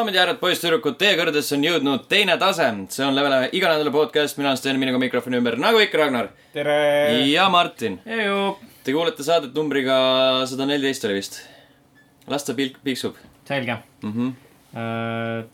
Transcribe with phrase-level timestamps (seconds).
[0.00, 2.64] daamid ja härrad, poisssüdrukud, teie kõrgedesse on jõudnud teine tase.
[2.88, 6.30] see on Levele iga nädala podcast, mina olen Sten, minuga mikrofoni ümber, nagu ikka, Ragnar
[6.54, 6.76] tere.
[7.28, 7.98] ja Martin.
[8.04, 9.98] Te kuulete saadet numbriga
[10.48, 11.36] sada neliteist oli vist.
[12.32, 13.76] las ta pilk piiksub selge.
[14.02, 14.12] mm.
[14.12, 14.32] -hmm.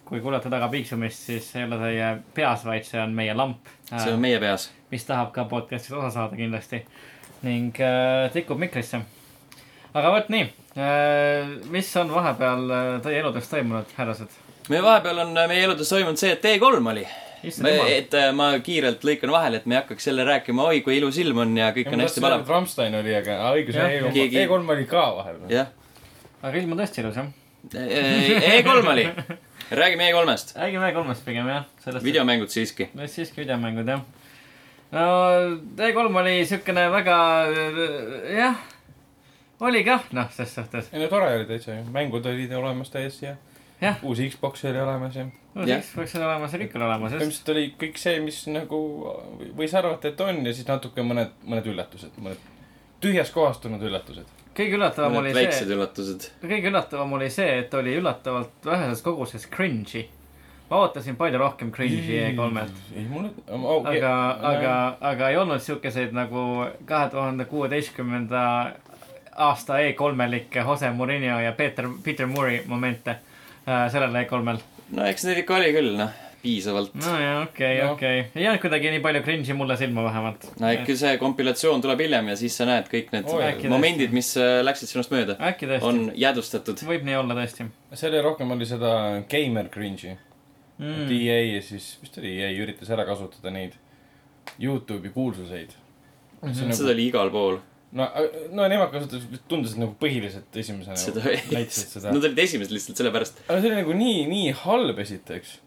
[0.04, 3.66] kui kuulete taga piiksumist, siis ei ole teie peas, vaid see on meie lamp,
[3.96, 4.70] see on meie peas.
[4.90, 6.86] mis tahab ka podcast'ist osa saada kindlasti
[7.42, 9.00] ning äh, tikub mikrisse.
[9.96, 10.46] Aga vot nii,
[11.72, 14.34] mis on vahepeal äh, teie eludes toimunud, härrased?
[14.68, 17.06] meie vahepeal on äh, meie eludes toimunud see, et T3 oli.
[17.46, 21.20] et äh, ma kiirelt lõikan vahele, et me ei hakkaks jälle rääkima, oi kui ilus
[21.22, 22.44] ilm on ja kõik on hästi palav.
[22.50, 25.66] Rammstein oli, aga õigus, Jah, E3 keegi- E3 oli ka vahepeal.
[26.42, 27.32] aga ilm on tõesti ilus jah.
[27.72, 29.08] E3 oli.
[29.80, 30.54] räägime E3-st.
[30.60, 31.64] räägime kolmest pigem jah,
[32.04, 32.90] videomängud siiski.
[33.06, 34.04] siiski videomängud jah.
[34.92, 35.06] no
[35.88, 37.16] E3 oli siukene väga,
[38.36, 38.60] jah,
[39.60, 40.88] oli kah, noh, ses suhtes.
[40.92, 43.36] ei no tore oli täitsa ju, mängud olid olemas täiesti ja
[43.80, 43.96] Jah.
[44.02, 45.26] uus Xbox oli olemas ja
[45.66, 45.82] Jah.
[45.82, 48.80] siis võiks olla olemas ja kõik on olemas, põhimõtteliselt oli kõik see, mis nagu
[49.56, 52.52] võis arvata, et on ja siis natuke mõned, mõned üllatused, mõned
[53.04, 54.28] tühjast kohast tulnud üllatused.
[54.56, 56.28] kõige üllatavam oli väiksed see, üllatused.
[56.44, 60.06] kõige üllatavam oli see, et oli üllatavalt väheses koguses cringe'i.
[60.70, 62.80] ma ootasin palju rohkem cringe'i E3-lt.
[62.96, 64.14] ei mulle oh,, aga,
[64.54, 68.42] aga, aga ei olnud siukeseid nagu kahe tuhande kuueteistkümnenda
[69.36, 73.10] aasta E3-likke Jose Murillo ja Peeter, Peter Moore'i momente
[73.66, 74.62] äh, sellel E3-l.
[74.96, 76.12] no eks neid ikka oli küll, noh,
[76.42, 76.94] piisavalt.
[76.94, 77.92] no ja okei, Noh.
[77.96, 80.46] okei, ei jäänud kuidagi nii palju cringe'i mulle silma vähemalt.
[80.60, 84.14] no ikka see kompilatsioon tuleb hiljem ja siis sa näed kõik need Oi, äkki momendid,
[84.16, 86.84] mis äh, läksid sinust mööda, äkki on jäädvustatud.
[86.88, 88.92] võib nii olla tõesti selle rohkem oli seda
[89.30, 90.14] gamer cringe'i
[90.78, 91.02] mm..
[91.02, 91.16] et.
[91.18, 93.76] EA ja siis, mis ta oli, EA üritas ära kasutada neid
[94.62, 95.74] Youtube'i kuulsuseid
[96.42, 96.52] mm.
[96.52, 96.72] -hmm.
[96.72, 97.58] seda oli igal pool.
[97.92, 98.08] no,
[98.56, 102.10] no nemad kasutasid, tundus, et nagu põhiliselt esimesena seda näitasid seda.
[102.10, 103.44] Nad olid esimesed lihtsalt sellepärast.
[103.46, 105.58] aga see oli nagu nii, nii halb esiteks.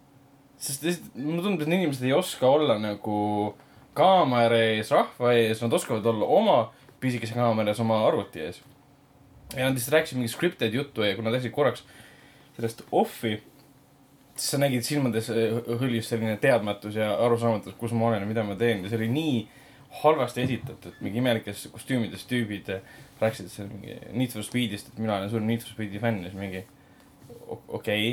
[0.60, 3.20] sest mulle tundub, et need inimesed ei oska olla nagu
[3.98, 6.58] kaamera ees, rahva ees, nad oskavad olla oma
[7.00, 8.60] pisikese kaamera ees oma arvuti ees.
[9.56, 11.86] ja nad lihtsalt rääkisid mingit scripted juttu ja kui nad läksid korraks
[12.60, 13.38] sellest off'i,
[14.36, 18.58] siis sa nägid silmades hõljus selline teadmatus ja arusaamatus, kus ma olen ja mida ma
[18.60, 19.40] teen ja see oli nii
[20.04, 22.70] halvasti esitatud, mingi imelikes kostüümides tüübid
[23.20, 26.30] rääkisid seal mingi Need for Speedist, et mina olen suur Need for Speedi fänn ja
[26.30, 26.64] siis mingi
[27.50, 28.12] okei okay..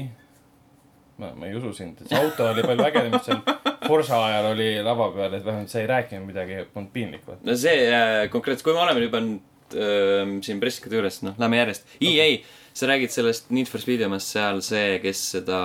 [1.21, 3.43] ma, ma ei usu sind, et see auto oli palju ägedam, mis seal
[3.87, 7.45] Forsa ajal oli lava peal, et vähemalt sa ei rääkinud midagi polnud piinlik vaata.
[7.47, 11.61] no see äh, konkreetselt, kui me oleme juba nüüd äh, siin pressikate juures, noh, lähme
[11.61, 11.97] järjest.
[12.01, 12.29] EA,
[12.77, 15.61] sa räägid sellest Need for Speedi omast seal see, kes seda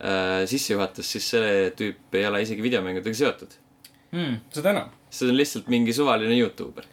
[0.00, 3.58] äh, sisse juhatas, siis see tüüp ei ole isegi videomängudega seotud.
[4.12, 4.40] Mm.
[4.52, 4.88] seda enam.
[5.10, 6.84] see on lihtsalt mingi suvaline Youtuber.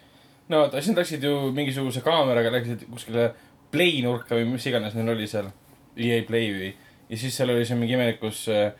[0.49, 3.31] no vaata, siis nad läksid ju mingisuguse kaameraga, läksid kuskile
[3.71, 5.51] play nurka või mis iganes neil oli seal.
[5.99, 6.69] EA Play või,
[7.09, 8.71] ja siis seal oli see mingi imelikus äh,,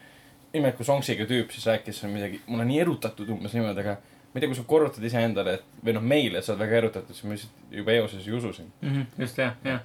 [0.54, 4.38] imelikus onksiga tüüp, siis rääkis seal midagi, mul on nii erutatud umbes niimoodi, aga ma
[4.38, 7.26] ei tea, kui sa korrutad iseendale, et või noh, meile, sa oled väga erutatud, siis
[7.26, 8.72] ma lihtsalt juba eoses ei usu sind.
[8.82, 9.80] Mm -hmm, just jah, jah.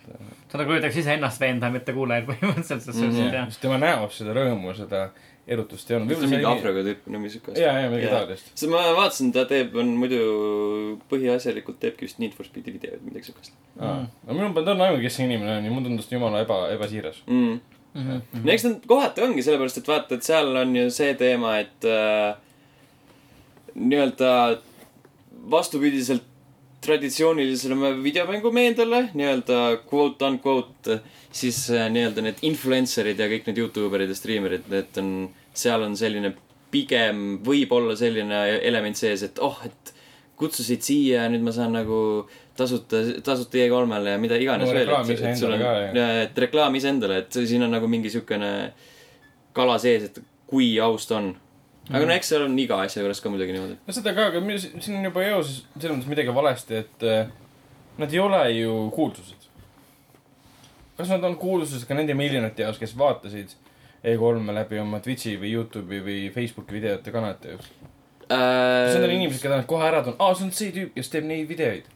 [0.48, 3.06] sa nagu üritaks iseennast veenda, mitte kuulajaid põhimõtteliselt, sest Mhm.
[3.10, 3.34] mm -hmm.
[3.34, 3.47] jah.
[3.48, 5.10] sest tema näos seda rõõmu, seda
[5.47, 6.10] erutust ei olnud.
[6.10, 8.50] võib-olla mingi afroga tüüp, no mingi siuke ja, ja midagi taolist.
[8.55, 10.21] sest ma vaatasin, ta teeb, on muidu
[11.10, 13.99] põhiasjalikult teebki vist Need for Speedi videoid, midagi siukest no
[14.31, 17.22] minul polnud õnne aimu, kes see inimene on ja mulle tundus ta jumala eba, ebasiiras.
[17.28, 17.60] mm..
[17.94, 18.41] Mm -hmm.
[18.43, 21.84] no eks nad kohati ongi, sellepärast et vaata, et seal on ju see teema, et
[21.87, 22.34] äh,
[23.75, 24.31] nii-öelda
[25.50, 26.25] vastupidiselt
[26.84, 29.58] traditsioonilisele videomängumeediale nii-öelda
[29.90, 30.98] quote unquote,
[31.34, 35.10] siis äh, nii-öelda need influencer'id ja kõik need Youtuberid ja striimerid, need on,
[35.56, 36.34] seal on selline
[36.74, 39.92] pigem võib-olla selline element sees, et oh, et
[40.40, 41.98] kutsusid siia ja nüüd ma saan nagu
[42.58, 44.90] tasuta, tasuta E3-le ja mida iganes No veel.
[45.14, 46.18] iseendale ka, jah.
[46.24, 48.50] et reklaam iseendale, et siin on nagu mingi siukene
[49.54, 50.18] kala sees, et
[50.50, 51.30] kui aus ta on.
[51.90, 53.76] Aga no eks seal on iga asja juures ka muidugi niimoodi.
[53.86, 57.26] no seda ka, aga siin on juba eoses selles mõttes midagi valesti, et äh,
[58.00, 59.48] nad ei ole ju kuulsused.
[60.96, 63.52] kas nad on kuulsused ka nende miljonite jaoks, kes vaatasid
[64.04, 67.69] E3-e läbi oma Twitch'i või Youtube'i või Facebooki videote kanalite jaoks?
[68.28, 71.10] kas need on inimesed, keda nad kohe ära tundnud, aa, see on see tüüp, kes
[71.12, 71.90] teeb neid videoid.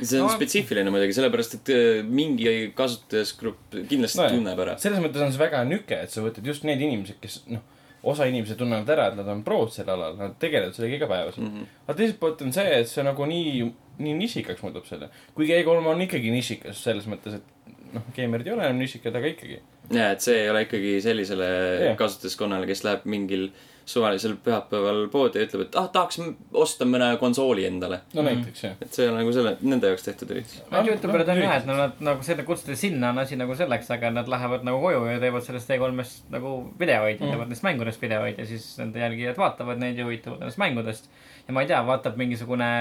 [0.00, 4.74] see on No- spetsiifiline muidugi, sellepärast et äh, mingi kasutajasgrupp kindlasti No tunneb ära.
[4.82, 7.62] selles mõttes on see väga nüke, et sa võtad just need inimesed, kes noh,
[8.06, 11.56] osa inimesi tunnevad ära, et nad on prood sel alal, nad tegelevad sellega igapäevaselt mm.
[11.56, 11.74] -hmm.
[11.86, 13.66] aga teiselt poolt on see, et see nagu nii,
[13.98, 15.10] nii nišikaks muudab selle.
[15.34, 17.55] kuigi E3 on ikkagi nišikas selles mõttes, et
[17.96, 19.62] noh, geimerid ei ole enam nišikad, aga ikkagi.
[19.90, 21.48] ja, et see ei ole ikkagi sellisele
[21.90, 21.96] Jah.
[21.98, 23.50] kasutajaskonnale, kes läheb mingil
[23.86, 26.18] suvalisel pühapäeval poodi ja ütleb, et ah, tahaks
[26.58, 28.00] osta mõne konsooli endale.
[28.18, 28.72] no näiteks jah.
[28.82, 30.56] et see on nagu selle, nende jaoks tehtud üritus.
[30.72, 33.90] Need Youtuberid on jah, et no nad nagu selle kutsuda sinna on asi nagu selleks,
[33.94, 38.02] aga nad lähevad nagu koju ja teevad sellest E3-st nagu videoid mm., teevad neist mängudest
[38.02, 41.06] videoid ja siis nende jälgijad vaatavad neid ja huvituvad nendest mängudest.
[41.46, 42.72] ja ma ei tea, vaatab mingisugune,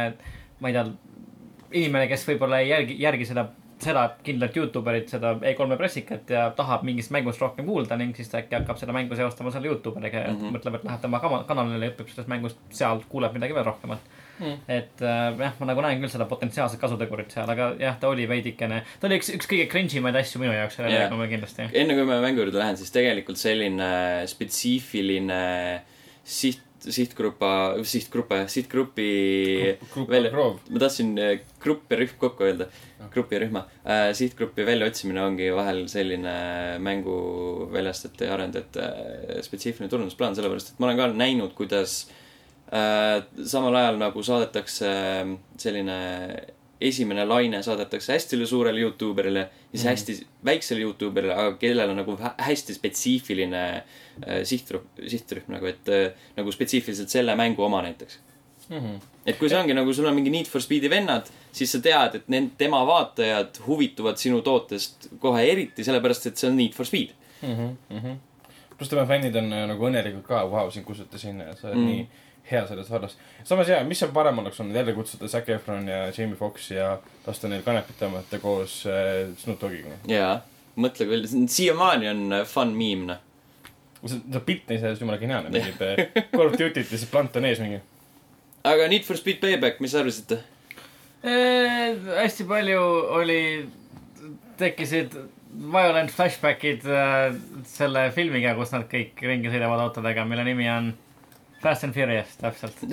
[0.60, 0.88] ma ei tea,
[1.76, 3.46] inimene, kes võib-olla ei jälgi, järgi seda,
[3.86, 8.42] seda kindlat Youtuberit, seda E3-e pressikat ja tahab mingist mängust rohkem kuulda ning siis ta
[8.42, 10.42] äkki hakkab seda mängu seostama selle Youtuberiga ja mm.
[10.42, 10.58] -hmm.
[10.58, 14.24] mõtleb, et läheb tema kama- kanalile ja õpib sellest mängust, seal kuuleb midagi veel rohkemat
[14.36, 14.58] Mm.
[14.68, 18.26] et äh, jah, ma nagu näen küll seda potentsiaalset kasutegurit seal, aga jah, ta oli
[18.28, 21.14] veidikene, ta oli üks, üks kõige cringe imaid asju minu jaoks selle yeah.
[21.32, 21.70] kindlasti.
[21.72, 23.88] enne kui ma mängu juurde lähen, siis tegelikult selline
[24.28, 25.40] spetsiifiline
[26.26, 27.52] siht, sihtgrupa,
[27.84, 29.08] sihtgruppe, sihtgrupi
[29.94, 30.32] Grupp välja-
[30.70, 32.68] ma tahtsin äh, grupp ja rühm kokku öelda,
[33.14, 33.66] grupi ja rühma.
[33.86, 34.14] Äh,.
[34.14, 36.36] sihtgrupi väljaotsimine ongi vahel selline
[36.80, 42.06] mängu väljastajate ja arendajate äh, spetsiifiline turundusplaan, sellepärast et ma olen ka näinud, kuidas
[43.46, 44.88] samal ajal nagu saadetakse
[45.62, 45.98] selline
[46.82, 49.90] esimene laine saadetakse hästi suurele Youtuberile ja siis Mhm.
[49.92, 55.88] hästi väiksele Youtuberile, aga kellel on nagu hä- hästi spetsiifiline äh, sihtrühm, sihtrühm nagu, et
[55.90, 58.20] äh, nagu spetsiifiliselt selle mängu oma näiteks
[58.70, 58.96] Mhm.
[59.26, 62.16] et kui see ongi nagu sul on mingi Need for Speed'i vennad, siis sa tead,
[62.16, 66.86] et need, tema vaatajad huvituvad sinu tootest kohe eriti sellepärast, et see on Need for
[66.86, 67.10] Speed.
[68.78, 71.78] pluss tema fännid on äh, nagu õnnelikud ka, vau, sind kutsuti sinna ja sa oled
[71.78, 71.84] Mm.
[71.84, 71.88] mm.
[71.88, 72.08] nii
[72.52, 73.18] hea selles vallas.
[73.44, 76.98] samas jaa, mis seal parem oleks olnud, jälle kutsuda Zac Efron ja Jamie Foxx ja
[77.28, 79.98] lasta neil kanepit tõmmata koos äh, Snoop Dogiga.
[80.10, 80.40] jaa,
[80.76, 83.22] mõtle küll, siiamaani on äh, fun meme, noh.
[84.06, 87.38] see, see pilt on iseenesest jumala geniaalne, mingid äh, Call of Duty't ja siis plant
[87.40, 87.82] on ees mingi.
[88.64, 90.42] aga Need for Speed Payback, mis arvasite?
[91.26, 92.82] hästi palju
[93.18, 93.40] oli,
[94.60, 95.16] tekkisid
[95.56, 97.34] violent flashback'id äh,
[97.70, 100.92] selle filmiga, kus nad kõik ringi sõidavad autodega, mille nimi on
[101.66, 102.86] Fast and Furious, täpselt.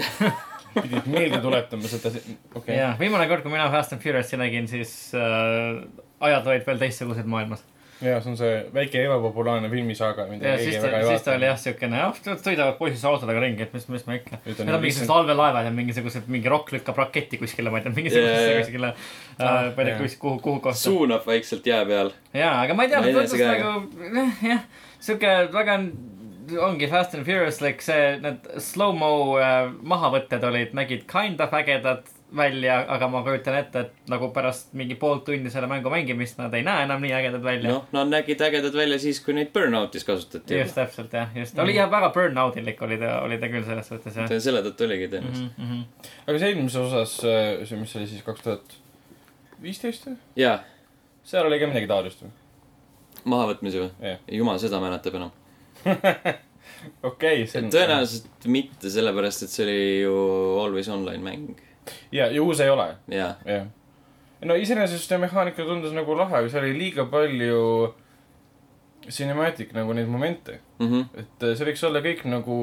[0.72, 2.78] pidid meelde tuletama seda, okei okay..
[2.78, 5.82] jah, viimane kord, kui mina Fast and Furious'i nägin, siis äh,
[6.24, 7.66] ajad olid veel teistsugused maailmas.
[8.02, 11.26] ja see on see väike ebapopulaarne filmisaaga, mida ja keegi siis ta, väga ei siis
[11.26, 11.50] ta oli vaata.
[11.50, 14.40] jah siukene, jah, sõidavad poisid autodega ringi, et mis, mis me ikka.
[14.46, 17.92] Need on mingisugused lihtsalt- allveelaevad ja mingisugused, mingi rokk lükkab raketti kuskile, ma ei tea,
[18.00, 19.04] mingisugusesse kuskile äh,,
[19.38, 20.80] Ah, ma ei tea, kus, kuhu, kuhu kohta.
[20.80, 22.10] suunab vaikselt jää peal.
[22.34, 24.66] jaa, aga ma ei tea, tea tundus nagu, jah, jah,
[25.02, 25.78] siuke väga,
[26.60, 32.78] ongi Fast and Furiouslik, see, need slow-mo äh, mahavõtted olid, nägid kind of ägedad välja,
[32.88, 36.64] aga ma kujutan ette, et nagu pärast mingi pool tundi selle mängu mängimist nad ei
[36.64, 37.80] näe enam nii ägedad välja no..
[37.82, 40.56] noh, nad nägid ägedad välja siis, kui neid Burnoutis kasutati.
[40.56, 44.16] just täpselt jah, just, oli jah väga burnoutilik oli ta, oli ta küll selles suhtes
[44.16, 44.32] jah.
[44.32, 45.58] selle tõttu oligi tõenäoliselt.
[45.58, 46.12] Mm -hmm.
[46.26, 47.16] aga see eelmises osas,
[47.68, 48.78] see, mis oli siis kaks tuhat
[49.62, 50.16] viisteist või?
[50.36, 50.58] jaa,
[51.24, 52.32] seal oli ka midagi taolist või?
[53.24, 53.92] mahavõtmisi või?
[54.08, 55.36] jah, jumal seda mäletab enam.
[57.08, 57.70] okei, see on.
[57.74, 60.16] tõenäoliselt mitte, sellepärast et see oli ju
[60.62, 61.62] always online mäng.
[62.14, 63.66] ja, ja uus ei ole, jah.
[64.46, 67.62] no iseenesest see mehaanika tundus nagu lahe, seal oli liiga palju
[69.10, 70.60] cinematic nagu neid momente.
[70.78, 72.58] mhmh, et äh, see võiks olla kõik nagu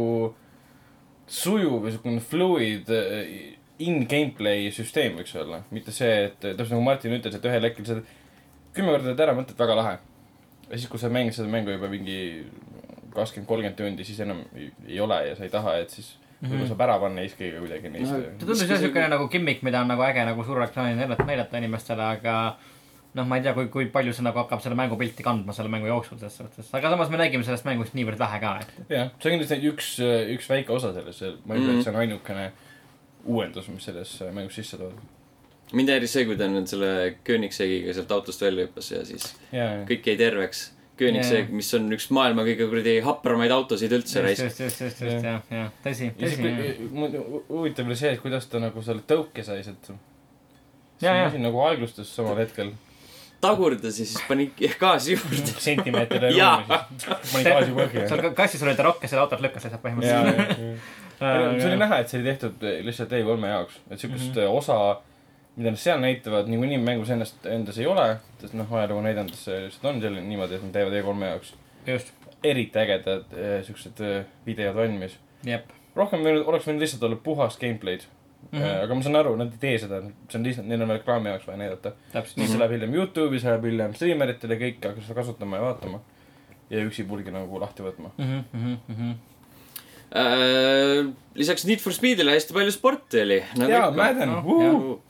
[1.30, 6.88] sujuv ja siukene fluid äh, in-gameplay süsteem võiks olla, mitte see, et äh, täpselt nagu
[6.88, 8.00] Martin ütles, et ühel hetkel sa
[8.76, 9.98] kümme korda teed ära, mõtled väga lahe.
[10.70, 12.20] ja siis, kui sa mängid seda mängu juba mingi
[13.24, 16.82] kakskümmend, kolmkümmend tundi, siis enam ei, ole ja sa ei taha, et siis võib-olla saab
[16.88, 20.04] ära panna iskiga kuidagi neist No, ta tundus jah siukene nagu gimmick, mida on nagu
[20.08, 22.36] äge nagu suure ekraanil näidata, inimestele, aga
[23.18, 25.68] noh, ma ei tea, kui, kui palju see nagu hakkab selle mängu pilti kandma selle
[25.74, 28.74] mängu jooksul selles suhtes, aga samas me nägime sellest mängust niivõrd vähe ka, et.
[28.94, 29.88] jah, see on kindlasti üks,
[30.38, 31.80] üks väike osa selles, ma ei ütle, Mhm.
[31.80, 32.52] et see on ainukene
[33.26, 35.00] uuendus, mis selles mängus sisse toodud.
[35.74, 39.66] mind häiris see, kui ta nüüd selle Koenigsegiga sealt autost välja hüppas ja siis ja,
[39.66, 40.64] ja, kõik jäi terveks.
[41.00, 41.56] Koenigsegg, Jaa.
[41.56, 44.44] mis on üks maailma kõige kuradi hapramaid autosid üldse just, raisk.
[44.44, 46.52] just, just, just, just jah, jah, tõsi, tõsi.
[47.48, 49.92] huvitav oli see, et kuidas ta nagu selle tõuke sai sealt.
[51.00, 52.74] See asi nagu aeglustus samal hetkel.
[53.40, 55.54] tagurdas ja siis pani gaasi juurde.
[55.64, 56.58] sentimeeter Jaa.
[56.60, 57.34] ruumi siis.
[57.34, 58.08] pani gaasi põhja.
[58.12, 60.90] seal ka- kassis oli ta rokk ja selle autot lükkas lihtsalt põhimõtteliselt.
[61.20, 64.58] ja, see oli näha, et see oli tehtud lihtsalt E3-e jaoks, et siukest mm -hmm.
[64.60, 64.80] osa,
[65.60, 68.06] mida nad seal näitavad, niikuinii mängus ennast, endas ei ole,
[68.40, 71.52] sest noh, ajalugu näidanud, see lihtsalt on selline niimoodi, et nad teevad E3-e jaoks
[71.90, 72.14] just,
[72.48, 75.18] eriti ägedad eh, siuksed eh, videod valmis.
[75.96, 78.06] rohkem võinud, oleks võinud lihtsalt olla puhast gameplay'd
[78.52, 78.60] mm.
[78.60, 78.84] -hmm.
[78.84, 81.48] aga ma saan aru, nad ei tee seda, see on lihtsalt, neil on reklaami jaoks
[81.48, 81.92] vaja näidata.
[82.14, 86.00] siis see läheb hiljem Youtube'i, see läheb hiljem striimeritele, kõik hakkasid seda kasutama ja vaatama.
[86.70, 88.12] ja üksipulgi nagu lahti võtma.
[88.18, 88.44] mm.
[88.54, 89.16] -hmm, mm -hmm.
[90.10, 91.06] Äh,
[91.38, 93.44] lisaks Need for Speedile hästi palju sporti oli.
[93.70, 94.32] jaa, Madden,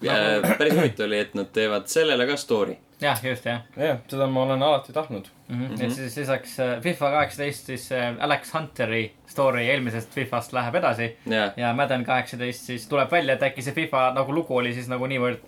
[0.03, 0.15] ja
[0.59, 2.75] päris huvitav oli, et nad teevad sellele ka story.
[2.99, 5.29] jah, just jah jah, seda ma olen alati tahtnud.
[5.47, 5.61] mm.
[5.67, 5.85] -hmm.
[5.85, 11.15] et siis lisaks äh, FIFA kaheksateist, siis äh, Alex Hunteri story eelmisest Fifast läheb edasi
[11.25, 14.91] ja, ja Madden kaheksateist siis tuleb välja, et äkki see FIFA nagu lugu oli siis
[14.91, 15.39] nagu niivõrd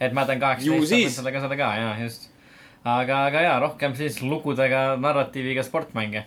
[0.00, 2.30] et Madden kaheksateist endale ka seda ka, jaa, just.
[2.84, 6.24] aga, aga jaa, rohkem siis lugudega, narratiiviga sportmänge.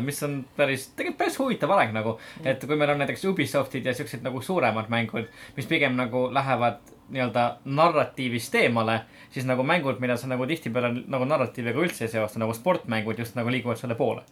[0.00, 3.94] Mis on päris, tegelikult päris huvitav areng nagu, et kui meil on näiteks Ubisoftid ja
[3.94, 6.80] siuksed nagu suuremad mängud, mis pigem nagu lähevad
[7.12, 12.40] nii-öelda narratiivist eemale, siis nagu mängud, mida sa nagu tihtipeale nagu narratiiviga üldse ei seosta,
[12.42, 14.24] nagu sportmängud just nagu liiguvad selle poole.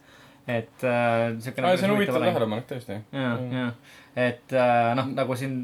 [0.47, 2.99] et äh, siuke aa, see on huvitav tähelepanek tõesti.
[3.17, 3.63] ja, ja,
[4.27, 5.55] et äh, noh, nagu siin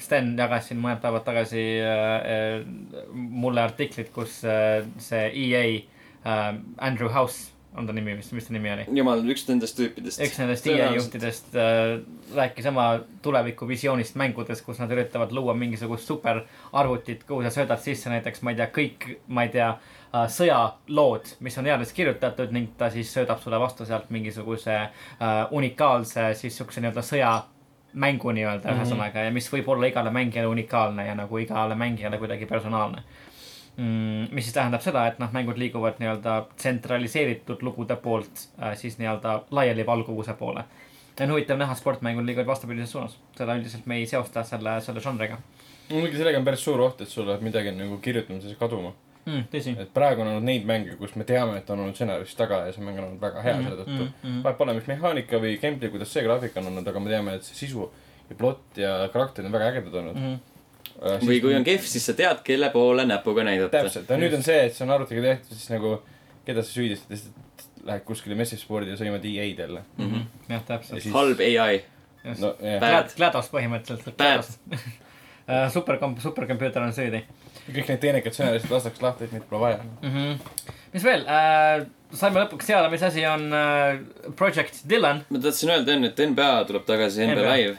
[0.00, 5.64] Sten jagas siin mõned päevad tagasi äh, äh, mulle artiklit, kus äh, see EA
[6.24, 8.84] äh,, Andrew House on ta nimi vist, mis ta nimi oli?
[8.98, 10.22] jumal, üks nendest tüüpidest.
[10.24, 12.00] üks nendest EA juhtidest äh,
[12.34, 12.86] rääkis oma
[13.22, 18.60] tulevikuvisioonist mängudes, kus nad üritavad luua mingisugust superarvutit, kuhu sa söödad sisse näiteks, ma ei
[18.60, 23.42] tea, kõik, ma ei tea äh,, sõjalood, mis on heades kirjutatud ning ta siis söödab
[23.42, 28.82] sulle vastu sealt mingisuguse äh, unikaalse siis siukse nii-öelda sõjamängu nii-öelda mm -hmm.
[28.82, 33.06] ühesõnaga ja mis võib olla igale mängijale unikaalne ja nagu igale mängijale kuidagi personaalne.
[34.30, 39.42] Mis siis tähendab seda, et noh, mängud liiguvad nii-öelda tsentraliseeritud lugude poolt äh, siis nii-öelda
[39.50, 40.64] laialivalguvuse poole.
[41.18, 45.00] ja on huvitav näha, sportmängud liiguvad vastupidises suunas, seda üldiselt me ei seosta selle, selle
[45.00, 45.38] žanriga
[45.90, 48.92] muidugi sellega on päris suur oht, et sul läheb midagi nagu kirjutamises kaduma.
[49.26, 49.42] mm,.
[49.52, 52.72] et praegu on olnud neid mänge, kus me teame, et on olnud stsenarist taga ja
[52.72, 54.06] see mäng on olnud väga hea Mhm, selle tõttu.
[54.22, 57.34] mm, vahet pole, mis mehaanika või gameplay, kuidas see graafika on olnud, aga me teame,
[57.34, 57.90] et see sisu
[58.30, 60.38] ja plott ja karakterid on väga ägedad olnud mm.
[61.00, 63.82] Äh, või kui on kehv, siis sa tead, kelle poole näpuga näidata.
[63.82, 65.94] täpselt, ja nüüd on see, et see on arvutiga tehtud, siis nagu
[66.46, 69.84] keda sa süüdistad, lihtsalt lähed kuskile messispordi ja sõimad EA-d jälle.
[69.98, 70.26] -hmm.
[70.48, 71.02] jah, täpselt Ja.
[71.02, 71.82] siis- halb ai.
[72.24, 72.54] no.
[72.60, 74.16] Glad-, GLaDOS põhimõtteliselt.
[74.16, 74.44] Bad.
[75.76, 77.24] superkomp-, superkompuuter on süüdi
[77.74, 79.80] kõik need teenekad stsenaristid lastakse lahti, et neid pole vaja.
[80.02, 80.14] mm.
[80.14, 80.72] -hmm.
[80.94, 84.00] mis veel äh,, saime lõpuks teada, mis asi on äh,
[84.36, 87.56] Project Dylan, ma tahtsin öelda enne, et NBA tuleb tagasi, NBA.
[87.56, 87.78] Live.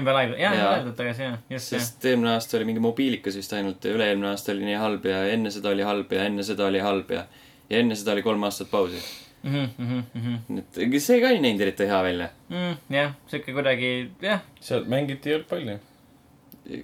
[0.00, 0.52] NBA Live, Jaa.
[0.76, 1.80] öeldud tagasi, jah, just, jah.
[1.82, 5.22] sest eelmine aasta oli mingi mobiilikas vist ainult ja üle-eelmine aasta oli nii halb ja
[5.34, 7.24] enne seda oli halb ja enne seda oli halb ja
[7.70, 8.98] ja enne seda oli kolm aastat pausi.
[9.44, 10.04] Mhm,
[10.48, 12.28] nii et ega see ka ei näinud eriti hea välja.
[12.48, 13.90] Mm, jah, sihuke kuidagi,
[14.24, 14.40] jah.
[14.60, 15.74] seal mängiti jalgpalli.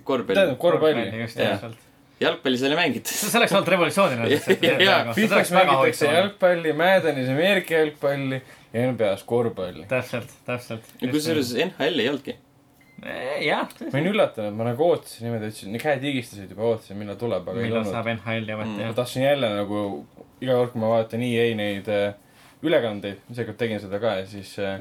[0.04, 1.06] korvpalli tähendab, korvpalli.
[1.22, 1.54] just, Jah.
[1.56, 1.78] täpselt.
[2.20, 3.12] jalgpalli seal ei mängitud.
[3.16, 4.40] see oleks olnud revolutsiooniline.
[4.88, 6.10] Jaa, Fifas mängitakse.
[6.12, 8.42] jalgpalli, Maddenis Ameerika jalgpalli
[8.74, 9.86] ja NBA-s korvpalli.
[9.88, 10.84] täpselt, täpselt.
[11.00, 12.36] kusjuures NHL ei olnudki.
[13.46, 17.46] jah, ma olin üllatunud, ma nagu ootasin niimoodi, ütlesin, käed higistasid juba, ootasin, millal tuleb,
[17.48, 18.76] aga ei millal saab NHL-i ometi, Mm.
[18.76, 18.94] ma jah.
[18.98, 19.84] tahtsin jälle nagu
[20.40, 22.12] iga kord, kui ma vaatan EA neid äh,
[22.62, 24.78] ülekandeid, seekord tegin seda ka ja siis äh,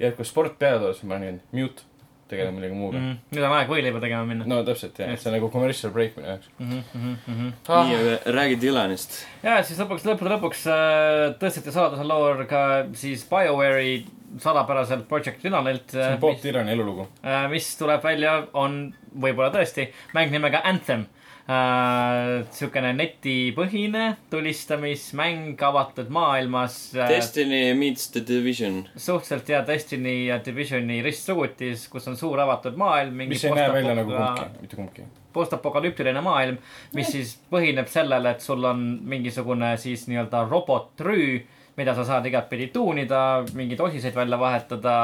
[0.00, 1.82] jätkus sport peale tuleb, siis ma olin mute,
[2.28, 3.04] tegelen millegi muuga mm..
[3.14, 4.46] Mm, nüüd on aeg võileiba tegema minna.
[4.48, 6.48] no täpselt jah, see on nagu commercial break minu jaoks.
[6.58, 7.84] Mhm, Ah.
[7.88, 9.18] nii, aga räägi Dylanist.
[9.44, 12.62] ja siis lõpuks, lõppude lõpuks äh, tõsteti saladuse loor ka
[12.96, 14.04] siis BioWare'i
[14.38, 17.08] salapäraselt Project Dynamilt see on Bob Dylani elulugu.
[17.24, 21.06] äh, mis tuleb välja, on võib-olla tõesti mäng nimega Anthem
[21.48, 22.44] äh,.
[22.54, 27.08] siukene netipõhine tulistamismäng avatud maailmas äh,.
[27.08, 28.84] Destiny meets the Division.
[28.96, 33.26] suhteliselt hea Destiny ja Divisioni ristsugutis, kus on suur avatud maailm.
[33.28, 35.08] mis ei näe välja nagu kumbki, mitte kumbki.
[35.34, 36.58] postapokalüptiline maailm,
[36.94, 41.42] mis siis põhineb sellel, et sul on mingisugune siis nii-öelda robotrüü,
[41.76, 44.94] mida sa saad igatpidi tuunida, mingeid osiseid välja vahetada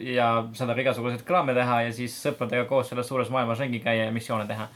[0.00, 4.12] ja sellega igasuguseid kraame teha ja siis sõpradega koos selles suures maailmas ringi käia ja
[4.12, 4.68] missioone teha.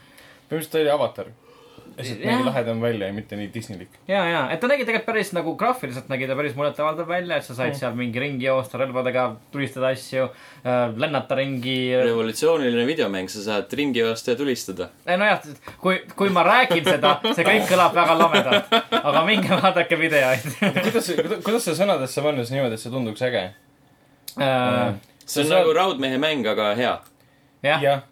[0.48, 1.32] põhimõtteliselt oli avatar.
[1.98, 3.88] Lihtsalt nägi lahedam välja ja mitte nii Disneylik.
[4.08, 7.44] ja, ja, et ta nägi tegelikult päris nagu graafiliselt nägi ta päris muljetavaldav välja, et
[7.44, 10.28] sa said seal mingi ringi joosta, relvadega tulistada asju,
[10.96, 11.76] lennata ringi.
[12.04, 14.88] revolutsiooniline videomäng, sa saad ringi joosta ja tulistada.
[15.06, 15.40] nojah,
[15.82, 20.46] kui, kui ma räägin seda, see kõik kõlab väga lamedalt, aga minge vaadake videoid.
[20.82, 23.44] kuidas see, kuidas see sõnadesse panna siis niimoodi, et see tunduks äge?
[24.38, 24.94] Äh,
[25.26, 26.94] see on saad- nagu raudmehe mäng, aga hea.
[27.62, 28.02] jah, jah.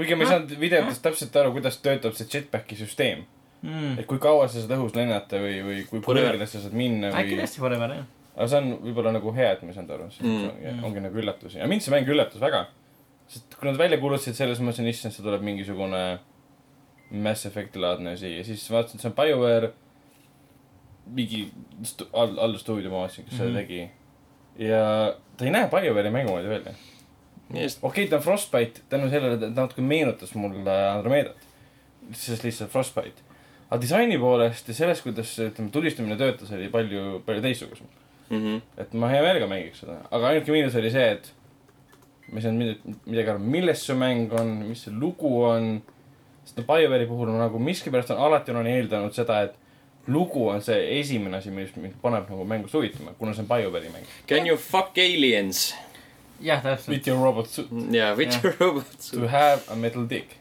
[0.00, 3.26] Kuigi ma ei saanud videotest täpselt aru, kuidas töötab see jetpacki süsteem.
[3.62, 3.98] Mm.
[4.00, 7.34] et kui kaua sa saad õhus lennata või, või kui kõrgele sa saad minna äkki
[7.34, 7.40] või.
[7.42, 8.06] tõesti forever jah.
[8.36, 10.38] aga see on võib-olla nagu hea, et ma ei saanud aru, sest Mm.
[10.40, 12.62] see ongi, ongi nagu üllatus ja mind see mäng üllatas väga.
[13.28, 16.00] sest kui nad välja kuulutasid selle, siis ma mõtlesin, issand, see tuleb mingisugune
[17.10, 19.72] Mass Effect'i laadne asi ja siis vaatasin, et see on BioWare
[21.10, 21.42] mingi
[22.14, 23.56] all, allstuudio ma vaatasin, kes seda Mhm.
[23.60, 23.90] tegi.
[24.58, 26.72] ja ta ei näe BioWare'i mängu moodi välja.
[27.82, 31.48] Okei okay,, ta on Frostbite tänu sellele, et ta natuke meenutas mulle Andromedat.
[32.12, 33.26] sest lihtsalt Frostbite.
[33.70, 37.86] aga disaini poolest ja sellest, kuidas ütleme, tulistamine töötas, oli palju, palju teistsugusem.
[38.30, 38.60] -hmm.
[38.78, 41.32] et ma hea meelega mängiks seda, aga ainuke miinus oli see, et
[42.30, 45.80] ma ei saanud midagi, midagi aru, milles see mäng on, mis see lugu on.
[46.44, 50.62] sest no BioWare'i puhul ma nagu miskipärast on alati olen eeldanud seda, et lugu on
[50.64, 54.08] see esimene asi, mis mind paneb nagu mängust huvitama, kuna see on BioWare'i mäng.
[54.26, 55.74] Can you fuck aliens?
[56.40, 56.92] jah, täpselt.
[56.94, 58.44] With your robot suit jaa, with Jah.
[58.44, 59.10] your robots.
[59.10, 60.36] to have a metal dick.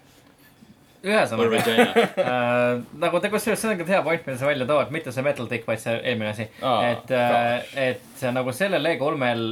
[1.03, 5.13] ühesõnaga äh,, nagu te, kusjuures see on ka hea point, mida sa välja tood, mitte
[5.15, 6.49] see Metal Dick, vaid see eelmine asi.
[6.59, 9.45] Aa, et äh,, et nagu sellel E3-l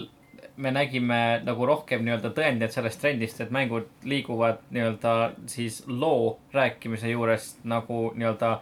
[0.58, 5.16] me nägime nagu rohkem nii-öelda tõendeid sellest trendist, et mängud liiguvad nii-öelda
[5.50, 8.58] siis loo rääkimise juurest nagu nii-öelda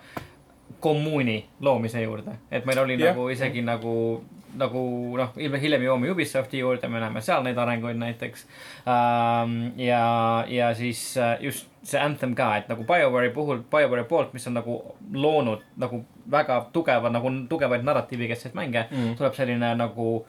[0.83, 2.35] kommuuni loomise juurde.
[2.51, 3.15] et meil oli yeah.
[3.15, 3.95] nagu isegi nagu,
[4.57, 4.81] nagu
[5.17, 8.45] noh, ilmselt hiljem jõuame Ubisofti juurde, me näeme seal neid arenguid näiteks
[8.87, 9.55] ähm,.
[9.79, 14.47] ja, ja siis äh, just see Anthem ka, et nagu BioWare'i puhul, BioWare'i poolt, mis
[14.49, 14.77] on nagu
[15.13, 19.15] loonud nagu väga tugeva, nagu tugevaid narratiivikeskseid mänge Mm.
[19.17, 20.25] tuleb selline nagu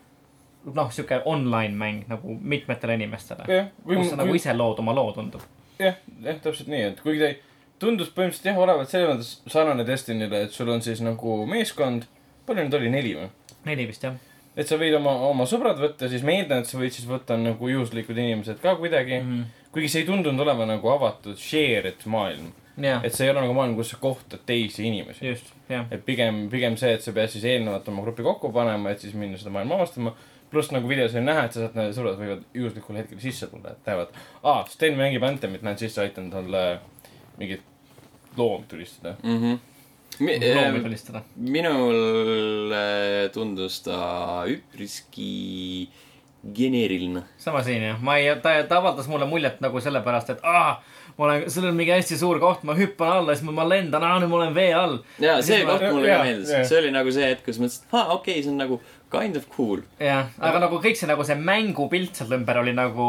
[0.74, 3.44] noh, sihuke online mäng nagu mitmetele inimestele.
[3.48, 5.40] jah, kus sa nagu ise lood oma loo, tundub.
[5.78, 7.36] jah, jah, täpselt nii, et kuigi ta ei,
[7.78, 12.06] tundus põhimõtteliselt jah, olevat selles mõttes sarnane Destiny'le, et sul on siis nagu meeskond,
[12.46, 13.28] palju neid oli, neli või?
[13.66, 14.16] Neli vist jah.
[14.56, 17.36] et sa võid oma, oma sõbrad võtta, siis ma eeldan, et sa võid siis võtta
[17.40, 19.32] nagu juhuslikud inimesed ka kuidagi mm.
[19.32, 19.66] -hmm.
[19.74, 22.52] kuigi see ei tundunud olema nagu avatud shared maailm.
[22.82, 25.26] jah, et see ei ole nagu maailm, kus sa kohtad teisi inimesi.
[25.28, 25.86] just, jah.
[25.90, 29.14] et pigem, pigem see, et sa pead siis eelnevalt oma grupi kokku panema, et siis
[29.14, 30.16] minna seda maailma avastama.
[30.50, 33.72] pluss nagu videos oli näha, et sa saad, need sõbrad võivad juhuslikul hetkel sisse tulla,
[33.74, 36.66] et näevad, aa, Sten mängib Anthemit, lähen sisse, aitan talle
[37.36, 37.64] mingit
[38.36, 39.16] loomi tulistada.
[40.20, 40.56] Mhm.
[40.56, 41.22] loomi tulistada.
[41.36, 45.88] minule tundus ta üpriski
[46.54, 47.22] geneeriline.
[47.38, 50.76] sama siin jah, ma ei, ta, ta avaldas mulle muljet nagu sellepärast, et aa,
[51.18, 54.04] ma olen, seal on mingi hästi suur koht, ma hüppan alla, siis ma, ma lendan,
[54.06, 54.98] aa nüüd ma olen vee all.
[55.18, 57.96] ja see ma- koht mulle ka meeldis see oli nagu see hetk, kus mõtlesin, et
[57.98, 58.78] aa, okei okay,, see on nagu
[59.10, 59.82] kind of cool.
[59.98, 63.08] jah, aga nagu kõik see nagu see mängupilt seal ümber oli nagu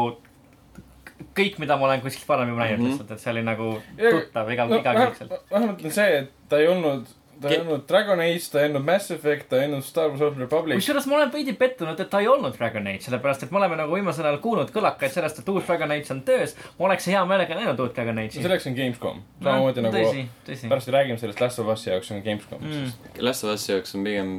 [1.38, 2.88] kõik, mida ma olen kuskilt varem juba näinud Mhm.
[2.90, 5.30] lihtsalt, et see oli nagu Ja- tuttav iga, no igakülgselt.
[5.50, 7.06] vähemalt on see, et ta ei olnud,
[7.42, 10.20] ta ei olnud Dragon Age, ta ei olnud Mass Effect, ta ei olnud Star Wars
[10.26, 10.80] Old Republic.
[10.80, 13.76] kusjuures ma olen veidi pettunud, et ta ei olnud Dragon Age, sellepärast et me oleme
[13.78, 16.56] nagu viimasel ajal kuulnud kõlakaid sellest, et uus Dragon Age on töös.
[16.78, 18.42] ma oleks hea meelega näinud uut Dragon Age'i.
[18.42, 20.68] selleks on Gamescom, samamoodi nagu tõsi, tõsi.
[20.74, 22.78] pärast räägime sellest Last of Us'i jaoks on Gamescom Mm.
[22.84, 23.20] mm..
[23.22, 24.38] Last of Us'i jaoks on pigem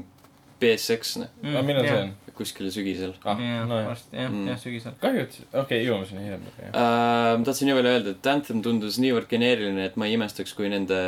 [0.59, 2.15] BSX, noh, aga millal see on?
[2.39, 3.87] kuskil sügisel ah, jah, nojah.
[3.89, 4.48] varsti jah, Mm.
[4.48, 4.93] jah, sügisel.
[5.01, 6.43] kahju, et, okei okay,, jõuame sinna hiljem.
[6.69, 7.37] uh,.
[7.39, 10.69] ma tahtsin nii palju öelda, et Anthem tundus niivõrd geneeriline, et ma ei imestaks, kui
[10.72, 11.00] nende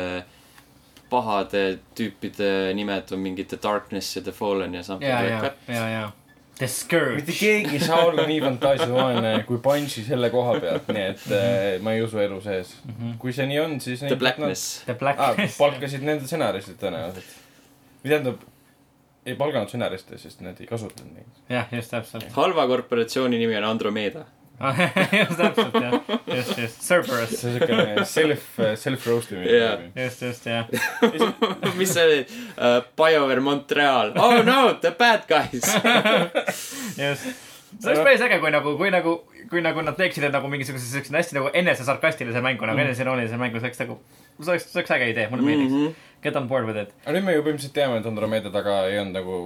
[1.12, 1.62] pahade
[1.98, 5.62] tüüpide nimed on mingi The Darkness ja The Fallen ja something ja, like ja that.,
[5.68, 6.10] ja, ja.
[6.58, 7.32] The Scourge mitte.
[7.32, 11.94] keegi ei saa olla nii fantaasiavaene kui Bungi selle koha pealt, nii et äh, ma
[11.96, 12.74] ei usu elu sees.
[13.18, 14.04] kui see nii on, siis.
[14.04, 14.82] The Blackness.
[14.84, 15.56] The ah, Blackness.
[15.58, 17.32] palkasid nende stsenaristid tõenäoliselt.
[18.04, 18.44] või tähendab,
[19.26, 21.42] ei palganud stsenariste, sest nad ei kasutanud neid.
[21.50, 22.28] jah, just täpselt.
[22.36, 24.26] halva korporatsiooni nimi on Andromeda.
[25.12, 25.94] just täpselt jah,
[26.26, 26.82] just, just.
[26.86, 27.30] Cerberus.
[27.40, 28.44] see on siukene self,
[28.78, 29.78] self-roast imine Jaa.
[29.96, 30.68] just, just jah.
[31.78, 32.82] mis see oli uh,?
[32.96, 34.12] BioWare Montreal.
[34.16, 35.64] Oh no, the bad guys.
[37.00, 37.26] just.
[37.80, 39.16] see oleks päris äge, kui nagu, kui nagu,
[39.52, 43.68] kui nagu nad teeksid nagu mingisuguse siukse hästi nagu enesesarkastilise mängu nagu eneseiroonilise mängu, see
[43.68, 43.98] oleks nagu,
[44.38, 45.84] see oleks, see oleks äge idee, mulle meeldiks mm.
[45.86, 46.08] -hmm.
[46.22, 46.90] Get on board with it.
[47.02, 49.38] aga nüüd me ju põhimõtteliselt teame, et Andromeda taga ei olnud nagu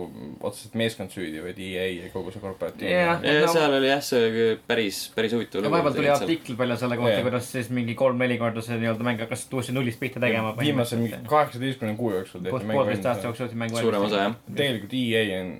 [0.45, 3.23] otseselt meeskond süüdi, vaid EA ja kogu see korporatiivne Jah.
[3.25, 6.19] ja No- seal oli jah, see päris, päris huvitav ja vahepeal tuli lugu.
[6.27, 7.23] artikkel palju selle kohta Jaa.
[7.23, 10.53] kuidas siis mingi kolm-neli korda see nii-öelda mäng hakkas uuesti nullist pihta tegema.
[10.61, 14.37] viimase mingi kaheksateistkümne kuu jooksul tehti mäng poolteist aastat jooksul tehti mäng suurem osa jah.
[14.55, 15.53] tegelikult EA on,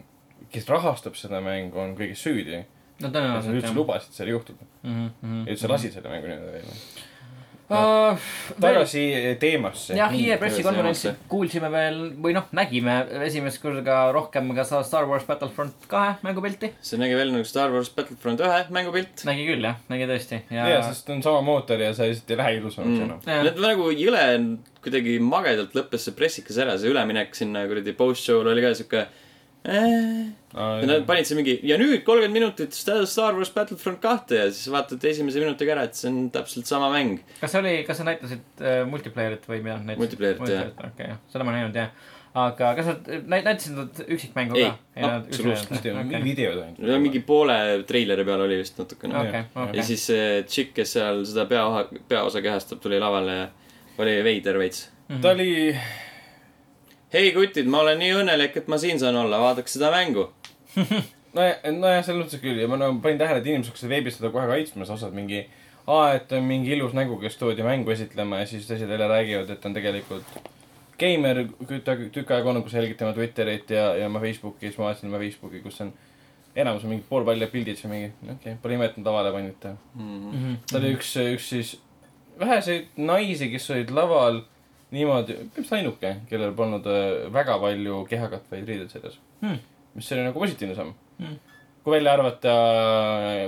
[0.53, 2.67] kes rahastab seda mängu, on kõiges süüdi.
[3.03, 5.11] No tõenäoliselt üldse lubasid selle juhtuda mm.
[5.23, 5.45] -hmm.
[5.47, 6.79] ja üldse lasid selle mängu nii-öelda välja.
[7.77, 8.19] uh,.
[8.63, 9.03] tagasi
[9.43, 9.97] teemasse.
[9.99, 12.95] jah, Nii, pressikonverentsil kuulsime veel või noh, nägime
[13.27, 16.71] esimest korda rohkem ka seda Star wars Battlefront kahe mängupilti.
[16.81, 19.27] see nägi välja nagu Star Wars Battlefront ühe mängupilt.
[19.29, 22.41] nägi küll jah, nägi tõesti ja, jaa, sest on sama mootor ja sa lihtsalt ei
[22.45, 23.05] lähe ilusamaks Mm.
[23.11, 23.21] enam.
[23.27, 23.43] ja.
[23.51, 24.25] Need nagu jõle
[24.87, 29.23] kuidagi magedalt lõppes see pressikas ära, see üleminek sinna kuradi post-show'l oli ka siuke äh,.
[29.67, 34.71] Ja nad panid seal mingi ja nüüd kolmkümmend minutit Star Wars Battlefront kahte ja siis
[34.73, 37.19] vaatad esimese minutiga ära, et see on täpselt sama mäng.
[37.41, 40.05] kas see oli, kas sa näitasid äh, multiplayerit või mida näitasid?
[40.05, 40.71] Multiplayerit, jah.
[40.91, 41.93] okei, jah, seda ma ei näinud jah.
[42.47, 45.13] aga kas nad näit-, näitasid nad üksikmängu Ei, ka?
[45.19, 45.91] absoluutselt.
[45.99, 46.97] mingi videod ainult.
[47.09, 49.87] mingi poole treileri peal oli vist natukene okei, ja okei.
[49.91, 53.47] siis see tšikk, kes seal seda peaosa, peaosa kehastab, tuli lavale ja
[53.99, 54.87] oli veider veits.
[55.21, 55.77] ta oli,
[57.17, 60.29] hei kutid, ma olen nii õnnelik, et ma siin saan olla, vaadake seda mängu.
[61.37, 64.33] nojah, nojah, selles mõttes küll ja ma nagu panin tähele, et inimesed hakkasid veebis seda
[64.35, 65.47] kohe kaitsma, osad mingi
[65.87, 69.51] aa, et on mingi ilus nägu, kes toodi mängu esitlema ja siis teised jälle räägivad,
[69.51, 70.39] et on tegelikult
[70.99, 74.89] Geimer tükk, aega olnud, kus sa jälgid tema Twitterit ja, ja oma Facebooki, siis ma
[74.89, 75.93] vaatasin tema Facebooki, kus on
[76.57, 79.59] enamus on mingid poolpaljad pildid või mingi, okei okay,, pole ime, et nad lavale panid
[79.61, 79.75] ta.
[79.95, 80.55] Mhm.
[80.71, 81.75] ta oli üks, üks siis
[82.41, 84.41] väheseid naisi, kes olid laval
[84.97, 89.59] niimoodi, põhimõtteliselt ainuke, kellel polnud äh, väga palju kehakatvaid riideid seljas Hmm.
[89.95, 91.37] mis oli nagu positiivne samm Hmm.
[91.85, 92.53] kui välja arvata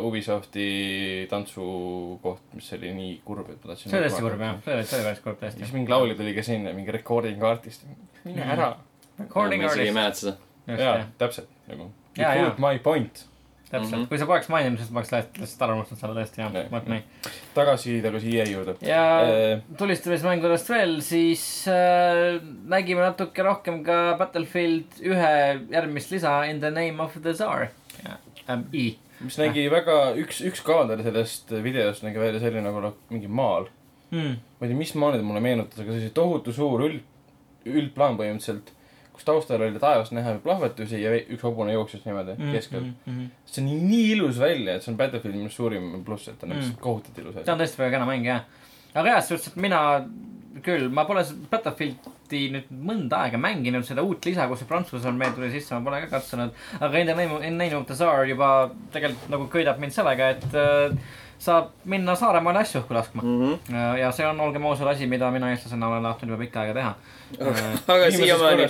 [0.07, 3.91] Ubisofti tantsukoht, mis oli nii kurb, et ma tahtsin.
[3.91, 5.73] see oli hästi kurb jah, see oli, see oli päris kurb siis tõesti.
[5.77, 7.85] mingi laulja tuli ka sinna, mingi recording artist.
[8.25, 8.71] mine ära.
[9.19, 10.83] Recording ma isegi ei artist, mäleta seda.
[10.85, 11.91] jaa täpselt nagu.
[12.19, 13.25] You proved my point.
[13.73, 16.71] Täpselt Mhm., kui sa poleks maininud, siis ma oleks lihtsalt ära unustanud selle tõesti jah
[16.73, 17.03] vot nii.
[17.57, 18.77] tagasi, tagasi EA juurde.
[18.85, 25.35] ja Äh, tulistamismängudest veel, siis äh, nägime natuke rohkem ka Battlefield ühe
[25.73, 27.69] järgmist lisa In the name of the tsar.
[28.49, 28.97] Ähm, I.
[29.21, 33.69] mis nägi väga, üks, üks kaader sellest videost nägi välja selline nagu noh, mingi maal.
[34.09, 34.39] Mm.
[34.57, 37.03] ma ei tea, mis maal nüüd mulle meenutas, aga see oli tohutu suur üld,
[37.69, 38.71] üldplaan põhimõtteliselt,
[39.19, 42.81] kus taustal oli taevast näha plahvatusi ja üks hobune jooksis niimoodi Mm, keskel.
[42.87, 43.29] mm, mm.
[43.51, 46.63] see on nii, ilus välja, et see on Battlefieldi minu suurim pluss, et ta näeb
[46.63, 46.71] Mm.
[46.73, 46.81] mm.
[46.81, 47.53] kohutavalt ilus see välja.
[47.55, 48.45] on tõesti väga kena mäng jah.
[48.95, 49.83] aga jah, et mina
[50.65, 55.31] küll, ma pole Battlefieldi nüüd mõnda aega mänginud, seda uut lisa, kus see Prantsuse armee
[55.35, 56.51] tuli sisse, ma pole ka katsunud.
[56.81, 60.97] aga In the name of the tsar juba tegelikult nagu köidab mind sellega, et äh,
[61.39, 63.23] saab minna Saaremaale asju õhku laskma.
[63.23, 63.75] Mhm.
[64.01, 66.95] ja see on, olgem ausad, asi, mida mina eestlasena olen tahtnud juba pikka aega teha.
[67.95, 68.65] aga siiamaani,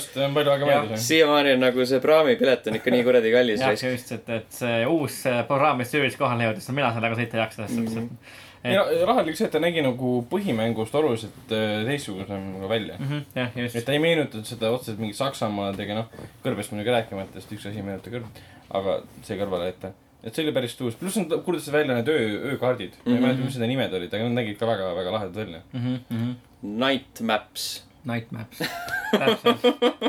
[0.73, 0.91] Jah.
[0.99, 4.83] siiamaani on nagu see praamipilet on ikka nii kuradi kallis jah, just, et, et see
[4.91, 8.73] uus äh, programm, mis Zürichis kohale jõudis, mina sellega sõita ei jaksa, selles suhtes, et
[8.75, 12.99] ja rahal oli see, et ta nägi nagu põhimängust oluliselt äh, teistsugusem nagu välja.
[12.99, 13.79] Mhm, jah, et just.
[13.87, 16.11] ta ei meenutanud seda otseselt mingit Saksamaad ega noh,
[16.45, 18.43] kõrbest muidugi rääkimata, sest üks asi ei meenuta kõrb,
[18.81, 19.95] aga see kõrvale ette.
[19.95, 23.05] et see oli päris tuus, pluss nad kuulutasid välja need öö, öökaardid mm.
[23.05, 23.11] -hmm.
[23.11, 23.27] ma ei Mhm.
[23.27, 25.61] mäleta, mis nende nimed olid, aga nad nägid ka väga, väga lahedad välja.
[25.73, 27.85] Mhm, Night Maps.
[28.05, 28.59] Night Maps,
[29.13, 29.65] täpselt.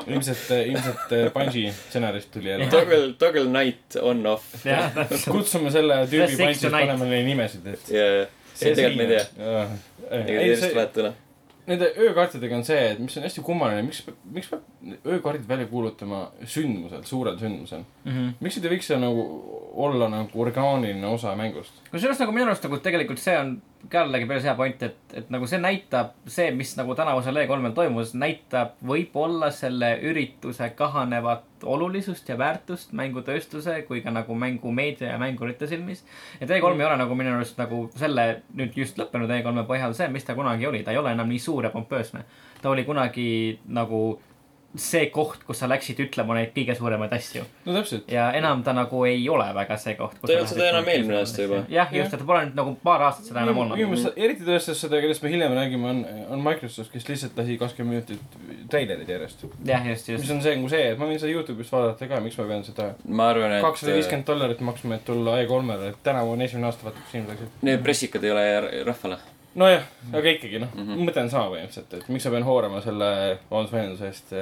[0.08, 2.68] ilmselt, ilmselt äh, Bungi stsenarist tuli jälle.
[2.72, 4.46] Toggle, toggle night on off.
[5.32, 7.90] kutsume selle tüübi Bungist, paneme neile nimesid, et.
[7.90, 9.26] ja, ja, see tegelikult ma ei tea.
[10.12, 11.14] ega ei, teisest see, vahetuna.
[11.70, 14.02] Nende öökaartidega on see, et mis on hästi kummaline, miks,
[14.34, 17.86] miks peab öökaardid välja kuulutama sündmusel, suurel sündmusel.
[18.06, 18.30] Mhm.
[18.42, 19.26] miks ei tohiks see nagu
[19.86, 21.74] olla nagu orgaaniline osa mängust?
[21.92, 25.30] kusjuures nagu minu arust nagu tegelikult see on ka jällegi päris hea point, et, et
[25.32, 32.30] nagu see näitab, see, mis nagu tänavusel E3-l toimus, näitab võib-olla selle ürituse kahanevat olulisust
[32.30, 36.04] ja väärtust mängutööstuse kui ka nagu mängumeedia ja mängurite silmis.
[36.42, 36.80] et E3 mm.
[36.82, 40.36] ei ole nagu minu arust nagu selle nüüd just lõppenud E3-e põhjal see, mis ta
[40.36, 42.26] kunagi oli, ta ei ole enam nii suur ja pompöösne.
[42.62, 44.20] ta oli kunagi nagu
[44.78, 48.10] see koht, kus sa läksid ütlema neid kõige suuremaid asju no täpselt.
[48.12, 50.20] ja enam ta nagu ei ole väga see koht.
[50.22, 51.64] Ta ei olnud seda enam eelmine aasta juba.
[51.74, 53.80] jah, just, et ta pole nüüd nagu paar aastat seda enam olnud.
[53.80, 56.04] minu meelest eriti tõestas seda, kellest me hiljem räägime, on,
[56.36, 58.38] on Microsoft, kes lihtsalt lasi kakskümmend minutit
[58.70, 59.48] treilerid järjest.
[59.66, 60.36] jah, just, mis just.
[60.38, 62.92] on see nagu see, et ma võin seda Youtube'ist vaadata ka, miks ma pean seda
[63.10, 66.92] ma arvan, et kakssada viiskümmend dollarit maksma, et tulla E3-le, et tänavu on esimene aasta,
[66.92, 67.68] vaata, kus inimesed läksid.
[67.72, 68.48] need pressikad ei ole
[68.86, 69.22] rahvale.
[69.60, 69.84] nojah,
[70.16, 70.94] aga ikkagi noh mm Mhm.
[70.96, 73.10] -hmm., mõte on sama põhimõtteliselt, et miks ma pean hoorama selle,
[73.50, 74.34] vabandust väljenduse eest,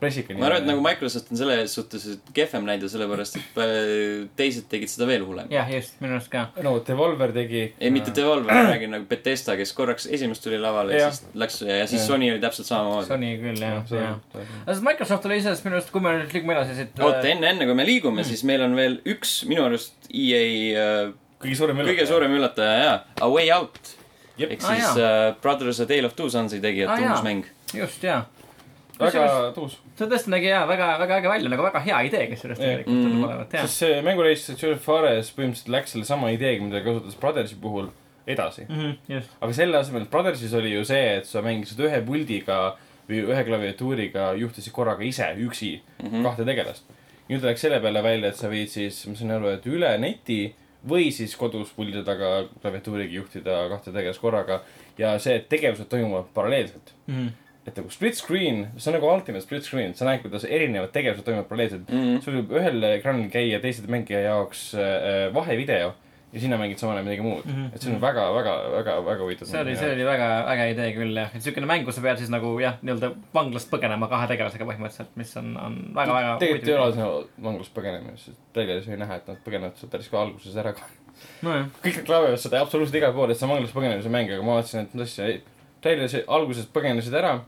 [0.00, 0.38] pressikani.
[0.40, 2.04] ma arvan, et nagu Microsoft on selles suhtes
[2.36, 5.48] kehvem näide, sellepärast et äh, teised tegid seda veel hullem.
[5.54, 6.48] jah, just, minu arust ka.
[6.62, 7.64] no Devolver tegi.
[7.80, 11.12] ei, mitte Devolver, ma räägin nagu Betesta, kes korraks esimest tuli lavale ja Jah.
[11.12, 12.08] siis läks ja siis Jah.
[12.12, 13.06] Sony oli täpselt samamoodi.
[13.08, 14.18] Sony küll, jah, see jah.
[14.34, 16.98] aga siis Microsoft oli iseenesest minu arust, kui me nüüd liigume edasi siit.
[17.00, 20.42] oota, enne, enne kui me liigume, siis meil on veel üks minu arust EA
[21.06, 22.06] äh, kõige suurem kõige.
[22.06, 23.94] suurem üllataja ja A Way Out.
[24.40, 27.44] Ehk Ah, siis äh, Brothers A Tale of Two Sons'i tegijate Ah, uus mäng.
[27.74, 28.24] just, jaa.
[28.98, 29.76] väga tuus.
[29.98, 33.04] see tõesti nägi jaa, väga, väga äge välja, nagu väga hea idee, kusjuures tegelikult Mhm.
[33.08, 33.62] tundub olevat, jah.
[33.66, 37.88] sest see mängureis Joseph Fares põhimõtteliselt läks selle sama ideega, mida kasutas Brothersi puhul
[38.26, 38.66] edasi.
[38.68, 42.74] Mhm, just, aga selle asemel Brothersis oli ju see, et sa mängisid ühe puldiga
[43.08, 46.22] või ühe klaviatuuriga juhtisid korraga ise üksi mm -hmm.
[46.22, 46.82] kahte tegelast.
[47.30, 50.54] nüüd läks selle peale välja, et sa võid siis, ma sain aru, et üle neti
[50.86, 54.60] või siis kodus puldi taga klaviatuuriga juhtida kahte tegelast korraga
[54.98, 56.94] ja see, et tegevused toimuvad paralleelselt.
[57.06, 57.28] Mhm.
[57.68, 61.26] et nagu split screen, see on nagu ultimate split screen, sa näed, kuidas erinevad tegevused
[61.26, 62.04] toimuvad paralleelselt mm.
[62.04, 62.20] -hmm.
[62.24, 65.92] sul võib ühel ekraanil käia teise mängija jaoks äh, vahevideo
[66.32, 67.52] ja sina mängid samal ajal midagi muud mm.
[67.52, 67.64] Mhm.
[67.64, 67.74] -hmm.
[67.74, 69.48] et see on väga, väga, väga, väga huvitav.
[69.48, 72.20] see oli, see oli väga äge idee küll jah, et siukene mäng, kus sa pead
[72.20, 76.38] siis nagu jah, nii-öelda vanglast põgenema kahe tegelasega põhimõtteliselt, mis on, on väga, väga.
[76.44, 80.10] tegelikult ei ole see vanglast põgenemine, sest tegelikult ei näha, et nad põgenevad sealt päris
[80.12, 80.74] ka alguses ära.
[81.42, 84.58] nojah, kõik reklaamivad seda absoluutselt igal pool, et see on vanglast põgenemise mäng, aga ma
[84.58, 85.40] vaatasin, et mis asja,
[85.80, 87.38] traileris alguses põgenesid ära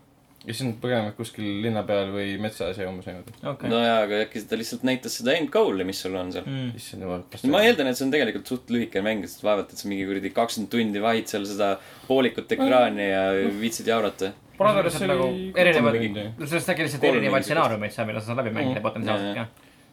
[0.47, 3.33] ja siis nad põgenevad kuskil linna peal või metsas ja umbes niimoodi.
[3.53, 3.69] okei.
[3.71, 6.47] no jaa, aga äkki ta lihtsalt näitas seda end goal'i, mis sul on seal.
[6.49, 6.71] Mm.
[6.77, 7.25] issand jumal.
[7.53, 10.31] ma eeldan, et see on tegelikult suht lühike mäng, sest vaevalt, et sa mingi kuradi
[10.37, 11.75] kakskümmend tundi vahid seal seda
[12.09, 13.25] poolikut ekraani ja
[13.61, 14.33] viitsid jaurata.
[14.61, 15.27] Brothers see on nagu
[15.57, 15.95] erinevad
[16.49, 18.83] sellest äkki lihtsalt erinevaid stsenaariumeid saab, mida sa saad läbi mängida Mhm.
[18.89, 19.47] potentsiaalselt ka.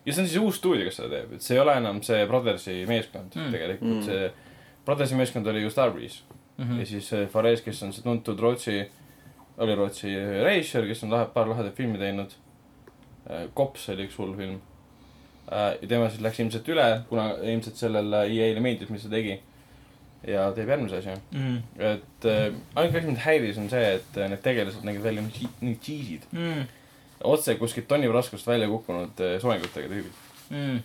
[0.06, 2.26] ja see on siis uus stuudio, kes seda teeb, et see ei ole enam see
[2.28, 3.42] Brothersi meeskond Mm.
[3.46, 3.52] mm.
[3.52, 4.00] tegelikult Mm.
[4.00, 4.32] mm., see
[4.86, 6.20] Brothersi meeskond oli ju Starbreeze
[6.58, 6.64] mm.
[6.66, 6.80] -hmm.
[6.80, 8.86] ja siis see Fares, kes on see tuntud Rootsi,
[9.58, 10.12] oli Rootsi
[10.44, 12.32] reisijal, kes on lahe, paar lahedat filmi teinud.
[13.58, 14.60] Kops oli üks hull film.
[15.52, 19.38] ja tema siis läks ilmselt üle, kuna ilmselt sellele EA-le meeldis, mis ta tegi.
[20.28, 21.58] ja teeb järgmise asja, Mhm.
[21.80, 25.22] et äh, ainuke asi, mind häiris, on see, et äh, need tegelased nägid välja
[25.62, 26.26] nii cheese'id.
[26.32, 26.62] Mhm.
[27.24, 30.82] otse kuskilt Tony Praskost välja kukkunud äh, soengutega tüübid.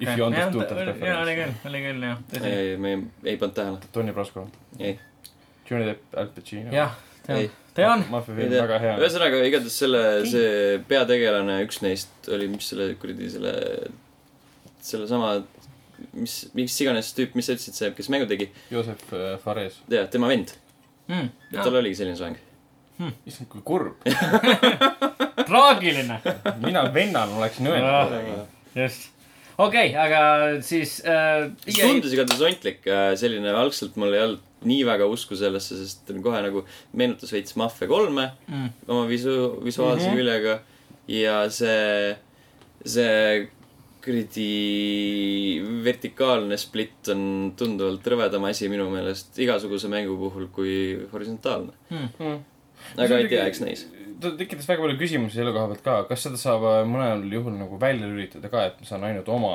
[0.00, 1.06] If you understood that reference.
[1.06, 3.78] jaa, oli küll, oli küll jah, ei, me ei, ei pannud tähele.
[3.92, 4.46] Tony Prasko,
[4.78, 4.98] ei,
[5.70, 6.72] Johnny Depp, Al Pacino.
[6.72, 6.96] jah,
[7.28, 7.50] ei.
[7.78, 8.04] tean.
[8.08, 13.54] ühesõnaga, igatahes selle, see peategelane, üks neist oli, mis selle kuradi selle,
[14.84, 15.36] sellesama,
[16.18, 19.80] mis, mis iganes tüüp, mis sa ütlesid, see, kes mängu tegi, Joosep äh, Fares.
[19.92, 20.56] jaa, tema vend.
[21.08, 21.30] Mm.
[21.54, 22.40] et tal oligi selline soeng.
[23.28, 24.02] issand, kui kurb.
[25.48, 26.18] traagiline.
[26.64, 28.44] mina vennana oleksin öelnud.
[28.74, 29.08] just.
[29.58, 30.20] okei, aga
[30.62, 31.48] siis äh,.
[31.80, 32.84] tundus igatahes ontlik,
[33.16, 37.88] selline algselt mul ei olnud nii väga usku sellesse, sest kohe nagu meenutas veits Mafia
[37.88, 38.70] kolme Mm.
[38.88, 40.10] oma visu-, visuaalse mm.
[40.10, 40.16] -hmm.
[40.16, 40.58] küljega
[41.08, 42.16] ja see,
[42.84, 43.48] see
[44.04, 50.72] kuradi vertikaalne split on tunduvalt rõvedam asi minu meelest igasuguse mängu puhul kui
[51.12, 51.72] horisontaalne.
[51.90, 52.42] Mm.
[52.96, 53.86] aga ei tea, eks näis.
[54.20, 57.54] ta tekitas väga palju küsimusi selle koha pealt ka, kas seda saab äh, mõnel juhul
[57.58, 59.54] nagu välja lülitada ka, et ma saan ainult oma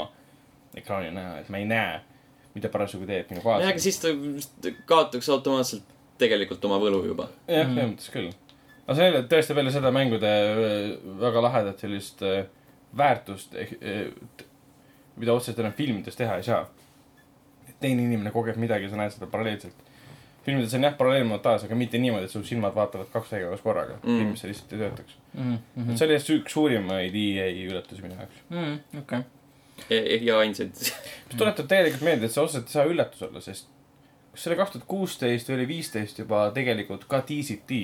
[0.75, 2.01] ekraani näha, et ma ei näe,
[2.55, 4.07] mida parasjagu teeb minu jah, aga siis ta
[4.89, 5.83] kaotaks automaatselt
[6.21, 7.27] tegelikult oma võlu juba.
[7.47, 7.75] jah, Mm.
[7.75, 8.29] selles mõttes küll.
[8.87, 12.45] aga see tõestab jälle seda mängude äh, väga lahedat sellist äh,
[12.97, 13.55] väärtust,
[15.17, 16.65] mida otseselt enam filmides teha ei saa.
[17.83, 19.73] teine inimene kogeb midagi, sa näed seda paralleelselt.
[20.45, 24.17] filmides on jah paralleelmontaaž, aga mitte niimoodi, et su silmad vaatavad kaks tegevust korraga Mm.
[24.19, 25.83] filmis see lihtsalt ei töötaks Mhm, mm.
[25.87, 25.97] -hmm.
[25.97, 28.35] see oli just üks suurimaid EA üllatusi minu jaoks.
[28.49, 28.99] mm,.
[28.99, 29.19] okei.
[30.21, 30.73] Ja ainsaid.
[31.27, 33.69] mis tuletab tegelikult meelde, et see otseselt ei saa üllatus olla, sest
[34.33, 37.83] kas see oli kaks tuhat kuusteist või oli viisteist juba tegelikult ka diisiti.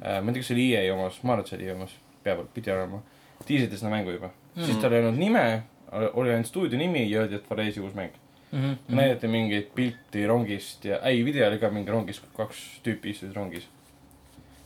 [0.00, 1.96] ma ei tea, kas see oli EA omas, ma arvan, et see oli EA omas,
[2.24, 3.02] peaaegu pidi olema.
[3.48, 4.64] diisiti seda mängu juba mm, -hmm.
[4.66, 8.12] siis tal ei olnud nime, oli ainult stuudio nimi ja öeldi, et Faresi uus mäng
[8.52, 8.58] mm.
[8.58, 8.94] Mhm, -hmm.
[8.94, 13.68] näidati mingit pilti rongist ja, ei, video oli ka mingi rongis, kaks tüüpi istusid rongis.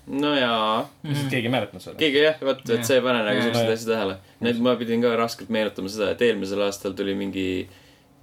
[0.07, 1.97] No jaa, lihtsalt keegi ei mäletanud seda.
[2.01, 4.17] keegi jah, vot, et sa ei pane nagu siukseid asju tähele.
[4.41, 7.69] Need ma pidin ka raskelt meenutama seda, et eelmisel aastal tuli mingi,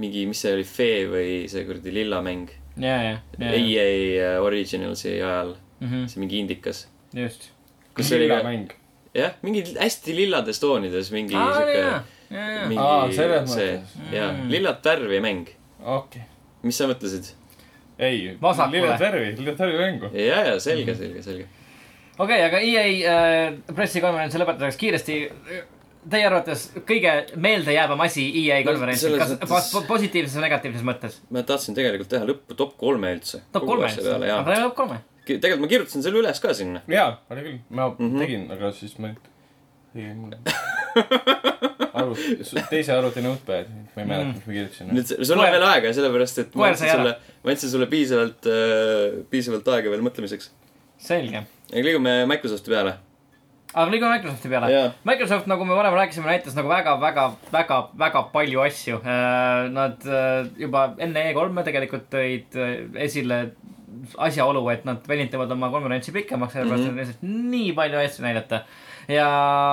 [0.01, 2.49] mingi, mis see oli, Fee või see kuradi lilla mäng.
[2.81, 6.03] ja, ja, ja, EA Originalsi ajal, ja.
[6.09, 6.87] see mingi indikas.
[7.15, 7.49] just.
[7.97, 8.73] kus oli ka, mäng.
[9.17, 12.67] jah, mingi hästi lillades toonides mingi aa, siuke jaa, ja, ja.
[12.69, 15.49] mingi Aa, selles see mõttes., jaa Mm., lillat värvi mäng.
[15.81, 16.21] okei.
[16.63, 17.31] mis sa mõtlesid?
[17.97, 20.11] ei, lilled värvi, lilled värvi mängu.
[20.13, 21.47] ja, ja selge, selge, selge.
[22.19, 25.17] okei, aga EA äh, pressikonverentsi lõpetuseks kiiresti.
[26.07, 29.71] Teie arvates kõige meeldejäävam asi EA No konverentsil, selles kas mõttes- mõttes...
[29.73, 31.17] po positiivses või negatiivses mõttes?
[31.35, 33.41] ma tahtsin tegelikult teha lõppu top kolme üldse.
[33.51, 34.99] top kolme, peale, aga ta jõuab kolme.
[35.27, 36.81] tegelikult ma kirjutasin selle üles ka sinna.
[36.87, 38.13] jaa, oli küll, ma mm Mhm.
[38.13, 38.19] -hmm.
[38.23, 39.11] tegin, aga siis ma
[39.93, 40.31] tegin mul
[41.97, 42.37] arvuti,
[42.69, 44.93] teise arvuti notepad, ma ei mäleta, mis ma kirjutasin.
[44.95, 49.19] nüüd sul on veel aega, sellepärast et ma andsin sulle, ma andsin sulle piisavalt äh,,
[49.31, 50.49] piisavalt aega veel mõtlemiseks.
[50.97, 51.43] selge.
[51.73, 52.93] liigume Microsofti peale.
[53.73, 54.91] aga liigume Microsofti peale Jaa..
[55.05, 59.01] Microsoft, nagu me varem rääkisime, näitas nagu väga, väga, väga, väga palju asju.
[59.73, 63.41] Nad äh, juba enne E3-e tegelikult tõid äh, esile
[64.17, 66.99] asjaolu, et nad venitavad oma konverentsi pikemaks, sellepärast et mm -hmm.
[66.99, 68.61] lihtsalt nii palju asju näidata.
[69.07, 69.27] ja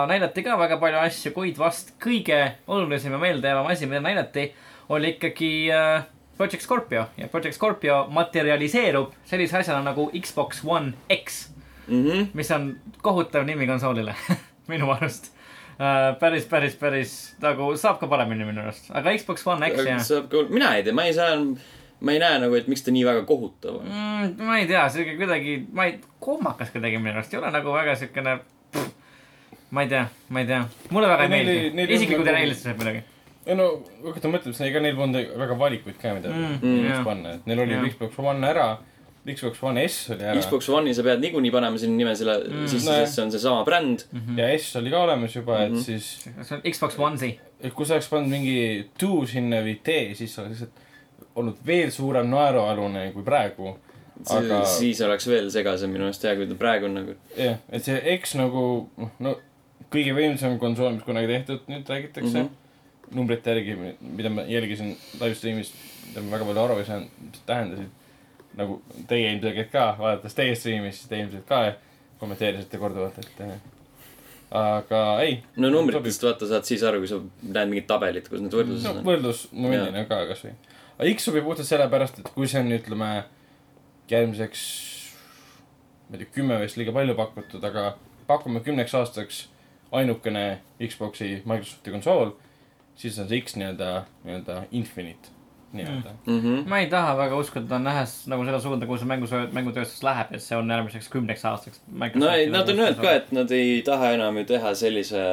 [0.09, 4.55] näidati ka väga palju asju, kuid vast kõige olulisem ja meeldejäävam asi, mida näidati,
[4.89, 6.05] oli ikkagi äh,
[6.37, 11.49] Project Scorpio ja Project Scorpio materialiseerub sellise asjana nagu Xbox One X
[11.87, 14.15] mhmh, mis on kohutav nimi konsoolile
[14.73, 15.31] minu arust
[15.79, 16.17] uh,.
[16.21, 20.29] päris, päris, päris nagu saab ka paremini minu arust, aga Xbox One X ja saab
[20.33, 21.37] ka, mina ei tea, ma ei saa,
[22.01, 23.89] ma ei näe nagu, et miks ta nii väga kohutav on.
[23.93, 24.35] mm,.
[24.49, 27.97] ma ei tea, siuke kuidagi, ma ei, kohmakas kuidagi minu arust, ei ole nagu väga
[28.03, 28.39] siukene.
[29.75, 33.05] ma ei tea, ma ei tea, mulle väga ei meeldi neil, ei nagu- eelistused muidugi
[33.47, 33.69] ei no,
[34.01, 37.05] kui hakata mõtlema, siis ega neil polnud väga valikuid ka, mida Mm, mm, jah.
[37.05, 37.87] panna, et neil oli Jah.
[37.91, 38.79] Xbox One ära,
[39.25, 42.67] Xbox One S oli ära Xbox One'i sa pead niikuinii panema sinna nime selle Mm.
[42.69, 43.05] sisse, Nojah.
[43.07, 44.05] sest see on seesama bränd.
[44.37, 45.79] ja S oli ka olemas juba, et Mhm.
[45.81, 47.39] siis, see on Xbox One Z.
[47.61, 50.83] et kui sa oleks pannud mingi two sinna või T, siis oleks lihtsalt
[51.37, 53.77] olnud veel suurem naerualune kui praegu.
[54.31, 57.83] aga siis oleks veel segasem minu meelest ja kui ta praegu on nagu, jah, et
[57.83, 59.35] see X nagu noh, no
[59.91, 62.45] kõige võimsam konsool, mis kunagi tehtud, nüüd räägitakse mm.
[62.45, 62.49] -hmm.
[63.13, 65.73] Numbrite järgi, mida ma jälgisin live stream'is,
[66.09, 67.93] mida ma väga palju aru ei saanud, tähendasid.
[68.55, 68.77] nagu
[69.11, 71.63] teie ilmselgelt ka, vaadates teie stream'is, siis te ilmselt ka
[72.21, 73.57] kommenteerisite korduvalt, et äh,
[74.55, 75.41] aga ei.
[75.57, 79.01] no numbritest vaata saad siis aru, kui sa näed mingit tabelit, kus need võrdlused no
[79.01, 79.07] on.
[79.09, 80.55] võrdlusmomendina ka kasvõi.
[80.99, 83.11] aga X sobib puhtalt sellepärast, et kui see on, ütleme,
[84.11, 84.63] järgmiseks,
[86.07, 87.97] ma ei tea, kümme vist liiga palju pakutud, aga
[88.29, 89.49] pakume kümneks aastaks
[89.95, 92.35] ainukene Xbox'i Microsofti konsool,
[92.97, 95.35] siis on see X nii-öelda, nii-öelda infinite
[95.75, 96.37] nii-öelda mm..
[96.37, 96.69] Mhm.
[96.71, 100.45] ma ei taha väga uskuda, nähes nagu seda suunda, kuhu see mängu, mängutööstus läheb, et
[100.45, 101.83] see on järgmiseks kümneks aastaks.
[102.15, 105.25] no ei, nad on öelnud ka, et nad ei taha enam ju teha sellise,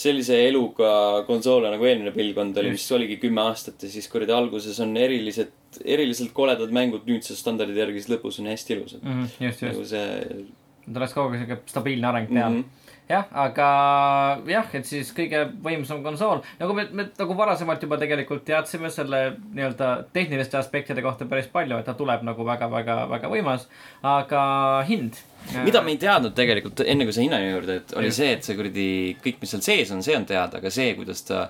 [0.00, 0.92] sellise eluga
[1.28, 5.52] konsoole nagu eelmine põlvkond oli, mis oligi kümme aastat ja siis kuradi alguses on erilised,
[5.84, 9.04] eriliselt koledad mängud nüüdse standardi järgi, siis lõpus on hästi ilusad.
[9.04, 9.22] mm.
[9.22, 9.96] -hmm, just, nagu just.
[9.96, 10.48] see
[10.90, 12.60] et oleks kogu aeg siuke stabiilne areng peal mm.
[12.60, 12.79] -hmm.
[13.10, 13.68] jah, aga
[14.48, 19.22] jah, et siis kõige võimsam konsool, nagu me, me nagu varasemalt juba tegelikult teadsime selle
[19.56, 23.66] nii-öelda tehniliste aspektide kohta päris palju, et ta tuleb nagu väga-väga-väga võimas,
[24.06, 24.42] aga
[24.88, 25.18] hind.
[25.64, 28.58] mida me ei teadnud tegelikult enne, kui sa hinnani juurde, et oli see, et see
[28.58, 28.90] kuradi
[29.24, 31.48] kõik, mis seal sees on, see on teada, aga see, kuidas ta,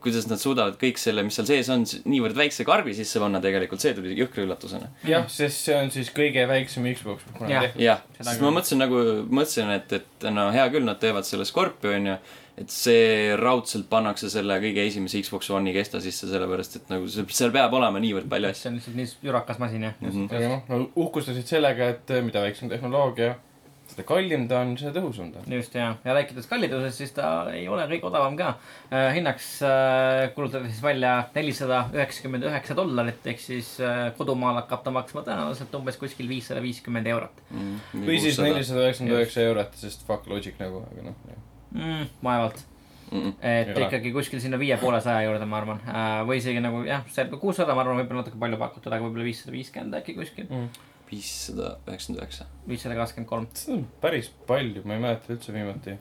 [0.00, 3.82] kuidas nad suudavad kõik selle, mis seal sees on, niivõrd väikse karbi sisse panna, tegelikult
[3.82, 4.90] see tuli jõhkra üllatusena.
[5.06, 7.82] jah, sest see on siis kõige väiksem Xbox, mis kunagi tehtud.
[7.84, 12.16] jah, sest ma mõtlesin nagu, mõtlesin, et, et no hea küll, nad teevad selle Scorpioni,
[12.60, 17.54] et see raudselt pannakse selle kõige esimese Xbox One'i kesta sisse, sellepärast et nagu seal
[17.54, 18.62] peab olema niivõrd palju asju.
[18.62, 22.72] see on lihtsalt nii jurakas masin jah noh, nad uhkustasid sellega, et äh, mida väiksem
[22.72, 23.36] tehnoloogia,
[23.90, 25.52] seda kallim ta on, seda tõhusam ta on.
[25.58, 29.10] just ja, ja rääkides kallidusest, siis ta ei ole kõige odavam ka äh,.
[29.16, 34.94] hinnaks äh, kuulutati siis välja nelisada üheksakümmend üheksa dollarit ehk siis äh, kodumaal hakkab ta
[34.94, 37.44] maksma tõenäoliselt umbes kuskil viissada viiskümmend eurot
[37.94, 41.40] või siis nelisada üheksakümmend üheksa eurot, sest fuck logic nagu, aga noh.
[41.74, 42.12] mm,.
[42.24, 42.62] vaevalt,
[43.10, 43.88] et Ei ole.
[43.88, 45.82] ikkagi kuskil sinna viie poole saja juurde, ma arvan
[46.28, 49.54] või isegi nagu jah, see kuussada, ma arvan, võib-olla natuke palju pakutud, aga võib-olla viissada
[49.56, 50.46] viiskümmend äkki kuskil,
[51.10, 52.46] viissada üheksakümmend üheksa.
[52.68, 53.50] viissada kakskümmend kolm.
[53.54, 55.96] seda on päris palju, ma ei mäleta üldse viimati.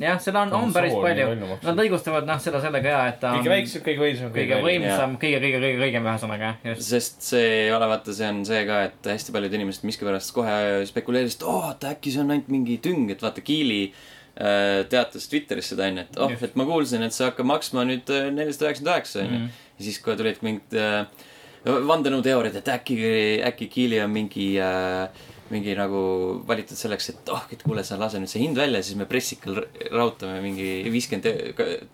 [0.00, 1.28] jah, seda on, on päris palju.
[1.64, 5.14] Nad õigustavad noh, seda sellega ja, et ta on kõige väiksem, kõige võimsam, kõige võimsam,
[5.22, 6.88] kõige, kõige, kõige, kõigem ühesõnaga jah, just.
[6.90, 10.58] sest see ei ole, vaata, see on see ka, et hästi paljud inimesed miskipärast kohe
[10.90, 15.72] spekuleerisid, oo, et äkki see on ainult mingi tüng, et vaata, Kiili äh, teatas Twitteris
[15.72, 18.98] seda onju, et oh, et ma kuulsin, et see hakkab maksma nüüd äh, nelisada üheksakümmend
[18.98, 19.40] üheksa onju.
[19.46, 19.64] Mhm.
[19.78, 21.32] ja siis kohe tulid mingid äh,
[21.66, 22.98] vandenõuteooriad, et äkki,
[23.46, 25.08] äkki Kiili on mingi äh,
[25.50, 25.98] mingi nagu
[26.46, 29.60] valitud selleks, et oh, et kuule, sa lase nüüd see hind välja, siis me pressikal
[29.60, 31.28] r- raudame mingi viiskümmend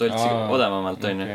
[0.00, 1.26] toltsi Aa, odavamalt onju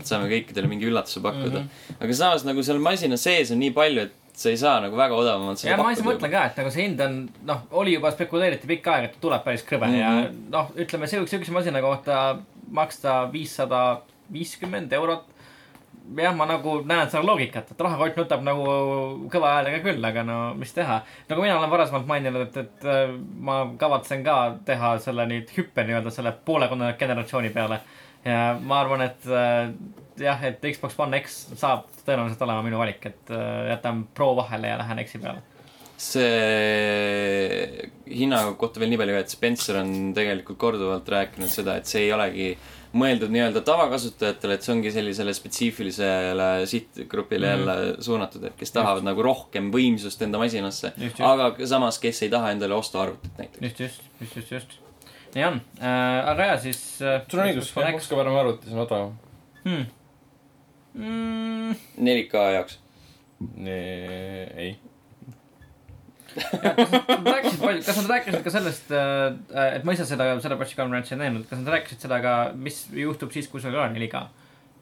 [0.00, 1.68] et saame kõikidele mingi üllatuse pakkuda mm.
[1.68, 1.68] Mhm.
[1.68, 2.02] -hmm.
[2.04, 5.16] aga samas nagu seal masina sees on nii palju, et sa ei saa nagu väga
[5.16, 8.70] odavamalt ja ma ise mõtlen ka, et nagu see hind on, noh, oli juba spekuleeriti
[8.70, 10.22] pikka aega, et tuleb päris krõbe mm -hmm.
[10.24, 12.38] ja noh, ütleme siukse masina kohta
[12.70, 14.00] maksta viissada
[14.32, 15.26] viiskümmend eurot.
[16.16, 18.66] jah, ma nagu näen seda loogikat, et rahakott nutab nagu
[19.32, 21.00] kõva häälega küll, aga no mis teha.
[21.30, 25.84] nagu mina olen varasemalt maininud, et, et äh, ma kavatsen ka teha selle nüüd hüppe
[25.86, 26.68] nii-öelda selle poole
[26.98, 27.80] generatsiooni peale.
[28.24, 29.70] ja ma arvan, et äh,
[30.20, 34.74] jah, et Xbox One X saab tõenäoliselt olema minu valik, et äh, jätan Pro vahele
[34.74, 35.46] ja lähen X-i peale.
[36.00, 42.06] see hinna kohta veel nii palju, et Spencer on tegelikult korduvalt rääkinud seda, et see
[42.06, 42.54] ei olegi
[42.96, 47.60] mõeldud nii-öelda tavakasutajatele, et see ongi sellisele spetsiifilisele sihtgrupile Mhm.
[47.62, 47.68] mm.
[47.68, 51.20] jälle suunatud, et kes tahavad nagu rohkem võimsust enda masinasse, Just, just.
[51.20, 53.62] aga samas, kes ei taha endale osta arvutit näiteks.
[53.62, 54.78] just, just, just, just, just.
[55.34, 57.22] nii on äh,, aga ja siis äh,.
[57.30, 59.16] sul on õigus, makske parem arvuti, see on odavam.
[59.64, 59.86] hmm..
[60.94, 62.78] Mm, 4K jaoks.
[63.66, 64.72] ei.
[66.36, 71.22] Rääkisid palju, kas nad rääkisid ka sellest äh,, et ma ise seda, seda pressikonverentsi ei
[71.24, 74.22] näinud, kas nad rääkisid seda ka, mis juhtub siis, kui sul ei ole 4K?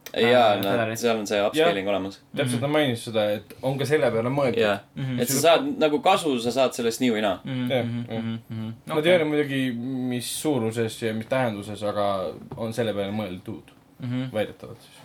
[0.08, 1.00] jaa, Federeris.
[1.04, 2.14] seal on see upscaling olemas.
[2.36, 4.60] täpselt, ta mainis seda, et on ka selle peale mõeldud.
[4.62, 5.18] jaa, Mhm.
[5.20, 7.40] et sa saad nagu kasu, sa saad sellest nii või naa.
[7.44, 8.30] Jah, jah.
[8.88, 9.60] Nad ei öelnud muidugi,
[10.14, 12.06] mis suuruses ja mis tähenduses, aga
[12.56, 14.30] on selle peale mõeldud, Mhm.
[14.32, 15.04] väidetavalt siis.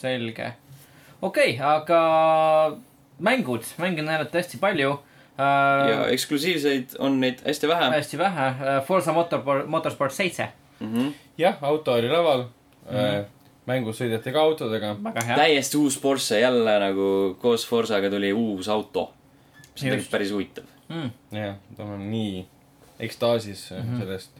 [0.00, 0.52] selge.
[1.22, 2.76] okei okay,, aga
[3.22, 4.98] mängud, mänge näidati hästi palju
[5.38, 6.06] ja.
[6.14, 7.90] eksklusiivseid on neid hästi vähe.
[7.90, 10.48] hästi vähe äh,, Forsa Motorsport, Motorsport seitse,
[11.38, 12.98] jah, auto oli laval mm, Mhm.
[12.98, 13.24] -hmm.
[13.66, 14.96] mängus sõideti ka autodega.
[15.04, 15.36] väga hea.
[15.36, 19.12] täiesti uus Porsche jälle nagu koos Forsaga tuli uus auto.
[19.74, 20.64] mis on tegelikult päris huvitav.
[20.88, 21.10] Mm.
[21.32, 22.46] jah, ta on nii
[23.00, 23.76] ekstaasis mm.
[23.76, 23.98] -hmm.
[24.00, 24.30] sellest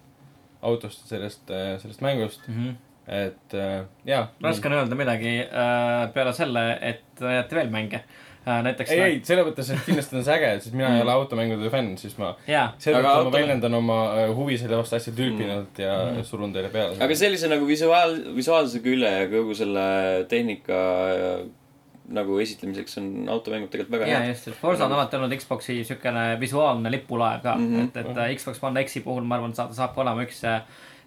[0.62, 1.42] autost, sellest,
[1.82, 2.74] sellest mängust, Mm -hmm.
[3.12, 4.28] et äh, jaa.
[4.42, 8.02] raske on öelda midagi äh, peale selle, et näidati veel mänge äh,.
[8.44, 8.90] näiteks.
[8.92, 11.96] ei, ei, selles mõttes, et kindlasti on see äge, sest mina ei ole automängude fänn,
[12.00, 15.78] siis ma jaa, seetõttu Aga ma auto- väljendan oma äh, huvi selle vastu hästi tülpinult
[15.78, 16.22] ja Mhm.
[16.28, 16.96] surun teile peale.
[17.00, 20.80] aga sellise nagu visuaal, visuaalse külje ja kogu selle tehnika
[22.14, 24.34] nagu esitlemiseks on automängud tegelikult väga ja head.
[24.34, 27.70] just, et Forza on alati olnud Xbox'i siukene visuaalne lipulaev ka mm.
[27.70, 27.84] -hmm.
[27.88, 30.60] et, et äh, Xbox One X-i puhul ma arvan, saab, saab ka olema üks äh,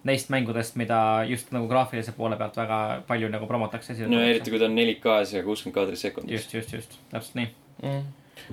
[0.04, 2.78] neist mängudest, mida just nagu graafilise poole pealt väga
[3.08, 3.96] palju nagu promotakse.
[4.06, 6.32] no eriti, kui ta on 4K-s ja kuuskümmend kaadrit sekundis.
[6.32, 7.48] just, just, just, täpselt nii.
[7.82, 8.04] mm..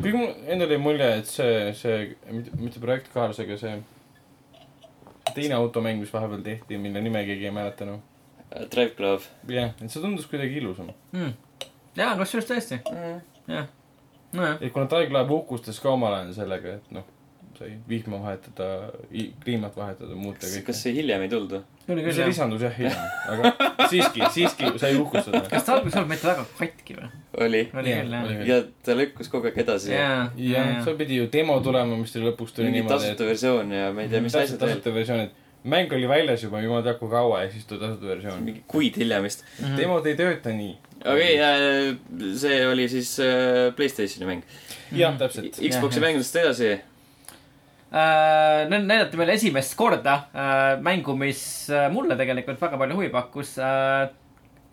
[0.01, 2.01] kuigi mul endal jäi mulje, et see, see,
[2.57, 3.77] mitte, projekt Cars, aga see
[5.35, 8.03] teine automäng, mis vahepeal tehti, mille nime keegi ei mäleta enam.
[8.71, 9.25] Drive Club.
[9.51, 10.93] jah, et see tundus kuidagi ilusam.
[11.13, 11.33] mm..
[11.97, 12.81] ja, kusjuures tõesti,
[13.51, 13.67] jah.
[14.33, 17.05] nojah, et kuna Taiglaev hukustas ka omal ajal sellega, et noh,
[17.59, 18.67] sai vihma vahetada,
[19.43, 20.81] kliimat vahetada, muuta kõike kas.
[20.83, 21.61] see hiljem ei tuldu?
[21.85, 22.31] tuli küll see jah.
[22.31, 23.51] lisandus jah hiljem, aga
[23.91, 25.43] siiski, siiski sai uhkustada.
[25.51, 27.09] kas ta alguses ei olnud mitte väga katki või?
[27.45, 27.63] oli.
[27.81, 28.37] oli oli..
[28.49, 29.93] ja ta lükkus kogu aeg edasi.
[29.93, 33.75] jaa, jah, seal pidi ju demo tulema, mis tuli lõpuks tuli mingi niimoodi, tasuta versioon
[33.75, 34.73] ja ma ei tea, mis asjad veel.
[34.75, 38.11] tasuta versioon, et mäng oli väljas juba jumal teab kui kaua ja siis tuli tasuta
[38.11, 38.41] versioon.
[38.45, 39.45] mingi kuid hiljem vist.
[39.59, 39.77] Mhm.
[39.79, 40.73] demod ei tööta nii.
[41.05, 44.43] okei okay,, see oli siis äh, Playstationi mäng.
[44.95, 45.61] jah, täpselt.
[45.61, 46.75] Xbox'i mängudest edasi.
[47.95, 53.57] Äh, näidati meile esimest korda äh, mängu, mis äh, mulle tegelikult väga palju huvi pakkus
[53.63, 54.09] äh,.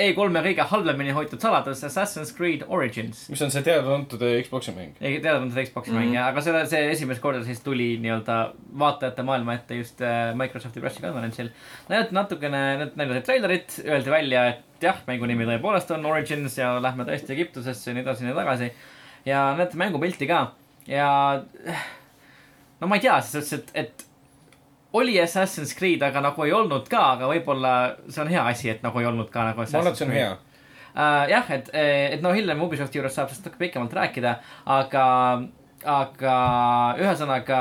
[0.02, 3.26] E3-e kõige halvemini hoitud saladus Assassin's Creed Origins.
[3.30, 4.96] mis on see teada-tuntud Xbox'i mäng.
[5.04, 6.02] ei seda Xbox'i mm Mhm.
[6.02, 6.06] -hmm.
[6.08, 8.38] mänge, aga selle, see esimest korda siis tuli nii-öelda
[8.78, 10.00] vaatajate maailma ette just
[10.34, 11.50] Microsofti pressikonverentsil.
[11.88, 17.04] näidati natukene, näidati treilerit, öeldi välja, et jah, mängu nimi tõepoolest on Origins ja lähme
[17.04, 18.72] tõesti Egiptusesse ja nii edasi ja nii tagasi.
[19.26, 20.52] ja näidati mängupilti ka
[20.86, 21.42] ja
[22.82, 24.08] no ma ei tea, selles suhtes, et, et
[24.98, 27.72] oli Assassin's Creed, aga nagu ei olnud ka, aga võib-olla
[28.12, 30.14] see on hea asi, et nagu ei olnud ka nagu ma arvan, et see on
[30.18, 30.32] hea.
[30.92, 31.24] uh,.
[31.30, 31.70] jah, et,
[32.18, 34.34] et noh, hiljem Ubisofti juures saab sellest natuke pikemalt rääkida,
[34.76, 35.06] aga,
[35.96, 36.34] aga
[37.00, 37.60] ühesõnaga,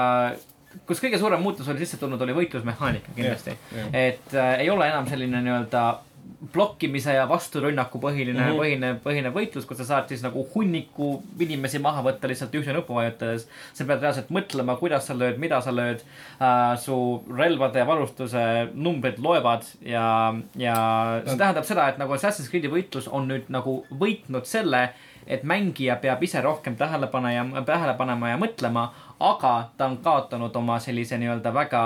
[0.90, 3.96] kus kõige suurem muutus oli sisse tulnud, oli võitlusmehaanika kindlasti Jah, jah.
[4.08, 5.86] et äh, ei ole enam selline nii-öelda
[6.54, 8.48] blokkimise ja vasturünnaku põhiline mm.
[8.48, 8.60] -hmm.
[8.62, 12.96] põhine, põhine võitlus, kus sa saad siis nagu hunniku inimesi maha võtta lihtsalt ühte nuppu
[12.96, 13.48] vajutades.
[13.74, 16.02] sa pead reaalselt mõtlema, kuidas sa lööd, mida sa lööd
[16.42, 16.78] äh,.
[16.78, 20.76] su relvade ja varustuse numbrid loevad ja, ja
[21.26, 24.90] see tähendab seda, et nagu Assassin's Creed'i võitlus on nüüd nagu võitnud selle,
[25.28, 30.56] et mängija peab ise rohkem tähele panema, tähele panema ja mõtlema, aga ta on kaotanud
[30.56, 31.84] oma sellise nii-öelda väga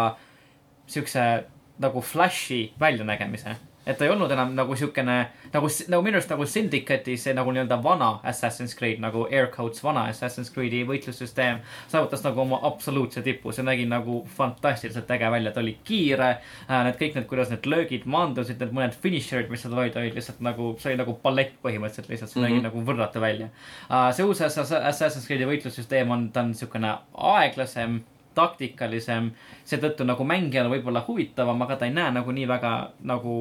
[0.87, 1.45] siukse
[1.79, 3.55] nagu flash'i väljanägemise.
[3.85, 5.17] Et ta ei olnud enam nagu siukene,
[5.53, 9.83] nagu, nagu minu arust nagu Syndicate'i see nagu nii-öelda vana Assassin's Creed nagu Air Codes
[9.83, 11.61] vana Assassin's Creed'i võitlussüsteem
[11.91, 16.83] saavutas nagu oma absoluutse tipu, see nägi nagu fantastiliselt äge välja, ta oli kiire äh,.
[16.85, 20.41] Need kõik need, kuidas need löögid maandusid, need mõned finisher'id, mis seal olid, olid lihtsalt
[20.45, 22.57] nagu, see oli nagu ballett põhimõtteliselt lihtsalt, see mm -hmm.
[22.57, 23.49] nägi nagu võrratu välja
[23.89, 24.11] uh,.
[24.13, 28.03] see uus Ass- Assassin's Creed'i võitlussüsteem on, ta on siukene aeglasem
[28.35, 29.31] taktikalisem,
[29.63, 32.73] seetõttu nagu mängijale võib-olla huvitavam, aga ta ei näe nagu nii väga
[33.07, 33.35] nagu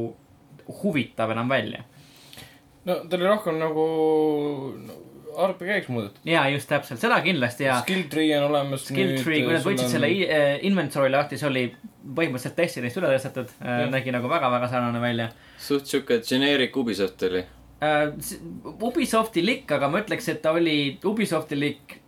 [0.83, 1.83] huvitav enam välja.
[2.85, 3.85] no ta oli rohkem nagu
[4.87, 4.95] no,
[5.49, 6.21] RPG-ks muudetud.
[6.25, 8.85] ja just täpselt, seda kindlasti ja Skill tree on olemas.
[8.87, 11.65] skill tree, kui nad võtsid selle i- äh, inventory lahti, see oli
[12.05, 17.45] põhimõtteliselt Destiny'st üle tõstetud Jah., nägi nagu väga-väga sarnane välja suht sihuke generic Ubisoft oli.
[17.83, 18.13] äh,.
[18.83, 21.99] Ubisoftilik, aga ma ütleks, et ta oli Ubisoftilik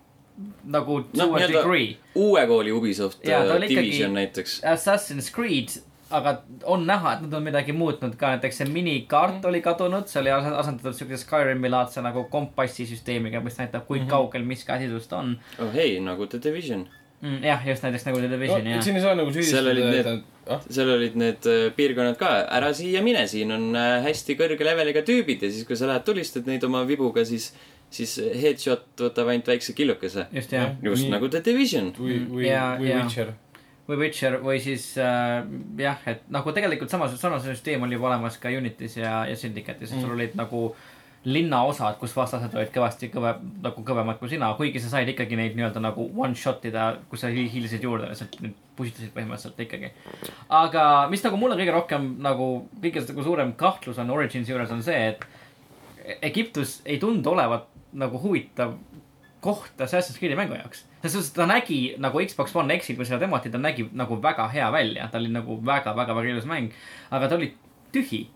[0.69, 1.97] nagu to Noh, a degree.
[2.15, 4.61] uue kooli Ubisoft Jaa, ta äh, oli ikkagi- Division näiteks.
[4.65, 5.69] Assassin's Creed,
[6.11, 10.21] aga on näha, et nad on midagi muutnud ka, näiteks see minikaart oli kadunud, see
[10.21, 14.11] oli asendatud siukese Skyrimi laadse nagu kompassi süsteemiga, mis näitab, kui mm -hmm.
[14.11, 16.87] kaugel miski asitust on oh hei, nagu The Division.
[17.23, 17.43] mm,.
[17.45, 18.83] jah, just näiteks nagu The Division no, jah.
[18.85, 22.29] siin ei saa nagu Seal olid süüdistada, need- ah, seal olid need äh, piirkonnad ka,
[22.51, 26.05] ära siia mine, siin on äh, hästi kõrge leveliga tüübid ja siis, kui sa lähed
[26.05, 27.55] tulistad neid oma vibuga, siis,
[27.91, 30.27] siis headshot võtab ainult väikse killukese.
[30.33, 30.71] just jah.
[30.83, 31.11] just Nii.
[31.11, 31.93] nagu The Division.
[31.99, 32.95] või, või, Ja- või.
[33.03, 33.33] Witcher.
[33.89, 35.45] Või Witcher või siis äh,
[35.79, 39.93] jah, et nagu tegelikult samas, sarnase süsteem oli juba olemas ka Unity's ja, ja Syndicate'is,
[39.93, 40.15] et sul Mm.
[40.19, 40.63] olid nagu
[41.27, 43.33] linnaosad, kus vastased olid kõvasti kõve,
[43.65, 47.19] nagu kõvemad kui sina, kuigi sa said ikkagi neid nii-öelda nagu one shot ida, kui
[47.19, 48.37] sa hi- hiilisid juurde, lihtsalt
[48.79, 49.91] pusitasid põhimõtteliselt ikkagi.
[50.51, 54.83] aga mis nagu mulle kõige rohkem nagu, kõige nagu suurem kahtlus on Originsi juures on
[54.87, 55.27] see, et
[56.23, 58.77] Egiptus ei tundu olevat nagu huvitav
[59.43, 60.85] koht Assassin's Creed'i mängu jaoks.
[61.09, 64.49] Selles suhtes, ta nägi nagu Xbox One X-il, kui seda demoti, ta nägi nagu väga
[64.53, 66.73] hea välja, ta oli nagu väga-väga-väga ilus mäng.
[67.11, 67.53] aga ta oli
[67.93, 68.27] tühi.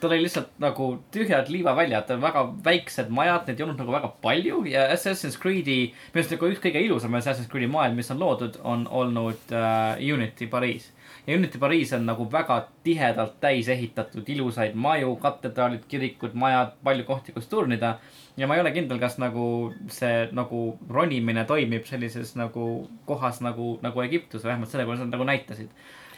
[0.00, 4.64] tal oli lihtsalt nagu tühjad liivaväljad, väga väiksed majad, neid ei olnud nagu väga palju
[4.66, 8.58] ja Assassin's Creed'i, minu arust nagu üks kõige ilusam Assassin's Creed'i maailm, mis on loodud,
[8.66, 10.90] on olnud uh, Unity Pariis.
[11.26, 17.06] ja Unity Pariis on nagu väga tihedalt täis ehitatud ilusaid maju, katedraalid, kirikud, majad, palju
[17.06, 18.00] kohti, kus turnida
[18.36, 19.46] ja ma ei ole kindel, kas nagu
[19.92, 22.68] see nagu ronimine toimib sellises nagu
[23.08, 25.72] kohas nagu, nagu Egiptus, vähemalt selle, kuidas nad nagu näitasid.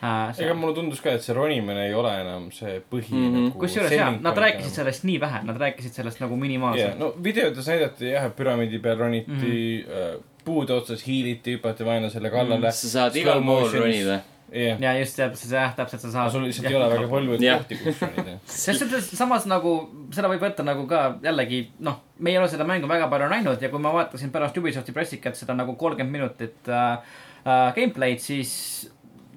[0.05, 3.51] ega mulle tundus ka, et see ronimine ei ole enam see põhi mm -hmm.
[3.59, 4.77] kusjuures jaa, nad rääkisid.
[4.79, 6.99] sellest nii vähe, nad rääkisid sellest nagu minimaalselt.
[6.99, 10.23] no videotes näidati jah, et püramiidi peal roniti mm, -hmm.
[10.45, 12.73] puude otsas hiiliti, hüpati vaenlasele kallale.
[12.73, 14.21] sa saad igal pool ronida.
[14.53, 16.33] jah, ja just täpselt, jah, täpselt sa saad.
[16.33, 18.37] sul lihtsalt ei ole väga palju kohti, kus ronida.
[18.47, 19.75] selles suhtes samas nagu
[20.15, 23.63] seda võib võtta nagu ka jällegi noh, me ei ole seda mängu väga palju näinud
[23.63, 26.99] ja kui ma vaatasin pärast Ubisofti pressikat seda nagu kolmkümmend minutit äh,
[27.45, 28.53] äh, gameplay'd, siis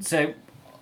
[0.03, 0.27] see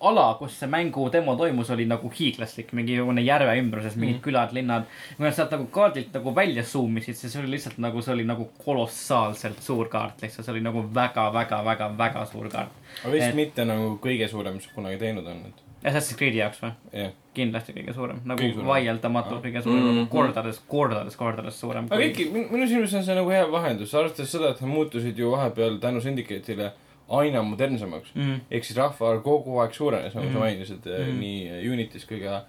[0.08, 4.24] ala, kus see mängu demo toimus, oli nagu hiiglaslik, mingisugune järve ümbruses, mingid mm.
[4.24, 4.88] külad, linnad.
[5.16, 8.14] kui nad sealt nagu kaardilt nagu välja zoom isid, siis see oli lihtsalt nagu, see
[8.14, 12.82] oli nagu kolossaalselt suur kaart lihtsalt, see oli nagu väga, väga, väga, väga suur kaart.
[13.04, 16.62] aga vist Et- mitte nagu kõige suurem, mis kunagi teinud on, et Assassin's Creed'i jaoks
[16.62, 16.72] või?
[16.96, 17.12] jah.
[17.36, 20.08] kindlasti kõige suurem, nagu vaieldamatult kõige suurem mm, -hmm.
[20.10, 21.90] kordades, kordades, kordades suurem.
[21.90, 25.30] aga ikkagi, minu silmis on see nagu hea vahendus, arvestades seda, et nad muutusid ju
[25.34, 26.72] vahepeal tänu Syndicate'ile
[27.08, 28.22] aina modernsemaks mm..
[28.22, 28.40] mm.
[28.50, 30.32] ehk siis rahvaarv kogu aeg suurenes, nagu mm.
[30.32, 30.42] sa Mhm.
[30.44, 31.08] mainisid mm.
[31.08, 31.18] Mhm.
[31.20, 32.44] nii Unitis kui ka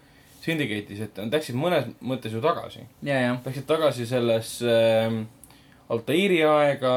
[0.47, 2.85] Syndicate'is, et nad läksid mõnes mõttes ju tagasi.
[3.03, 4.69] ja, ja, Läksid tagasi sellesse
[5.07, 5.17] äh,
[5.89, 6.93] Altairi aega,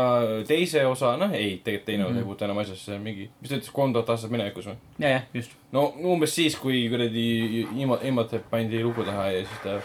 [0.49, 2.19] teise osa, noh ei, tegelikult teine osa Mhm.
[2.19, 4.77] ei puutu enam asjasse, mingi, mis ta ütles, kolm tuhat aastat minevikus või?
[4.99, 5.53] ja, ja just.
[5.73, 7.67] no umbes siis, kui kuradi
[8.09, 9.77] Imhotep pandi lugu taha ja siis ta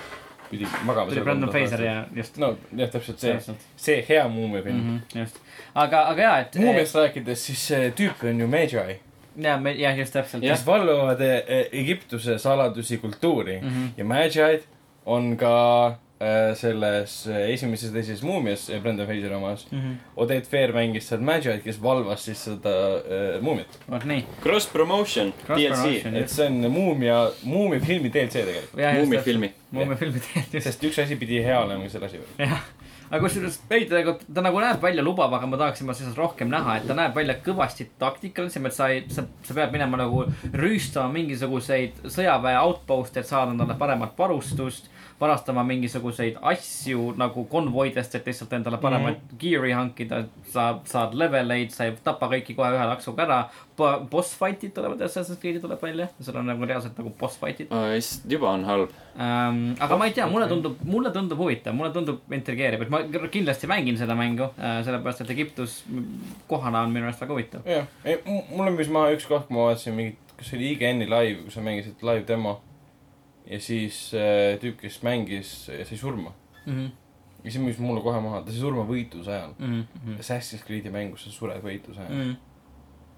[0.49, 1.09] pidi magama.
[1.09, 1.81] tuli Brandon Fraser.
[1.83, 2.37] ja just.
[2.37, 3.39] no jah, täpselt see,
[3.75, 4.89] see hea muumiafilm mm.
[4.91, 4.99] mm.
[5.13, 5.39] -hmm, just,
[5.75, 6.55] aga, aga ja, et.
[6.55, 8.75] muumiast rääkides, siis see tüüp on ju Magi,
[9.37, 10.43] ja, jah, just täpselt.
[10.43, 13.83] kes valvavad eh, Egiptuse saladusi kultuuri mm Mhm.
[13.85, 13.89] -hmm.
[13.97, 14.61] ja Magi'd
[15.05, 15.97] on ka
[16.55, 19.65] selles äh, esimeses, teises muumias, Brendan Fraseri omas.
[19.71, 19.97] Mhm.
[20.15, 23.79] Odette Fair mängis seal Magi'd, kes valvas siis seda äh, muumiat.
[23.91, 24.23] vot nii.
[24.43, 26.15] Cross promotion, Cross DLC, promotion.
[26.15, 28.81] et see on muumia, muumifilmi DLC tegelikult.
[29.01, 29.51] muumifilmi.
[29.71, 30.71] muumifilmi tegelikult just.
[30.71, 32.47] sest üks asi pidi hea olema, selle asi veel.
[32.47, 32.63] jah,
[33.09, 36.79] aga kusjuures ei, ta, ta nagu näeb välja lubav, aga ma tahaksin sellest rohkem näha,
[36.79, 41.11] et ta näeb välja kõvasti taktikalisem, et sa ei, sa, sa pead minema nagu rüüstama
[41.13, 44.89] mingisuguseid sõjaväe outpost'e, et saada endale paremat varustust.
[45.19, 49.37] Varastama mingisuguseid asju nagu konvoidest, et lihtsalt endale paremat mm -hmm.
[49.39, 50.23] gear'i hankida.
[50.49, 53.49] sa saad leveleid, sa ei tapa kõiki kohe ühe laksuga ära.
[54.11, 57.67] Boss fight'id tulevad, Assassin's Creed'i tuleb välja, seal on nagu reaalselt nagu boss fight'id.
[57.97, 58.89] issand, juba on halb.
[59.19, 62.99] Ähm, aga ma ei tea, mulle tundub, mulle tundub huvitav, mulle tundub intrigeeriv, et ma
[63.31, 65.83] kindlasti mängin seda mängu äh,, sellepärast et Egiptus
[66.47, 67.61] kohana on minu arust väga huvitav.
[67.65, 71.09] jah, ei, mul on vist maha üks koht, ma vaatasin mingit, kas see oli IGN-i
[71.09, 72.59] live, kus sa mängisid live demo.
[73.45, 76.33] Ja siis äh, tüüp, kes mängis, sai surma.
[76.65, 76.91] Mhm,
[77.45, 79.55] ja see müüs mulle kohe maha, ta sai surma võitluse ajal.
[79.59, 82.35] mhm, Assassin's Creed'i mängus sa sured võitluse ajal.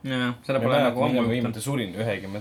[0.07, 1.35] jah, seda ma pole mäletan, nagu ammu juhtunud.
[1.35, 2.31] viimati surin ühegi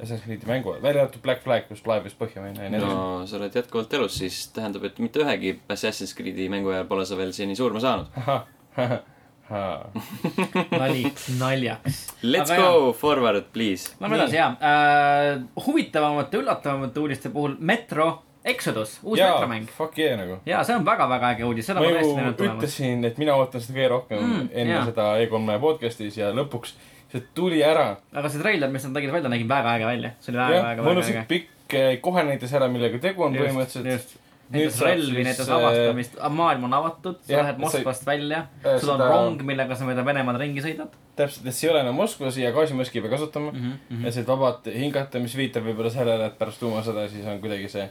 [0.00, 2.80] Assassin's Creed'i mängu ajal, välja arvatud Black Flag, kus laev vist põhja minna ja nii
[2.80, 2.94] edasi.
[2.94, 7.08] no sa oled jätkuvalt elus, siis tähendab, et mitte ühegi Assassin's Creed'i mängu ajal pole
[7.08, 8.12] sa veel seni surma saanud.
[9.50, 11.04] nali,
[11.38, 12.00] naljaks.
[12.22, 13.92] Let's Aga go forward, please.
[14.00, 18.10] Lähme edasi ja äh,, huvitavamate, üllatavamate uudiste puhul Metro
[18.44, 20.38] Exodus, uus jaa Metro mäng., fuck yeah nagu.
[20.48, 22.62] ja see on väga-väga äge uudis, seda ma tõesti näinud tulemas.
[22.62, 24.86] ütlesin, et mina ootan seda kõige rohkem Mm, enne jaa.
[24.88, 26.72] seda E3-e podcast'is ja lõpuks
[27.12, 27.96] see tuli ära.
[28.14, 30.64] aga see treiler, mis nad tegid välja, nägi väga äge välja, see oli väga, jah,
[30.70, 31.26] väga, väga mõnusalt äge.
[31.34, 31.76] pikk,
[32.06, 34.16] kohe näitas ära, millega tegu on põhimõtteliselt.
[34.50, 38.94] Näitas relvi, näitas avastamist, maailm on avatud, sa jah, lähed sa- Moskvast välja, äh, sul
[38.96, 42.38] on rong, millega sa mööda Venemaad ringi sõidad täpselt, et see ei ole enam Moskvas
[42.40, 43.64] ja gaasimõski ei pea kasutama mm.
[43.64, 43.78] mm.
[43.90, 44.04] -hmm.
[44.06, 47.88] ja see vabalt hingata, mis viitab võib-olla sellele, et pärast tuumasõda siis on kuidagi see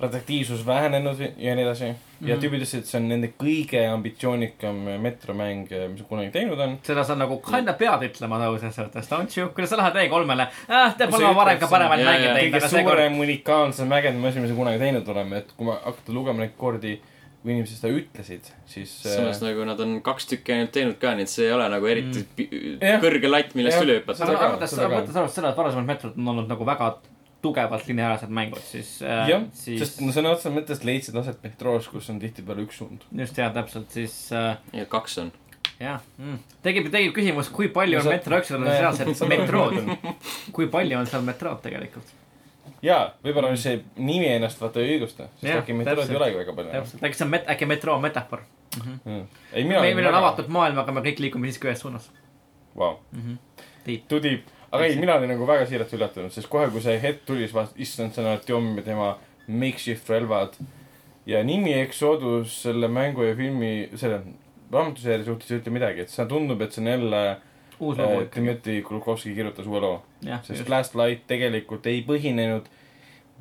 [0.00, 1.90] radioaktiivsus vähenenud ja nii edasi mm.
[1.90, 2.28] -hmm.
[2.28, 2.44] ja Mhm.
[2.44, 6.78] tüübid ütlesid, et see on nende kõige ambitsioonikam metromäng, mis nad kunagi teinud on.
[6.82, 9.48] seda sa nagu kinda pead ütlema tõuses suhtes, don't you?
[9.54, 12.68] kuidas sa lähed E3-le, ah, te Kui pole sa varem ka paremaid mänge teinud, kõige
[12.68, 16.98] suurem unikaalsem mängend, mis me kunagi teinud oleme, et kui ma hakata lugema neid kordi,
[17.42, 21.14] kui inimesed seda ütlesid, siis äh, samas nagu nad on kaks tükki ainult teinud ka,
[21.16, 22.26] nii et see ei ole nagu eriti
[22.80, 23.00] Jah.
[23.00, 24.74] kõrge latt, millest üle hüpata Seda ka, arvates,
[25.34, 26.90] seda et varasemad metrod on olnud nagu väga
[27.42, 31.88] tugevalt lineaarsed mängud, siis äh, jah, siis sest no sõna otseses mõttes leidsid aset metroos,
[31.92, 33.04] kus on tihtipeale üks suund.
[33.16, 35.32] just ja täpselt, siis äh, ja kaks on.
[35.80, 36.38] jah mm..
[36.66, 39.78] tekib, tekib küsimus, kui palju No on Metro Exodus nojah, reaalselt metrood,
[40.56, 42.16] kui palju on seal metrood tegelikult?
[42.84, 46.56] jaa, võib-olla see nimi ennast vaata ei õigusta, sest Jah, äkki metrood ei olegi väga
[46.56, 46.72] palju.
[46.76, 48.44] täpselt, äkki see on met-, äkki metro on metafoor.
[48.76, 52.12] ei, mina meil on avatud maailm, aga me kõik liigume siiski ühes suunas
[52.76, 53.20] Vau, mm.
[53.20, 53.64] -hmm.
[53.84, 54.46] Tiit, too deep.
[54.70, 57.56] Aga ei, mina olin nagu väga siiralt üllatunud, sest kohe, kui see hetk tuli, siis
[57.56, 59.10] vaatasin, issand, see on Artjom ja tema
[59.50, 60.54] makeshift relvad.
[61.26, 64.22] ja nimi Exodus selle mängu ja filmi, selle
[64.72, 68.26] raamatuseeria suhtes ei ütle midagi, et see tundub, et see on jälle äh.
[68.34, 70.02] Dmitri Kulukovski kirjutas uue loo.
[70.22, 70.68] sest just.
[70.68, 72.68] Last Light tegelikult ei põhinenud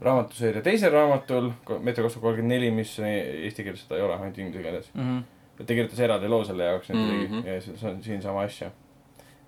[0.02, 1.52] raamatuseeria teisel raamatul,
[1.84, 4.90] Metro kakssada kolmkümmend neli, mis eesti keeles seda ei ole, ainult inglise keeles.
[4.96, 5.20] Mhm.
[5.60, 7.10] et ta kirjutas eraldi loo selle jaoks mm.
[7.28, 7.48] -hmm.
[7.48, 8.72] ja see see on siin sama asja.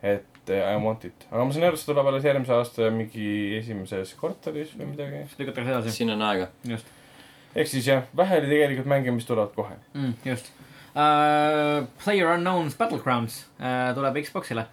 [0.03, 2.89] et äh, I want it, aga ma saan aru, et see tuleb alles järgmise aasta
[2.95, 3.27] mingi
[3.59, 5.21] esimeses kvartalis või midagi.
[5.37, 6.49] lükatakse edasi, siin on aega.
[6.67, 6.89] just
[7.55, 9.75] ehk siis jah, vähe oli tegelikult mänge, mis tulevad kohe.
[9.93, 10.51] mm,, just
[10.95, 11.87] uh,.
[12.03, 14.65] Player Unknown's Battlegrounds uh, tuleb Xbox'ile.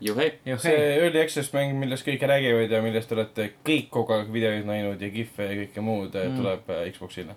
[0.00, 4.32] juhei, see Early Access mäng, millest kõik räägivad ja millest te olete kõik kogu aeg
[4.32, 7.36] videoid näinud ja kihve ja kõike muud mm., tuleb äh, Xbox'ile.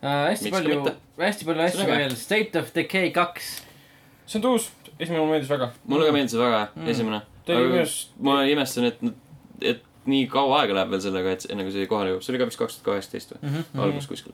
[0.00, 3.58] Uh, hästi Miks palju hästi palju asju veel, State of Decay kaks.
[4.30, 4.68] See on tuus,
[4.98, 5.70] esimene mulle meeldis väga.
[5.90, 6.88] mulle ka meeldis väga Mm.
[6.94, 7.22] esimene.
[7.50, 8.98] arust, ma imestan, et,
[9.60, 12.22] et nii kaua aega läheb veel sellega, et enne kui see kohale jõuab.
[12.24, 13.40] see oli ka vist kaks tuhat kaheksateist või?
[13.48, 13.80] Mhm.
[13.86, 14.32] algus kuskil.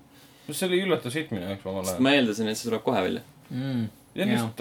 [0.50, 2.00] see oli üllatus hitt minu jaoks omal ajal.
[2.04, 3.22] ma eeldasin, et see tuleb kohe välja.
[3.50, 3.88] Mm.
[4.14, 4.32] ja Jaa.
[4.32, 4.60] lihtsalt,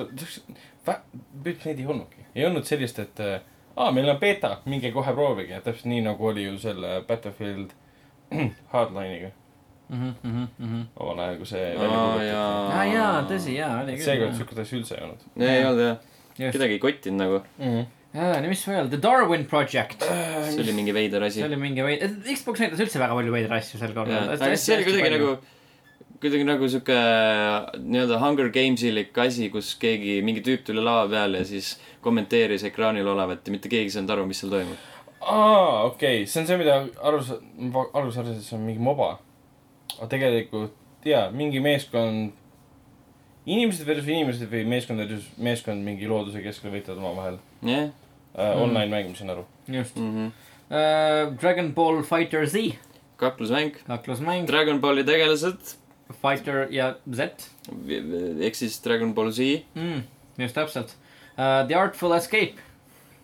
[1.66, 2.26] neid ei olnudki.
[2.36, 3.40] ei olnud sellist, et äh,
[3.76, 7.74] aa, meil on beeta, minge kohe proovige, täpselt nii nagu oli ju selle Battlefield
[8.74, 9.32] Hardline'iga
[9.90, 10.86] Mm -hmm, mm -hmm.
[10.96, 12.28] omal ajal, kui see aa välja kuulutati.
[12.28, 12.80] jaa.
[12.80, 14.06] ah, jaa, tõsi, jaa, oli küll.
[14.06, 17.42] seekord siukest asja üldse ei olnud ei olnud jah, kedagi ei kottinud nagu.
[17.58, 17.66] mm.
[17.66, 17.86] -hmm.
[18.20, 20.08] jaa, nii mis veel, The Darwin Project.
[20.50, 21.46] see oli mingi veider asi see.
[21.50, 24.32] oli mingi veid-, Xbox näitas üldse väga palju veidraid asju sel korral.
[24.34, 25.38] aga see oli kuidagi nagu,
[26.22, 26.98] kuidagi nagu sihuke
[27.86, 33.08] nii-öelda Hunger Games'ilik asi, kus keegi, mingi tüüp tuli lava peale ja siis kommenteeris ekraanil
[33.14, 34.90] olevat ja mitte keegi ei saanud aru, mis seal toimub.
[35.22, 39.16] aa, okei okay., see on see, mida arvas, alguses arvasin, et see on mingi moba.
[40.00, 40.74] Aga tegelikult
[41.06, 42.32] jaa, mingi meeskond,
[43.46, 47.91] inimesed versus inimesed või meeskond versus meeskond mingi looduse keskel võitlevad omavahel jah,
[48.36, 48.52] äh,.
[48.56, 48.62] Mm.
[48.66, 49.46] Online mäng, ma saan aru.
[49.68, 50.32] just Mhm.
[50.70, 51.36] uh,.
[51.41, 52.76] Dragon Ball Fighter Z,
[53.18, 53.76] kaklusmäng.
[53.88, 55.76] kaklusmäng, Dragon Balli tegelased
[56.22, 57.50] Fighter ja Z
[58.41, 59.64] ehk siis Dragon Ball Z.
[59.76, 60.04] mm,.
[60.38, 60.96] just täpselt
[61.38, 61.66] uh,.
[61.68, 62.58] The Artful Escape,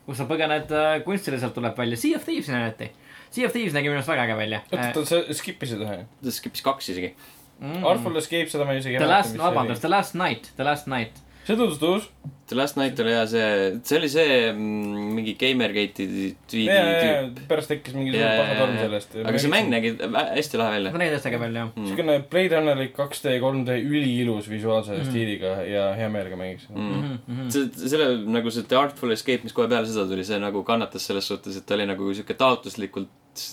[0.06, 1.98] kus sa põgened uh, kunstiliselt, tuleb välja.
[1.98, 2.92] Sea of Thieves näidati.
[3.32, 5.98] Sea of Thieves nägi minu arust väga äge välja oota, oota, sa skip'isid ühe.
[6.24, 7.14] ta skip'is kaks isegi.
[7.62, 7.84] mm..
[7.88, 11.22] Artful Escape, seda ma isegi The Last, vabandust, The Last Night, The Last Night.
[11.48, 12.06] See tundus tuus.
[12.52, 13.44] The Last Night oli hea see,
[13.88, 16.06] see oli see mm, mingi Gamergate'i
[16.52, 17.38] tweet'i tüüp.
[17.48, 18.88] pärast tekkis mingi suur ja, paha torm ja, ja.
[18.90, 19.16] sellest.
[19.32, 19.70] aga see mäng.
[19.72, 19.92] nägi
[20.36, 21.00] hästi lahe välja see.
[21.02, 21.72] nägi täiesti äge välja, jah.
[21.78, 21.88] Mm.
[21.88, 25.08] siukene Blade Runnerik 2D, 3D, üliilus visuaalse Mhm.
[25.10, 26.68] stiiliga ja hea meelega mängiks.
[26.76, 27.18] Mm.
[27.28, 30.66] Mhm, see, selle nagu see The Artful Escape, mis kohe peale seda tuli, see nagu
[30.68, 33.46] kannatas selles suhtes, et ta oli nagu sihuke taotluslikult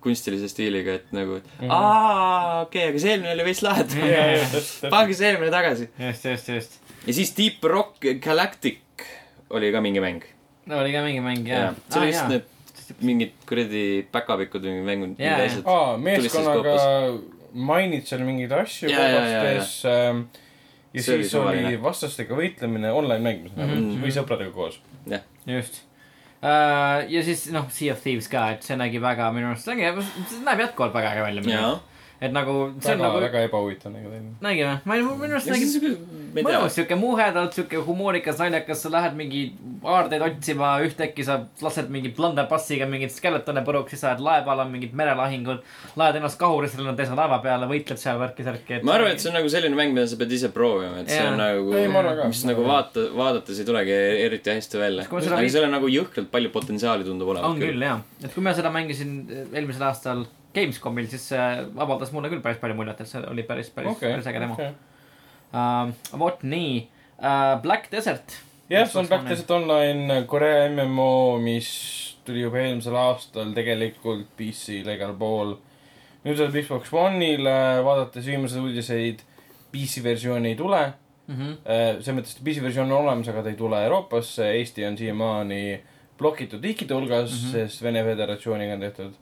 [0.00, 1.70] kunstilise stiiliga, et nagu Mhm.
[1.74, 4.90] aa, okei okay,, aga see eelmine oli veits lahedam.
[4.94, 5.88] pange see eelmine tagasi.
[5.98, 6.78] just, just, just.
[7.08, 9.06] Ja siis Deep Rock Galactic
[9.50, 10.22] oli ka mingi mäng.
[10.68, 11.74] no oli ka mingi mäng, jah.
[11.88, 12.54] see oli vist need
[13.04, 13.82] mingid kuradi
[14.12, 15.64] päkapikud või mängud, mingid asjad.
[15.68, 16.76] aa, Tuli siis meeskonnaga
[17.68, 20.22] mainid seal mingeid asju Ja, ja, ja, kogastes ähm,
[20.92, 21.74] ja See oli siis oli suvaline.
[21.84, 24.80] vastastega võitlemine online mäng, ma saan aru Mhm., või sõpradega koos.
[25.48, 25.82] just
[26.42, 27.04] uh,.
[27.12, 30.04] ja siis noh, Sea of Thieves ka, et see nägi väga minu arust, see nägi,
[30.30, 31.60] see näeb jätkuvalt väga äge välja.
[32.20, 34.30] Et nagu, see on väga, nagu, väga ebahuvitav nägi välja.
[34.42, 34.78] nägi või?
[34.90, 35.84] ma ei, minu arust ja nägi siis,
[36.34, 39.42] ma ei tea mõnus, siuke muhedalt, siuke humoorikas, naljakas, sa lähed mingi
[39.86, 44.62] aardeid otsima, ühtäkki sa lased mingi blunderbussiga mingeid skeletone puruks, siis sa oled lae peal,
[44.64, 45.62] on mingid merelahingud.
[46.00, 48.80] laed ennast kahurisse, lennad teise laeva peale, võitled seal värki-särki.
[48.82, 51.22] ma arvan, et see on nagu selline mäng, mida sa pead ise proovima, et see
[51.22, 53.94] on nagu mis nagu vaata, vaadates ei tulegi
[54.26, 55.06] eriti hästi välja.
[55.06, 58.56] Aga seal on nagu jõhkralt palju potentsiaali tundub olevat on küll jah, et kui ma
[58.58, 59.20] seda mängisin
[59.52, 63.92] eelmisel aastal Gamescomil, siis avaldas mulle küll päris palju muljet, et see oli päris, päris,
[63.92, 64.70] okei, päris äge demo okei.
[65.52, 66.18] uh,.
[66.18, 66.74] vot nii
[67.20, 68.38] uh,, Black Desert.
[68.70, 71.68] jah, see on Back Desert Online Korea MMO, mis
[72.24, 75.56] tuli juba eelmisel aastal tegelikult PC-le igal pool.
[76.24, 79.22] nüüd tuleb Xbox One'ile, vaadates viimaseid uudiseid,
[79.72, 80.80] PC versiooni ei tule.
[81.28, 81.56] Mm -hmm.
[82.00, 85.80] selles mõttes, et PC versioon on olemas, aga ta ei tule Euroopasse, Eesti on siiamaani
[86.18, 87.36] blokitud riikide hulgas mm.
[87.36, 87.52] -hmm.
[87.52, 89.12] sest Vene Föderatsiooniga on tehtud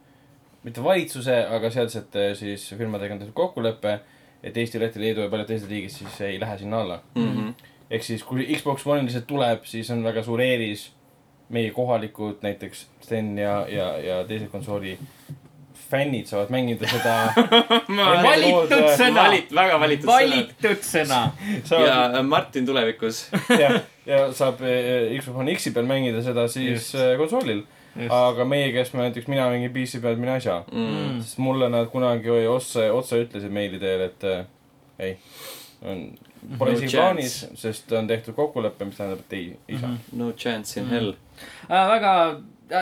[0.62, 3.98] mitte valitsuse, aga sealsete siis firmadega on tehtud kokkulepe,
[4.42, 7.00] et Eesti, Läti, Leedu ja paljud teised riigid siis ei lähe sinna alla.
[7.14, 7.32] mm.
[7.32, 7.66] -hmm.
[7.90, 10.92] ehk siis, kui Xbox One lihtsalt tuleb, siis on väga suur eelis
[11.48, 14.98] meie kohalikud näiteks Sten ja, ja, ja teised konsooli
[15.90, 17.14] fännid saavad mängida seda.
[18.26, 21.20] valitud sõna, valit-, väga valitud valitud sõna.
[21.68, 23.26] saavad ja äh, Martin tulevikus.
[23.54, 23.70] ja,
[24.06, 26.98] ja saab eh, Xbox One X-i peal mängida seda siis Just.
[27.20, 27.62] konsoolil.
[27.96, 28.12] Just.
[28.12, 30.64] aga meie, kes me näiteks, mina mängin PC peal, mina ei saa.
[30.72, 31.20] Mm.
[31.22, 34.44] sest mulle nad kunagi otse, otse ütlesid meili teel, et eh,
[34.98, 35.16] ei,
[35.84, 36.02] on,
[36.58, 36.96] pole No isegi chance.
[36.96, 39.94] plaanis, sest on tehtud kokkulepe, mis tähendab, et ei, ei saa.
[40.12, 40.90] No chance in Mm.
[40.90, 41.14] hell.
[41.70, 41.88] uh,.
[41.94, 42.12] väga,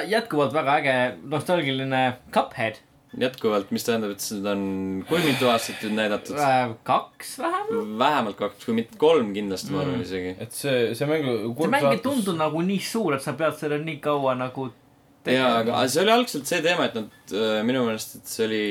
[0.09, 0.97] jätkuvalt väga äge
[1.31, 2.03] nostalgiline
[2.33, 2.77] Cuphead
[3.21, 6.35] jätkuvalt, mis tähendab, et seda on, kui mitu aastat nüüd näidatud?
[6.35, 6.75] uh,.
[6.83, 7.99] kaks vähemalt.
[7.99, 10.03] vähemalt kaks, kui mitte kolm kindlasti, ma arvan Mm.
[10.03, 10.35] isegi.
[10.41, 13.79] et see, see mängu see mäng ei tundu nagu nii suur, et sa pead selle
[13.85, 14.73] nii kaua nagu
[15.33, 18.63] jaa, aga see oli algselt see teema, et nad äh, minu meelest, et see oli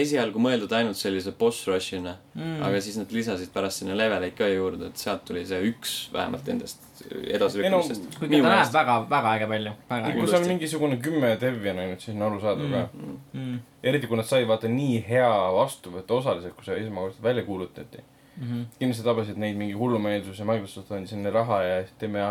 [0.00, 2.60] esialgu mõeldud ainult sellise boss rush'ina mm..
[2.66, 6.50] aga siis nad lisasid pärast sinna leveleid ka juurde, et sealt tuli see üks vähemalt
[6.50, 8.18] nendest edasilükkamisest.
[8.18, 12.16] kuigi ta näeb väga, väga äge välja, kui seal mingisugune kümme dev'i on ainult, siis
[12.16, 12.84] on arusaadav ka.
[13.32, 13.58] mm..
[13.92, 18.04] eriti kui nad said vaata nii hea vastuvõtu osaliselt, kui see esmakordselt välja kuulutati.
[18.40, 18.66] Mm -hmm.
[18.78, 22.22] kindlasti tabasid neid mingi hullumeelsus ja Microsoft andis neile raha ja siis teeme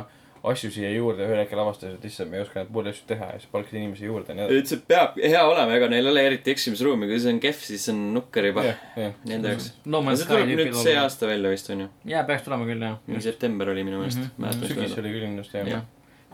[0.43, 3.07] asju siia juurde ja ühel hetkel avastasid, et issand, me ei oska neid pooli asju
[3.09, 4.35] teha ja siis palkasid inimesi juurde
[4.69, 7.89] see peab hea olema, ega neil ei ole eriti eksimisruumi, kui see on kehv, siis
[7.91, 9.17] on nukker juba jah, jah.
[9.27, 9.71] nende jaoks.
[9.85, 11.03] No see tuleb nüüd see olla.
[11.09, 11.89] aasta välja vist on ju.
[12.13, 12.97] jaa, peaks tulema küll jah.
[13.27, 14.45] september oli minu meelest mm, -hmm.
[14.45, 15.85] mäletan sügis oli küll kindlasti jah jah.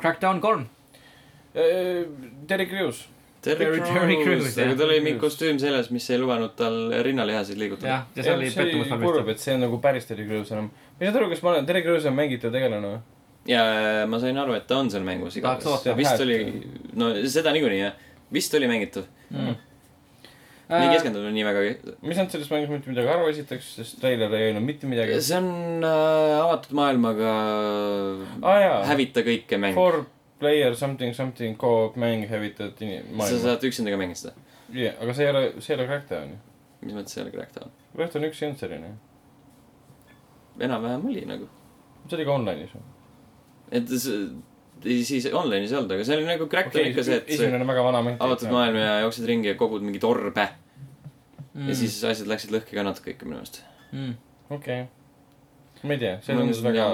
[0.01, 0.69] Crackdown kolm.
[2.47, 3.05] Terry Crews.
[3.45, 3.77] Terry
[4.23, 7.91] Crews, aga tal oli mingi kostüüm seljas, mis ei lubanud tal rinnalihaseid liigutada.
[7.91, 9.29] jah, ja see oli see oli pettumus kurb, valmistav.
[9.35, 10.71] et see on nagu päris Terry Crews enam.
[10.71, 13.03] ma ei saa aru, kas ma olen, Terry Crews on mängitav tegelane või?
[13.49, 13.61] Ja
[14.09, 16.39] ma sain aru, et ta on seal mängus igatahes vist oli,
[16.97, 17.95] no seda niikuinii jah,
[18.33, 19.05] vist oli mängitav.
[19.29, 19.53] Mm.
[20.69, 21.61] me ei keskendunud nii väga.
[22.01, 25.19] mis nad sellest mängust mitte midagi aru esiteks, sest treiler ei öelnud mitte midagi.
[25.21, 27.35] see on äh, avatud maailmaga
[28.41, 29.77] aa jaa, hävita kõike mäng.
[29.77, 30.01] four
[30.41, 33.43] player something something co-op mäng hävitad ini-, sa maailma.
[33.45, 34.33] saad üksinda ka mängida seda.
[34.73, 36.41] jah, aga see ei ole, see ei ole Crackdown ju.
[36.81, 37.77] mis mõttes see ei ole Crackdown?
[37.93, 38.91] Crackdown üks ei olnud selline.
[40.65, 41.53] enam-vähem oli nagu.
[42.09, 42.94] see oli ka online'is või?
[43.71, 44.27] Et see,
[45.03, 47.73] siis online'is ei olnud, aga see oli nagu Crackdown ikka see, et see esimene on
[47.73, 48.19] väga vana mäng.
[48.19, 48.51] avatud.
[48.51, 50.49] maailm ja jooksed ringi ja kogud mingeid orbe
[51.55, 51.69] Mm.
[51.69, 53.61] ja siis asjad läksid lõhki ka natuke ikka minu meelest.
[53.93, 54.15] mm..
[54.51, 54.81] okei.
[55.87, 56.87] ma ei tea, see tundus väga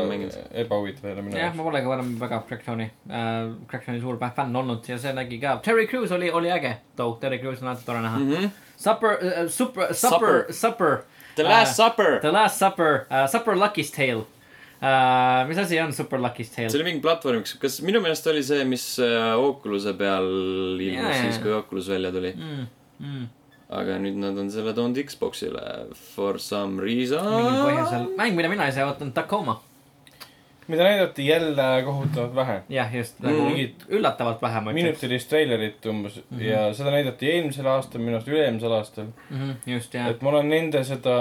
[0.63, 1.57] ebahuvitav jälle minu jah, jaoks.
[1.57, 3.39] ma pole ka varem väga Crackdowni äh,,
[3.71, 7.39] Crackdowni suur fänn olnud ja see nägi ka, Terry Crews oli, oli äge too, Terry
[7.41, 8.29] Crews on alati tore näha mm.
[8.35, 8.49] -hmm.
[8.77, 11.01] Supper uh,, Super, Supper, Supper,
[11.35, 12.19] The Last Äh, Supper.
[12.19, 14.25] The Last Supper uh,, Supper Lucky's Tale
[14.81, 15.47] uh,.
[15.47, 16.79] mis asi on Super Lucky's Tale see?
[16.79, 20.27] oli mingi platvormiks, kas minu meelest oli see, mis äh, Oculus'e peal
[20.79, 21.21] ilmus jaa.
[21.25, 22.33] siis, kui Oculus välja tuli.
[22.37, 22.67] Mm,
[22.99, 23.27] mm.
[23.81, 25.65] aga nüüd nad on selle toonud Xbox'ile
[26.15, 27.27] for some mingil reason.
[27.67, 29.61] põhjusel, mäng, mida mina ise ootan, Tacoma.
[30.71, 32.57] mida näidati jälle kohutavalt vähe.
[32.69, 33.27] jah, just Mm.
[33.27, 34.83] nagu Mingit üllatavalt vähe, ma ütleks.
[34.83, 36.41] minutilist treilerit umbes mm -hmm.
[36.45, 39.05] ja seda näidati eelmisel aastal, minu arust üle-eelmisel aastal.
[39.29, 40.07] Mhm, just, jah.
[40.09, 41.15] et ma olen nende seda,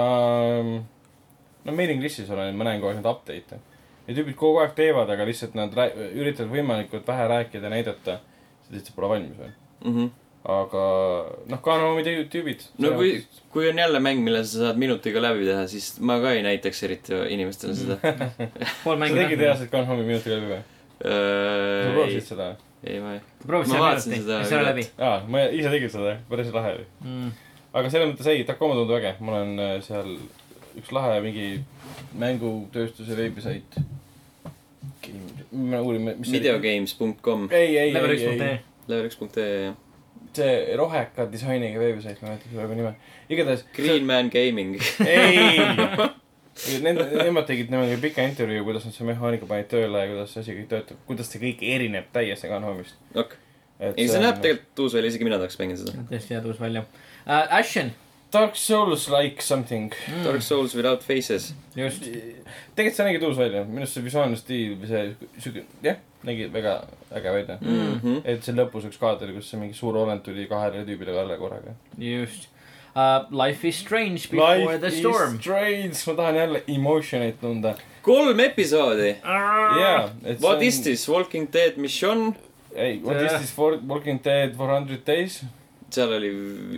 [1.65, 3.59] no mailing list'is olen, ma näen kogu aeg neid update'e.
[4.07, 8.17] ja tüübid kogu aeg teevad, aga lihtsalt nad üritavad võimalikult vähe rääkida ja näidata.
[8.65, 9.53] see lihtsalt pole valmis veel.
[9.85, 10.09] Mhm.
[10.51, 10.83] aga
[11.53, 12.67] noh, Kanomi tüübid, tüübid.
[12.81, 13.13] no kui,
[13.53, 16.83] kui on jälle mäng, mille sa saad minutiga läbi teha, siis ma ka ei näitaks
[16.87, 17.99] eriti inimestele seda.
[18.83, 20.63] sa tegid reaalselt Kanomi minutiga läbi või?
[21.01, 21.13] sa
[21.85, 22.49] ei proovisid, seda?
[22.83, 23.21] ei ma ei.
[23.45, 26.51] proovisin Ma selle vaatasin seda ja see oli läbi aa, ma ise tegin seda, päris
[26.53, 26.85] lahe oli.
[27.05, 27.31] mm..
[27.73, 30.15] aga selles mõttes ei, Tacoma tundub äge, ma olen äh, seal
[30.79, 31.47] üks lahe mingi
[32.21, 33.79] mängutööstuse veebisait.
[35.51, 38.59] me uurime, mis Videogames.com, ei, ei, Level ei, üks punkt ei ee.
[38.91, 39.75] level1.ee jah.
[40.37, 42.95] see roheka disainiga veebisait, ma ei mäleta praegu nime.
[43.29, 43.65] igatahes.
[43.75, 44.79] Green Man Gaming.
[45.05, 45.59] ei.
[46.83, 50.43] Nende, nemad tegid niimoodi pika intervjuu, kuidas nad selle mehaanika panid tööle ja kuidas see
[50.43, 52.97] asi kõik töötab, kuidas see kõik erineb täiesti Gunhomist.
[53.17, 53.37] ok,
[53.87, 54.41] ei see näeb.
[54.43, 56.03] tegelikult uus välja, isegi mina tahaks mängida seda.
[56.11, 57.55] tõesti hea tuus välja uh,.
[57.57, 57.93] Ashen,
[58.31, 59.91] Dark Souls like something.
[60.05, 60.23] Mm.
[60.23, 61.53] Dark Souls without faces.
[61.75, 62.03] just.
[62.75, 65.03] tegelikult see nägi tuus välja, minu arust see visuaalne stiil või see
[65.43, 66.73] siuke, jah, nägi väga
[67.11, 67.91] äge välja mm..
[67.97, 68.17] Mhm.
[68.25, 71.75] et see lõpus üks kaader, kus see mingi suur olend tuli kahele tüübile kalla korraga.
[71.99, 72.47] just
[72.95, 73.27] uh,.
[73.31, 75.39] Life is strange before the storm.
[75.39, 77.75] strange, ma tahan jälle emotion eid tunda.
[78.01, 79.15] kolm episoodi.
[79.15, 80.81] et What is?
[80.83, 82.35] this, Walking Dead mission?
[82.75, 85.43] ei, what is this for Walking Dead four hundred days?
[85.93, 86.29] Seal oli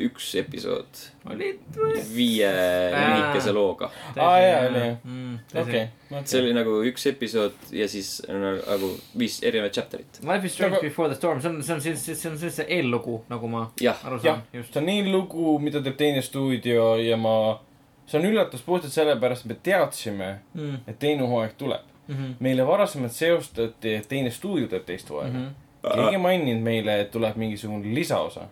[0.07, 1.01] üks episood
[1.31, 1.77] olid
[2.15, 2.49] viie
[2.93, 3.89] lühikese looga.
[4.17, 4.97] Aa, jaa, oli, jah.
[5.03, 5.37] mm,.
[5.61, 5.83] okei,
[6.23, 8.89] see oli nagu üks episood ja siis no, nagu
[9.19, 10.21] viis erinevat chapter'it.
[10.27, 12.67] Life is strange Aga- before the storm, see on, see on siis, see on see
[12.77, 14.73] eellugu, nagu ma jah, aru saan,, just.
[14.73, 17.37] see on nii lugu, mida teeb teine stuudio ja ma,
[18.05, 21.89] see on üllatus puhtalt sellepärast, et me teadsime, Mm et teine hooaeg tuleb.
[22.07, 22.33] -hmm.
[22.39, 25.53] meile varasemalt seostati, et teine stuudio teeb teist hooaega Mm mm.
[25.83, 25.95] -hmm.
[25.95, 28.47] keegi ei maininud meile, et tuleb mingisugune lisaosa.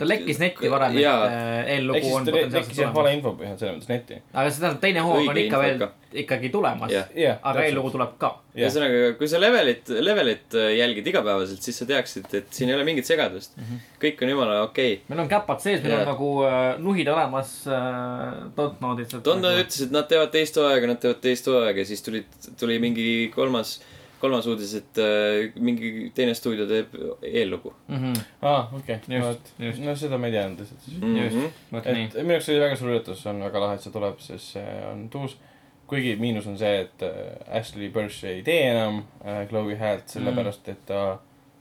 [0.00, 4.20] Ta lekkis netti varem, et äh, eellugu siis on potentsiaalselt valeinfo põhjal selles mõttes netti.
[4.32, 5.82] aga see tähendab, teine hooaeg on ikka veel
[6.22, 6.90] ikkagi tulemas.
[6.90, 7.10] Jah.
[7.14, 8.30] jah, aga eellugu tuleb ka.
[8.56, 12.86] ühesõnaga, kui sa levelit, levelit äh, jälgid igapäevaselt, siis sa teaksid, et siin ei ole
[12.88, 13.68] mingit segadust mm.
[13.68, 13.84] -hmm.
[14.02, 15.04] kõik on jumala okei okay..
[15.12, 16.02] meil on käpad sees, meil Jaa.
[16.02, 19.14] on nagu äh, nuhid olemas äh, Dontnode'is.
[19.24, 23.30] Donda ütles, et nad teevad teist hooaega, nad teevad teist hooaega, siis tulid, tuli mingi
[23.34, 23.78] kolmas,
[24.20, 28.20] kolmas uudis, et äh, mingi teine stuudio teeb eellugu -hmm.
[28.42, 29.78] aa, okei, Just, just.
[29.84, 31.02] no seda ma ei teadnud lihtsalt.
[31.02, 31.16] mm.
[31.16, 31.36] Just.
[31.36, 31.50] -hmm.
[31.72, 34.52] vot et minu jaoks oli väga suur üllatus, on väga lahe, et see tuleb, sest
[34.56, 35.38] see on tuus.
[35.86, 40.68] kuigi miinus on see, et äh, Ashley Burch ei tee enam äh, Chloe häält, sellepärast
[40.68, 41.18] et ta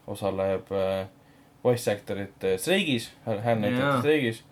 [0.07, 1.07] osaleb äh,
[1.63, 4.43] voice actor'id äh, streigis, häälnäitajate streigis.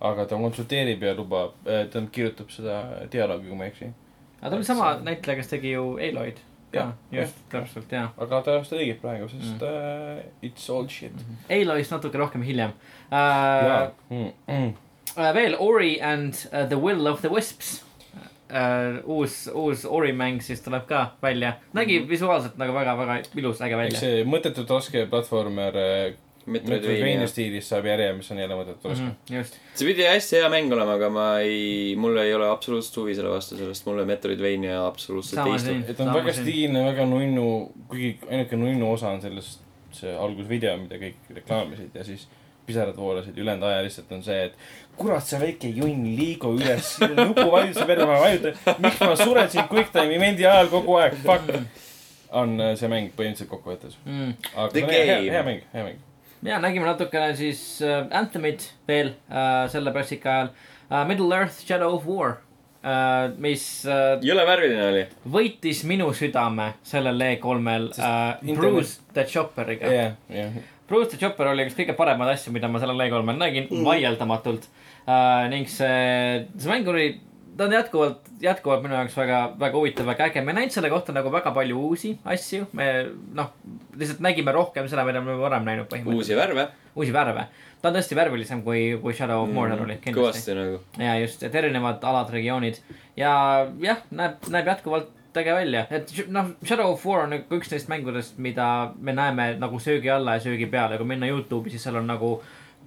[0.00, 1.52] aga ta konsulteerib ja lubab,
[1.92, 2.78] ta kirjutab seda
[3.12, 3.90] dialoogi, kui ma ei eksi.
[4.40, 8.12] aga ta oli sama näitleja, kes tegi ju ka Jah,, just, täpselt, jaa.
[8.22, 9.66] aga ta just õigeb praegu, sest mm.
[9.66, 11.16] uh, it's all shit
[11.50, 12.74] Aloyst natuke rohkem hiljem
[13.10, 13.92] jaa uh,.
[14.10, 14.32] mm,.
[14.46, 14.72] Mm.
[15.16, 17.80] Uh, veel Ori and uh, the Will of the Wisps
[18.50, 19.00] uh,.
[19.04, 21.56] uus, uus Ori mäng siis tuleb ka välja.
[21.74, 23.98] nägi visuaalselt nagu väga-väga ilus, äge välja.
[23.98, 26.18] see mõttetult raske platvormer äh,
[26.50, 29.14] Metroidvania stiilis saab järje, mis on jälle mõttetult raske mm.
[29.28, 33.00] Mhm, just, see pidi hästi hea mäng olema, aga ma ei, mul ei ole absoluutselt
[33.02, 35.74] huvi selle vastu, sellest mulle Metroidvania absoluutselt ei istu.
[35.74, 35.90] -hmm.
[35.90, 37.48] et on Sama väga stiilne, väga nunnu,
[37.88, 42.28] kuigi ainuke nunnu osa on sellest see algusvideo, mida kõik reklaamisid ja siis
[42.66, 44.58] pisarad voolasid, ülejäänud aja lihtsalt on see, et
[44.96, 49.66] kurat, sa väike junn, liigu üles, nupu vajutuse peale, ma vajutan, miks ma suren siin
[49.70, 51.50] quick time event'i ajal kogu aeg, fuck.
[52.42, 53.98] on äh, see mäng põhimõtteliselt kokkuvõttes.
[54.04, 54.36] mm..
[54.54, 56.06] aga see hea, hea mäng, hea mäng.
[56.46, 61.02] Ja nägime natukene siis uh, Anthemit veel uh, selle pressika ajal uh,.
[61.08, 62.36] Middle Earth Shadow of War
[62.84, 65.06] uh,, mis uh, jõle värviline oli.
[65.36, 70.60] võitis minu südame sellel E3-l uh, internet- Bruce the Chopperiga jah, jah.
[70.90, 74.64] Bruce the Chopper oli üks kõige paremaid asju, mida ma sellel E3-l nägin mm., vaieldamatult
[75.06, 75.46] uh,.
[75.52, 77.12] ning see, see mäng oli,
[77.60, 80.40] ta on jätkuvalt, jätkuvalt minu jaoks väga, väga huvitav, väga äge.
[80.40, 82.86] me ei näinud selle kohta nagu väga palju uusi asju, me
[83.36, 83.50] noh,
[84.00, 86.40] lihtsalt nägime rohkem seda, mida me varem näinud uusi põhimõtteliselt.
[86.40, 86.64] värve.
[86.96, 87.44] uusi värve.
[87.82, 90.22] ta on tõesti värvilisem kui, kui Shadow of Mordor oli, kindlasti.
[90.22, 90.80] kõvasti nagu.
[91.04, 92.80] ja just, et erinevad alad, regioonid
[93.20, 93.34] ja
[93.84, 97.92] jah, näeb, näeb jätkuvalt äge välja, et noh, Shadow of War on nagu üks neist
[97.92, 102.00] mängudest, mida me näeme nagu söögi alla ja söögi peale, kui minna Youtube'i, siis seal
[102.00, 102.38] on nagu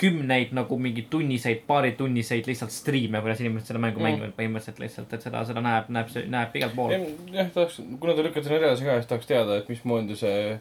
[0.02, 4.04] kümneid nagu mingeid tunniseid, paaritunniseid lihtsalt striime, kuidas inimesed seda mängu Mm.
[4.06, 4.10] mm.
[4.10, 6.96] mängivad põhimõtteliselt lihtsalt, et seda, seda näeb, näeb, näeb igalt poolt.
[7.32, 10.60] jah, tahaks, kuna ta lükati nüüd edasi ka, siis tahaks teada, et mismoodi see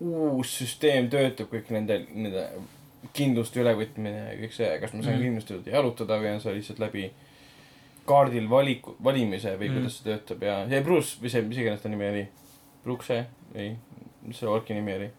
[0.00, 2.46] uus süsteem töötab, kõik nende, nende
[3.16, 5.26] kindluste ülevõtmine ja kõik see, kas ma saan mm.
[5.26, 7.10] kindluste juurde jalutada või on see lihtsalt läbi
[8.08, 9.76] kaardil valiku, valimise või Mhm.
[9.80, 12.24] kuidas see töötab ja, ja Bruce või see, mis iganes ta nimi oli,
[12.84, 13.24] Brooks'e
[13.54, 13.74] või
[14.26, 15.10] mis selle orki nimi oli?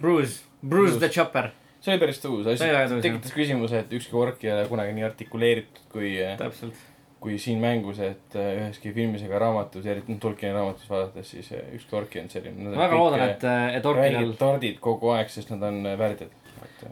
[0.00, 0.98] Bruce Bruce.
[0.98, 1.50] the Chopper,
[1.80, 2.68] see oli päris tõus, asi
[3.00, 6.10] tekitas küsimuse, et ükski ork ei ole kunagi nii artikuleeritud kui,
[6.40, 6.80] täpselt.
[7.20, 11.50] kui siin mängus, et äh, üheski filmis ega raamatus, eriti noh, Tolkieni raamatus vaadates, siis
[11.56, 12.74] äh, ükski ork ei olnud selline.
[12.76, 16.36] väga loodan, et, et orkidel tordid kogu aeg, sest nad on värdjad.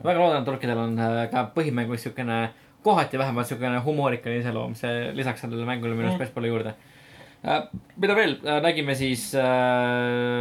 [0.05, 0.99] väga loodan, et orkidel on
[1.33, 2.43] ka põhimängus siukene,
[2.85, 6.25] kohati vähemalt siukene humoorikane iseloom, see lisaks sellele mängule minu arust Mm.
[6.25, 6.75] päris palju juurde.
[7.97, 9.43] mida veel, nägime siis äh,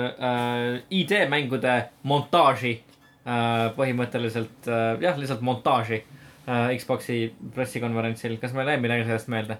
[0.07, 2.79] äh, ID-mängude montaaži
[3.77, 7.25] põhimõtteliselt äh, jah, lihtsalt montaaži äh, Xbox'i
[7.55, 9.59] pressikonverentsil, kas meil jäi midagi sellest meelde?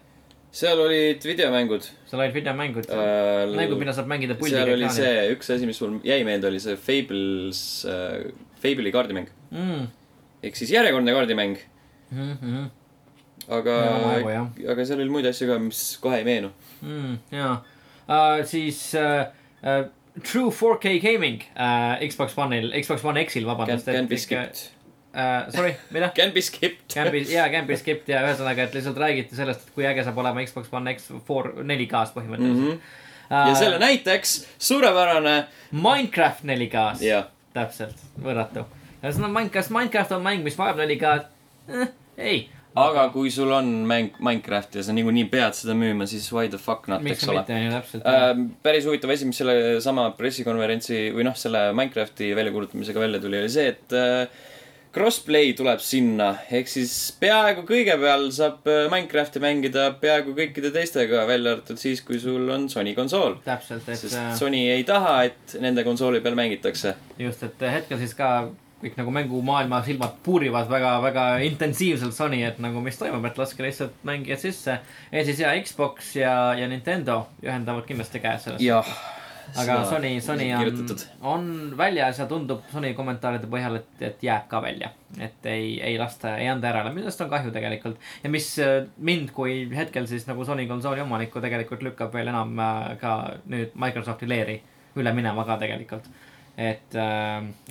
[0.57, 3.55] seal olid videomängud seal olid videomängud äh,, äh,.
[3.57, 6.61] mängud, mida saab mängida puldiga seal oli see, üks asi, mis mul jäi meelde, oli
[6.63, 8.29] see Fables äh,,
[8.63, 9.27] Fable'i kaardimäng.
[9.51, 9.89] mm..
[10.47, 11.59] ehk siis järjekordne kaardimäng,
[12.07, 12.69] Mm -hmm.
[13.51, 13.73] aga
[14.71, 16.51] aga seal oli muid asju ka, mis kohe ei meenu.
[16.81, 17.17] mm,.
[17.31, 17.65] jaa
[18.07, 19.27] uh,, siis uh,
[19.59, 19.91] uh,
[20.23, 23.85] True 4K Gaming uh, Xbox One'il, Xbox One X-il, vabandust.
[23.97, 24.71] can be skipped.
[25.13, 26.11] Uh, sorry, mida?
[26.15, 26.87] Can be skipped.
[26.93, 30.03] Can be, jaa, can be skipped ja ühesõnaga, et lihtsalt räägiti sellest, et kui äge
[30.05, 32.81] saab olema Xbox One X 4 4K-s põhimõtteliselt Mhm.
[33.29, 33.47] uh,.
[33.49, 35.35] ja selle näiteks suurepärane,
[35.71, 38.65] Minecraft 4K-s, jah, täpselt, võrratu.
[39.01, 41.87] ühesõnaga Minecraft, Minecraft on mäng, mis vajab 4K-d eh,,
[42.17, 42.37] ei.
[42.77, 46.59] Aga kui sul on mäng Minecraft ja sa niikuinii pead seda müüma, siis why the
[46.61, 47.43] fuck not, eks ole.
[48.01, 48.27] äh,.
[48.63, 53.53] päris huvitav asi, mis selle sama pressikonverentsi või noh, selle Minecrafti väljakuulutamisega välja tuli, oli
[53.53, 54.45] see, et äh,
[54.97, 61.25] crossplay tuleb sinna, ehk siis peaaegu kõige peal saab äh, Minecrafti mängida peaaegu kõikide teistega,
[61.29, 63.39] välja arvatud siis, kui sul on Sony konsool.
[63.45, 66.95] täpselt, et sest äh, Sony ei taha, et nende konsooli peal mängitakse.
[67.21, 68.31] just, et hetkel siis ka
[68.81, 73.65] kõik nagu mängumaailma silmad puurivad väga, väga intensiivselt Sony, et nagu mis toimub, et laske
[73.65, 74.79] lihtsalt mängijad sisse.
[75.11, 78.61] ja siis ja Xbox ja, ja Nintendo ühendavad kindlasti käed sellest.
[78.63, 78.91] jah.
[79.57, 84.61] aga Sony, Sony on on väljas ja tundub Sony kommentaaride põhjal, et, et jääb ka
[84.61, 84.91] välja.
[85.17, 87.97] et ei, ei lasta, ei anda järele, millest on kahju tegelikult.
[88.23, 92.59] ja mis äh, mind kui hetkel siis nagu Sony konsooli omanikku tegelikult lükkab veel enam
[92.59, 93.19] äh, ka
[93.49, 94.61] nüüd Microsofti leeri
[94.97, 96.05] üle minema ka tegelikult.
[96.57, 96.95] et,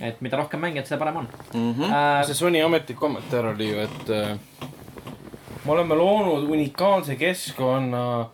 [0.00, 1.92] et mida rohkem mängijaid, seda parem on Mm -hmm.
[1.92, 2.24] äh,.
[2.26, 4.38] see Sony ametlik kommentaar oli ju, et äh,
[5.64, 8.26] me oleme loonud unikaalse keskkonna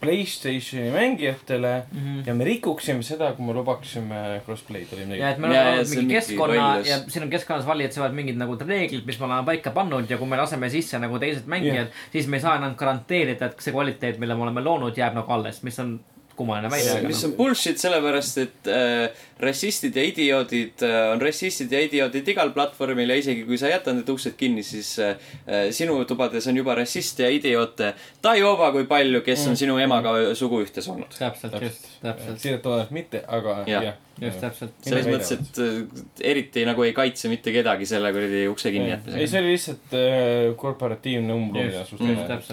[0.00, 2.26] Playstationi mängijatele Mm -hmm.
[2.28, 5.22] ja me rikuksime seda, kui me lubaksime crossplay'd ja midagi.
[5.32, 8.56] et me Ja, oleme ja on mingi keskkonna ja siin on keskkonnas valitsevad mingid nagu
[8.66, 11.88] reeglid, mis me oleme paika pannud ja kui me laseme sisse nagu teised mängijad yeah.,
[12.12, 15.32] siis me ei saa enam garanteerida, et see kvaliteet, mille me oleme loonud, jääb nagu
[15.32, 16.00] alles, mis on
[16.36, 17.00] kummaline välja.
[17.06, 22.52] mis on bullshit, sellepärast et äh, rassistid ja idioodid äh, on rassistid ja idioodid igal
[22.54, 26.56] platvormil ja isegi kui sa jätad need uksed kinni, siis äh, äh, sinu tubades on
[26.56, 27.92] juba rassiste ja idioote
[28.24, 31.12] taioba kui palju, kes on sinu emaga suguühtes olnud.
[31.18, 33.88] täpselt, just, täpselt, siiralt et mitte, aga Jah.
[33.90, 33.98] jah.
[34.20, 34.76] just täpselt.
[34.86, 39.28] selles mõttes, et äh, eriti nagu ei kaitse mitte kedagi selle kuradi ukse ei, kinnijätmisega.
[39.32, 41.92] see oli lihtsalt äh, korporatiivne umblumisus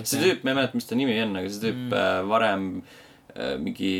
[0.03, 1.89] see tüüp, ma ei mäleta, mis ta nimi on, aga see tüüp Mm.
[1.89, 2.29] mm.
[2.29, 3.02] varem äh,
[3.57, 3.93] mingi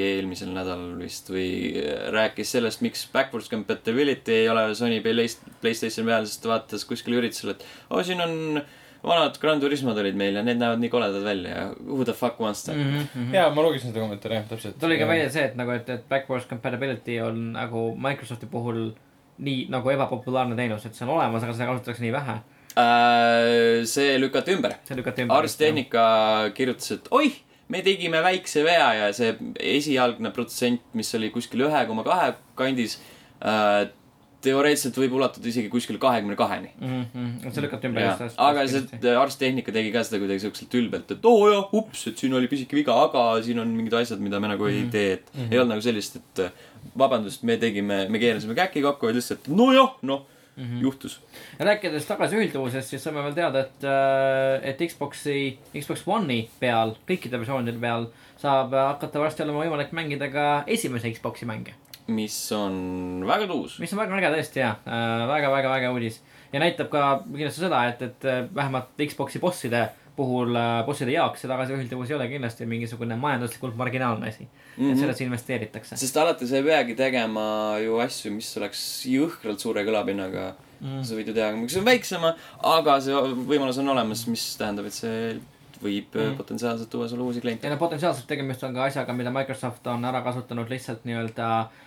[0.00, 6.08] eelmisel nädalal vist või äh, rääkis sellest, miks backwards compatibility ei ole Sony Play- Playstationi
[6.08, 8.62] peal, sest ta vaatas kuskil üritusel, et oo oh,, siin on
[9.02, 12.40] vanad Gran Turismod olid meil ja need näevad nii koledad välja ja who the fuck
[12.40, 13.06] wants that mm..
[13.12, 13.34] -hmm.
[13.34, 14.78] jaa, ma lugesin seda kommentaari, jah, täpselt.
[14.80, 18.92] tuli ka välja see, et nagu, et, et backwards compatibility on nagu Microsofti puhul
[19.42, 22.40] nii nagu ebapopulaarne teenus, et see on olemas, aga seda kasutatakse nii vähe.
[22.78, 24.76] Äh, see lükati ümber.
[24.84, 25.36] see lükati ümber.
[25.36, 26.04] Ars Technica
[26.54, 27.40] kirjutas, et oih,
[27.72, 29.32] me tegime väikse vea ja see
[29.78, 32.98] esialgne protsent, mis oli kuskil ühe koma kahe kandis
[33.40, 33.88] äh,,
[34.42, 36.72] teoreetiliselt võib ulatuda isegi kuskil kahekümne kaheni.
[36.80, 37.04] mm.
[37.12, 37.52] -hmm.
[37.54, 41.30] see lükati ümber jah, aga see Ars Technica tegi ka seda kuidagi siukselt ülbelt, et
[41.30, 44.40] oo oh, jah, ups, et siin oli pisike viga, aga siin on mingid asjad, mida
[44.42, 45.52] me nagu ei tee, et mm -hmm.
[45.52, 46.68] ei olnud nagu sellist, et äh,
[46.98, 50.26] vabandust, me tegime, me keerasime käki kokku, vaid lihtsalt nojah, noh
[50.62, 50.82] mm -hmm.
[50.82, 51.20] juhtus.
[51.58, 53.84] rääkides tagasiühilduvusest, siis saime veel teada, et,
[54.62, 58.06] et Xbox'i, Xbox One'i peal, kõikide versioonide peal
[58.42, 61.74] saab hakata varsti olema võimalik mängida ka esimese Xbox'i mänge.
[62.06, 63.78] mis on väga tuus.
[63.78, 66.22] mis on väga äge tõesti ja äh, väga-väga-väga uudis.
[66.52, 70.56] ja näitab ka kindlasti seda, et, et äh, vähemalt Xbox'i bosside puhul,
[70.86, 74.50] bosside jaoks see tagasiühilduvus ei ole kindlasti mingisugune majanduslikult marginaalne asi mm.
[74.76, 74.92] -hmm.
[74.92, 75.96] et sellesse investeeritakse.
[75.96, 81.00] sest alati sa ei peagi tegema ju asju, mis oleks jõhkralt suure kõlapinnaga mm..
[81.02, 82.34] sa võid ju teha mingisuguse väiksema,
[82.74, 85.38] aga see võimalus on olemas, mis tähendab, et see
[85.82, 86.36] võib mm.
[86.38, 87.72] potentsiaalselt tuua sulle uusi kliente ja.
[87.72, 91.80] no potentsiaalselt tegemist on ka asjaga, mida Microsoft on ära kasutanud lihtsalt nii-öelda äh,,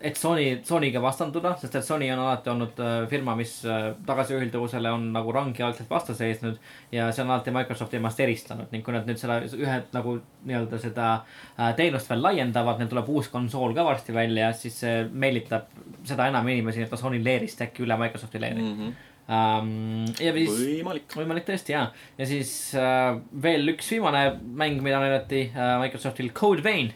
[0.00, 4.90] et Sony, Sonyga vastanduda, sest et Sony on alati olnud äh, firma, mis äh, tagasiühilduvusele
[4.90, 6.56] on nagu rangealgselt vastu seisnud.
[6.92, 10.16] ja see on alati Microsofti ennast eristanud ning kui nad nüüd selle ühe nagu
[10.48, 15.04] nii-öelda seda äh, teenust veel laiendavad, neil tuleb uus konsool ka varsti välja, siis see
[15.12, 15.68] meelitab
[16.08, 18.92] seda enam inimesi nii-öelda Sony leerist äkki üle Microsofti leeri Mm -hmm.
[19.36, 20.04] um,.
[20.20, 21.06] ja siis võimalik.
[21.16, 26.64] võimalik tõesti jaa, ja siis äh, veel üks viimane mäng, mida näidati äh, Microsoftil, Code
[26.64, 26.92] Vein.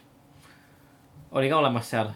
[1.31, 2.11] oli ka olemas seal.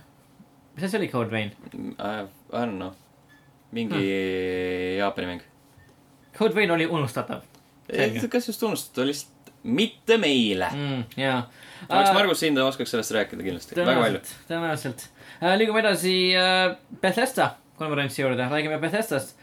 [0.78, 1.52] Mis asi oli Code Vein?
[1.74, 2.94] I don't know.
[3.74, 4.00] mingi
[4.98, 5.46] Jaapani mäng.
[6.38, 7.42] Code Vein oli unustatav
[8.30, 10.68] kas just unustada, lihtsalt mitte meile.
[10.74, 11.04] mm,.
[11.16, 11.50] jaa.
[11.88, 14.20] oleks Margus siin, ta oskaks sellest rääkida kindlasti, väga palju.
[14.48, 15.08] tõenäoliselt,
[15.42, 15.56] äh,.
[15.58, 19.37] liigume edasi äh, Bethesda konverentsi juurde, räägime Bethesdast äh,.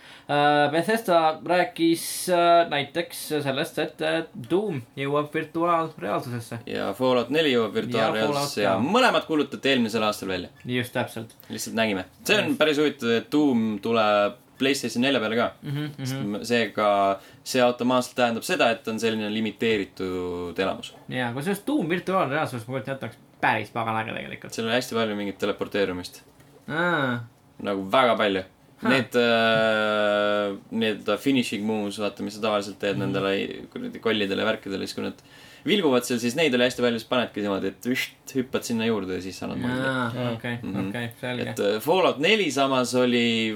[0.71, 6.59] Bethesda rääkis äh, näiteks sellest, et äh, Doom jõuab virtuaalreaalsusesse.
[6.65, 10.49] ja Fallout neli jõuab Ja virtuaalreaalsusse ja, ja mõlemad kuulutati eelmisel aastal välja.
[10.65, 12.05] just täpselt lihtsalt nägime.
[12.23, 15.71] see on päris huvitav, et Doom tuleb Playstation nelja peale ka mm.
[15.71, 16.05] -hmm, mm
[16.35, 16.43] -hmm.
[16.45, 20.95] seega see automaatselt tähendab seda, et on selline limiteeritud elamus.
[21.09, 24.53] ja kusjuures Doom virtuaalreaalsus, ma kujutan ette, oleks päris pagan äge tegelikult.
[24.53, 26.23] seal on hästi palju mingit teleporteerumist,
[26.67, 27.19] aa,
[27.61, 28.43] nagu väga palju.
[28.83, 33.31] Need äh,, need finishing moves, vaata, mis sa tavaliselt teed mm nendele
[33.71, 35.21] kuradi kollidele ja värkidele, siis kui nad
[35.65, 39.15] vilguvad seal, siis neid oli hästi palju, siis panedki niimoodi, et vist hüppad sinna juurde
[39.17, 40.35] ja siis annad mulle.
[40.35, 40.89] okei, Mhm.
[40.89, 41.49] okei, selge.
[41.55, 43.55] et äh, Fallout neli samas oli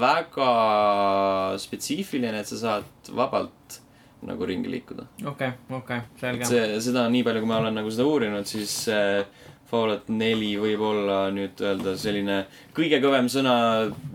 [0.00, 3.80] väga spetsiifiline, et sa saad vabalt
[4.22, 5.04] nagu ringi liikuda.
[5.26, 6.44] okei, okei, selge.
[6.48, 9.24] see, seda nii palju, kui ma olen nagu seda uurinud, siis äh,
[9.70, 12.40] Fallout neli võib olla nüüd öelda selline
[12.76, 13.54] kõige kõvem sõna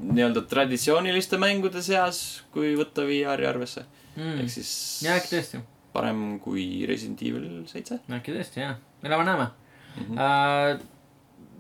[0.02, 3.86] nii-öelda traditsiooniliste mängude seas, kui võtta VR-i arvesse
[4.16, 4.42] mm..
[4.44, 4.74] ehk siis
[5.06, 5.62] jaa, äkki tõesti,
[5.96, 8.02] parem kui Resident Evil seitse.
[8.20, 8.76] äkki tõesti, jaa.
[9.04, 9.52] elame-näeme
[9.96, 10.18] Mhm.
[10.20, 10.92] uh,.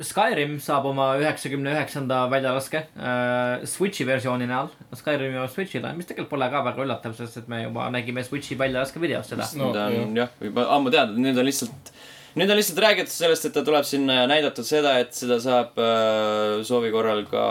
[0.03, 4.67] Skyrim saab oma üheksakümne üheksanda väljalaske uh, Switchi versiooni näol.
[4.91, 8.57] Skyrim jõuab Switch'ile, mis tegelikult pole ka väga üllatav, sest et me juba nägime Switchi
[8.59, 9.47] väljalaske videos seda.
[9.55, 11.93] No, ta on jah, juba ammu teada, nüüd on lihtsalt,
[12.35, 15.77] nüüd on lihtsalt räägitud sellest, et ta tuleb sinna ja näidatud seda, et seda saab
[15.79, 17.45] äh, soovi korral ka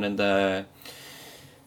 [0.00, 0.28] nende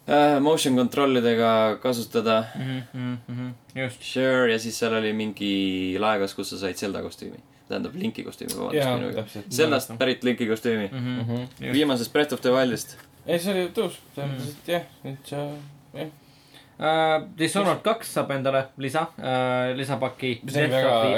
[0.07, 2.43] äh, motion control'idega kasutada.
[2.55, 7.37] Mm -hmm, just, Sure, ja siis seal oli mingi laegas, kus sa said Zelda kostüümi.
[7.67, 9.37] tähendab Linki kostüümi, vabandust.
[9.49, 10.89] Zeldast pärit Linki kostüümi.
[10.91, 11.21] mm.
[11.21, 11.73] -hmm.
[11.73, 12.97] viimasest Breath of the Wildist.
[13.27, 15.47] ei, see oli tõus, selles mõttes, et jah, nüüd sa,
[15.93, 16.07] jah.
[16.73, 20.41] Uh, Dishonored kaks saab endale lisa uh,, lisapaki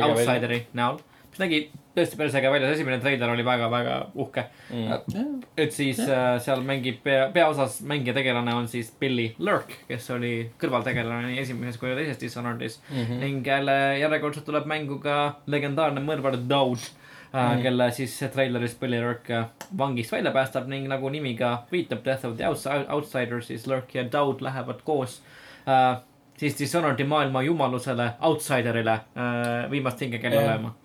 [0.04, 1.00] Outsideri näol.
[1.36, 1.60] Mis nägi
[1.96, 4.46] tõesti päris äge välja, see esimene treiler oli väga-väga uhke.
[4.72, 5.42] Mm.
[5.58, 10.34] et siis uh, seal mängib pea, peaosas mängija tegelane on siis Billy Lurk, kes oli
[10.62, 13.02] kõrvaltegelane nii esimeses kui teises Dishonoredis mm.
[13.02, 13.20] -hmm.
[13.24, 16.88] ning jälle järjekordselt tuleb mängu ka legendaarne mõrvar Dowd
[17.34, 19.46] mm., kelle siis treileris Billy Lurk äh,
[19.78, 23.96] vangist välja päästab ning nagu nimi ka viitab, Death of the Outs- Outsider, siis Lurk
[23.96, 25.22] ja Dowd lähevad koos
[25.68, 26.02] äh,
[26.38, 30.56] siis Dishonored'i maailma jumalusele, Outsiderile äh, viimast hinge kella Jah.
[30.56, 30.76] lööma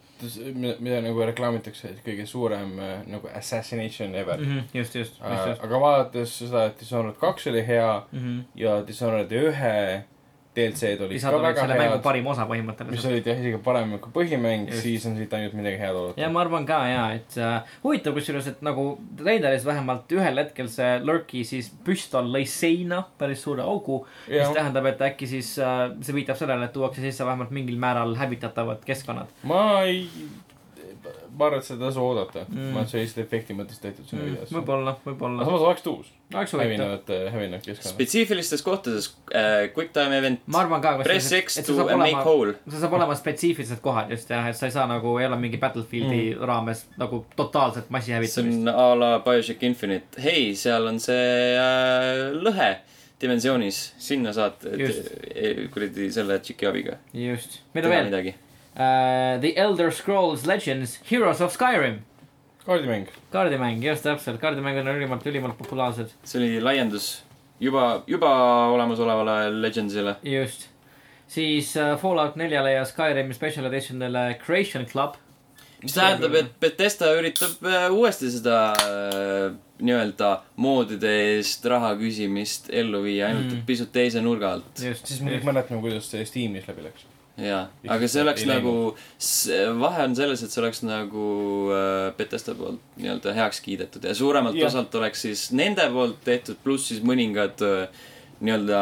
[0.54, 4.52] mida, mida nagu reklaamitakse, et kõige suurem äh, nagu assassination ever mm.
[4.52, 5.48] -hmm, just, just, just, äh,.
[5.48, 8.18] just aga vaadates seda, et Dishonored kaks oli hea mm.
[8.18, 8.42] -hmm.
[8.54, 10.04] ja Dishonored ühe
[10.56, 13.06] DLC-d olid ka lisada veel väga selle mängu head, parim osa mis põhimõtteliselt.
[13.12, 16.30] olid jah isegi parem kui põhimäng, siis on siit ainult midagi head ja oodata.
[16.34, 18.86] ma arvan ka ja, et äh, huvitav kusjuures, et nagu
[19.20, 24.02] treileris vähemalt ühel hetkel see Lurki siis püstol lõi seina päris suure augu.
[24.26, 28.16] mis tähendab, et äkki siis äh, see viitab sellele, et tuuakse sisse vähemalt mingil määral
[28.18, 29.30] hävitatavad keskkonnad.
[29.46, 30.08] ma ei,
[31.36, 32.56] ma arvan, et seda ei tasu oodata Mm.
[32.56, 34.54] mm., ma arvan, et see lihtsalt efekti mõttes tehtud sinna videosse.
[34.56, 35.46] võib-olla, võib-olla.
[35.46, 37.12] samas oleks tuus, oleks huvitav.
[37.34, 37.94] hävinevad keskkonnad.
[37.94, 42.12] spetsiifilistes kohtades äh, quick time event, ma arvan ka, press X see to saab make
[42.14, 42.54] olema, whole.
[42.68, 45.60] see saab olema spetsiifilised kohad just jah, et sa ei saa nagu, ei ole mingi
[45.62, 46.46] Battlefieldi mm.
[46.50, 48.62] raames nagu totaalset see massihävitamist.
[48.62, 52.72] on a la BioShock Infinite, hei, seal on see äh, lõhe
[53.20, 58.34] dimensioonis, sinna saad eh, kuradi selle tšiki abiga just, mida veel midagi.
[58.80, 59.36] uh,?
[59.44, 62.00] The Elder Scrolls Legends Heroes of Skyrim.
[62.66, 66.12] kaardimäng, kaardimäng, just täpselt, kaardimängud on ülimalt, ülimalt populaarsed.
[66.24, 67.22] see oli laiendus
[67.60, 68.30] juba, juba
[68.74, 70.16] olemasolevale Legendsile.
[70.22, 70.68] just.
[71.28, 75.14] siis uh, Fallout neljale ja Skyrimi Special Editionile Creation Club.
[75.82, 83.00] mis tähendab, et Betesta üritab äh, uuesti seda äh, nii-öelda moodide eest raha küsimist ellu
[83.06, 83.54] viia, ainult Mm.
[83.62, 83.66] mm.
[83.66, 84.82] pisut teise nurga alt.
[84.84, 87.06] just, siis me kõik mäletame, kuidas see Steamis läbi läks.
[87.40, 88.74] jaa, Ja aga see oleks nagu,
[89.80, 91.26] vahe on selles, et see oleks nagu
[91.74, 94.70] äh, Betesta poolt nii-öelda heaks kiidetud ja suuremalt Jah.
[94.70, 98.02] osalt oleks siis nende poolt tehtud, pluss siis mõningad äh,
[98.40, 98.80] nii-öelda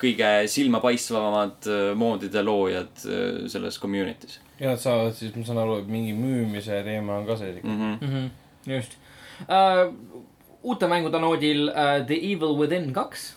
[0.00, 3.08] kõige silmapaistvamad äh, moodide loojad
[3.48, 7.36] selles community's ja nad saavad siis, ma saan aru, et mingi müümise teema on ka
[7.40, 7.68] sees ikka.
[7.68, 7.80] mm.
[7.80, 8.06] -hmm.
[8.06, 8.14] mm.
[8.14, 8.74] -hmm.
[8.74, 8.92] just
[9.48, 9.94] uh,.
[10.62, 13.34] uute mängude noodil uh, The Evil Within kaks.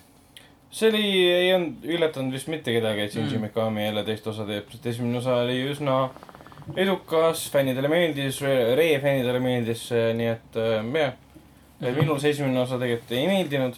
[0.74, 3.48] See oli, ei olnud üllatanud vist mitte kedagi, et Shinji Mm.
[3.48, 5.98] Mikami jälle teist osa teeb, sest esimene osa oli üsna
[6.76, 11.14] edukas, fännidele meeldis, Ree fännidele meeldis see, nii et äh, jah.
[11.82, 12.00] Mhm.
[12.00, 13.76] minul see esimene osa tegelikult ei meeldinud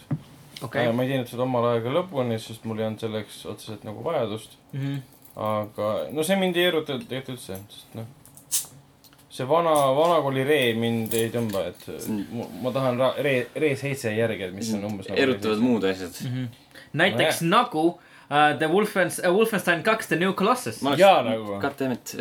[0.62, 0.96] okei okay..
[0.96, 4.58] ma ei teinud seda omal aega lõpuni, sest mul ei olnud selleks otseselt nagu vajadust.
[4.74, 5.00] Mhm.
[5.36, 8.06] aga no see mind ei erutanud tegelikult üldse, sest noh.
[9.36, 11.88] see vana, vanakooli Ree mind ei tõmba, et
[12.32, 15.22] ma, ma tahan Ree, Ree seitse järgi, et mis on umbes nagu.
[15.26, 16.22] erutavad muud asjad.
[16.30, 16.62] Mhm.
[16.96, 17.86] Näiteks no, nagu
[18.30, 20.82] uh, The Wolfens- uh,, Wolfenstein kaks The New Colossus.
[20.98, 21.58] Jaa nagu.
[21.62, 22.16] Goddammit.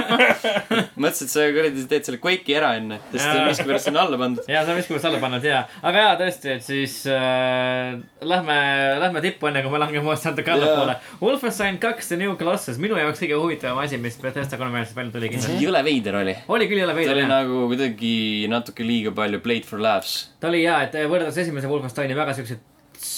[1.00, 3.46] mõtlesin, et sa kuradi teed selle Quake'i ära enne, sest Jaa.
[3.48, 4.48] miskipärast on alla pandud.
[4.50, 7.96] ja see on miskipärast alla pannud ja, aga jaa, tõesti, et siis äh,
[8.32, 8.58] lähme,
[9.02, 10.96] lähme tippu, enne kui me langeme uuesti natuke allapoole.
[11.22, 15.32] Wolfenstein kaks The New Colossus, minu jaoks kõige huvitavam asi, mis Bethesda konverentsist välja tuli
[15.32, 15.60] kindlasti.
[15.64, 16.36] jõle veider oli.
[16.48, 18.14] oli küll ta oli veider jah, nagu kuidagi
[18.50, 20.18] natuke liiga palju played for laughs.
[20.40, 22.60] ta oli jaa, et võrreldes esimese Wolfensteini väga siukse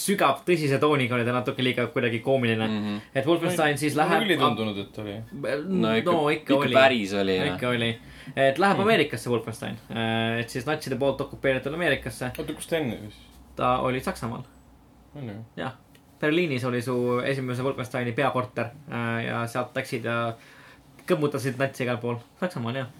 [0.02, 2.78] sügav, tõsise tooniga oli ta natuke liiga kuidagi koomiline mm.
[2.86, 3.10] -hmm.
[3.14, 4.48] et Wolfenstein siis mulle küll ei läheb.
[4.48, 5.16] tundunud, et oli.
[5.82, 6.74] no ikka no ikka oli.
[6.74, 7.36] päris oli.
[7.48, 7.90] ikka oli,
[8.36, 9.78] et läheb Ameerikasse Wolfenstein,
[10.40, 13.20] et siis natside poolt okupeeritud Ameerikasse, oota, kus ta enne siis?
[13.56, 14.42] ta oli Saksamaal.
[15.14, 15.38] on ju?
[15.56, 15.76] jah,
[16.20, 20.34] Berliinis oli su esimese Wolfensteini peakorter äh, ja sealt läksid ja
[21.08, 22.92] kõmmutasid natsi igal pool, Saksamaal jah.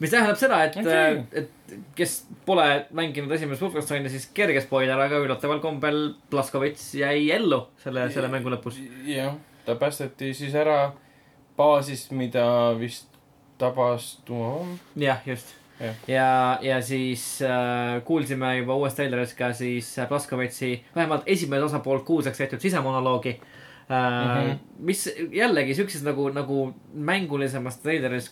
[0.00, 5.22] Mis tähendab seda, et okay., et kes pole mänginud esimest Wolfensteini, siis kerge spoiler, aga
[5.24, 8.78] üllataval kombel Blaskovitš jäi ellu selle, selle mängu lõpus.
[9.08, 9.34] jah,
[9.66, 10.92] ta päästeti siis ära
[11.56, 12.46] baasist, mida
[12.78, 13.10] vist
[13.58, 14.78] tabas tuum.
[14.96, 15.94] jah, just Jah.
[16.06, 22.04] ja, ja siis äh, kuulsime juba uues treileris ka siis äh, Blaskovitši vähemalt esimese osapoolt
[22.06, 24.52] kuulsaks tehtud sisemonoloogi äh, mm.
[24.52, 24.58] -hmm.
[24.78, 28.30] mis jällegi siukses nagu, nagu mängulisemas treileris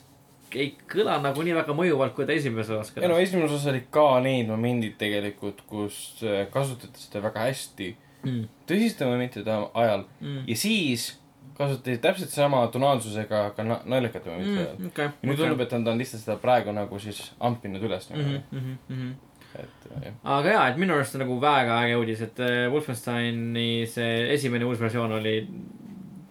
[0.58, 3.70] ei kõla nagu nii väga mõjuvalt, kui ta esimeses osas ei no kõlas esimeses osas
[3.72, 7.90] olid ka need momendid tegelikult, kus äh, kasutati seda väga hästi
[8.24, 8.44] mm..
[8.68, 10.44] tõsiste momentide ajal Mm.
[10.46, 11.08] ja siis
[11.56, 14.78] kasutati täpselt sama tonaalsusega ka na- naljakate momentide ajal.
[14.78, 18.22] Mm, ja nüüd tundub, et nad on lihtsalt seda praegu nagu siis ampinud üles nagu
[18.22, 19.12] Mhm, mhm, mhm.
[19.54, 20.14] et äh, jah.
[20.38, 24.64] aga jaa, et minu arust on nagu väga äge uudis, et äh, Wolfensteini see esimene
[24.64, 25.34] uus versioon oli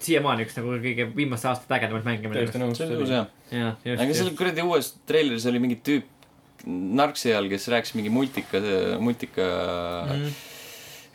[0.07, 2.78] siiamaani üks nagu kõige viimaste aastate ägedamaid mänge täiesti nõus.
[2.78, 3.28] see on ilus jah.
[3.52, 6.07] jah, aga seal kuradi uues treileris oli mingi tüüp
[7.02, 8.60] narksi all, kes rääkis mingi multika,
[9.02, 9.45] multika
[10.07, 10.28] Mhm.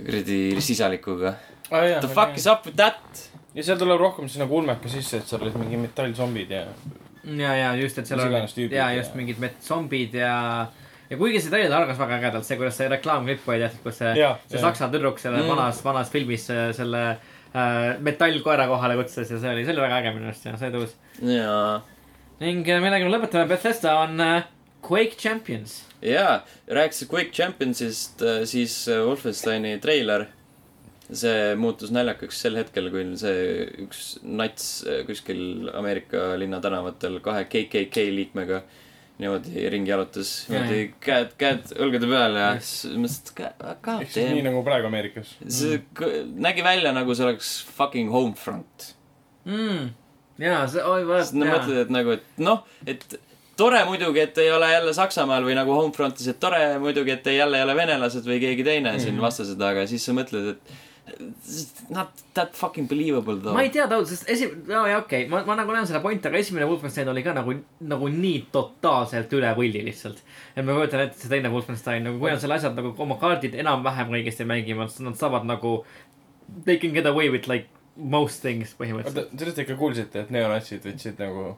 [0.04, 1.34] kuradi sisaldikuga.
[1.70, 2.00] ah,.
[2.00, 3.28] The fuck is up with that?
[3.56, 6.64] ja seal tuleb rohkem siis nagu ulmeka sisse, et seal olid mingi metallzombid ja
[7.26, 10.66] ja, ja just, et seal on ja ja- just mingid met-, zombid ja
[11.10, 14.12] ja kuigi see treiler algas väga ägedalt, see, kuidas see reklaamklipp oli tehtud, kus see,
[14.14, 14.20] see
[14.58, 14.60] jaa.
[14.60, 15.48] saksa tüdruk selle Mm.
[15.54, 16.44] vanas, vanas filmis
[16.76, 17.16] selle äh,
[18.04, 20.94] metallkoera kohale kutsus ja see oli, see oli väga äge minu arust ja see tõus.
[21.24, 21.80] jaa.
[22.42, 24.48] ning äh, millega me lõpetame, Bethesda on äh,
[24.86, 25.84] Quake Champions.
[26.04, 30.28] jaa, rääkisid Quake Championsist, siis äh, Wolfensteini treiler.
[31.06, 38.08] see muutus naljakaks sel hetkel, kui see üks nats äh, kuskil Ameerika linnatänavatel kahe KKK
[38.10, 38.64] liikmega
[39.20, 40.32] niimoodi ringi jalutas.
[40.52, 44.48] niimoodi käed, käed õlgade peal ja siis mõtlesin, et god siis nii damn.
[44.50, 45.36] nagu praegu Ameerikas.
[45.58, 48.90] see k- nägi välja nagu see oleks fucking Homefront.
[49.48, 49.92] mm..
[50.42, 53.06] jaa, see, oi, vaat, siis nad mõtlevad, et nagu, et noh, et
[53.56, 57.38] tore muidugi, et ei ole jälle Saksamaal või nagu Homefrontis, et tore muidugi, et ei
[57.38, 59.06] jälle ei ole venelased või keegi teine mm -hmm.
[59.08, 60.76] siin vastased, aga siis sa mõtled, et
[61.88, 63.54] not that fucking believable though.
[63.54, 66.00] ma ei tea, Taud, sest esi-, no jaa, okei okay., ma, ma nagu näen seda
[66.04, 67.54] pointi, aga esimene Wolfenstein oli ka nagu,
[67.92, 70.18] nagu nii totaalselt üle võlli lihtsalt.
[70.54, 73.54] et ma kujutan ette, see teine Wolfenstein, nagu kui on seal asjad nagu oma kaardid
[73.62, 75.78] enam-vähem õigesti mängivad, siis nad saavad nagu.
[76.64, 77.66] They can get away with like
[77.96, 81.56] most things oota põhimõtteliselt., sellest ikka kuulsite, et neonatsid võtsid nagu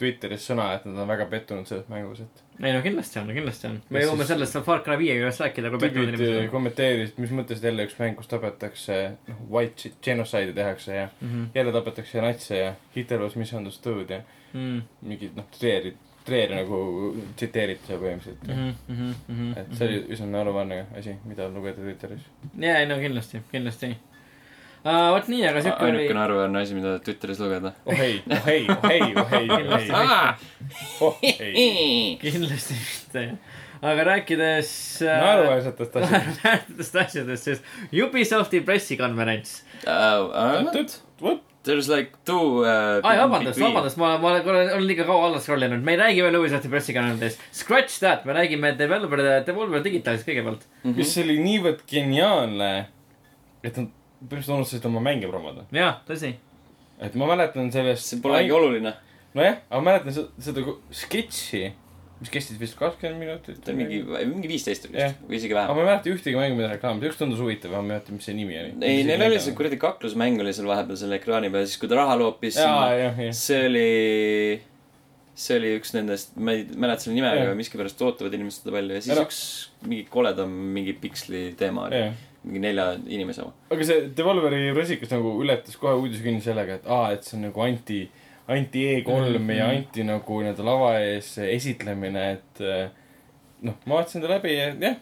[0.00, 3.68] Twitteris sõna, et nad on väga pettunud selles mängus, et ei no kindlasti on, kindlasti
[3.70, 3.78] on.
[3.88, 7.22] me jõuame siis- sellest Far Cry viie juures rääkida, kui pettunud inimesed äh, on kommenteerisid,
[7.22, 8.98] mis mõttes jälle üks mäng, kus tapetakse,
[9.28, 11.28] noh, white genocide'i tehakse ja mm.
[11.28, 11.48] -hmm.
[11.54, 14.22] jälle tapetakse natse ja Hitler was misunderstood ja
[14.52, 15.92] Mm mingid noh, treeri,
[16.26, 16.78] treeri nagu
[17.38, 18.72] tsiteeriti seal põhimõtteliselt mm.
[18.88, 19.14] -hmm.
[19.28, 19.58] Mm -hmm.
[19.60, 22.26] et see oli üsna naeruväärne asi, mida lugeda Twitteris.
[22.58, 23.96] jaa, ei no kindlasti, kindlasti
[24.84, 25.10] uh,.
[25.14, 26.18] vot nii, aga siuke oli ainukene.
[26.20, 27.72] naeruväärne asi, mida Twitteris lugeda.
[27.86, 29.90] oh ei, oh ei, oh ei, oh ei, oh ei,
[31.00, 32.16] oh ei.
[32.22, 33.26] kindlasti mitte.
[33.82, 34.72] aga rääkides
[35.04, 36.42] äh, naeruväärsetest asjadest.
[36.48, 37.62] rääkides asjadest, siis
[38.06, 39.60] Ubisofti pressikonverents.
[41.22, 43.04] vot, There's like two uh,.
[43.04, 46.22] ai, vabandust, vabandust, ma, ma olen olen liiga kaua alla scroll inud, me ei räägi
[46.24, 47.42] veel Ubisofti pressikonverentsist.
[47.52, 50.64] Scratch that, me räägime Developer, Devolver Digitalist kõigepealt.
[50.88, 52.70] mis oli niivõrd geniaalne,
[53.60, 55.66] et nad põhimõtteliselt unustasid oma mänge promoda.
[55.74, 56.34] jah, tõsi.
[57.00, 58.08] et ma mäletan sellest.
[58.10, 58.94] see polegi oluline.
[59.36, 61.62] nojah, aga ma mäletan seda, seda sketši,
[62.20, 63.60] mis kestis vist kakskümmend minutit.
[63.64, 65.76] ta mingi, mingi viisteist vist või isegi aga vähem.
[65.78, 68.28] ma ei mäleta ühtegi mängu, mida reklaamiti, üks tundus huvitav, aga ma ei mäleta, mis
[68.28, 68.74] see nimi oli.
[68.84, 69.56] ei, neil oli see.
[69.56, 72.60] kuradi kaklusmäng oli seal vahepeal selle ekraani peal, siis kui ta raha loopis.
[73.40, 73.86] see oli,
[75.40, 78.98] see oli üks nendest, ma ei mäleta selle nime, aga miskipärast ootavad inimesed seda palju
[78.98, 79.44] ja siis Ära- üks
[79.86, 82.10] mingi koledam mingi piksli teema oli.
[82.44, 83.52] Mingi nelja inimese oma.
[83.70, 87.64] aga see Devolveri rusikas nagu ületas kohe uudisekünni sellega, et aa, et see on nagu
[87.66, 88.00] anti,
[88.48, 89.52] anti E3 mm -hmm.
[89.58, 92.90] ja anti nagu nii-öelda lava ees esitlemine, et eh,
[93.62, 94.96] noh, ma vaatasin ta läbi ja jah,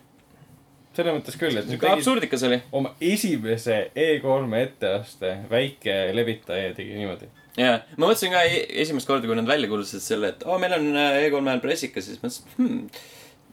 [0.98, 2.58] selles mõttes küll, et sihuke absurdikas oli.
[2.72, 7.30] oma esimese E3 etteaste väike levitaja tegi niimoodi.
[7.58, 10.74] jaa, ma mõtlesin ka e- esimest korda, kui nad välja kuulutasid selle, et aa, meil
[10.80, 13.06] on äh, E3 ajal pressikas, siis mõtlesin, et hmm,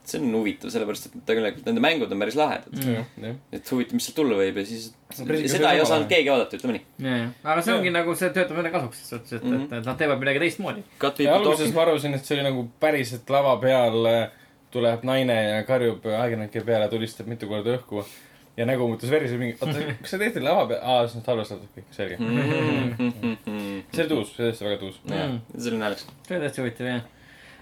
[0.06, 3.36] see on huvitav, sellepärast et tegelikult nende mängud on päris lahedad mm..
[3.56, 4.88] et huvitav, mis sealt tulla võib ja siis
[5.50, 6.84] seda ei osanud keegi oodata, ütleme nii.
[7.06, 7.96] ja, ja, aga see ongi Jah.
[7.98, 9.56] nagu, see töötab nende kasuks selles suhtes, et mm.
[9.58, 9.78] -hmm.
[9.80, 10.84] et nad teevad midagi teistmoodi.
[11.24, 14.22] Ja alguses ma arvasin, et see oli nagu päriselt lava peal äh,
[14.76, 18.04] tuleb naine ja karjub ajakirjanike peale, tulistab mitu korda õhku.
[18.56, 20.80] ja nägu muutus veriseks, mingi, oota, kas see tehti lava peal?
[20.82, 22.16] aa, see on salvestatud kõik, selge.
[23.92, 25.02] see oli tuus, see oli tõesti väga tuus.
[25.04, 26.08] Mm., see oli naljakas.
[26.28, 27.04] see oli täitsa huvitav, jah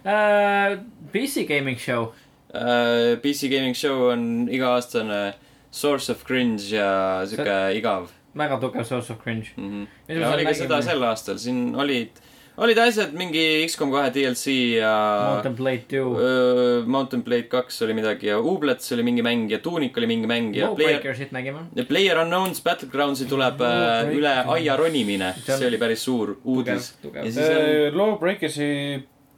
[0.05, 0.79] uh,.
[1.13, 2.13] PC Gaming Show.
[2.55, 5.35] Uh, PC Gaming Show on iga-aastane
[5.75, 9.51] source of cringe ja sihuke igav väga tugev source of cringe.
[9.57, 9.71] mm.
[9.71, 9.87] -hmm.
[10.09, 12.21] Mis ja oli ka seda sel aastal, siin olid,
[12.57, 14.47] olid asjad, mingi X-kom kahe DLC
[14.79, 14.93] ja
[15.31, 16.13] Mountain Blade two.
[16.13, 20.27] uh, Mountain Blade kaks oli midagi ja Ublets oli mingi mäng ja Tunic oli mingi
[20.31, 21.59] mäng ja Player, Lawbreakersit nägime.
[21.75, 26.95] ja Player Unknown's Battlegroundsi tuleb uh, üle aia ronimine, See see oli päris suur uudis.
[27.05, 28.69] on, Lawbreakersi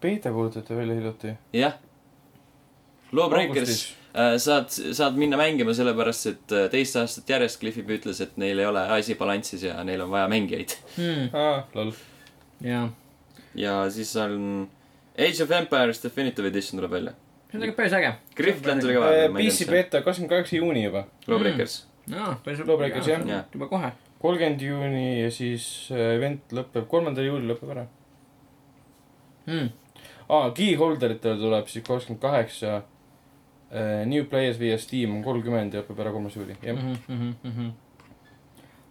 [0.00, 1.34] beeta kuulutati välja hiljuti.
[1.52, 1.72] jah.
[3.12, 8.20] Lawbreakers uh, saad, saad minna mängima sellepärast, et uh, teist aastat järjest Cliffy B ütles,
[8.24, 10.74] et neil ei ole asi balansis ja neil on vaja mängijaid.
[10.96, 11.92] Hmm, aa, lol.
[12.64, 12.88] jaa,
[13.54, 14.66] ja siis on
[15.18, 17.12] Age of Empires Definitive Edition tuleb välja.
[17.46, 18.14] see on tegelikult päris äge.
[18.36, 21.06] Griftlands oli ka ma ei PC tea, beeta kakskümmend kaheksa juuni juba.
[21.26, 21.76] Lawbreakers.
[22.10, 23.22] jaa, päris Lawbreakers, jah.
[23.28, 23.46] Jah.
[23.54, 23.92] juba kohe.
[24.20, 27.86] kolmkümmend juuni ja siis äh, event lõpeb, kolmandal juulil lõpeb ära.
[29.46, 29.70] Hmm.
[30.28, 32.82] aa, keyholderitele tuleb siis kakskümmend kaheksa.
[34.06, 36.76] New players via Steam on kolmkümmend ja lõpeb ära kolmas juuli, jah.
[36.78, 37.72] Mhm,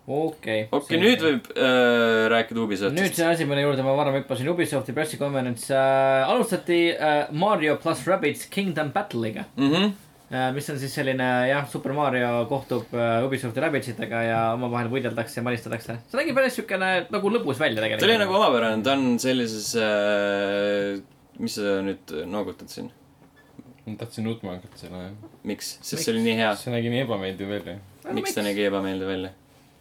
[0.07, 0.65] okei.
[0.75, 3.15] okei, nüüd võib äh, rääkida nüüd Ubisoftist.
[3.17, 6.25] see asi, mille juurde ma varem hüppasin, Ubisofti pressikonverents äh,.
[6.29, 9.93] alustati äh, Mario pluss Rabbids Kingdom Battle'iga Mhm.
[10.29, 10.51] äh,.
[10.53, 15.43] mis on siis selline jah, Super Mario kohtub äh, Ubisofti Rabbidsidega ja omavahel võideldakse ja
[15.47, 15.97] manistatakse.
[16.11, 18.19] see nägi päris siukene nagu lõbus välja ta oli tegelikult.
[18.27, 21.01] nagu omapärane, ta on sellises äh,,
[21.39, 22.91] mis sa nüüd noogutad siin?
[23.85, 25.07] Ma tahtsin nutma hakata selle,
[25.43, 25.75] miks?
[25.81, 26.51] sest see oli nii hea.
[26.59, 27.79] see nägi nii ebameeldiv välja.
[28.17, 29.33] miks ta nägi ebameeldiv välja?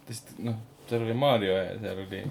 [0.09, 0.57] sest noh,
[0.89, 2.25] seal oli Mario ja seal oli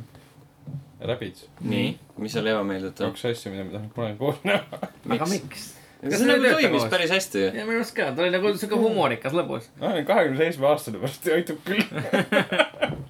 [1.05, 1.89] Rabbids, nii,
[2.23, 3.15] mis seal ebameeldivat on?
[3.15, 4.85] kaks asja, mida ma tahan kunagi koos näha.
[5.17, 5.73] aga miks?
[6.05, 7.51] Kas see nagu toimis päris hästi ju.
[7.57, 9.71] ja minu arust ka, ta oli nagu siuke humoorikas, lõbus.
[9.81, 11.85] olen kahekümne seitsme aastane, pärast aitab küll.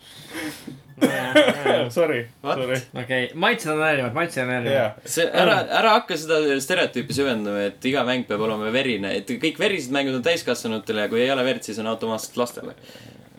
[1.96, 2.78] Sorry, sorry.
[3.00, 7.66] okei, maitsed on erinevad, maitsed on erinevad jaa, see, ära, ära hakka seda stereotüüpi süvendama,
[7.70, 11.30] et iga mäng peab olema verine, et kõik verised mängud on täiskasvanutele ja kui ei
[11.34, 12.74] ole verd, siis on automaatselt lastele.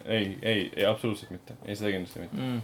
[0.05, 2.41] ei, ei, ei absoluutselt mitte, ei seda kindlasti mitte.
[2.41, 2.61] mm..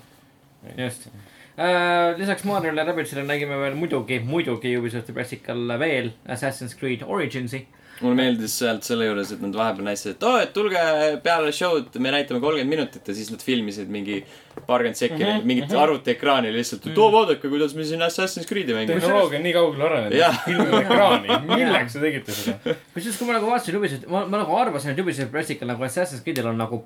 [0.78, 2.18] just uh,.
[2.18, 7.65] lisaks Mariole ja Rabbidsile nägime veel muidugi, muidugi Ubisofti pressikal veel Assassin's Creed Originsi.
[8.02, 10.84] Mulle meeldis sealt selle juures, et nad vahepeal näitasid, et oo, et tulge
[11.23, 14.22] peale show'd, me näitame kolmkümmend minutit ja siis nad filmisid mingi
[14.68, 18.73] paarkümmend sekki mm -hmm, mingit arvutiekraani lihtsalt, et oo, vaadake, kuidas me siin Assassin's Creed'i
[18.78, 18.99] mängime.
[18.99, 22.76] tehnoloogia on nii kaugele arenenud filmime ekraani, milleks te tegite seda?
[22.94, 26.26] kusjuures, kui ma nagu vaatasin Ubisofti, ma, ma nagu arvasin, et Ubisofti pressikal nagu Assassin's
[26.26, 26.84] Creed'il on nagu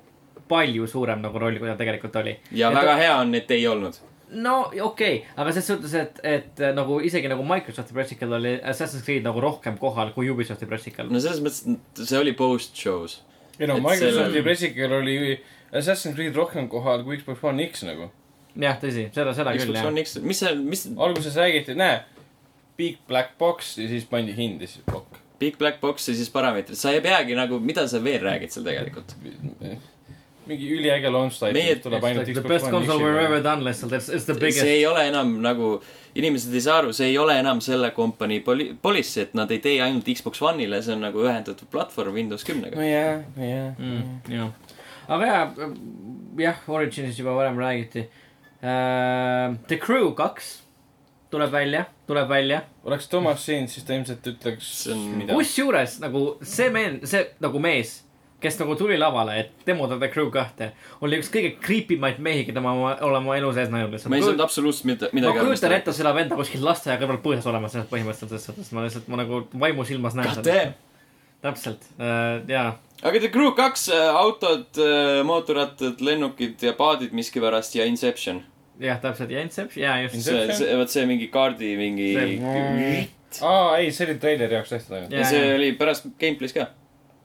[0.48, 2.36] palju suurem nagu roll, kui ta tegelikult oli.
[2.52, 3.98] ja väga hea on, et ei olnud.
[4.30, 8.56] No okei okay., aga ses suhtes, et, et äh, nagu isegi nagu Microsofti pressikal oli
[8.58, 11.10] Assassin's Creed nagu rohkem kohal kui Ubisofti pressikal.
[11.12, 13.20] no selles mõttes, et see oli post-show's.
[13.58, 15.16] ei no Et Microsofti sellel- pressikal oli
[15.72, 18.10] Assassin's Creed rohkem kohal kui Xbox One X nagu.
[18.56, 19.90] jah, tõsi, seda, seda küll Xbox jah.
[19.92, 22.00] One X, mis see, mis alguses räägiti, näe,
[22.76, 25.22] big black box ja siis pandi hind ja siis plokk.
[25.38, 28.64] Big Black Box ja siis parameetrid, sa ei peagi nagu, mida sa veel räägid seal
[28.64, 29.12] tegelikult.
[30.46, 32.86] mingi üliäge launch title Meie- tuleb ainult The Xbox best One
[34.26, 35.70] the see ei ole enam nagu,
[36.14, 39.58] inimesed ei saa aru, see ei ole enam selle kompanii poli-, policy, et nad ei
[39.64, 42.76] tee ainult Xbox One'ile, see on nagu ühendatud platvorm Windows kümnega.
[42.78, 43.74] nojah, nojah.
[43.78, 44.52] mm,.
[45.08, 45.66] aga jah,
[46.46, 48.06] jah, Originsist juba varem räägiti
[48.62, 49.56] uh,.
[49.66, 50.62] The Crew kaks
[51.30, 52.62] tuleb välja, tuleb välja.
[52.84, 58.02] oleks Toomas siin, siis ta ilmselt ütleks on- kusjuures nagu see meen-, see nagu mees,
[58.40, 62.44] kes nagu tuli lavale, et demoda The Crew kahte, oli üks kõige creepy maid mehi,
[62.44, 65.72] keda ma oma- olen oma elu sees näinud ma ei saanud absoluutselt ma midagi kujutan
[65.78, 69.16] ette seda venda kuskil lasteaia kõrval põhjas olemas selles põhimõtteliselt, selles suhtes ma lihtsalt, ma
[69.22, 70.58] nagu vaimusilmas näen seda.
[71.42, 72.76] täpselt uh,, jaa.
[73.02, 74.78] aga The Crew kaks, autod,
[75.24, 78.42] mootorrattad, lennukid ja paadid miskipärast ja Inception.
[78.80, 80.20] jah, täpselt ja Inception, jaa just.
[80.28, 82.12] see, vot see mingi kaardi mingi.
[82.16, 84.96] See- aa, ei, see oli treileri jaoks tehtud.
[84.96, 85.20] Jaa.
[85.20, 86.66] ja see oli pärast gameplay's ka.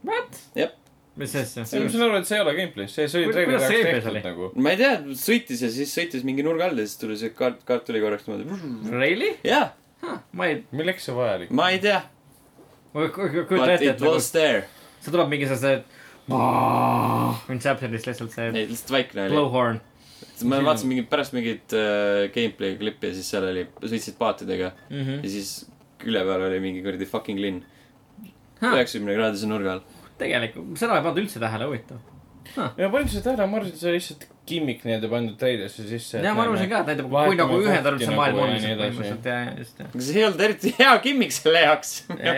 [0.08, 0.40] What?
[0.56, 0.72] Jah.
[1.22, 1.64] Mis asja?
[1.64, 4.24] ma saan aru, et see ei ole gameplay's, see, see jaoks gameplays tehtud oli?
[4.26, 4.50] nagu.
[4.66, 7.62] ma ei tea, sõitis ja siis sõitis mingi nurga all ja siis tuli see kaart,
[7.68, 8.92] kaart tuli korraks niimoodi.
[8.98, 9.32] Really?
[9.48, 9.72] jah,
[10.34, 11.54] ma ei, milleks see vajalik?
[11.56, 12.02] ma ei tea,
[12.94, 14.66] kujuta but ette, it et nagu was there.
[15.00, 15.82] see tuleb mingi sellise.
[17.52, 19.36] Inceptionist lihtsalt see ei, lihtsalt vaikne oli.
[19.36, 19.80] blowhorn.
[20.48, 25.20] ma vaatasin mingit, pärast mingit äh, gameplay klippi ja siis seal oli, sõitsid paatidega Mhm.
[25.26, 25.52] ja siis
[26.02, 27.62] külje peal oli mingi kuradi fucking linn.
[28.62, 29.84] üheksakümne kraadise nurga all.
[30.22, 32.02] tegelikult, seda ei pannud üldse tähele, huvitav.
[32.78, 36.22] ja panin seda tähele, ma arvasin, et see oli lihtsalt gimmick nii-öelda pandud treilerisse sisse.
[36.24, 39.38] ja ma arvasin ka, et näitab, kui nagu ühendatud see maailm on lihtsalt põhimõtteliselt ja,
[39.46, 41.94] ja just see ei olnud eriti hea gimmick selle jaoks.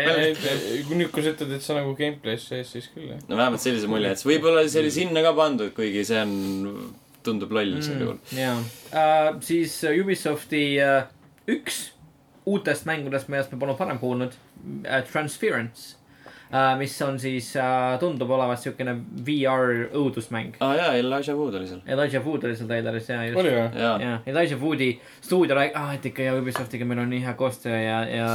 [0.90, 3.24] kui nüüd, kui sa ütled, et see nagu gameplay's sees, siis küll jah.
[3.30, 6.38] no vähemalt sellise mulje, et võib-olla see oli sinna ka pandud, kuigi see on,
[7.24, 8.22] tundub loll sel juhul.
[8.36, 11.04] jaa uh,, siis Ubisofti uh,
[11.50, 11.86] üks
[12.50, 16.03] uutest mängudest, millest me polnud varem kuulnud uh,, Transference
[16.78, 20.58] mis on siis uh,, tundub olevat siukene VR õudusmäng.
[20.60, 21.82] aa ah, jaa, Elijah Wood oli seal.
[21.86, 23.40] Elijah Wood oli seal traileris ja just.
[23.42, 23.64] oli või?
[23.86, 27.34] jaa, jah, Elijah Woodi stuudio räägib, ah, et ikka ja Ubisoftiga meil on nii hea
[27.40, 28.28] koostöö ja, ja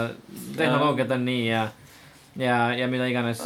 [0.56, 1.68] tehnoloogiad on nii ja,
[2.36, 3.44] ja, ja mida iganes.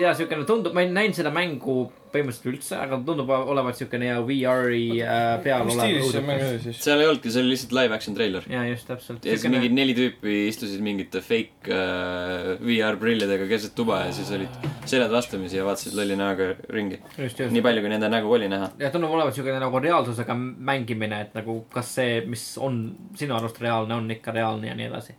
[0.00, 4.18] Ja siukene tundub, ma ei näinud seda mängu põhimõtteliselt üldse, aga tundub olevat siukene ja
[4.24, 6.80] VR-i äh, peal olev siis?
[6.84, 8.46] seal ei olnudki, see oli lihtsalt live action treiler.
[8.52, 9.24] ja just täpselt.
[9.24, 14.32] ja siis mingid neli tüüpi istusid mingite fake äh, VR prillidega keset tuba ja siis
[14.36, 17.00] olid seljad vastamisi ja vaatasid lolli näoga ringi.
[17.16, 18.72] nii palju, kui nende nägu oli näha.
[18.80, 20.36] ja tundub olevat siukene nagu reaalsusega
[20.72, 22.84] mängimine, et nagu kas see, mis on
[23.18, 25.16] sinu arust reaalne, on ikka reaalne ja nii edasi.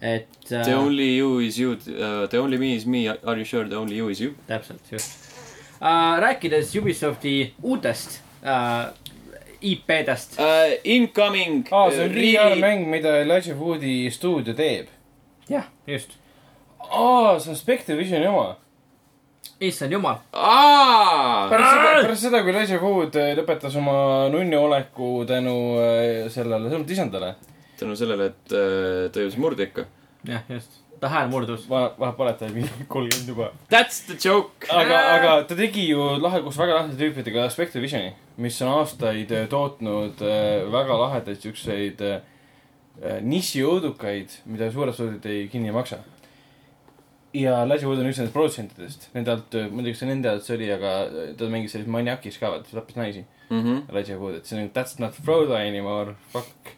[0.00, 3.44] Et The äh, only you is you uh,, the only me is me, are you
[3.44, 4.32] sure the only you is you?
[4.46, 5.18] täpselt, just
[5.80, 6.18] uh,.
[6.20, 8.92] rääkides Ubisofti uutest uh,
[9.60, 14.86] IP-dest Uh, incoming aa, see on VR-mäng, mida Elijah Woodi stuudio teeb.
[15.48, 16.10] jah, just.
[16.90, 18.56] aa, see on Spectravisioni oma.
[19.60, 20.16] issand jumal.
[20.32, 25.56] aa, pärast seda, pärast seda, kui Elijah Wood lõpetas oma nunnu oleku tänu
[26.32, 27.34] sellele, sõnumit isandale.
[27.80, 29.86] Tänu sellele, et uh, ta jõudis murde ikka.
[30.28, 30.80] jah, just.
[31.00, 31.66] ta hääl murdus.
[31.68, 33.50] vahe, vahe paletaja mingi kolmkümmend juba.
[33.72, 34.68] That's the joke.
[34.68, 39.48] aga, aga ta tegi ju lahe, koos väga lahedate tüüpidega Spectravisioni, mis on aastaid äh,
[39.50, 42.20] tootnud äh, väga lahedaid siukseid äh,
[43.00, 46.02] nišiõudukaid, mida suured stuudiod ei kinni ei maksa.
[47.32, 50.30] ja Elijah Wood on üks nendest produtsentidest, nende alt, ma ei tea, kas see nende
[50.32, 50.94] alt see oli, aga
[51.38, 53.22] ta mängis selles Maniakis ka, vaata, ta tappis naisi.
[53.50, 53.84] Mhm.
[53.90, 56.74] Elijah Wood, et see on That's not Frodo anymore, fuck.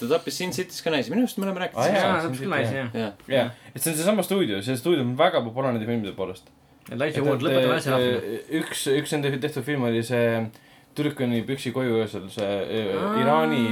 [0.00, 2.02] Ta tappis Sin City's ka naisi, minu arust me oleme rääkinud jaa.
[2.02, 3.14] jaa, on küll nice, jah.
[3.30, 6.50] jah, et see on seesama stuudio, see stuudio on väga populaarne nende filmide poolest.
[6.92, 8.38] Elijah Wood, lõpetame asja lahti.
[8.60, 10.26] üks, üks nende tehtud film oli see
[10.94, 13.14] tüdrukuni püksi koju öösel, see äh, Aa.
[13.22, 13.62] Iraani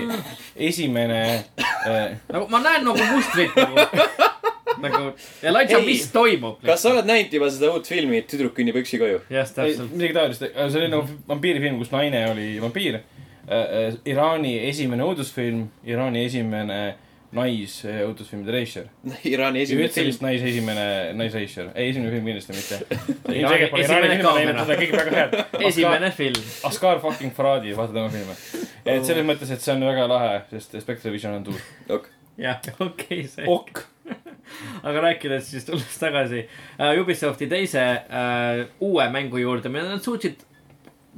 [0.71, 1.21] esimene
[1.61, 3.85] äh, nagu ma näen nagu mustrit nagu,
[4.85, 5.03] nagu
[5.43, 5.87] Elijah, Ei.
[5.87, 6.59] mis toimub?
[6.67, 9.23] kas sa oled näinud juba seda uut filmi Tüdruk kõnnib üksi koju?
[9.31, 9.93] jah, täpselt.
[9.95, 13.03] midagi taolist, see oli nagu vampiirifilm, kus naine oli vampiir
[13.49, 13.89] äh,.
[13.89, 16.83] Äh, Iraani esimene õudusfilm, Iraani esimene
[17.33, 18.89] naisõudusfilm The Erasure.
[19.29, 20.25] Iraani esimene üldse film vist.
[20.25, 20.75] naisesime
[21.17, 22.77] naisreisijal, ei esimene film kindlasti mitte.
[23.33, 24.19] esimene
[25.71, 26.43] esimene film.
[26.69, 28.37] Oscar fucking Faradi, vaata tema filme.
[28.85, 31.65] et selles mõttes, et see on väga lahe, sest Spectre Vision on tuur.
[31.97, 32.13] ok,
[32.43, 33.49] jah, okei, see.
[33.49, 33.87] ok.
[34.87, 40.45] aga rääkides siis, tulles tagasi uh, Ubisofti teise uh, uue mängu juurde, mida nad suutsid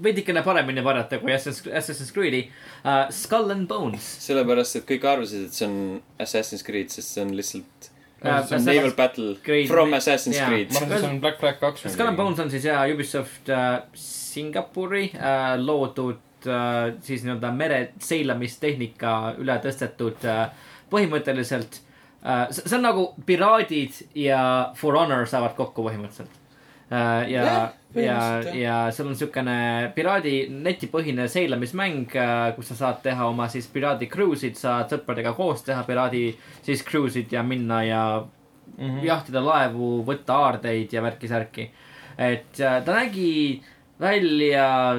[0.03, 4.07] veidikene paremini varjata kui Assassin's Creed'i uh,, Skull and Bones.
[4.27, 7.91] sellepärast, et kõik arvasid, et see on Assassin's Creed, sest see on lihtsalt
[8.25, 10.47] Uh, see on Naval Battle Creed- from Assassin's jaa.
[10.49, 10.79] Creed ma.
[10.81, 11.83] arvan, et see on Black Flag kaks.
[11.93, 17.81] Skull and Bones on siis ja Ubisoft uh, Singapuri uh, loodud uh, siis nii-öelda mere
[18.01, 20.47] seilamistehnika üle tõstetud uh,
[20.95, 21.83] põhimõtteliselt
[22.25, 22.47] uh,.
[22.49, 24.41] see on nagu piraadid ja
[24.81, 26.41] For Honor saavad kokku põhimõtteliselt.
[26.91, 28.57] Ja Jah, ja, jah.
[28.59, 34.09] ja seal on siukene piraadi netipõhine seilamismäng uh,, kus sa saad teha oma siis piraadi
[34.11, 36.25] cruise'id, saad sõpradega koos teha piraadi
[36.67, 38.83] siis cruise'id ja minna ja mm.
[38.83, 39.05] -hmm.
[39.07, 41.71] jahtida laevu, võtta aardeid ja värki-särki.
[42.19, 43.63] et äh, ta nägi
[44.01, 44.99] välja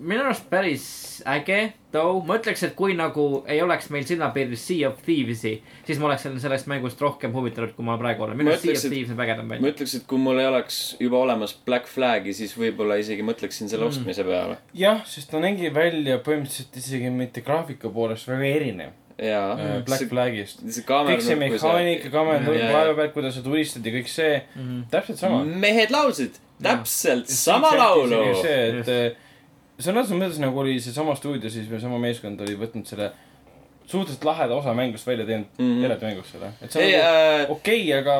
[0.00, 0.82] minu arust päris
[1.26, 5.54] äge, too, ma ütleks, et kui nagu ei oleks meil silmapiiris Sea of Thieves'i,
[5.86, 8.36] siis ma oleks sellest mängust rohkem huvitatud, kui ma praegu olen.
[8.36, 9.72] minu Ma arust Sea of et- Thieves näeb ägedam ma välja.
[9.72, 13.84] ütleks, et kui mul ei oleks juba olemas Black Flagi, siis võib-olla isegi mõtleksin selle
[13.84, 13.88] Mm.
[13.88, 14.58] ostmise peale.
[14.74, 19.84] jah, sest ta nägi välja põhimõtteliselt isegi mitte graafika poolest väga erinev jaa mm..
[19.86, 20.60] Black Flagist.
[20.70, 21.16] see kaamera.
[21.16, 22.72] kõik see mehaanika, kaamera jaa.
[22.72, 24.82] laeva peal, kuidas sa tulistad ja kõik see, Mhm.
[24.90, 25.44] täpselt sama.
[25.44, 28.34] mehed laulsid täpselt sama laulu.
[28.42, 29.16] see, et
[29.76, 33.10] Otseses mõttes nagu oli seesama stuudio siis või sama meeskond oli võtnud selle
[33.86, 35.84] suhteliselt laheda osa mängust välja teinud mm.
[35.84, 36.02] -hmm.
[36.02, 36.52] mängust selle.
[36.62, 38.16] et see ei on nagu äh,, okei, aga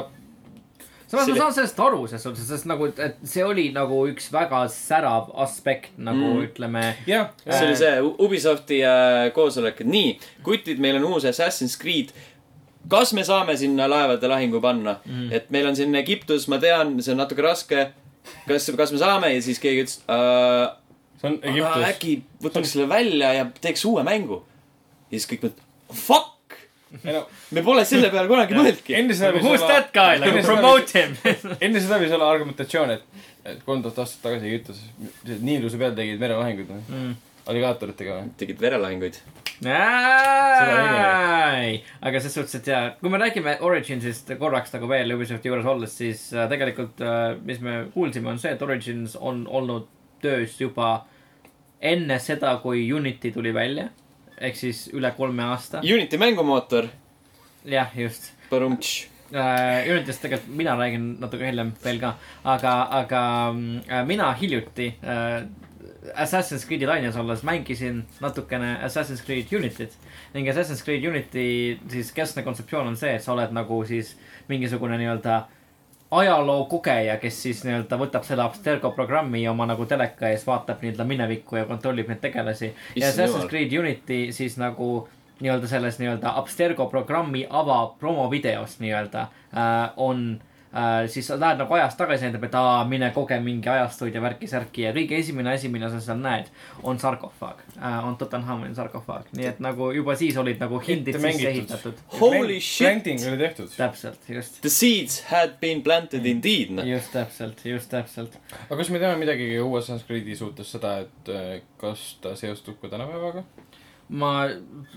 [1.07, 4.67] samas ma saan sellest aru, selles suhtes, sest nagu, et see oli nagu üks väga
[4.73, 6.47] särav aspekt nagu Mm.
[6.47, 6.95] ütleme.
[7.07, 12.13] jah, see oli see Ubisofti äh, koosolek, et nii, kutid, meil on uus Assassin's Creed.
[12.89, 17.03] kas me saame sinna laevade lahingu panna mm., et meil on siin Egiptus, ma tean,
[17.03, 17.91] see on natuke raske.
[18.47, 20.75] kas, kas me saame ja siis keegi ütles äh,,
[21.27, 24.43] aga äkki võtaks selle välja ja teeks uue mängu.
[25.11, 26.33] ja siis kõik mõtlevad, fuck,
[27.05, 28.95] No, me pole selle peale kunagi mõelnudki.
[28.97, 31.17] enne seda võis Who's that guy, nagu promote him.
[31.25, 33.03] võis- enne seda võis olla argumentatsioon, et,
[33.45, 34.79] et kolm tuhat aastat tagasi Egiptus
[35.43, 37.17] Niiluse peal tegid merelahinguid Mm.
[37.51, 38.31] alligaatoritega või?
[38.39, 39.19] tegid verelahinguid.
[42.07, 45.95] aga ses suhtes, et jaa, kui me räägime Originsist korraks nagu veel Ubisofti juures olles,
[45.97, 49.87] siis äh, tegelikult äh,, mis me kuulsime, on see, et Origins on olnud
[50.23, 51.05] töös juba
[51.81, 53.89] enne seda, kui Unity tuli välja.
[54.37, 55.81] ehk siis üle kolme aasta.
[55.81, 56.91] Unity mängumootor,
[57.65, 59.07] jah, just põrumtš.
[59.33, 63.23] äh, Unityst tegelikult mina räägin natuke hiljem veel ka, aga, aga
[63.89, 65.47] äh, mina hiljuti äh,
[66.15, 69.97] Assassin's Creed'i laines olles mängisin natukene Assassin's Creed Unityt
[70.35, 74.15] ning Assassin's Creed Unity siis keskne kontseptsioon on see, et sa oled nagu siis
[74.49, 75.56] mingisugune nii-öelda ajaloo
[76.65, 81.57] kogeja, kes siis nii-öelda võtab seda Abstergo programmi oma nagu teleka ees, vaatab nii-öelda minevikku
[81.57, 82.75] ja kontrollib neid tegelasi.
[82.97, 83.49] ja Assassin's.
[83.49, 85.09] Creed Unity siis nagu
[85.41, 90.56] nii-öelda selles nii-öelda Abstergo programmi ava promovideos nii-öelda äh, on äh,
[91.09, 94.87] siis sa lähed nagu ajas tagasi, näitab, et aa, mine koge mingi ajastuid ja värki-särki
[94.87, 96.51] ja kõige esimene asi, mida sa seal näed,
[96.83, 101.51] on sarkofaag äh,, on Tutankhamoni sarkofaag, nii et nagu juba siis olid nagu hindid sisse
[101.53, 102.03] ehitatud.
[102.21, 103.07] Holy shit,
[103.77, 106.87] täpselt, just, the seeds had been planted indeed, noh.
[106.89, 108.37] just täpselt, just täpselt.
[108.67, 112.91] aga kas me teame midagi uue Creed'i suhtes seda, et eh, kas ta seostub ka
[112.93, 113.45] tänapäevaga?
[114.09, 114.49] ma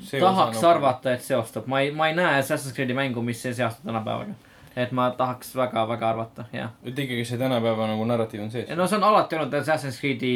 [0.05, 3.45] See tahaks nagu- arvata, et seostub, ma ei, ma ei näe Assassin's Creed'i mängu, mis
[3.45, 4.35] ei seostu tänapäevaga.
[4.75, 6.73] Et ma tahaks väga-väga arvata, jah.
[6.83, 8.69] et ikkagi see tänapäeva nagu narratiiv on sees.
[8.75, 10.33] no see on alati olnud Assassin's Creed'i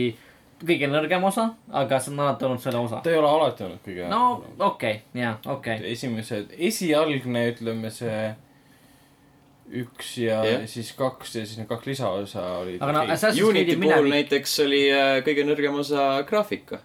[0.63, 3.01] kõige nõrgem osa, aga see on alati olnud selle osa.
[3.03, 4.07] ta ei ole alati olnud kõige.
[4.09, 4.23] no
[4.57, 5.91] okei okay,, jaa, okei okay..
[5.91, 8.33] esimesed, esialgne, ütleme see
[9.73, 10.65] üks ja yeah.
[10.69, 12.81] siis kaks ja siis need kaks lisaosa olid.
[12.81, 13.05] aga no.
[13.07, 16.83] Assassin's Unity Creed'i puhul minevik, näiteks oli äh, kõige nõrgem osa graafika.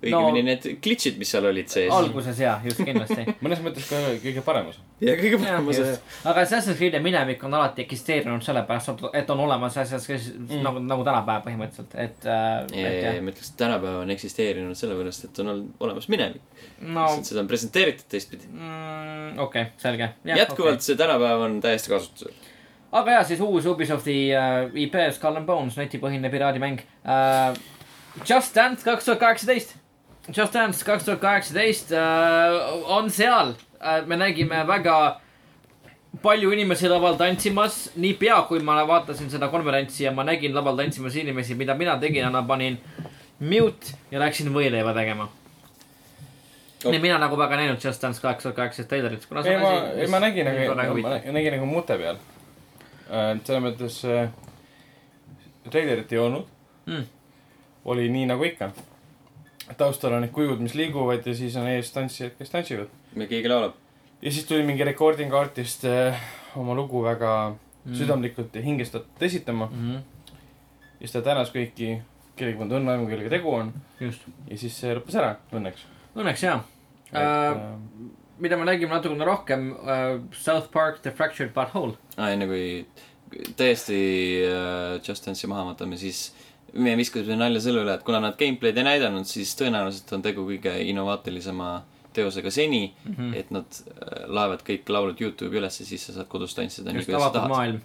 [0.00, 1.90] Õigemini need glitch'id, mis seal olid sees.
[1.92, 3.26] alguses jaa, just kindlasti.
[3.44, 4.78] mõnes mõttes ka kõige paremas.
[5.04, 5.88] ja kõige parem osa.
[6.30, 10.62] aga Assassin's Creed'i minevik on alati eksisteerinud sellepärast, et on olemas asjad, kes mm.
[10.64, 13.18] nagu, nagu tänapäeval põhimõtteliselt, et äh,, jah.
[13.20, 17.24] ma ütleks, et tänapäeval on eksisteerinud sellepärast, et on olnud olemas minevik no no..
[17.26, 18.48] seda on presenteeritud teistpidi.
[18.52, 20.12] mm, okei okay,, selge.
[20.24, 22.32] jätkuvalt see tänapäev on täiesti kasutusel.
[22.92, 27.60] aga ja siis uus Ubisofti äh, IP Skull and Bones, netipõhine piraadimäng äh,.
[28.26, 29.76] Just Dance kaks tuhat kaheksateist.
[30.36, 35.20] Just Dance kaks tuhat kaheksateist äh, on seal äh,, me nägime väga
[36.22, 41.16] palju inimesi laval tantsimas, niipea kui ma vaatasin seda konverentsi ja ma nägin laval tantsimas
[41.16, 42.78] inimesi, mida mina tegin, ma panin
[43.40, 45.28] mute ja läksin võileiva tegema
[46.84, 46.88] Oh.
[46.90, 50.18] nii mina nagu väga näinud Just Dance kaks tuhat kaheksateist treilerit, ei, ma ei ma
[50.22, 51.08] nägin, aga ma huvita.
[51.10, 52.16] nä- nägin nagu mute peal.
[53.44, 54.30] selles mõttes äh,
[55.70, 56.46] treilerit ei olnud
[56.86, 57.04] Mm.
[57.84, 58.70] oli nii nagu ikka.
[59.78, 62.88] Taustal on need kujud, mis liiguvad ja siis on ees tantsijad, kes tantsivad.
[63.16, 63.74] ja keegi laulab.
[64.22, 66.20] ja siis tuli mingi recording artist äh,
[66.56, 67.92] oma lugu väga Mm.
[67.92, 67.96] mm.
[67.96, 69.66] südamlikult ja hingestatult esitama.
[69.66, 69.94] Mhm,
[71.00, 71.94] ja siis ta tänas kõiki,
[72.36, 73.72] kellega polnud õnne aimu, kellega tegu on.
[74.00, 75.86] just, ja siis see lõppes ära, õnneks
[76.16, 76.58] õnneks jaa
[77.12, 77.22] äh,.
[77.22, 77.62] äh,
[78.40, 81.96] mida me nägime natukene rohkem uh,, South Park The Fractured But Whole.
[82.16, 82.86] aa, enne kui
[83.56, 83.98] täiesti
[84.44, 86.30] uh, Just Dance'i maha matame, siis
[86.72, 90.44] me viskasime nalja selle üle, et kuna nad gameplay'd ei näidanud, siis tõenäoliselt on tegu
[90.46, 91.70] kõige innovaatilisema
[92.14, 93.14] teosega seni mm.
[93.14, 93.36] -hmm.
[93.38, 97.10] et nad uh, laevad kõik laulud Youtube'i ülesse, siis sa saad kodus tantsida nii, just
[97.10, 97.54] kuidas sa avatud tahad.
[97.54, 97.80] maailm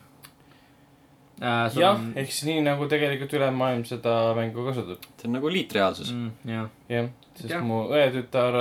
[1.42, 1.78] uh,.
[1.82, 5.08] jah, ehk siis nii nagu tegelikult ülejäänud maailm seda mängu kasutab.
[5.18, 6.52] see on nagu liitreaalsus mm..
[6.52, 7.62] jah, jah, sest ja.
[7.62, 8.60] mu õetütar,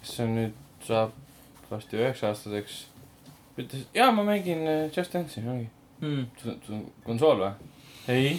[0.00, 1.16] kes on nüüd, saab
[1.70, 2.84] varsti üheksa aastaseks,
[3.58, 5.68] ütles, jaa, ma mängin äh, Just Dance'i, ongi.
[6.00, 6.28] mm.
[6.46, 7.74] on, sul on konsool või?
[8.08, 8.38] ei.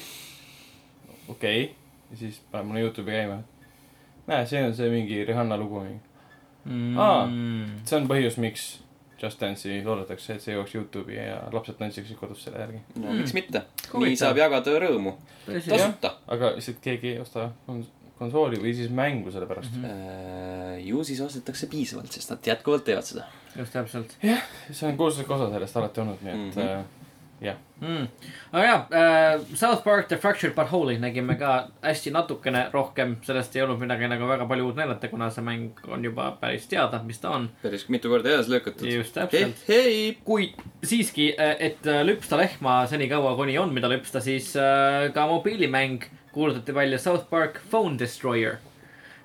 [1.30, 1.76] Okei okay.,
[2.12, 3.40] ja siis paneb mulle Youtube'i käima.
[4.28, 5.84] näe, see on see mingi Rihanna lugu,
[6.68, 6.98] Mm.
[7.00, 7.30] Aa.
[7.86, 8.80] see on põhjus, miks
[9.22, 12.82] Just Dance'i loodetakse, et see jooks Youtube'i ja lapsed tantsiksid kodus selle järgi.
[12.96, 13.18] no Mm.
[13.22, 13.62] miks mitte.
[13.94, 15.14] Nii saab jagada rõõmu.
[15.48, 15.64] Jah.
[15.68, 16.12] tasuta.
[16.28, 17.88] aga lihtsalt keegi ei osta kons-
[18.20, 19.86] konsooli või siis mängu selle pärast mm.
[19.86, 23.24] Äh, ju siis ostetakse piisavalt, sest nad jätkuvalt teevad seda.
[23.56, 24.38] just täpselt -hmm.
[24.72, 26.84] see on kohustuslik osa sellest alati olnud, nii et mm Mhm.
[27.42, 27.88] -hmm.
[27.88, 28.08] mm..
[28.52, 33.56] aga jaa uh,, South Park The Fractured But Whole'i nägime ka hästi natukene rohkem, sellest
[33.56, 37.02] ei olnud midagi nagu väga palju uut näidata, kuna see mäng on juba päris teada,
[37.04, 37.50] mis ta on.
[37.62, 38.88] päris mitu korda ees lükatud.
[38.92, 40.18] just hei täpselt., hei.
[40.26, 46.10] kuid siiski, et äh, lüpsta lehma senikaua, kuni on, mida lüpsta, siis äh, ka mobiilimäng
[46.32, 48.58] kuulutati välja South Park Phone Destroyer.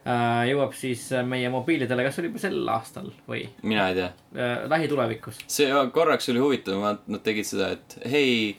[0.02, 4.10] Jõuab siis äh, meie mobiilidele, kas oli juba sel aastal või mina ei tea.
[4.34, 5.42] äh, lähitulevikus?
[5.46, 8.56] see korraks oli huvitav, nad tegid seda, et hei,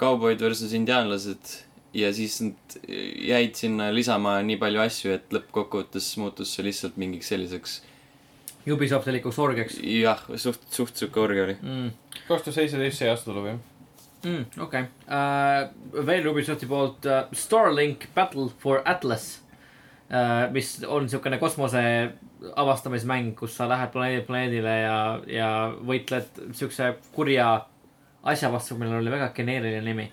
[0.00, 1.54] kauboid versus indiaanlased
[1.96, 2.76] ja siis nad
[3.28, 7.80] jäid sinna lisama nii palju asju, et lõppkokkuvõttes muutus see lihtsalt mingiks selliseks
[8.72, 11.54] Ubisoftilikuks orgiaks jah, suht, suht sihuke orge oli.
[11.60, 11.92] mm..
[12.28, 13.62] kaks tuhat seitseteist see aasta tuleb jah.
[14.28, 14.44] mm,.
[14.66, 19.41] okei okay., veel Ubisofti poolt uh, Starlink Battle for Atlas uh,,
[20.52, 21.82] mis on siukene kosmose
[22.56, 24.96] avastamismäng, kus sa lähed planeedilt planeedile ja,
[25.26, 25.50] ja
[25.88, 27.66] võitled siukse kurja
[28.22, 30.08] asja vastu, millel oli väga geneeriline nimi.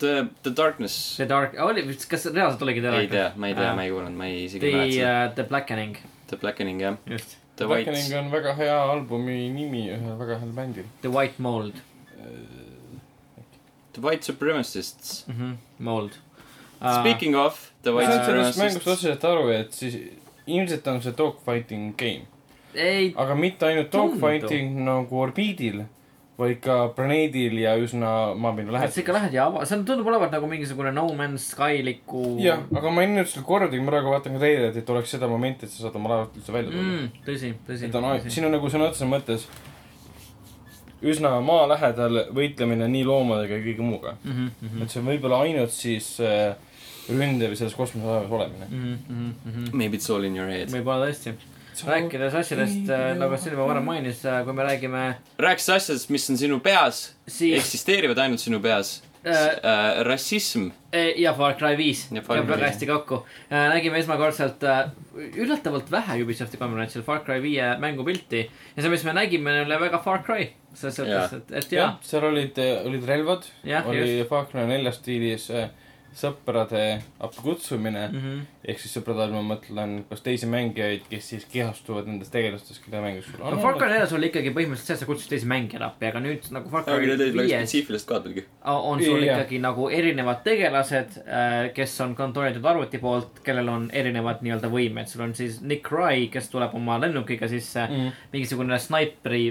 [0.00, 1.16] The, The Darkness.
[1.16, 3.92] The Dark, oli, kas reaalselt oligi The ei tea, ma ei tea, Äh, ma ei
[3.92, 5.12] kuulanud, ma ei isegi The ei mäleta seda.
[5.28, 5.96] uh,, The Blackening,
[6.32, 10.52] The Blackening jah, just, The White Blackening on väga hea albumi nimi ühel väga heal
[10.56, 10.88] bändil.
[11.04, 11.80] The White Mold
[13.92, 15.26] The White Supremacists.
[15.28, 15.34] mm.
[15.36, 15.56] -hmm.
[15.78, 16.29] Mold uh,.
[16.80, 19.96] Speaking of The ma White saan sellest mängust otseselt aru, et siis
[20.48, 22.26] ilmselt on see dogfighting game,
[22.74, 25.82] ei, aga mitte ainult dogfighting nagu orbiidil,
[26.40, 29.26] vaid ka planeedil ja üsna maapinna et sa ikka lähedal.
[29.26, 32.38] lähed ja ava-, see on, tundub olevat nagu mingisugune No Man's Sky-liku.
[32.40, 35.28] jah, aga ma ei näinud seda kordagi, ma praegu vaatan ka treilerit, et oleks seda
[35.28, 37.10] momenti, et sa saad oma laevalt üldse välja tulla mm..
[37.28, 37.90] tõsi, tõsi.
[37.90, 39.44] et on, siin on nagu sõna otseses mõttes
[41.00, 44.16] üsna maa lähedal võitlemine nii loomadega ja kõige muuga.
[44.24, 44.82] mm -hmm.
[44.82, 46.56] et see on võib-olla ainult siis äh,
[47.08, 48.66] ründev selles kosmoselaevas olemine.
[48.70, 49.72] Mm -hmm, mm -hmm.
[49.72, 50.68] Maybe it's all in your head.
[50.68, 51.34] võib-olla tõesti.
[51.86, 57.14] rääkides asjadest, nagu Silva varem mainis, kui me räägime, rääkis asjadest, mis on sinu peas,
[57.26, 60.04] siis eksisteerivad ainult sinu peas äh, äh,.
[60.04, 60.68] rassism.
[60.92, 62.70] Eh, ja Far Cry viis Ja Far käib Cry väga viis.
[62.74, 63.18] hästi kokku.
[63.50, 64.90] nägime esmakordselt äh,
[65.36, 68.40] üllatavalt vähe Ubisofti konverentsil Far Cry viie mängupilti
[68.76, 70.50] ja see, mis me nägime, oli väga Far Cry.
[70.74, 73.46] selles suhtes, et, et jah, seal olid, olid relvad,
[73.84, 75.68] oli just, Far Cry nelja stiilis äh,
[76.16, 76.82] sõprade
[77.22, 78.16] appi-kutsumine mm.
[78.20, 78.38] Mhm.
[78.70, 83.02] ehk siis sõprade all ma mõtlen kas teisi mängijaid, kes siis kehastuvad nendes tegelastes, keda
[83.04, 85.84] mängus sul no Far Cry neljas oli ikkagi põhimõtteliselt see, et sa kutsusid teisi mängijaid
[85.86, 87.74] appi, aga nüüd nagu Far Cry viies
[88.90, 89.38] on sul Jah.
[89.38, 91.20] ikkagi nagu erinevad tegelased,
[91.76, 96.26] kes on kontrollitud arvuti poolt, kellel on erinevad nii-öelda võimed, sul on siis Nick Rye,
[96.32, 98.26] kes tuleb oma lennukiga sisse mm., mm..
[98.34, 99.44] mingisugune snaipri,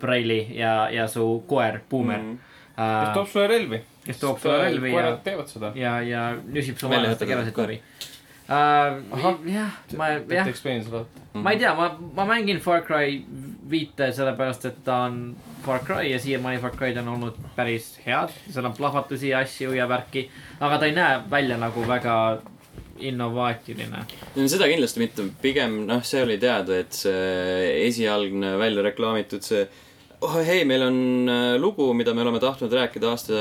[0.00, 3.82] Braili ja, ja su koer, Boomer mm., kes toob sulle relvi.
[4.06, 5.14] Kes toob sulle relvi ja
[5.74, 7.46] ja, ja nüsib su vaenlaste koer.
[7.46, 7.80] läbi
[8.48, 9.38] uh,.
[9.48, 10.48] jah, ma, Jah.
[11.32, 13.22] ma ei tea, ma, ma mängin Far Cry
[13.70, 18.34] viite sellepärast, et ta on Far Cry ja siiamaani Far Cry'd on olnud päris head.
[18.50, 20.28] seal on plahvatusi ja asju ja värki,
[20.60, 22.16] aga ta ei näe välja nagu väga
[22.98, 24.04] innovaatiline.
[24.36, 29.64] no seda kindlasti mitte, pigem noh, see oli teada, et see esialgne välja reklaamitud see
[30.24, 30.98] oh hei, meil on
[31.30, 33.40] äh, lugu, mida me oleme tahtnud rääkida aasta,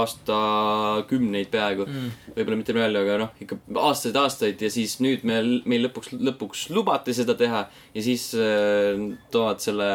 [0.00, 2.14] aastakümneid peaaegu mm..
[2.36, 3.58] võib-olla mitte palju, aga noh, ikka
[3.88, 8.98] aastaid-aastaid ja siis nüüd meil, meil lõpuks, lõpuks lubati seda teha ja siis äh,
[9.34, 9.92] toovad selle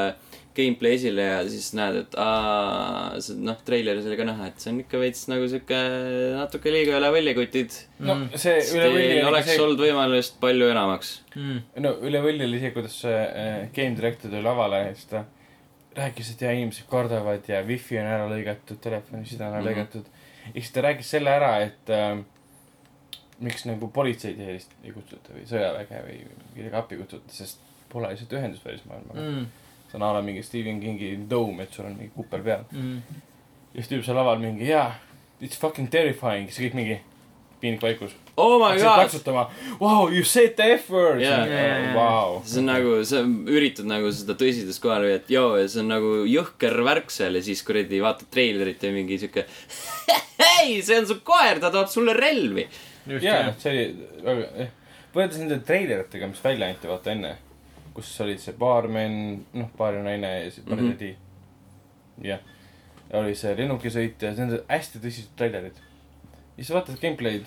[0.53, 4.69] gameplay esile ja siis näed, et aa, see noh, treileris oli ka näha, et see
[4.69, 5.79] on ikka veits nagu sihuke
[6.37, 7.77] natuke liiga üle võlli kutid.
[8.05, 11.15] no see üle võlli oli oleks see, olnud võimalust palju enamaks.
[11.33, 15.23] no üle võlli oli see, kuidas see äh, game director tuli lavale ja siis ta
[15.97, 19.67] rääkis, et ja inimesed kardavad ja wifi on ära lõigatud, telefoniside on ära Mhm.
[19.69, 20.05] lõigatud.
[20.47, 22.17] ja siis ta rääkis selle ära, et äh,
[23.39, 24.59] miks nagu politseid ei,
[24.93, 26.17] kutsuta või sõjaväge või
[26.55, 27.59] midagi appi kutsuta, sest
[27.89, 29.45] pole lihtsalt ühendust välismaailmaga mm..
[29.91, 32.63] see on a la mingi Stephen Kingi Dome, et sul on mingi kuppel peal.
[32.73, 34.95] ja siis tüüp seal laval mingi jaa,
[35.41, 36.99] it's fucking terrifying, siis kõik mingi
[37.61, 38.15] piinlik vaikus.
[38.35, 38.95] Oh my god.
[39.03, 39.43] plaksutama,
[39.79, 41.43] wow, you said the F word Jaa.
[41.45, 41.93] Jaa.
[41.93, 42.39] Wow.
[42.45, 43.19] see on nagu, sa
[43.53, 47.43] üritad nagu seda tõsidust kohale viia, et joo, see on nagu jõhker värk seal ja
[47.45, 49.45] siis kuradi vaatad treilerit ja mingi sihuke.
[50.39, 52.65] hei, see on su koer, ta toob sulle relvi.
[53.21, 53.83] jaa, see oli
[54.25, 54.71] väga, jah.
[55.13, 57.35] võrreldes nende treileritega, mis välja anti, vaata enne,
[57.93, 59.19] kus olid see baarmen,
[59.53, 60.71] noh, baari naine ja siis Mhm.
[60.73, 61.19] baaritädi mm.
[62.17, 62.25] -hmm.
[62.31, 62.39] jah,
[63.21, 65.77] oli see lennukisõit ja need on hästi tõsised treilerid.
[66.57, 67.45] ja siis vaatad gameplay'd.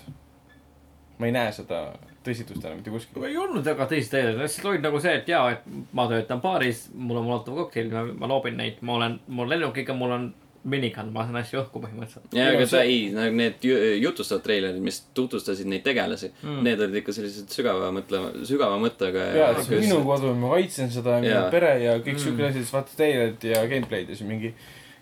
[1.18, 1.82] Ma ei näe seda
[2.26, 3.24] tõsidust enam mitte kuskil.
[3.28, 5.62] ei olnud väga tõsist teed, lihtsalt olid nagu see, et jaa, et
[5.94, 10.10] ma töötan baaris, mul on molotov kokteil, ma loobin neid, ma olen, mul lennukiga, mul
[10.16, 10.26] on
[10.66, 12.32] minigun, ma lasen asju õhku põhimõtteliselt.
[12.34, 16.56] ja, Ei, aga see- ei, nagu need ju- jutustavad treilerid, mis tutvustasid neid tegelasi mm.,
[16.66, 20.50] need olid ikka sellised sügava mõtlema, sügava mõttega jaa, et see on minu kodu, ma
[20.56, 21.50] kaitsen seda, minu Jaa.
[21.54, 24.52] pere ja kõik siuke asjad, siis vaatad treilerit ja gameplay'd ja siis mingi.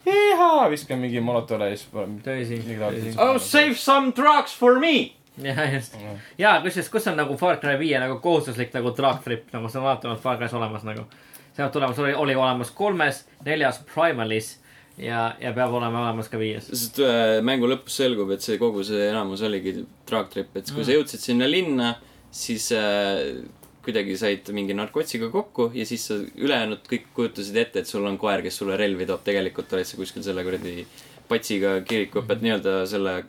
[0.05, 1.89] jeehaa, viskan mingi molotole ja siis.
[1.95, 3.15] tõsi, tõsi.
[3.19, 5.13] Oh save some drugs for me.
[5.49, 5.97] jah, just.
[6.39, 9.81] jaa, kusjuures, kus on nagu Far Cry viie nagu kohustuslik nagu drug trip, nagu see
[9.81, 11.07] on alati olnud Far Cry's olemas nagu.
[11.55, 14.55] see on tulemas, oli, oli olemas kolmes, neljas Primalis
[14.99, 16.71] ja, ja peab olema olemas ka viies.
[16.71, 20.83] sest äh, mängu lõpus selgub, et see kogu see enamus oligi drug trip, et kui
[20.83, 20.89] mm.
[20.89, 21.93] sa jõudsid sinna linna,
[22.35, 23.43] siis äh,
[23.85, 28.17] kuidagi said mingi narkotsiga kokku ja siis sa ülejäänud kõik kujutasid ette, et sul on
[28.21, 30.87] koer, kes sulle relvi toob, tegelikult olid sa kuskil selle kuradi
[31.29, 33.21] patsiga kirikuõpet nii-öelda selle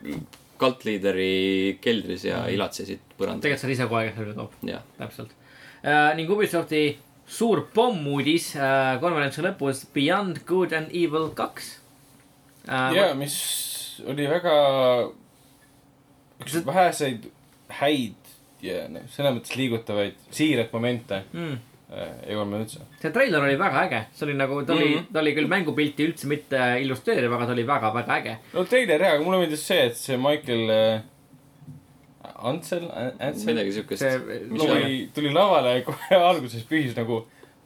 [0.62, 3.44] kaltliideri keldris ja ilatsesid põrandal.
[3.44, 4.56] tegelikult see oli ise kohe, kes selle toob,
[5.00, 5.34] täpselt
[5.84, 6.12] uh,.
[6.18, 6.84] ning Ubisofti
[7.26, 11.76] suur pommuudis uh, konverentsi lõpus Beyond Good and Evil kaks
[12.70, 12.92] uh,.
[12.96, 13.38] jaa, mis
[14.06, 14.56] oli väga
[16.44, 17.30] üks väheseid
[17.80, 21.56] häid ja noh, selles mõttes liigutavaid siiraid momente mm.
[21.92, 22.86] Äh, ei olnud üldse.
[23.02, 25.04] see treiler oli väga äge, see oli nagu, ta oli mm, Mhm.
[25.04, 25.14] -hmm.
[25.14, 28.38] ta oli küll mängupilti üldse mitte illustreeriv, aga ta oli väga-väga äge.
[28.54, 31.02] no treiler jaa, aga mulle meeldis see, et see Michael äh,
[32.36, 32.90] Ansel,
[33.20, 34.42] Ansel midagi siukest see.
[34.50, 37.26] Mis tuli, tuli lavale ja kohe alguses pühis nagu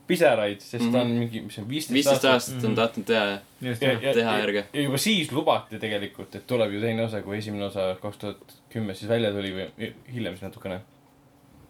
[0.10, 0.94] pisaraid, sest mm -hmm.
[0.94, 2.56] ta on mingi, mis see on, viisteist viisteist aastat.
[2.56, 4.64] aastat on tahtnud teha teha järge.
[4.74, 8.56] ja juba siis lubati tegelikult, et tuleb ju teine osa, kui esimene osa kaks tuhat
[8.74, 10.82] kümme siis välja tuli või hiljem siis natukene.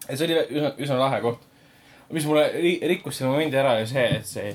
[0.08, 1.44] ja see oli üsna, üsna lahe koht.
[2.10, 4.54] Mis mulle ri- rikkus selle momendi ära ja see, et see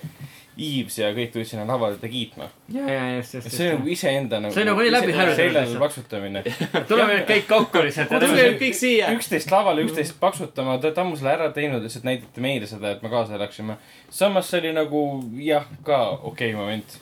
[0.56, 2.45] Eves ja kõik tulid sinna lavale teda kiitma.
[2.72, 4.56] ja, ja just, just, see on nagu iseenda nagu.
[4.56, 5.82] See on nagu nii läbi harjutatud seljale lihtsalt.
[5.82, 6.44] plaksutamine.
[6.91, 8.14] tuleme nüüd kõik kokku lihtsalt.
[8.14, 9.10] tulge nüüd kõik siia.
[9.18, 13.03] üksteist lavale, üksteist paksutama, te olete ammu selle ära teinud, lihtsalt näitate meile seda, et
[13.03, 13.76] me kaasa elaksime.
[14.07, 15.02] samas see oli nagu
[15.44, 16.98] jah, ka okei okay moment.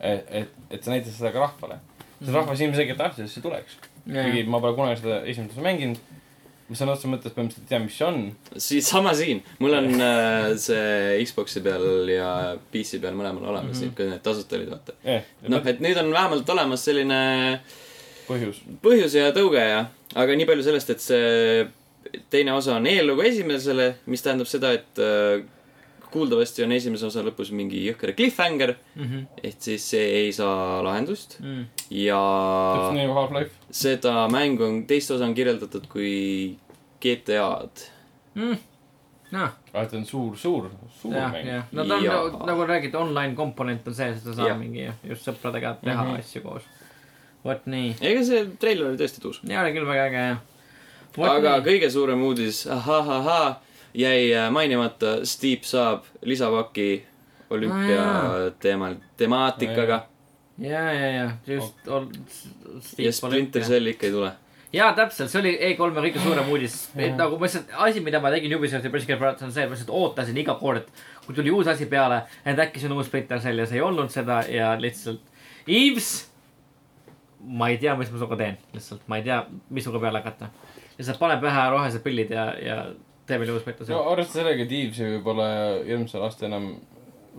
[0.00, 1.78] et, et, et sa näitad seda ka rahvale.
[2.18, 3.78] sest rahvas ilmselgelt tahtis, et see tuleks.
[4.02, 6.02] kuigi ma pole kunagi seda esimest osa mänginud.
[6.70, 8.20] Ma sõna otseses mõttes põhimõtteliselt ei tea, mis see on.
[8.62, 12.30] siis sama siin, mul on äh, see Xbox'i peal ja
[12.70, 13.96] PC peal mõlemal olemas mm, -hmm.
[13.98, 14.94] kui need tasuta olid, vaata.
[15.04, 17.20] eh, noh, et nüüd on vähemalt olemas selline
[18.28, 18.62] põhjus.
[18.84, 19.84] põhjus ja tõuge ja,
[20.14, 21.66] aga nii palju sellest, et see
[22.30, 25.42] teine osa on eellugu esimesele, mis tähendab seda, et äh,
[26.10, 29.26] kuuldavasti on esimese osa lõpus mingi jõhker cliffhanger, Mhm.
[29.44, 31.64] ehk siis see ei saa lahendust Mm.
[31.90, 32.18] ja
[32.76, 33.50] täpselt nii nagu Half-Life.
[33.70, 36.56] seda mängu on, teist osa on kirjeldatud kui
[37.00, 37.86] GTA-d.
[39.30, 40.68] noh, aga ta on suur, suur,
[41.00, 41.62] suur jah, mäng.
[41.72, 42.14] no ta on Jaa.
[42.16, 44.58] nagu, nagu räägid, online komponent on see, seda saab Jah.
[44.58, 46.10] mingi just sõpradega teha mm.
[46.10, 46.18] -hmm.
[46.18, 46.62] asju koos.
[47.44, 49.40] vot nii, ega see treiler oli tõesti tuus.
[49.44, 50.38] ja oli küll väga äge jah.
[51.30, 51.66] aga nii.
[51.68, 53.60] kõige suurem uudis, ahahahhaa,
[53.94, 57.06] jäi äh, mainimata, Steep saab lisapaki
[57.50, 60.04] olümpia Aa, teemal, temaatikaga
[60.60, 62.06] ja, ja, ja just ol-.
[62.98, 64.32] ja Splinter Cell ikka ei tule.
[64.72, 66.76] jaa, täpselt, see oli E3-e kõige suurem uudis.
[67.20, 70.38] nagu ma lihtsalt, asi, mida ma tegin Ubisofti pressikonverentsil on see, et ma lihtsalt ootasin
[70.38, 70.90] iga kord,
[71.26, 73.86] kui tuli uus asi peale, et äkki see on uus Splinter Cell ja see ei
[73.86, 75.24] olnud seda ja lihtsalt.
[75.70, 76.12] Yves,
[77.40, 80.52] ma ei tea, mis ma sinuga teen, lihtsalt ma ei tea, mis sinuga peale hakata.
[80.98, 82.82] lihtsalt pane pähe rohelised pillid ja, ja
[83.30, 85.48] tee meile uus Splinter no arvestades sellega, et ju võib-olla
[85.88, 86.70] järgmisel aastal enam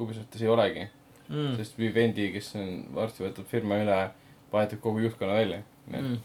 [0.01, 0.85] Ubisoftis ei olegi
[1.31, 1.55] mm..
[1.59, 3.97] sest Vivendi, kes on varsti võtab firma üle,
[4.53, 5.61] vahetab kogu juhtkonna välja.
[5.91, 6.17] Mm.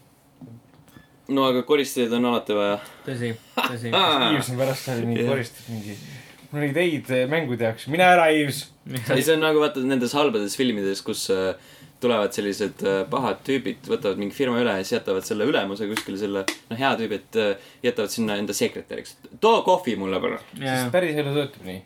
[1.36, 2.78] no aga koristajaid on alati vaja.
[3.06, 3.92] tõsi, tõsi.
[4.34, 5.96] Yves on pärast seal mingi koristab mingi,
[6.50, 8.66] mul oli ideid eh, mängude jaoks, mine ära, Yves.
[8.86, 11.54] ei, see on nagu vaata nendes halbades filmides, kus äh,
[12.00, 16.20] tulevad sellised äh, pahad tüübid, võtavad mingi firma üle ja siis jätavad selle ülemuse kuskile
[16.20, 19.16] selle, noh, hea tüübid äh, jätavad sinna enda sekretäriks.
[19.40, 20.42] too kohvi mulle palun.
[20.60, 21.82] sest päris elu töötab nii.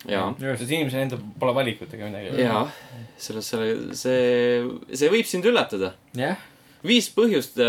[0.59, 2.43] sest inimesel endal pole valikut ega midagi.
[2.43, 2.65] jaa,
[3.21, 5.95] selles, selle, see, see võib sind üllatada.
[6.19, 6.43] jah,
[6.87, 7.61] viis põhjust,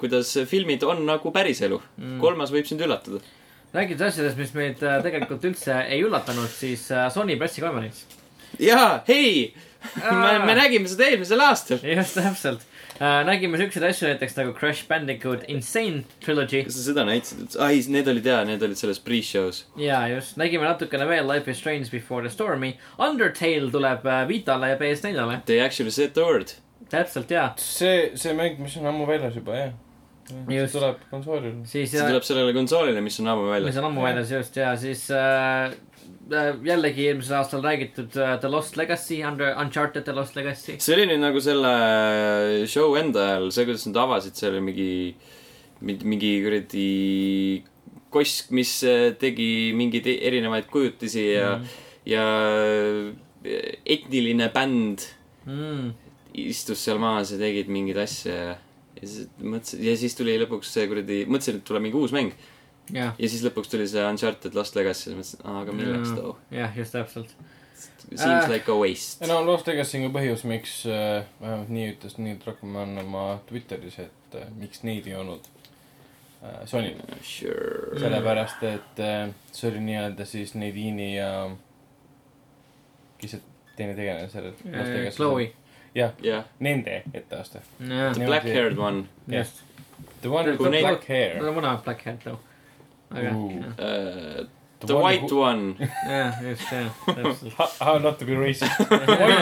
[0.00, 2.18] kuidas filmid on nagu päriselu mm..
[2.22, 3.22] kolmas võib sind üllatada.
[3.74, 8.04] rääkides asjadest, mis meid äh, tegelikult üldse ei üllatanud, siis äh, Sony pressikonverents.
[8.58, 9.52] jaa, hei,
[10.10, 11.82] me, me nägime seda eelmisel aastal.
[11.96, 12.64] just täpselt
[13.00, 13.20] äh,.
[13.26, 17.56] nägime siukseid asju näiteks nagu Crash Bandicoot Insane Trilogy kas sa seda näitasid?
[17.62, 19.64] ai, need olid jaa, need olid selles pre-show's.
[19.80, 22.74] ja just, nägime natukene veel Life is Strange Before the Stormi.
[22.98, 26.54] Undertale tuleb äh, Vitale ja PS4-le, They actually said the word.
[26.90, 27.52] täpselt ja.
[27.56, 29.72] see, see mäng, mis on ammu väljas juba, jah.
[30.28, 31.56] see tuleb konsoolile.
[31.68, 33.80] siis see tuleb sellele konsoolile, mis on ammu mis väljas.
[33.82, 35.74] on ammu väljas just ja siis äh, äh,
[36.30, 40.78] jällegi eelmisel aastal räägitud äh, The Lost Legacy, Under, Uncharted The Lost Legacy.
[40.80, 41.72] see oli nüüd nagu selle
[42.70, 45.14] show enda ajal, see, kuidas nad avasid selle mingi,
[45.84, 46.88] mingi kuradi
[48.14, 52.24] kosk, mis äh, tegi mingeid e- erinevaid kujutisi ja mm., ja
[53.84, 55.10] etniline bänd
[55.44, 55.90] Mm.
[56.40, 58.54] istus seal maas ja tegid mingeid asju ja
[58.96, 62.30] ja siis mõtlesin, ja siis tuli lõpuks see kuradi, mõtlesin, et tuleb mingi uus mäng.
[62.32, 62.53] jah,
[62.92, 66.36] ja siis lõpuks tuli see Uncharted Lost Legacy ja mõtlesin, aga milleks too.
[66.50, 67.34] jah, just täpselt.
[68.14, 68.50] Seems Äh.
[68.52, 69.26] like a waste.
[69.26, 73.98] no Lost Legacy on ka põhjus, miks äh, vähemalt nii ütles Neil Druckmann oma Twitteris,
[74.04, 75.40] et äh, miks neid ei olnud
[76.44, 77.00] äh, Sonyl.
[77.22, 77.98] Sure.
[77.98, 81.32] sellepärast, et äh, see oli nii-öelda siis Nadini ja
[83.18, 83.40] kes see
[83.76, 85.48] teine tegelane seal Lost Legacy's Chloe.
[85.94, 87.62] jah, jah, nende etteaste.
[87.80, 89.62] jah, Niimoodi- black haired one just.
[90.22, 92.38] The one with the black hair on black hair too.
[93.10, 94.46] Aga uh,.
[94.84, 95.76] The white one.
[95.80, 97.54] jah, just jah, täpselt.
[97.80, 98.74] How, not to be racist.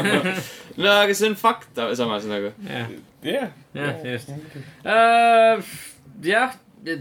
[0.83, 2.53] no aga see on fakt samas nagu.
[2.63, 4.31] jah, jah, just.
[4.85, 5.65] Äh,
[6.23, 6.55] jah,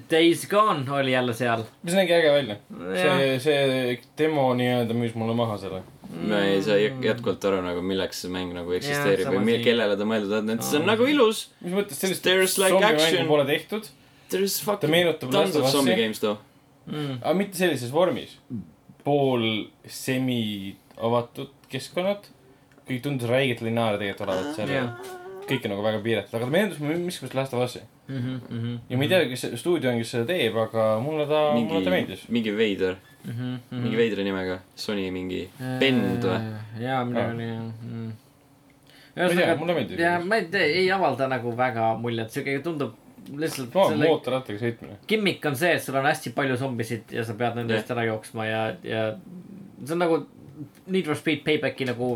[0.09, 1.63] Days Gone oli jälle seal.
[1.83, 2.57] mis nägi äge välja.
[2.95, 5.81] see, see demo nii-öelda müüs mulle maha selle.
[6.11, 9.95] ma ei saa jät- jätkuvalt aru nagu milleks see mäng nagu eksisteerib sama või kellele
[9.97, 11.47] ta mõeldud on, et see on nagu ilus.
[11.61, 12.25] mis mõttes sellist
[12.61, 13.27] like zombimängu action.
[13.31, 13.89] pole tehtud,
[14.31, 16.37] There is ta fucking meenutab tons Last of Us'i, games though.
[16.91, 17.17] Mm.
[17.21, 18.37] aga mitte sellises vormis.
[19.03, 19.45] pool
[19.87, 22.27] semi avatud keskkonnad,
[22.87, 24.91] kõik tundus räigelt lineaarne tegelikult olevat seal jah.
[25.47, 27.81] kõik on nagu väga piiratud, aga ta meenutas mulle miskugust Last of Us'i.
[28.11, 31.41] Mhm, ja ma ei tea, kes see stuudio on, kes seda teeb, aga mulle ta,
[31.55, 32.27] mulle ta meeldis.
[32.29, 32.95] mingi veider,
[33.25, 35.43] Mhm, mingi veidra nimega, Sony mingi
[35.79, 36.39] bend või??
[36.81, 38.11] jaa, midagi oli jah mm..
[39.15, 39.99] ma ei tea, mulle meeldis.
[39.99, 42.95] ja ma ei tea, ei avalda nagu väga muljet, siuke tundub
[43.37, 44.97] lihtsalt no selle mootorrattaga sõitmine.
[45.07, 48.03] gimmick on see, et sul on hästi palju zombisid ja sa pead nende eest ära
[48.09, 49.03] jooksma ja, ja
[49.85, 50.21] see on nagu
[50.93, 52.07] Need for Speed Paybacki nagu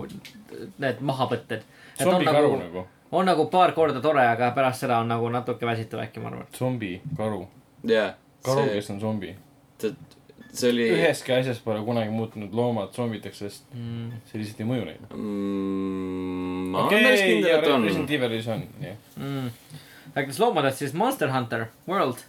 [0.77, 1.63] need mahavõtted.
[1.97, 6.03] zombikaru nagu, nagu, on nagu paar korda tore, aga pärast seda on nagu natuke väsitav
[6.03, 6.45] äkki, ma arvan.
[6.57, 7.47] zombikaru.
[7.89, 8.11] jaa,
[8.45, 9.31] karu, see, kes on zombi.
[10.55, 14.11] see oli üheski asjas pole kunagi muutunud loomad zombideks, sest Mm.
[14.29, 15.09] see lihtsalt ei mõju neile.
[15.09, 16.69] mm,.
[16.71, 17.83] ma olen päris kindel, et on.
[17.89, 18.95] Resident Evilis on, jah.
[19.17, 19.49] Mm.
[20.15, 22.21] Rääkides loomadest, siis Monster Hunter World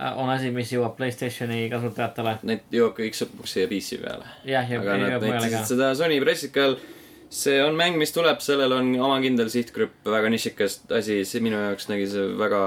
[0.00, 2.38] äh, on asi, mis jõuab Playstationi kasutajatele.
[2.50, 4.26] Need jõuab kõik lõpuks siia PC peale.
[4.48, 6.78] jah, ja jõuab mujale ka seda Sony pressikal.
[7.34, 11.58] see on mäng, mis tuleb, sellel on oma kindel sihtgrupp, väga nišikas asi, see minu
[11.58, 12.64] jaoks nägi see väga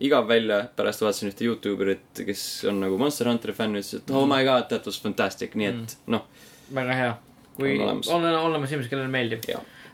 [0.00, 4.24] igav välja, pärast vaatasin ühte Youtuberit, kes on nagu Monster Hunteri fänn, ütles, et oh
[4.28, 6.24] my god, that was fantastic, nii et noh,
[6.72, 7.10] väga hea.
[7.58, 8.08] kui On olemas.
[8.08, 9.44] on olemas inimesed, kellele meeldib.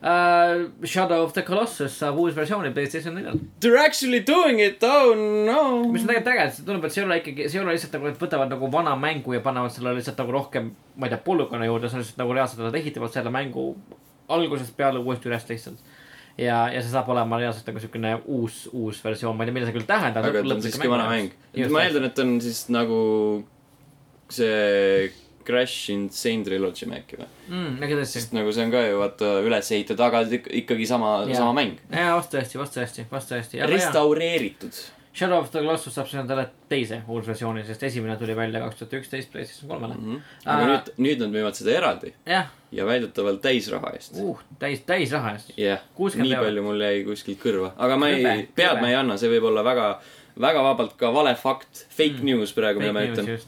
[0.06, 0.86] uh,.
[0.86, 3.40] Shadow of the Colossus saab uus versiooni Playstation neljal.
[3.60, 5.60] They are actually doing it, oh no.
[5.92, 7.96] mis on tegelikult äge, see tundub, et see ei ole ikkagi, see ei ole lihtsalt
[7.98, 11.22] nagu, et võtavad nagu vana mängu ja panevad sellele lihtsalt nagu rohkem, ma ei tea,
[11.26, 13.68] polügoone juurde, see on lihtsalt nagu reaalselt, nad ehitavad selle mängu
[14.36, 15.92] algusest peale uuesti üles lihtsalt.
[16.38, 19.68] ja, ja see saab olema reaalselt nagu siukene uus, uus versioon, ma ei tea, mida
[19.68, 20.26] see küll tähendab.
[20.30, 21.36] aga ta on siiski vana mäng.
[21.72, 22.98] ma eeldan, et on siis nagu
[24.32, 25.10] see
[25.46, 27.30] Crash Insane Trilogy äkki või?
[27.48, 27.94] mm,.
[28.04, 31.80] sest nagu see on ka ju vaata üles ehitatud, aga ik- ikkagi sama, sama mäng.
[31.90, 33.64] jaa, vast tõesti, vast tõesti, vast tõesti.
[33.70, 34.84] restaureeritud.
[35.16, 38.98] Shadow of the Colossus saab siis endale teise uusversiooni, sest esimene tuli välja kaks tuhat
[38.98, 39.96] üksteist PlayStation kolmele.
[40.44, 40.66] aga Aa.
[40.68, 44.20] nüüd, nüüd nad müüvad seda eraldi jah, ja väidetavalt täisraha eest.
[44.20, 45.54] uh, täis, täisraha eest.
[45.56, 49.16] jah, 60 nii palju mul jäi kuskilt kõrva, aga ma ei pead ma ei anna,
[49.16, 49.88] see võib olla väga,
[50.48, 52.26] väga vabalt ka vale fakt, fake mm.
[52.34, 53.40] news praegu, mida ma ütlen.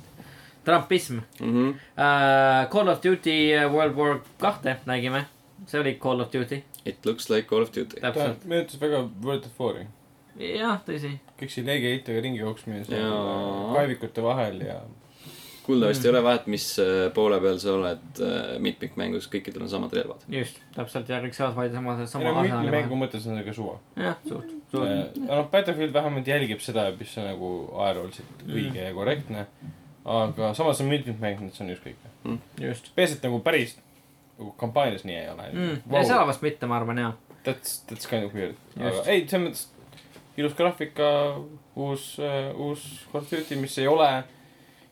[0.69, 1.69] Trumpism Mm -hmm.
[1.73, 2.69] uh,.
[2.71, 5.25] Call of Duty uh, World War kahte nägime,
[5.67, 8.01] see oli Call of Duty, It looks like Call of Duty.
[8.01, 9.87] ta täpselt, meenutas väga World of War'i.
[10.59, 11.17] jah, tõsi.
[11.41, 13.75] kõik siin leegiheitega ringi jooksmine seal Jaa.
[13.75, 14.81] kaevikute vahel ja
[15.69, 18.21] kuuldavasti ei ole vahet, mis äh, poole peal sa oled
[18.65, 20.23] mitmikmängus, kõikidel on samad relvad.
[20.29, 23.03] just, täpselt ja kõik saavad valida sama, ei sama no mitme arsenali mängu vahel.
[23.05, 23.75] mõttes on see ka suva.
[23.97, 25.17] jah, suht, suht.
[25.27, 28.55] noh, Battlefield vähemalt jälgib seda, mis on nagu ajalooliselt Mm.
[28.55, 29.47] õige ja korrektne.
[30.09, 32.39] Aga samas on mitmikmäng, et see on ükskõik.
[32.61, 33.77] just peaasi, et nagu päris
[34.39, 35.81] nagu kampaanias nii ei ole mm..
[35.93, 37.13] ja seal vast mitte, ma arvan, jaa.
[37.45, 38.57] That's, that's kind of weird.
[38.79, 39.67] aga ei, selles mõttes
[40.39, 41.11] ilus graafika,
[41.77, 44.11] uus uh,, uus Call of Duty, mis ei ole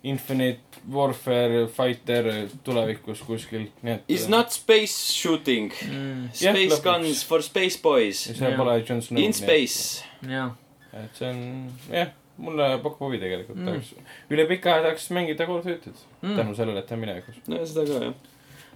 [0.06, 2.28] Infinite Warfare Fighter
[2.64, 4.04] tulevikus kuskil, nii et.
[4.12, 5.72] Is not space shooting.
[5.82, 6.84] Mm, Jah, Space lõpuks.
[6.84, 8.26] guns for space boys.
[8.30, 8.54] Jah.
[8.58, 9.22] pole Jon Snow.
[9.22, 9.34] In.
[9.34, 10.04] space.
[10.26, 10.52] jah,
[10.92, 11.42] et see on,
[11.90, 13.66] jah, mulle pakub huvi tegelikult Mm.
[13.66, 13.94] tahaks,
[14.30, 16.36] üle pika aja tahaks mängida Call of Duty't Mm.
[16.36, 17.36] tänu sellele, et ta on minevikus.
[17.48, 18.14] no seda ka jah.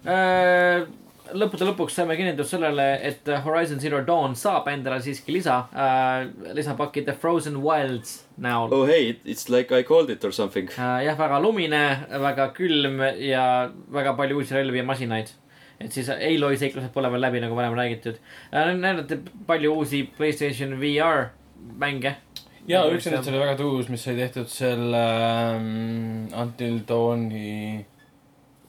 [0.07, 0.87] Äh,
[1.37, 7.05] lõppude lõpuks saime kinnitust sellele, et Horizon Zero Dawn saab endale siiski lisa äh,, lisapaki
[7.05, 10.69] The Frozen Wilds näol Oh hey, it's like I called it or something.
[10.73, 11.05] äh,.
[11.05, 11.83] jah, väga lumine,
[12.21, 15.29] väga külm ja väga palju uusi relvi ja masinaid.
[15.81, 18.17] et siis Aloy seiklused pole veel läbi, nagu varem räägitud
[18.53, 18.75] äh,.
[18.77, 21.29] näidati palju uusi Playstation VR
[21.79, 22.17] mänge.
[22.71, 25.03] Ja üks nendest oli väga tõus, mis sai tehtud selle
[25.57, 27.85] um, Until Dawni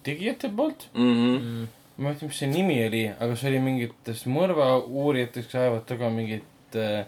[0.03, 0.89] tegijate poolt.
[0.95, 1.37] Mhm.
[1.37, 1.69] Mm.
[2.01, 6.07] ma ei mäleta, mis see nimi oli, aga see oli mingitest mõrvauurijatest, kes ajavad taga
[6.09, 7.03] mingit äh,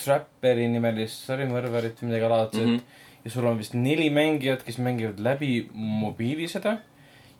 [0.00, 2.76] Trapperi nimelist sarimõrvarit või midagi laadset mm.
[2.76, 3.08] -hmm.
[3.24, 6.78] ja sul on vist neli mängijat, kes mängivad läbi mobiili seda.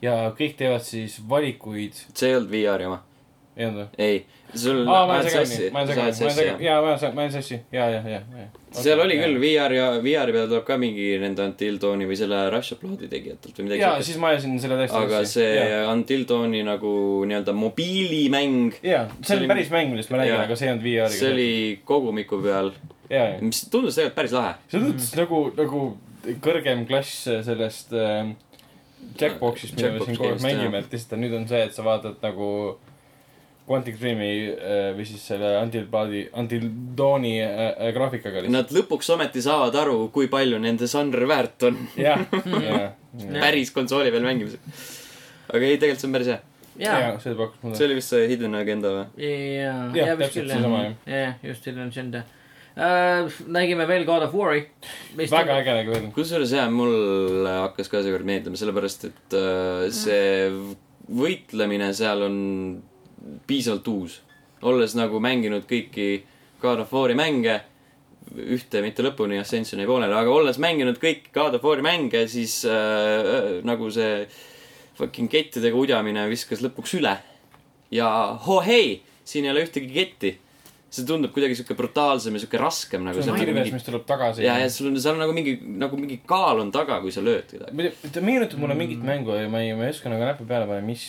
[0.02, 1.94] ja kõik teevad siis valikuid.
[2.14, 3.02] see ei olnud VR jama.
[3.56, 3.88] Ei olnud või?
[3.98, 4.18] ei,
[4.54, 7.24] sul aa, ma olen segamini, ma olen segamini, ma olen segamini, jaa, ma olen, ma
[7.24, 8.44] olen sassi, jaa, jaa, jaa,
[8.80, 9.38] seal oli küll.
[9.42, 13.58] VR ja VR peal tuleb ka mingi nende Until Dawni või selle Rush Uploadi tegijatelt
[13.58, 16.92] või midagi jaa, siis ma ajasin selle täiesti aga see Until Dawni nagu
[17.30, 21.16] nii-öelda mobiilimäng, jaa, see oli päris mäng, millest ma räägin, aga see ei olnud VR-iga.
[21.16, 21.50] see oli
[21.90, 22.70] kogumiku peal,
[23.42, 24.54] mis tundus tegelikult päris lahe.
[24.70, 25.88] see tundus nagu, nagu
[26.44, 28.30] kõrgem klass sellest äh,
[29.20, 32.20] Jackboxist, mida me siin kogu aeg mängime, et lihtsalt nüüd on see, et sa vaatad
[32.24, 32.48] nagu
[33.70, 36.66] Quantic Dreami äh, või siis selle Until Bloodi, Until
[36.98, 38.56] Dawni äh, äh, graafikaga lihtsalt.
[38.56, 42.24] Nad lõpuks ometi saavad aru, kui palju nende žanr väärt on jah,
[42.66, 44.88] jah, päris konsooli peal mängimiseks.
[45.50, 46.40] aga ei, tegelikult see on päris hea.
[46.80, 47.86] jaa, jaa, see pakkus mulle see.
[47.86, 49.06] oli vist see Hidden Agenda või?
[49.28, 50.92] jaa, jaa, vist küll jah jah..
[51.14, 52.26] jah, just Hidden Agenda
[52.74, 53.40] uh,.
[53.54, 54.66] nägime veel God of War'i.
[55.20, 56.12] väga äge nagu veel.
[56.18, 60.22] kusjuures jah, mul hakkas ka seekord meeldima, sellepärast et äh, see
[61.10, 62.38] võitlemine seal on
[63.46, 64.20] piisavalt uus.
[64.62, 66.22] olles nagu mänginud kõiki
[66.60, 67.56] God of War'i mänge,
[68.36, 73.60] ühte mitte lõpuni, Ascensioni pooleli, aga olles mänginud kõiki God of War'i mänge, siis äh,
[73.64, 74.26] nagu see
[75.00, 77.16] fucking kettidega udjamine viskas lõpuks üle.
[77.90, 78.06] ja
[78.44, 80.36] hohei, siin ei ole ühtegi ketti.
[80.90, 83.22] see tundub kuidagi sihuke brutaalsem ja sihuke raskem nagu.
[83.22, 84.44] see on kirves, mis tuleb tagasi.
[84.44, 87.24] ja, ja sul on, seal on nagu mingi, nagu mingi kaal on taga, kui sa
[87.24, 87.90] lööd kedagi.
[88.12, 90.84] ta meenutab mulle mingit mängu ja ma ei, ma ei oska nagu näppu peale panna,
[90.84, 91.08] mis.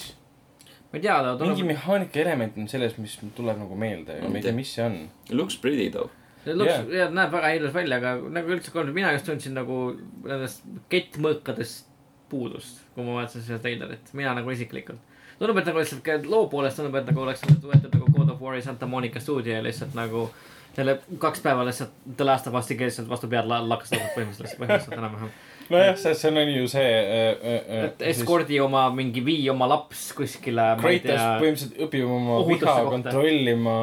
[0.92, 4.18] Ma ei tea, ta mingi tuleb, mehaanika element on selles, mis mul tuleb nagu meelde
[4.20, 4.98] ja ma ei tea, mis see on.
[5.32, 6.10] Looks pretty though.
[6.44, 9.78] see looks Jah., jah, näeb väga ilus välja, aga nagu üldse, mina just tundsin nagu
[10.26, 11.88] nendest kettmõõkadest
[12.32, 15.00] puudust, kui ma vaatasin seda treilerit, mina nagu isiklikult.
[15.40, 18.62] tundub, et nagu lihtsalt loo poolest tundub, et nagu oleks võetud nagu God of War'i
[18.62, 20.28] Santa Monica stuudio ja lihtsalt nagu
[20.76, 24.98] selle kaks päeva lihtsalt The Last of Us'i keelselt vastu pead la- lakastatud põhimõtteliselt, põhimõtteliselt
[24.98, 25.32] enam-vähem.
[25.70, 27.84] nojah, see, see on ju see äh,.
[27.86, 30.72] et eskordi oma mingi, vii oma laps kuskile.
[30.82, 32.88] Kratos põhimõtteliselt õpib oma viha kohta.
[32.90, 33.76] kontrollima,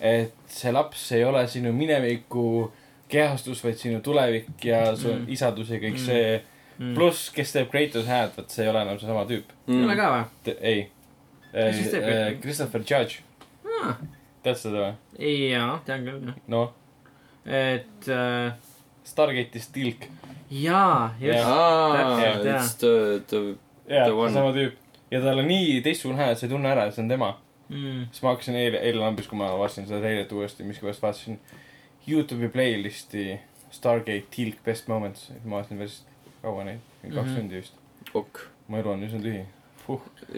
[0.00, 2.70] et see laps ei ole sinu mineviku
[3.08, 5.20] kehastus, vaid sinu tulevik ja su Mm.
[5.24, 5.32] mm.
[5.32, 6.00] isadus ja kõik Mm.
[6.00, 6.06] mm.
[6.06, 6.42] see.
[6.78, 6.94] mm..
[6.96, 9.52] pluss, kes teeb Kratose häält, vot see ei ole enam seesama tüüp.
[9.68, 10.54] ei ole ka või?
[10.60, 10.86] ei,
[11.54, 12.40] Kes siis teeb kõik?
[12.42, 13.20] Christopher Judge,
[13.84, 13.96] Ah,
[14.42, 15.28] tead seda või?
[15.52, 16.34] jaa, tean küll, jah.
[16.48, 16.72] noh,
[17.46, 18.52] et äh,
[19.04, 20.08] Stargate'is Tilk.
[20.62, 21.44] jaa, just.
[21.44, 22.58] täpselt, jaa.
[22.60, 22.92] it's the,
[23.30, 23.40] the,
[23.88, 24.76] The one., sama tüüp.
[25.10, 27.32] ja tal on nii teistsugune hääl, sa ei tunne ära, et see on tema.
[27.68, 28.06] Mm.
[28.12, 31.38] siis ma hakkasin eile, eile lambis, kui ma vaatasin seda treilet uuesti, miskipärast vaatasin
[32.08, 33.38] Youtube'i playlisti
[33.72, 35.30] Stargate Tilk Best Moments.
[35.44, 36.02] ma vaatasin päris
[36.42, 37.36] kaua neid, mingi kaks Mhm.
[37.40, 37.74] tundi vist.
[38.14, 39.44] ok, mu elu on üsna tühi.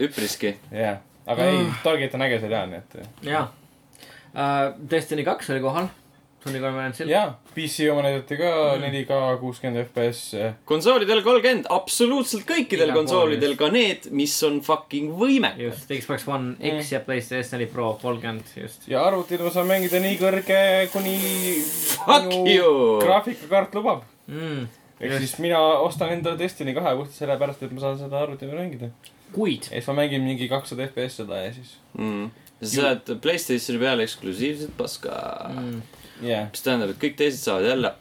[0.07, 0.55] üpriski.
[0.71, 4.73] jaa, aga ei, Stargate on äge seriaal, nii et jaa uh,.
[4.91, 5.87] Destiny kaks oli kohal,
[6.47, 7.09] Sony konverentsil.
[7.11, 8.83] jaa, PC oma näidati ka Mm.
[8.87, 10.31] 4K kuuskümmend FPS.
[10.65, 15.59] konsoolidel kolmkümmend, absoluutselt kõikidel pool konsoolidel, ka need, mis on fucking võimekad.
[15.67, 18.87] just, Xbox One X ja PlayStation 4 Pro kolmkümmend, just.
[18.87, 20.61] ja arvutil ma saan mängida nii kõrge,
[20.93, 21.15] kuni
[22.05, 22.99] Fuck you!
[23.03, 24.03] graafikakaart lubab.
[24.31, 24.65] mm..
[25.01, 28.61] ehk siis mina ostan endale Destiny kahe puhtalt sellepärast, et ma saan seda arvuti peal
[28.63, 28.91] mängida.
[29.35, 32.29] kuid ja siis ma mängin mingi kakssada FPS seda ja siis, mm..
[32.61, 35.17] sa saad Playstationi peale eksklusiivset paska
[35.53, 35.81] mm..
[36.21, 37.93] Jah mis tähendab, et kõik teised saavad jälle.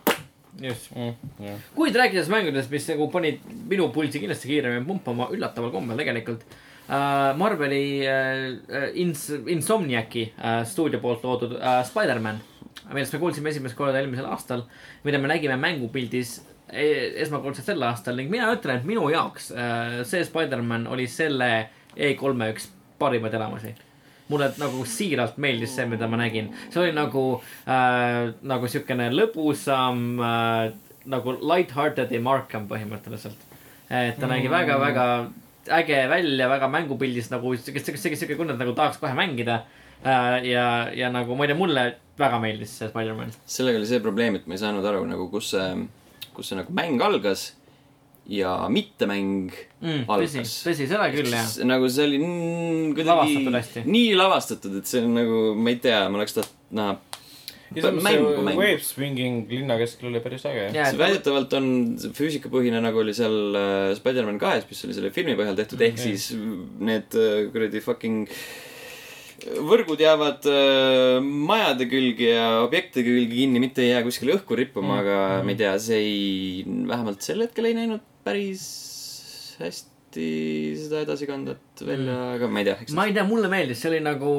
[0.63, 0.91] just.
[0.95, 1.33] mm,.
[1.45, 1.67] jah.
[1.77, 7.33] kuid rääkides mängudest, mis nagu panid minu pulsi kindlasti kiiremini pumpama üllataval kombel tegelikult uh,.
[7.37, 12.41] Marveli uh, Ins-, Insomniaci uh, stuudio poolt loodud uh, Spider-man,
[12.93, 14.65] millest me kuulsime esimest korda eelmisel aastal,
[15.05, 16.39] mida me nägime mängupildis
[16.71, 21.51] e- esmakordselt sel aastal ning mina ütlen, et minu jaoks uh, see Spider-man oli selle
[21.97, 22.71] E3-e üks
[23.01, 23.75] parimaid elamusi
[24.29, 26.51] mulle nagu siiralt meeldis see, mida ma nägin.
[26.71, 27.25] see oli nagu
[27.67, 30.75] äh,, nagu siukene lõbusam äh,,
[31.07, 33.43] nagu light-hearted ja Markham põhimõtteliselt.
[33.91, 35.07] et ta nägi väga-väga
[35.77, 39.63] äge välja, väga mängupildis nagu siuke, siuke, siuke, siuke tunne, et nagu tahaks kohe mängida
[40.03, 40.43] äh,.
[40.47, 41.87] ja, ja nagu ma ei tea, mulle
[42.19, 43.35] väga meeldis see Spider-man.
[43.47, 45.71] sellega oli see probleem, et ma ei saanud aru nagu, kus see,
[46.35, 47.53] kus see nagu mäng algas
[48.29, 50.55] ja mittemäng Mm, algas.
[50.65, 51.51] tõsi, seda küll jah.
[51.69, 56.17] nagu see oli mm, kuidagi nii lavastatud, et see on nagu, ma ei tea, ma
[56.17, 56.95] oleks tahtnud näha.
[57.77, 58.57] mängu, mängu.
[58.63, 60.71] wave swinging linna keskel oli päris äge.
[60.73, 61.69] See väidetavalt on
[62.17, 66.09] füüsikapõhine, nagu oli seal äh, Spider-man kahes, mis oli selle filmi põhjal tehtud, ehk Jah.
[66.09, 66.31] siis
[66.81, 68.33] need äh, kuradi fucking
[69.69, 74.97] võrgud jäävad äh, majade külge ja objektide külge kinni, mitte ei jää kuskile õhku rippuma
[74.97, 75.37] Mm, mm,, aga mm.
[75.37, 75.45] mm.
[75.45, 78.65] ma ei tea, see ei, vähemalt sel hetkel ei näinud päris
[79.61, 80.25] hästi
[80.81, 83.99] seda edasikandvat välja mm., aga ma ei tea, ma ei tea, mulle meeldis, see oli
[84.01, 84.31] nagu,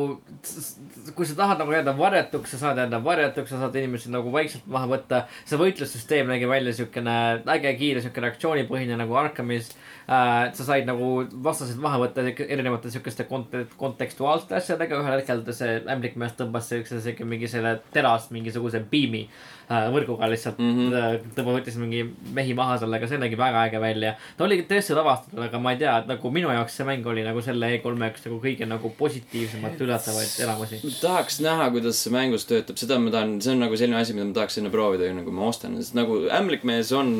[1.16, 4.66] kui sa tahad nagu jääda varjatuks, sa saad jääda varjatuks, sa saad inimesi nagu vaikselt
[4.74, 5.20] maha võtta.
[5.46, 7.18] see võitlussüsteem nägi välja siukene
[7.54, 9.70] äge, kiire, siuke reaktsioonipõhine nagu Arkhamis
[10.10, 10.50] äh,.
[10.58, 11.12] sa said nagu
[11.46, 17.28] vastased maha võtta erinevate siukeste kont-, kontekstuaalsete asjadega, ühel hetkel see ämblikmees tõmbas siukse, siuke
[17.28, 20.76] mingi selle terast mingisuguse beam'i äh, võrguga lihtsalt mm.
[20.77, 21.31] -hmm.
[21.35, 22.03] tõmbas, võttis mingi
[22.34, 24.14] mehi maha sellega, see nägi väga äge välja.
[24.38, 27.26] ta oli tõesti lavastatud, aga ma ei tea, et nagu minu jaoks see mäng oli
[27.26, 30.80] nagu selle E3-e üks nagu kõige nagu positiivsemalt üllatavaid elamusi.
[31.02, 34.30] tahaks näha, kuidas see mängus töötab, seda ma tahan, see on nagu selline asi, mida
[34.30, 37.14] ma tahaks enne proovida, enne kui ma ostan, sest nagu ämblikmees on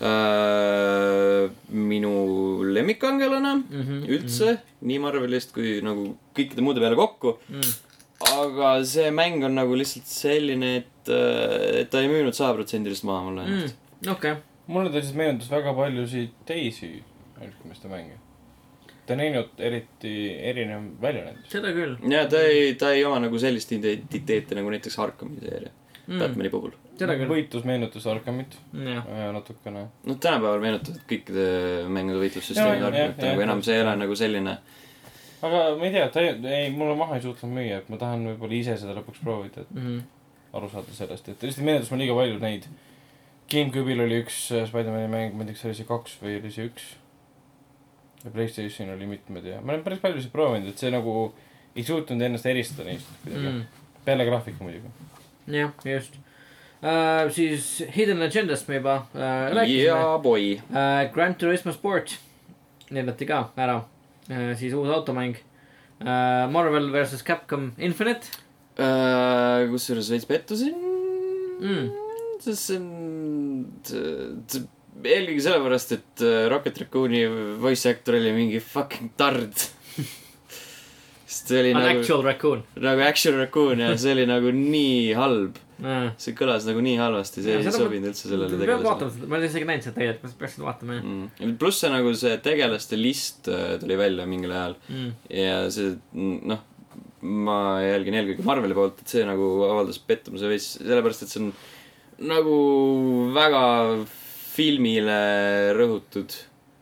[0.00, 2.14] äh, minu
[2.64, 7.38] lemmikangelane mm -hmm, üldse, nii Marvelist kui nagu kõikide muude peale kokku.
[7.48, 7.72] mm..
[8.40, 10.99] aga see mäng on nagu lihtsalt selline, et,
[11.80, 14.12] et ta ei müünud sajaprotsendilist maha mulle ennast Mm.
[14.14, 14.34] okei,
[14.72, 17.02] mulle ta lihtsalt meenutas väga paljusid teisi
[17.42, 18.14] älgmiste mänge.
[19.06, 20.12] ta ei näinud eriti
[20.52, 21.50] erinev väljanäitus.
[21.52, 22.12] seda küll mm..
[22.12, 26.20] ja ta ei, ta ei oma nagu sellist identiteeti nagu näiteks Arkami seeria mm., mm..
[26.22, 26.72] Batman'i puhul.
[27.00, 29.04] seda küll, võitlus meenutas Arkhamit jah.
[29.08, 29.86] äh, natukene.
[30.06, 31.44] noh, tänapäeval meenutavad kõikide
[31.88, 34.56] mängude Jaa, võitlussüsteemid Arkamit, jah, nagu enam see ei ole nagu selline
[35.42, 38.24] aga ma ei tea, ta ei, ei, mulle maha ei suutnud müüa, et ma tahan
[38.28, 40.00] võib-olla ise seda lõpuks proovida, et Mhm.
[40.56, 42.70] Aru saada sellest, et lihtsalt meenutas mulle liiga palju neid.
[43.50, 46.52] GameCube'il oli üks äh, Spider-man'i mäng, ma ei tea, kas oli see kaks või oli
[46.54, 46.88] see üks.
[48.24, 51.30] ja Playstation oli mitmed ja ma olen päris paljusid proovinud, et see nagu
[51.76, 53.62] ei suutnud ennast eristada neist kuidagi mm..
[54.04, 54.90] Peale graafika muidugi.
[55.50, 56.18] jah, just
[56.82, 57.30] uh,.
[57.32, 59.22] siis Hidden Agendast me juba uh,
[59.54, 60.52] rääkisime jaa, boy.
[60.58, 61.06] uh,.
[61.14, 62.18] Gran Turismo Sport
[62.90, 66.50] näidati ka ära uh,, siis uus automäng uh,.
[66.50, 68.49] Marvel versus Capcom Infinite
[69.70, 70.76] kusjuures veits pettusin
[71.60, 71.88] mm..
[72.40, 73.66] sest see on,
[75.04, 77.24] eelkõige sellepärast, et äh, Rocket Raccooni
[77.60, 79.54] voice actor oli mingi fucking tard.
[81.30, 85.12] sest see oli on nagu, actual raccoon nagu Action Raccoon ja see oli nagu nii
[85.18, 85.58] halb.
[86.20, 89.48] see kõlas nagu nii halvasti, see Ja ei sobinud üldse sellele tegelasele ma ei ole
[89.48, 91.54] isegi näinud seda tegelikult, ma peaks seda vaatama jah mm..
[91.62, 95.14] pluss see nagu see tegelaste list äh, tuli välja mingil ajal mm..
[95.38, 95.94] ja see,
[96.50, 96.66] noh,
[97.22, 101.50] ma jälgin eelkõige Marveli poolt, et see nagu avaldas pettumuse veits, sellepärast et see on
[102.30, 102.54] nagu
[103.36, 103.64] väga
[104.54, 105.18] filmile
[105.78, 106.38] rõhutud,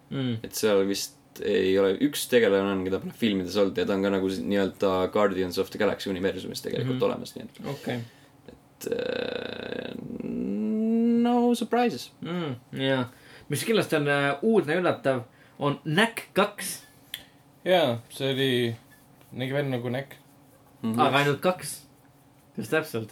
[0.09, 0.39] Mm.
[0.41, 4.07] et seal vist ei ole, üks tegelane on, keda pole filmides olnud ja ta on
[4.07, 7.03] ka nagu nii-öelda Guardians of the Galaxy universumis tegelikult mm.
[7.03, 7.05] -hmm.
[7.05, 7.99] olemas, nii et okei
[8.79, 9.95] et äh,
[10.25, 12.13] no surprises.
[12.21, 12.55] mm,.
[12.81, 13.05] jaa,
[13.49, 15.23] mis kindlasti on äh, uudne ja üllatav,
[15.59, 16.73] on NAC kaks,
[17.65, 18.77] jaa, see oli,
[19.33, 19.93] nägi välja nagu
[20.83, 20.93] näkk.
[20.95, 21.01] Mhm.
[21.01, 21.87] aga ainult kaks.
[22.57, 23.11] just täpselt,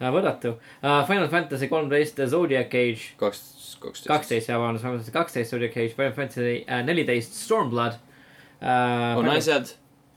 [0.00, 1.04] võrratu uh,.
[1.06, 4.06] Final Fantasy kolmteist Zodiac Age, kaks, kaksteist.
[4.08, 7.94] kaksteist, vabandust, Final Fantasy kaksteist Zodiac Age, Final Fantasy äh, neliteist Stormblood
[8.62, 9.18] uh,.
[9.18, 9.70] on asjad,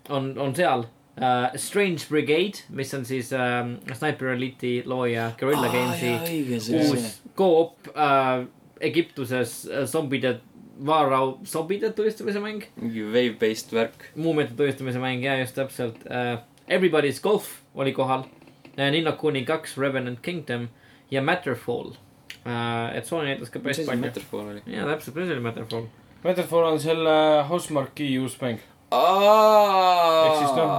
[0.10, 0.86] on, on seal
[1.18, 1.50] uh,.
[1.56, 8.46] Strange Brigade, mis on siis um, Sniper Elite'i looja Guerilla Aa, Games'i uus go-op uh,
[8.82, 10.40] Egiptuses uh, zombide,
[10.86, 12.64] vaarau zombide tulistamise mäng.
[12.82, 14.08] mingi wave-based värk.
[14.16, 16.40] muumiate tulistamise mäng ja just täpselt uh,.
[16.72, 18.90] Everybody's Golf oli kohal uh,.
[18.92, 20.68] Ninno Kuni kaks Revenant Kingdom
[21.12, 22.96] ja Matterfall uh,.
[22.96, 24.02] et Sony näitas ka päris palju.
[24.06, 24.62] Matterfall oli?
[24.72, 25.86] jaa, täpselt, mis oli Matterfall?
[26.24, 27.14] Metafor on selle
[27.50, 28.60] Housemarque'i uus mäng.
[28.92, 30.74] ehk siis noh,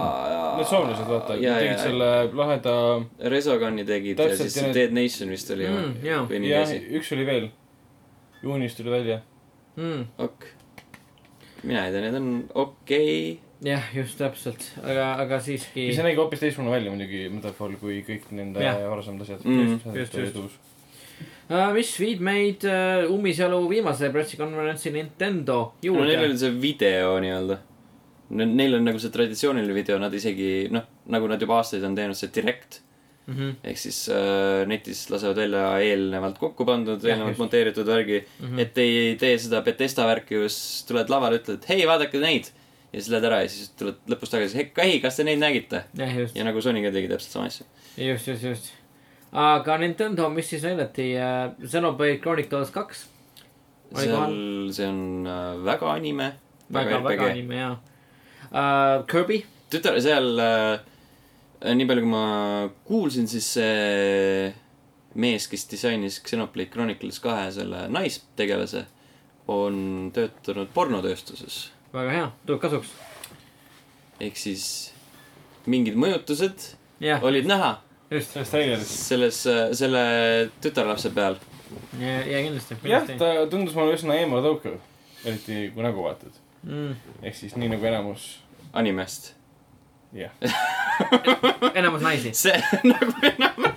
[0.56, 2.74] Need soomlased, vaata, tegid selle laheda
[3.32, 6.20] Resogani tegid ja siis need- Dead Nation vist oli Mm, jaa.
[6.28, 6.78] või nii ja asi.
[6.98, 7.48] üks oli veel.
[8.42, 9.20] juunis tuli välja.
[9.76, 10.06] Mm.
[10.18, 10.44] ok.
[11.64, 16.04] mina ei tea, need on okei jah, just täpselt, aga, aga siiski see.
[16.04, 19.44] nägi hoopis teistsugune välja muidugi, Metafor, kui kõik nende varasemad asjad.
[19.46, 20.60] Mm, just, just.
[21.52, 25.90] Uh, mis viib meid uh, ummisjalu viimase pressikonverentsi Nintendo okay..
[25.90, 27.58] no neil juurde oli see video nii-öelda.
[28.32, 32.16] Neil on nagu see traditsiooniline video, nad isegi noh, nagu nad juba aastaid on teinud,
[32.16, 32.80] see direct
[33.26, 33.34] mm.
[33.34, 33.52] -hmm.
[33.68, 37.38] ehk siis äh, netis lasevad välja eelnevalt kokku pandud, eelnevalt just.
[37.44, 38.56] monteeritud värgi Mm mm, -hmm.
[38.56, 38.60] -hmm.
[38.60, 42.50] et ei tee seda Betesta värki, kus tuled lavale, ütled hei, vaadake neid.
[42.92, 45.84] Ja siis lähed ära ja siis tuled lõpus tagasi, hei, kas te neid nägite?
[45.96, 47.66] ja, nagu Sony ka tegi täpselt sama asja.
[47.96, 48.70] just, just, just.
[49.32, 53.06] aga Nintendo, mis siis näidati uh,, Xenoblade Chronicles kaks.
[53.92, 56.32] Seal see on äh, väga anime,
[56.72, 59.04] väga, väga anime jaa uh,.
[59.08, 59.42] Kirby,
[59.72, 62.24] tütar, seal äh,, nii palju, kui ma
[62.88, 64.52] kuulsin, siis see
[65.14, 68.86] mees, kes disainis Xenoblade Chronicles kahe selle naistegelase,
[69.52, 71.71] on töötanud pornotööstuses.
[71.92, 72.92] Väga hea, tuleb kasuks.
[74.22, 74.66] ehk siis
[75.66, 77.74] mingid mõjutused jah, olid näha
[78.10, 78.94] just, sellest trailerist.
[79.08, 79.40] selles,
[79.78, 80.04] selle
[80.64, 81.36] tütarlapse peal.
[82.00, 84.80] ja, ja kindlasti, jah, ta tundus mulle üsna eemale tõukav.
[85.24, 86.40] eriti kui nägu vaatad.
[86.62, 86.96] Mm.
[87.22, 88.26] ehk siis nii nagu enamus,
[88.72, 89.32] animest.
[90.16, 90.34] jah.
[91.78, 92.34] enamus naisi.
[92.34, 92.58] see
[92.92, 93.70] nagu enam.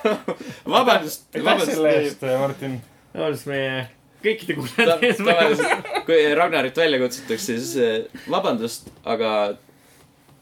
[0.74, 2.22] vabandust, aitäh selle vabandust.
[2.24, 2.82] eest, Martin.
[3.14, 3.88] vabandust meie
[4.24, 5.20] kõikide kuulajate ees.
[5.20, 9.30] tavaliselt, kui Ragnarit välja kutsutakse, siis eh, vabandust, aga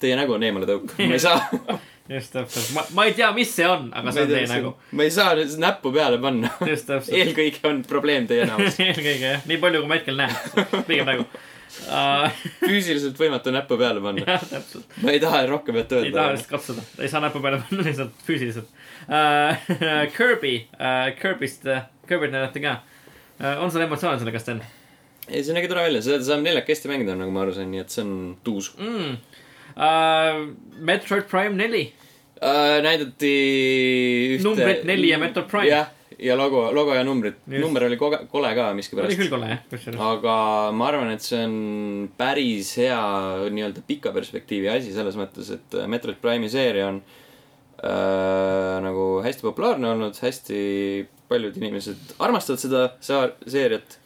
[0.03, 1.79] teie nägu on eemale tõukav, ma ei saa.
[2.15, 4.73] just täpselt, ma, ma ei tea, mis see on, aga see on teie nägu.
[4.97, 6.51] ma ei saa nüüd näppu peale panna.
[6.71, 7.15] just täpselt.
[7.21, 8.81] eelkõige on probleem teie näos.
[8.87, 12.43] eelkõige jah, nii palju, kui ma hetkel näen, pigem nägu uh,.
[12.63, 14.39] füüsiliselt võimatu näppu peale panna.
[15.05, 16.37] ma ei taha rohkem ette ei taha öelda.
[16.37, 18.71] lihtsalt katsuda, ei saa näpu peale panna lihtsalt füüsiliselt
[19.09, 19.67] uh,.
[20.17, 22.95] Kirby uh,, Kirby'st uh,, Kirby't näidati ka uh,.
[23.39, 24.63] On sul emotsioone sellega, Sten
[25.29, 27.93] ei, see nägi tore välja, seda saab neljakesti mängida, nagu ma aru sain, nii et
[27.93, 28.17] see on
[28.47, 29.19] tuus mm.?
[29.79, 30.49] Uh,
[30.89, 31.85] Metroid Prime neli,
[32.41, 32.79] uh,.
[32.83, 33.35] näidati
[34.35, 34.43] ühte.
[34.47, 35.69] Numbrit neli ja Metroid Prime.
[35.71, 37.37] jah, ja logo, logo ja numbrid.
[37.53, 39.31] Number oli koge- kole ka oli miskipärast küll.
[39.31, 40.01] kole jah, kusjuures.
[40.09, 40.35] aga
[40.75, 41.55] ma arvan, et see on
[42.19, 42.99] päris hea
[43.55, 46.99] nii-öelda pika perspektiivi asi selles mõttes, et Metroid Prime'i seeria on
[47.85, 50.59] äh, nagu hästi populaarne olnud, hästi
[51.29, 53.99] paljud inimesed armastavad seda saar-, seeriat.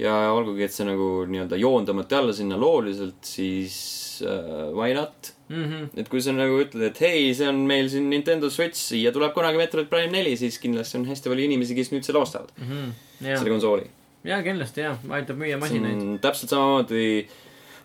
[0.00, 3.76] ja olgugi, et see nagu nii-öelda joondamati alla sinna looliselt, siis
[4.24, 5.32] äh, why not?
[5.50, 6.00] Mm -hmm.
[6.00, 9.34] et kui sa nagu ütled, et hei, see on meil siin Nintendo Switch, siia tuleb
[9.34, 12.66] kunagi Metroid Prime neli, siis kindlasti on hästi palju inimesi, kes nüüd selle ostavad, Mm
[12.68, 13.26] -hmm.
[13.28, 13.90] ja selle, konsooli.
[14.24, 16.20] ja kindlasti ja, aitab müüa masinaid.
[16.20, 17.26] täpselt samamoodi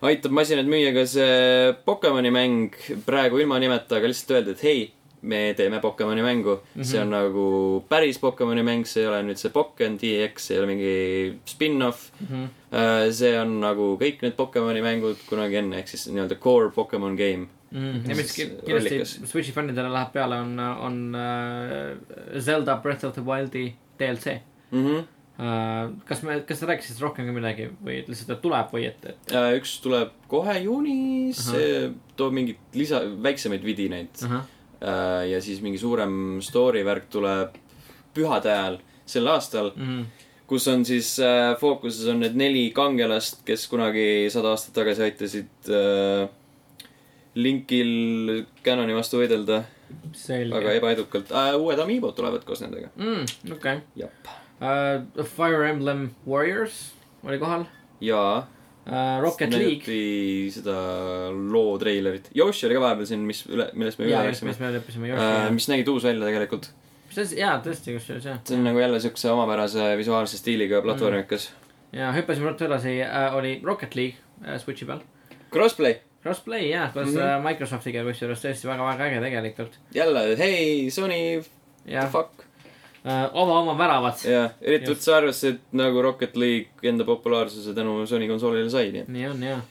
[0.02, 2.74] aitab masinaid müüa ka see Pokemoni mäng
[3.06, 4.90] praegu ilma nimeta, aga lihtsalt öelda, et hei,
[5.22, 6.80] me teeme Pokemoni mängu mm.
[6.80, 6.84] -hmm.
[6.84, 10.62] see on nagu päris Pokemoni mäng, see ei ole nüüd see Pokken DX, see ei
[10.62, 12.48] ole mingi spin-off Mm -hmm.
[12.76, 13.12] uh,.
[13.12, 17.46] see on nagu kõik need Pokemoni mängud kunagi enne, ehk siis nii-öelda core Pokemon game.
[17.70, 18.08] mm..
[18.08, 23.74] ja mis kindlasti Switchi fännidele läheb peale, on, on uh, Zelda Breath of the Wildi
[23.98, 24.40] DLC
[24.70, 24.98] Mm -hmm.
[25.38, 25.92] uh,.
[26.04, 29.32] kas me, kas sa rääkisid rohkem ka midagi või lihtsalt, et tuleb või et, et
[29.32, 31.54] Uh, üks tuleb kohe juunis, Ahah.
[31.54, 34.30] see toob mingeid lisa, väiksemaid vidinaid uh?
[34.30, 34.40] -huh.
[34.80, 35.22] uh,.
[35.28, 37.56] ja siis mingi suurem story värk tuleb
[38.16, 40.06] pühade ajal sel aastal, mm
[40.46, 45.70] kus on siis uh, fookuses on need neli kangelast, kes kunagi sada aastat tagasi aitasid
[45.74, 46.26] uh,
[47.36, 49.60] Linkil Canoni vastu võidelda,
[50.56, 51.54] aga ebaedukalt uh,.
[51.60, 52.92] uued Amiibod tulevad koos nendega.
[52.96, 53.52] mm,.
[53.58, 54.12] okei jah.
[54.60, 55.24] uh,.
[55.36, 56.92] Fire Emblem Warriors
[57.26, 57.66] oli kohal
[58.00, 58.52] ja uh,.
[59.20, 59.82] Rocket League.
[59.82, 60.76] näidati seda
[61.34, 62.28] loo treilerit.
[62.38, 64.60] Yoshi oli ka vahepeal siin, mis üle, millest me üle rääkisime mis.
[64.62, 65.54] me leppisime Uh, Yoshi.
[65.58, 66.70] mis nägi tuus välja tegelikult.
[67.08, 68.38] mis asi, jaa, tõesti, kusjuures jah.
[68.46, 71.98] see on nagu jälle siukse omapärase visuaalse stiiliga platvormikas mm..
[71.98, 75.02] ja hüppasime ruttu edasi uh,, oli Rocket League uh, Switchi peal.
[75.50, 77.46] Crossplay, Crossplay jah, koos mm -hmm.
[77.48, 79.78] Microsoftiga kusjuures tõesti väga-väga äge tegelikult.
[79.94, 82.45] jälle, hei, Sony, the jah, fuck.
[83.06, 84.26] oma, oma väravad.
[84.26, 89.04] ja, eriti võttes arvesse, et nagu Rocket League enda populaarsuse tänu Sony konsoolile sai, nii
[89.04, 89.10] et.
[89.16, 89.64] nii on jah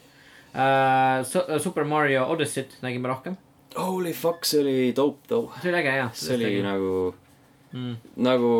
[0.56, 1.58] uh,.
[1.60, 3.36] Super Mario Odyssey't nägime rohkem.
[3.76, 5.52] Holy fuck, see oli dope though.
[5.60, 6.12] see oli äge jah.
[6.16, 6.92] see oli nagu,
[7.76, 7.96] mm..
[8.24, 8.52] nagu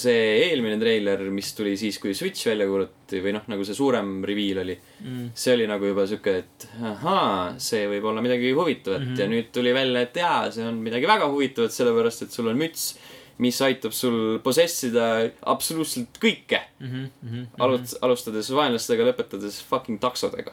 [0.00, 4.14] see eelmine treiler, mis tuli siis, kui Switch välja kuulutati või noh, nagu see suurem
[4.26, 4.78] reveal oli.
[5.04, 5.26] Mm.
[5.36, 9.12] see oli nagu juba siuke, et ahaa, see võib olla midagi huvitavat mm.
[9.12, 9.20] -hmm.
[9.20, 12.64] ja nüüd tuli välja, et jaa, see on midagi väga huvitavat, sellepärast et sul on
[12.64, 12.94] müts,
[13.38, 17.46] mis aitab sul possessida absoluutselt kõike Mm -hmm, mm -hmm.
[17.58, 20.52] Alut-, alustades vaenlastega, lõpetades fucking taksodega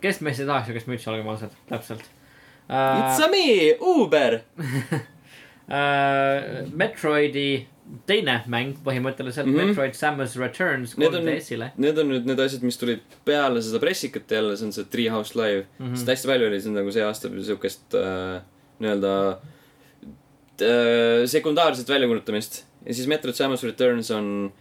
[0.00, 2.04] kes meist ei tahaks siukest mütsi, olgem ausad, täpselt
[2.68, 3.24] It's uh,.
[3.24, 4.40] a me, Uber.
[5.68, 7.66] Uh, Metroidi
[8.08, 9.60] teine mäng põhimõtteliselt mm, Mhm.
[9.60, 9.66] -hmm.
[9.68, 11.72] Metroid Samus Returns 3DS-ile.
[11.76, 15.36] Need on nüüd need asjad, mis tulid peale seda pressikat jälle, see on see Treehouse
[15.36, 15.84] Live mm.
[15.84, 15.92] Mhm.
[15.92, 15.96] -hmm.
[15.96, 18.40] sest hästi palju oli siin nagu see aasta siukest äh,
[18.80, 19.36] nii-öelda äh,
[21.26, 22.64] sekundaarset väljakuulutamist.
[22.86, 24.52] ja siis Metroid Samus Returns on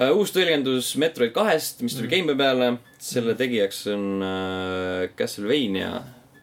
[0.00, 2.14] äh, uus tõlgendus Metroid kahest, mis tuli mm.
[2.14, 2.70] Game'i peale.
[3.02, 6.02] selle tegijaks on äh, Castlevania,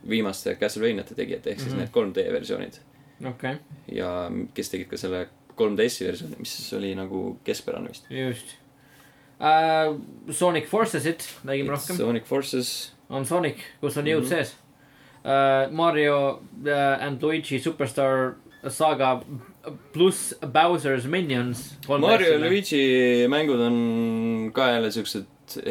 [0.09, 2.79] viimaste Castlevaniate tegijad ehk siis mm need 3D versioonid.
[3.21, 4.11] okei okay., ja
[4.53, 8.11] kes tegid ka selle 3DS-i versiooni, mis oli nagu keskpärane vist.
[8.11, 8.57] just
[9.39, 9.95] uh,.
[10.31, 14.29] Sonic Forcesit nägime rohkem, Sonic Forces on Sonic, kus on jõud mm.
[14.29, 14.29] -hmm.
[14.29, 14.55] sees
[15.23, 15.71] uh,.
[15.71, 16.17] Mario
[16.65, 18.35] uh, and Luigi Superstar
[18.69, 19.21] Saga
[19.93, 21.77] pluss Bowser's Minions.
[21.87, 25.25] Mario ja Luigi mängud on ka jälle siuksed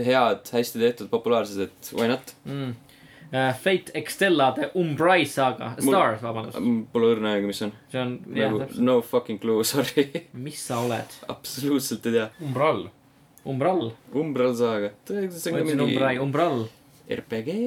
[0.05, 2.35] head, hästi tehtud, populaarsed, et why not.
[2.45, 2.75] mm..
[3.35, 6.59] Uh, Fate Extella The Umbrai Saga, Stars, vabandust,
[6.93, 7.73] Pole õrna aimu, mis see on.
[7.91, 10.05] see on, jah nagu, täpselt, no fucking clue, sorry.
[10.39, 12.29] mis sa oled, absoluutselt ei tea.
[12.47, 12.85] Umbral.
[13.51, 14.93] Umbral, Umbral Saga.
[15.09, 16.63] see ma on ka ütlesin Umbrai, mingi Umbral,
[17.19, 17.59] RPG,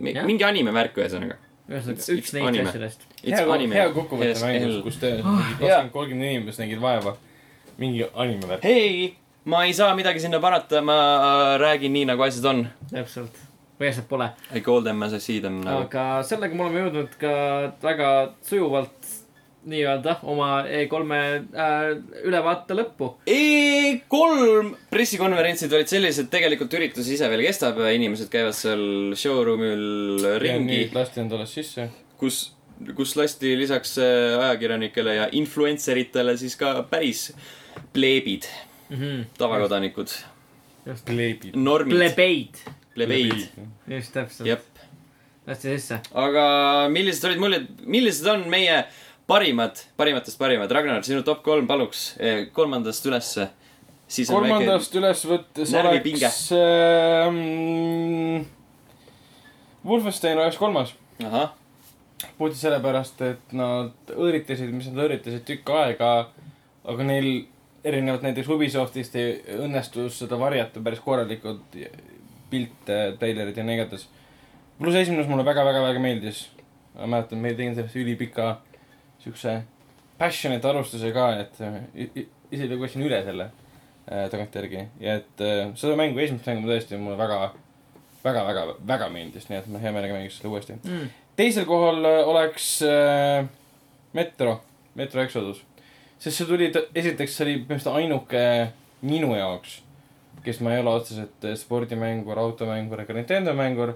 [0.00, 1.36] mingi anime värk ühesõnaga.
[1.70, 2.68] Ühesõnaga üks neist anime.
[2.68, 3.04] asjadest.
[3.22, 3.44] hea,
[3.76, 7.16] hea kokkuvõte mängust, kus te Ah, kakskümmend, kolmkümmend inimest nägid vaeva.
[7.78, 8.64] mingi anime värk.
[8.66, 9.14] hei,
[9.44, 10.98] ma ei saa midagi sinna parata, ma
[11.62, 12.66] räägin nii, nagu asjad on.
[12.90, 13.38] täpselt,
[13.80, 14.30] või asjad pole.
[14.54, 15.86] I call them as I see them nagu.
[15.86, 17.34] aga sellega me oleme jõudnud ka
[17.82, 18.10] väga
[18.42, 19.14] sujuvalt
[19.68, 21.90] nii-öelda oma E3-e äh,
[22.24, 23.10] ülevaate lõppu.
[23.28, 30.86] E3 pressikonverentsid olid sellised, tegelikult üritus ise veel kestab ja inimesed käivad seal showroom'il ringi,
[30.96, 31.90] lasti endale sisse.
[32.20, 32.40] kus,
[32.96, 37.28] kus lasti lisaks äh, ajakirjanikele ja influencer itele siis ka päris
[37.92, 38.48] pleebid,
[39.38, 40.16] tavakodanikud,
[40.88, 41.12] just,
[41.54, 42.64] normid, plebeid,
[42.96, 43.46] plebeid,
[43.92, 44.82] just täpselt.
[45.46, 46.00] lasti sisse.
[46.16, 46.48] aga
[46.92, 48.80] millised olid muljed, millised on meie
[49.30, 53.46] parimad, parimatest parimad, Ragnar, sinu top kolm paluks eh, kolmandast ülesse.
[53.46, 53.52] on
[54.10, 58.42] väike, kolmandast üles võttes oleks ähm,.
[59.86, 60.94] Wolfenstein oleks kolmas.
[62.36, 66.10] puhtalt sellepärast, et nad õõritasid, mis nad õõritasid tükk aega,
[66.84, 67.28] aga neil
[67.84, 69.14] erinevalt näiteks Ubisoftist
[69.56, 71.78] õnnestus seda varjata päris korralikult,
[72.50, 74.08] pilte, treilerid ja nii igatahes.
[74.80, 76.48] pluss esimene mulle väga-väga-väga meeldis.
[76.98, 78.58] ma mäletan, me tegime sellest ülipika
[79.24, 79.62] siukse
[80.18, 81.60] passionate alustuse ka, et
[81.94, 83.46] i- isegi lugesin üle selle
[84.10, 87.38] äh, tagantjärgi ja et äh, seda mängu, esimest mängu tõesti mulle väga,
[88.24, 91.08] väga, väga, väga meeldis, nii et ma hea meelega mängiks seda uuesti Mm.
[91.36, 93.46] teisel kohal äh, oleks äh,
[94.12, 94.60] Metro,
[94.94, 95.62] Metro Exodus.
[96.18, 98.42] sest see tuli, esiteks see oli põhimõtteliselt ainuke
[99.02, 99.78] minu jaoks,
[100.44, 103.94] kes ma ei ole otseselt äh, spordimängur, automängur ega Nintendo mängur.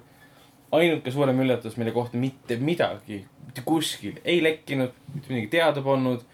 [0.78, 6.24] Ainuke suurem üllatus, mille kohta mitte midagi, mitte kuskil ei lekkinud, mitte midagi teada polnud.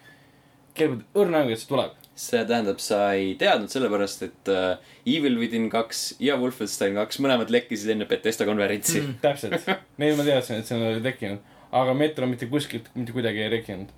[0.71, 1.97] kellelgi õrna aimu, et see tuleb.
[2.21, 7.49] see tähendab, sa ei teadnud sellepärast, et uh, Evil Within kaks ja Wolfenstein kaks mõlemad
[7.49, 9.17] lekkisid enne Betesta konverentsi mm..
[9.23, 9.67] täpselt,
[10.01, 11.41] neil ma teadsin, et see oli tekkinud,
[11.71, 13.91] aga Metro mitte kuskilt mitte kuidagi ei tekkinud.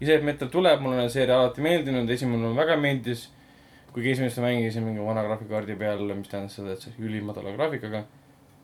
[0.00, 3.28] ja see, et Metro tuleb, mulle on seeria alati meeldinud, esimene mulle väga meeldis.
[3.94, 7.56] kuigi esimest ma mängisin mingi vana graafikakaardi peal, mis tähendas seda, et see oli ülimadala
[7.56, 8.04] graafikaga.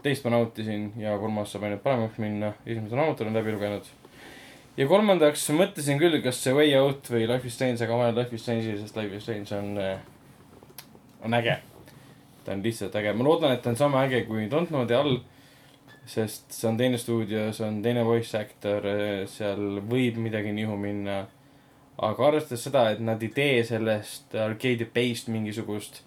[0.03, 3.89] Teist ma nautisin ja kolmas saab ainult paremaks minna, esimesed raamatud olen läbi lugenud.
[4.77, 8.21] ja kolmandaks mõtlesin küll, kas see Way Out või Life is Strange, aga ma olen
[8.21, 9.79] Life is Strange'i, sest Life is Strange on,
[11.25, 11.57] on äge.
[12.45, 15.19] ta on lihtsalt äge, ma loodan, et ta on sama äge kui Dontnodi all
[16.07, 18.85] sest see on teine stuudio, see on teine voice actor,
[19.31, 21.27] seal võib midagi nihu minna.
[21.97, 26.03] aga arvestades seda, et nad ei tee sellest arcade'i based mingisugust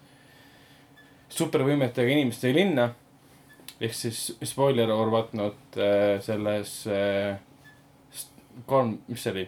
[1.33, 2.91] supervõimetega inimest tõi linna.
[3.81, 7.37] Ehk siis spoiler or what not äh, selles äh,.
[8.59, 9.45] Storm, mis see oli?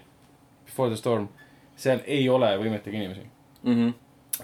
[0.66, 1.26] Before the storm,
[1.76, 3.26] seal ei ole võimetega inimesi.
[3.64, 3.90] Mhm.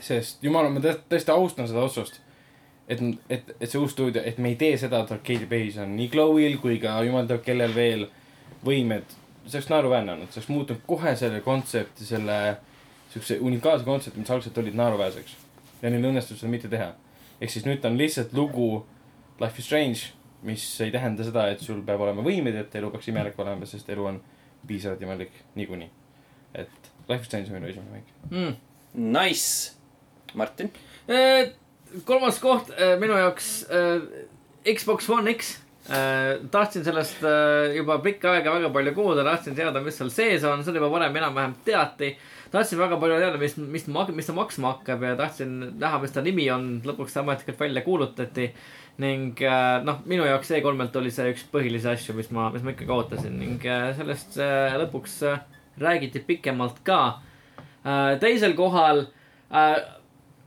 [0.04, 2.20] sest jumala, ma tõesti, austan seda otsust.
[2.88, 3.00] et,
[3.30, 6.08] et, et see uus stuudio, et me ei tee seda, et Arcade Base on nii
[6.12, 8.06] Glowil kui ka jumal teab kellel veel
[8.66, 9.16] võimed.
[9.48, 12.58] see oleks naeruväärne olnud, see oleks muutnud kohe selle kontsepti, selle
[13.14, 15.36] siukse unikaalse kontsepti, mis algselt olid naeruväärseks.
[15.82, 16.92] ja neil õnnestus seda mitte teha.
[17.42, 18.86] ehk siis nüüd on lihtsalt lugu
[19.40, 20.14] Life is Strange,
[20.48, 23.90] mis ei tähenda seda, et sul peab olema võimeid, et elu peaks imelik olema, sest
[23.94, 24.22] elu on
[24.68, 25.90] piisavalt imelik niikuinii.
[26.54, 28.16] et Life is Strange on minu esimene mäng.
[28.32, 28.56] mm..
[28.98, 29.78] Nice.
[30.34, 30.72] Martin.
[31.08, 31.54] Eh,
[32.06, 34.26] kolmas koht eh, minu jaoks eh,
[34.74, 35.58] Xbox One X.
[36.52, 37.22] tahtsin sellest
[37.72, 41.16] juba pikka aega väga palju kuulda, tahtsin teada, mis seal sees on, seda juba varem
[41.16, 42.10] enam-vähem teati.
[42.52, 46.26] tahtsin väga palju teada, mis, mis, mis ta maksma hakkab ja tahtsin näha, mis ta
[46.26, 48.50] nimi on, lõpuks ta ametlikult välja kuulutati.
[49.02, 52.74] Ning eh, noh, minu jaoks E3-lt oli see üks põhilisi asju, mis ma, mis ma
[52.74, 55.20] ikkagi ootasin ning eh, sellest eh, lõpuks
[55.78, 57.20] räägiti pikemalt ka.
[58.20, 59.04] teisel kohal
[59.54, 59.76] äh,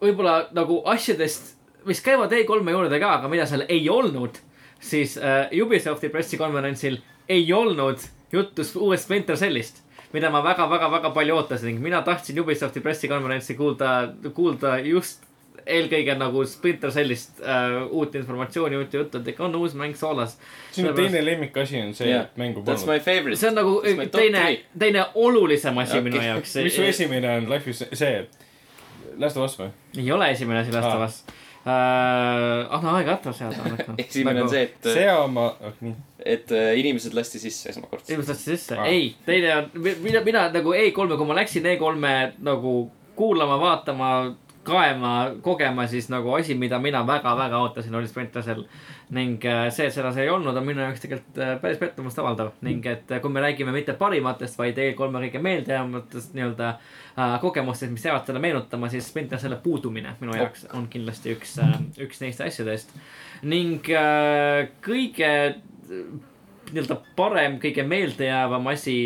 [0.00, 1.54] võib-olla nagu asjadest,
[1.88, 4.40] mis käivad E3-e juurde ka, aga mida seal ei olnud,
[4.80, 6.98] siis äh, Ubisofti pressikonverentsil
[7.30, 8.02] ei olnud
[8.32, 9.82] juttu uuest Splinter Cellist,
[10.12, 15.29] mida ma väga-väga-väga palju ootasin ning mina tahtsin Ubisofti pressikonverentsi kuulda, kuulda just
[15.66, 20.38] eelkõige nagu Splinter Cellist äh, uut informatsiooni, uut juttu, et ikka on uus mäng soolas.
[20.72, 22.24] sinu teine lemmikasi on see Yeah.
[22.24, 22.94] et mängu That's polnud.
[22.94, 23.36] my favorite.
[23.36, 26.02] see on nagu top teine teine olulisem asi okay.
[26.02, 26.56] minu jaoks.
[26.56, 28.26] mis su esimene on, Life is see,
[29.18, 29.70] Last of Us või?
[29.98, 30.80] ei ole esimene asi Aa.
[30.80, 31.24] vastavas
[31.64, 32.76] uh,.
[32.76, 33.56] anna aega atra seada.
[33.98, 35.94] esimene on see, et, see oma oh,, nii.
[36.24, 38.10] et äh, inimesed lasti sisse esmakordselt.
[38.10, 39.70] inimesed lasti sisse ah., ei, teine on,
[40.02, 42.74] mina, mina nagu E3-e, kui ma läksin E3-e nagu
[43.20, 44.10] kuulama, vaatama,
[44.64, 45.12] kaema,
[45.42, 48.64] kogema, siis nagu asi, mida mina väga-väga ootasin, oli Splinter Cell.
[49.10, 52.18] ning äh, see, et seda see ei olnud, on minu jaoks tegelikult äh, päris pettumust
[52.22, 56.74] avaldav ning et äh, kui me räägime mitte parimatest, vaid E3-e kõige meeldejäävamatest nii-öelda
[57.42, 61.58] kogemustest, mis jäävad selle meenutama, siis Splinter Cell'i puudumine minu jaoks on kindlasti üks
[61.98, 62.94] üks neist asjadest.
[63.42, 63.90] ning
[64.84, 65.32] kõige
[66.70, 68.96] nii-öelda parem, kõige meeldejäävam asi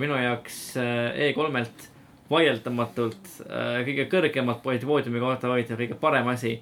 [0.00, 1.93] minu jaoks äh, E3-lt
[2.30, 6.56] vaieldamatult äh, kõige kõrgemat poodi poodiumi kohta hoidnud, kõige parem asi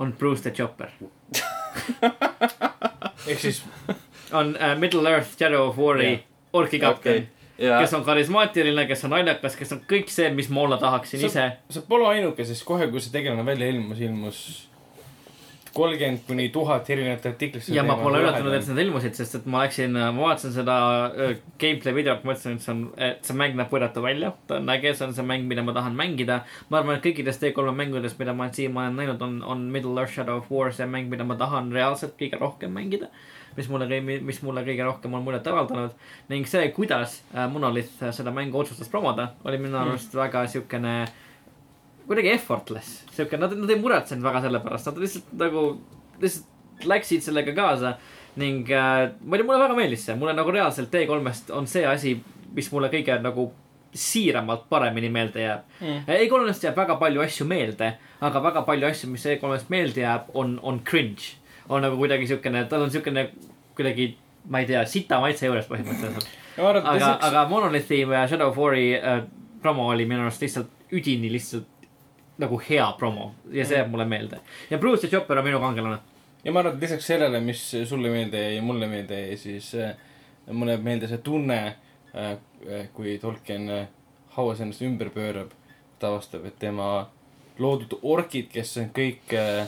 [0.00, 0.92] on Bruce the Chopper.
[3.30, 3.62] ehk siis
[4.32, 6.24] on äh, Middle Earth Shadow of War'i Jah.
[6.52, 7.28] orki kapten okei,
[7.58, 11.26] ja kes on karismaatiline, kes on naljakas, kes on kõik see, mis ma olla tahaksin
[11.26, 11.46] ise.
[11.70, 14.42] sa pole ainuke, sest kohe, kui see tegelane välja ilmus, ilmus
[15.74, 17.68] kolmkümmend kuni tuhat erinevat artiklit.
[17.68, 20.76] ja ma pole üllatunud, et nad ilmusid, sest et ma läksin, ma vaatasin seda
[21.08, 24.32] äh, gameplay videot, mõtlesin, et see on, et see mäng näeb võrratu välja.
[24.46, 26.42] ta on äge, see on see mäng, mida ma tahan mängida.
[26.68, 30.12] ma arvan, et kõikidest E3-e mängudest, mida ma siiamaani olen näinud, on, on Middle Earth
[30.12, 33.10] Shadow of War see mäng, mida ma tahan reaalselt kõige rohkem mängida.
[33.56, 35.94] mis mulle, mis mulle kõige rohkem on muljet avaldanud
[36.30, 40.94] ning see, kuidas äh, Monolith seda mängu otsustas promoda, oli minu arust väga siukene
[42.10, 45.64] kuidagi effortless, siuke, nad, nad ei muretsenud väga selle pärast, nad lihtsalt nagu,
[46.18, 47.94] lihtsalt läksid sellega kaasa.
[48.40, 51.82] ning äh, ma ei tea, mulle väga meeldis see, mulle nagu reaalselt T3-st on see
[51.86, 52.12] asi,
[52.54, 53.48] mis mulle kõige nagu
[53.94, 56.04] siiramalt paremini meelde jääb mm..
[56.06, 57.88] E3-st jääb väga palju asju meelde,
[58.22, 61.34] aga väga palju asju, mis E3-st meelde jääb, on, on cringe.
[61.68, 63.28] on nagu kuidagi siukene, tal on siukene
[63.78, 64.12] kuidagi,
[64.50, 66.30] ma ei tea, sita maitse juures põhimõtteliselt.
[66.58, 69.22] aga, aga Monolithi ja Shadow of War'i äh,
[69.62, 71.79] promo oli minu arust lihtsalt üdini lihtsalt
[72.40, 74.40] nagu hea promo ja see jääb mulle meelde.
[74.70, 75.98] ja Bruce the Chopper on minu kangelane.
[76.44, 79.74] ja ma arvan, et lisaks sellele, mis sulle meelde jäi ja mulle meelde jäi, siis
[79.74, 79.94] äh,
[80.50, 82.36] mulle jääb meelde see tunne äh,,
[82.92, 83.86] kui Tolkien äh,
[84.36, 85.54] hauas ennast ümber pöörab,
[85.98, 87.08] ta avastab, et tema
[87.60, 89.66] loodud orkid, kes on kõik äh,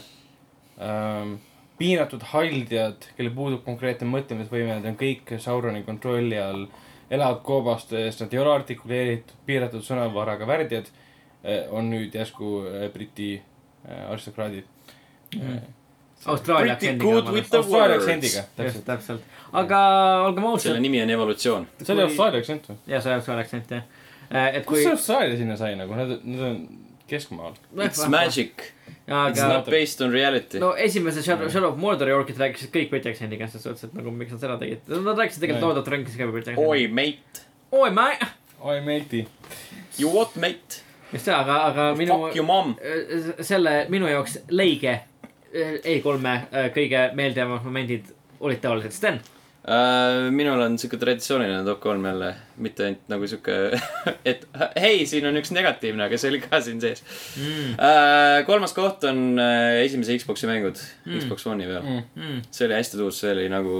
[0.80, 1.36] ähm,
[1.80, 6.66] piiratud haldjad, kellel puudub konkreetne mõtlemisvõime, need on kõik Sauroni kontrolli all,
[7.12, 10.88] elavad koobastes, nad ei ole artikuleeritud, piiratud sõnavaraga värdjad,
[11.70, 13.34] on nüüd järsku äh, Briti
[13.88, 14.64] äh, aristokraadid
[15.32, 15.58] Mhm.
[16.26, 17.00] Austraalia Pretty
[17.96, 18.84] aktsendiga just, täpselt.
[18.84, 19.22] täpselt.
[19.52, 19.78] aga
[20.26, 20.82] olgem selle ausad.
[20.84, 21.66] nimi on evolutsioon.
[21.82, 22.76] see oli Austraalia aktsent või?
[22.86, 23.82] ja see oli Austraalia aktsent jah.
[24.30, 24.92] et kust kui see.
[24.92, 26.60] Austraalia sinna sai nagu, nad, nad on
[27.08, 27.56] keskmaal.
[27.76, 28.68] It's magic,
[29.08, 30.60] it's aga not based on reality.
[30.62, 34.12] no esimese Shadow, Shadow of Mordori orkid rääkisid kõik Briti aktsendiga, selles suhtes, et nagu
[34.14, 34.86] miks nad seda tegid.
[34.92, 35.68] Nad rääkisid tegelikult Jah.
[35.72, 36.68] Lord of the Rings'i ka Briti aktsendiga.
[36.70, 37.44] oi, mate.
[37.72, 38.06] oi, ma,
[38.62, 39.26] oi, matey.
[39.98, 40.82] You what, mate?
[41.12, 42.74] Just see, aga, aga minu Fuck your mom.
[43.40, 45.00] selle minu jaoks leige
[45.52, 48.10] E3-e äh, kõige meeldejäävamad momendid
[48.40, 49.18] olid tavaliselt Sten.
[49.68, 50.30] uh,.
[50.34, 53.58] minul on siuke traditsiooniline top kolm jälle, mitte ainult nagu siuke,
[54.32, 54.46] et
[54.80, 57.04] hei, siin on üks negatiivne, aga see oli ka siin sees
[57.36, 57.76] mm..
[57.76, 58.40] uh,.
[58.48, 61.18] kolmas koht on uh, esimese Xbox'i mängud Mm.
[61.18, 62.02] Xbox One'i peal mm..
[62.16, 62.42] Mm.
[62.50, 63.78] see oli hästi tuus, see oli nagu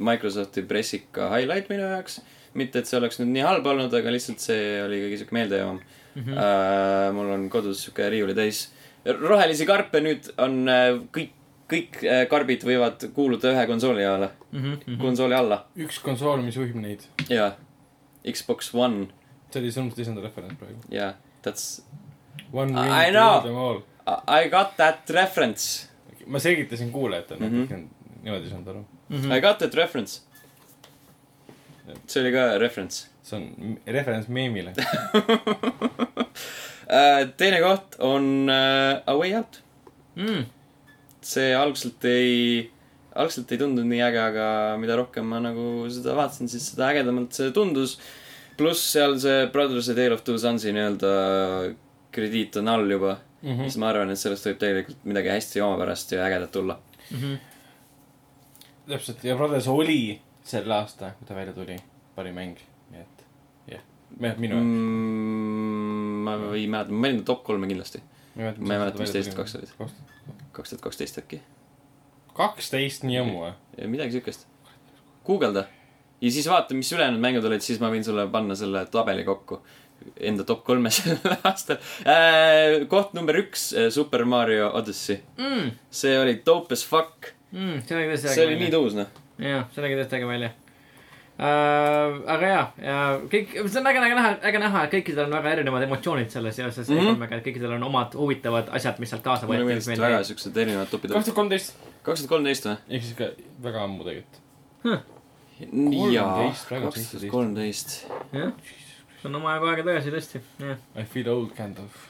[0.00, 2.20] Microsofti pressika highlight minu jaoks.
[2.54, 5.82] mitte, et see oleks nüüd nii halb olnud, aga lihtsalt see oli kõige siuke meeldejäävam
[6.20, 6.24] mm.
[6.24, 6.38] -hmm.
[6.38, 8.68] Uh, mul on kodus siuke riiuli täis
[9.04, 11.30] rohelisi karpe, nüüd on uh, kõik,
[11.72, 14.98] kõik uh, karbid võivad kuuluda ühe konsooli alla Mm -hmm.
[14.98, 17.00] konsooli alla üks konsool, mis juhib neid.
[17.28, 17.52] ja
[18.32, 19.06] Xbox One
[19.50, 20.78] see oli sõnumist lisanda referents praegu.
[20.90, 21.82] ja that's
[22.52, 23.30] One I know.
[23.30, 23.80] rule them all.
[24.26, 25.86] I got that reference
[26.26, 27.88] ma selgitasin kuulajatele mm, -hmm.
[28.22, 28.84] niimoodi ei saanud aru.
[29.08, 29.32] Mhm.
[29.32, 30.20] I got that reference
[32.06, 34.72] see oli ka reference see on referents meemile.
[36.90, 39.62] uh, teine koht on uh, A Way Out
[40.20, 40.42] Mm.
[41.22, 42.64] see algselt ei
[43.14, 44.46] algselt ei tundunud nii äge aga
[44.82, 47.94] mida rohkem ma nagu seda vaatasin siis seda ägedamalt see tundus
[48.58, 51.12] pluss seal see Brothers A Tale of Two Sonsi nii-öelda
[52.12, 53.62] krediit on all juba mm Mhm.
[53.70, 56.76] siis ma arvan et sellest võib tegelikult midagi hästi omapärast ja ägedat tulla
[57.14, 57.38] Mhm.
[58.90, 61.78] täpselt ja Brothers oli sel aasta, kui ta välja tuli,
[62.16, 62.58] parim mäng,
[64.18, 65.90] jah, minu jaoks mm,
[66.26, 68.02] ma ei mäleta ma ta top kolme kindlasti.
[68.36, 69.74] Ma ei mäleta, mis teised kaks olid.
[70.52, 71.40] kaks tuhat kaksteist äkki.
[72.36, 73.52] Kaksteist, nii ammu või?
[73.90, 74.46] midagi siukest.
[75.26, 75.66] Guugelda.
[76.20, 79.60] Ja siis vaata mis ülejäänud mängud olid siis ma võin sulle panna selle tabeli kokku.
[80.16, 81.80] Enda top kolme sellel aastal.
[82.08, 85.20] Äh, koht number üks äh, Super Mario Odyssey.
[85.40, 85.76] Mm.
[85.90, 87.32] see oli dope as fuck.
[87.52, 87.80] Mm.
[87.84, 89.10] see tõesti see oli nii tuus noh.
[89.40, 90.52] Jah, see nägi tõesti äge välja
[91.40, 92.18] uh,.
[92.34, 92.96] aga jaa, ja
[93.32, 96.58] kõik, see on äge, äge näha, äge näha, et kõikidel on väga erinevad emotsioonid selles
[96.60, 97.22] seoses mm -hmm.
[97.22, 99.70] E3-ga, et kõikidel on omad huvitavad asjad, mis sealt kaasa mulle võeti.
[99.72, 103.30] meeldisid väga siuksed erinevad topid kaks tuhat kolmteist, kaks tuhat kolmteist või ehk siis ka
[103.68, 104.42] väga ammu tegelikult.
[104.84, 107.30] jaa 13, praegu kaks tuhat 17.
[107.30, 107.96] kolmteist
[108.32, 108.52] jah,
[109.22, 110.78] see on omajagu aega tagasi tõesti, jah.
[110.96, 112.06] I feel old kind of.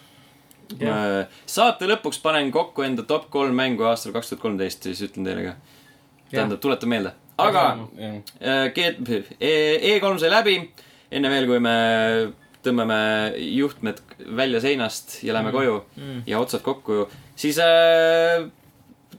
[0.81, 5.27] Ma saate lõpuks panen kokku enda top kolm mängu aastal kaks tuhat kolmteist siis ütlen
[5.27, 5.57] teile ka
[6.31, 7.13] tähendab tuletan meelde
[7.49, 7.65] aga
[8.41, 10.55] Äh, G- E- E3 sai läbi,
[11.11, 11.75] enne veel, kui me
[12.65, 13.01] tõmbame
[13.41, 14.01] juhtmed
[14.37, 15.57] välja seinast ja lähme Mm.
[15.57, 16.23] koju Mm.
[16.27, 17.07] ja otsad kokku,
[17.37, 18.45] siis äh,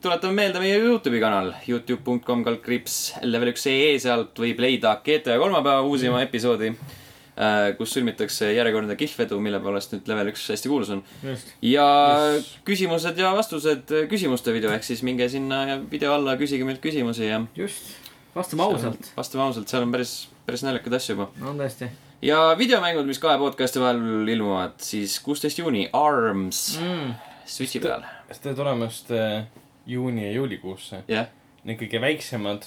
[0.01, 5.81] tuletame meelde meie Youtube'i kanal, Youtube.com kaldkriips level üks ee, sealt võib leida GTA kolmapäeva
[5.85, 11.03] uusima episoodi äh,, kus sõlmitakse järjekordne kihvedu, mille poolest nüüd level üks hästi kuulus on.
[11.61, 11.87] ja
[12.35, 12.49] Yes.
[12.65, 17.41] küsimused ja vastused küsimuste video, ehk siis minge sinna video alla, küsige meilt küsimusi ja
[17.57, 17.95] just,
[18.35, 20.15] vastame ausalt, vastame ausalt, seal on päris,
[20.47, 21.29] päris naljakaid asju juba.
[21.41, 21.89] on tõesti
[22.25, 27.15] ja videomängud, mis kahe podcast'i vahel ilmuvad, siis kuusteist juuni, Arms mm..
[27.51, 28.05] Switchi peal.
[28.31, 29.47] tere tulemast äh,
[29.85, 31.03] juuni ja juulikuusse.
[31.11, 31.31] jah,
[31.61, 32.63] Need kõige väiksemad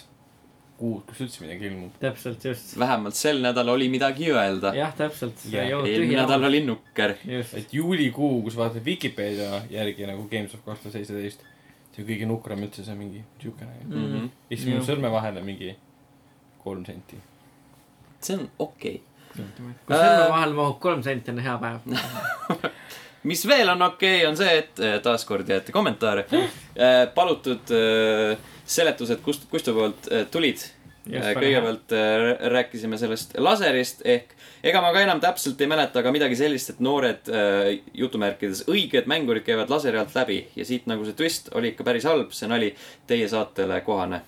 [0.79, 1.95] kuud, kus üldse midagi ilmub.
[2.03, 2.75] täpselt, just.
[2.79, 4.75] vähemalt sel nädalal oli midagi öelda.
[4.77, 7.17] jah, täpselt, olnud eelmine nädal oli nukker.
[7.25, 11.47] just, et juulikuu, kui sa vaatad Vikipeedia järgi nagu Games of kaks tuhat seitseteist,
[11.95, 13.79] see on kõige nukram üldse, see on mingi siukene.
[13.87, 14.29] Mm.
[14.51, 14.85] ja siis Jah.
[14.89, 15.71] sõrme vahele mingi
[16.65, 17.19] kolm senti.
[18.21, 19.73] see on okei okay..
[19.87, 21.91] kui sõrme vahel mahub kolm senti, on hea päev.
[23.31, 26.27] mis veel on okei okay,, on see, et eh, taaskord jäeti kommentaare.
[27.15, 28.35] palutud eh,
[28.65, 30.67] seletused, kust, Kustu poolt tulid.
[31.05, 31.93] kõigepealt
[32.49, 34.34] rääkisime sellest laserist ehk
[34.65, 39.09] ega ma ka enam täpselt ei mäleta, aga midagi sellist, et noored eh, jutumärkides õiged
[39.11, 42.49] mängurid käivad laseri alt läbi ja siit nagu see twist oli ikka päris halb, see
[42.51, 42.71] nali
[43.11, 44.23] teie saatele kohane.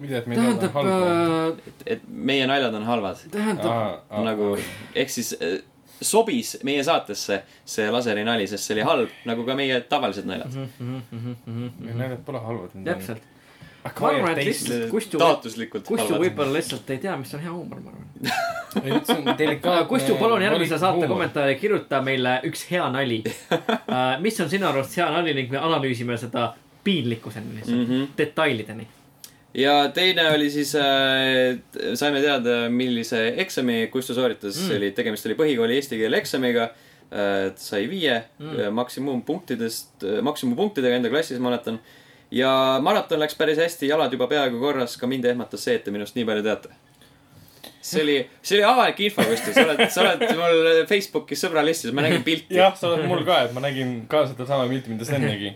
[0.00, 1.72] mida, et me ei tea tähendab, halba.
[1.86, 4.54] et meie naljad on halvad, tähendab, nagu
[4.94, 5.58] ehk siis eh,
[6.00, 10.56] sobis meie saatesse see laseri nali, sest see oli halb, nagu ka meie tavalised naljad.
[10.80, 12.78] meil naljad pole halvad.
[12.86, 13.26] täpselt.
[13.84, 17.80] Ma arvan, et lihtsalt Kustu, taotluslikult Kustu võib-olla lihtsalt ei tea, mis on hea huumor,
[17.80, 18.08] ma arvan.
[19.88, 21.08] Kustu, palun järgmise saate.
[21.08, 23.22] kommentaari kirjuta meile üks hea nali.
[24.24, 26.50] mis on sinu arust hea nali ning me analüüsime seda
[26.84, 27.86] piinlikkuseni lihtsalt mm.
[27.86, 28.08] -hmm.
[28.18, 28.86] detailideni.
[29.54, 31.58] ja teine oli siis äh,,
[31.94, 37.52] saime teada, millise eksami Kustu sooritas mm., oli, tegemist oli põhikooli eesti keele eksamiga äh,.
[37.56, 38.74] sai viie Mm.
[38.74, 41.80] maksimumpunktidest, maksimumpunktidega enda klassis, ma mäletan.
[42.30, 45.94] Ja maraton läks päris hästi, jalad juba peaaegu korras, ka mind ehmatas see, et te
[45.94, 46.72] minust nii palju teate.
[47.80, 52.04] see oli, see oli avalik info, Kustu, sa oled, sa oled mul Facebookis sõbralistis, ma
[52.06, 52.58] nägin pilti.
[52.60, 55.54] jah, sa oled mul ka, et ma nägin ka sedasama pilti, mida Sten nägi.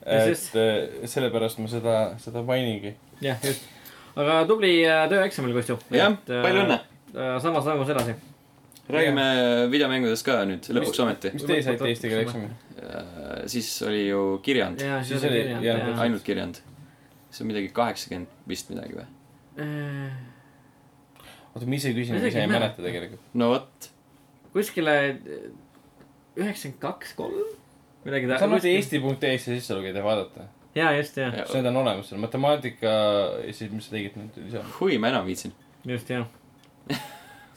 [0.00, 2.94] Et eh, sellepärast ma seda, seda mainingi.
[3.20, 3.68] jah, just.
[4.16, 5.78] aga tubli äh, töö eksamil, Kustu.
[5.94, 6.80] jah, palju õnne!
[7.42, 8.14] samas sammus edasi.
[8.94, 9.24] Räägime
[9.72, 11.30] videomängudest ka nüüd, lõpuks ometi.
[11.34, 12.48] mis teie saite eesti keele eksami?
[13.50, 16.00] siis oli ju kirjand, ja, Siis oli kirjand, jah, jah.
[16.06, 16.60] ainult kirjand.
[17.30, 19.06] see on midagi kaheksakümmend vist midagi või?
[19.62, 20.12] äh,
[21.54, 23.20] oota, ma ise küsin, Ma ise ei mäleta tegelikult.
[23.34, 23.90] no vot,
[24.54, 24.96] kuskile
[26.40, 27.36] üheksakümmend kaks, kolm,
[28.06, 28.66] midagi sa võid.
[28.74, 30.48] eesti.ee-sse sisse lugeda ja vaadata.
[30.74, 31.46] ja just, ja, Ja.
[31.50, 32.96] see on olemas seal, matemaatika
[33.46, 34.64] ja siis, mis sa tegid nüüd lisada.
[34.80, 35.52] hui, ma enam viitsin.
[35.86, 36.24] just, ja.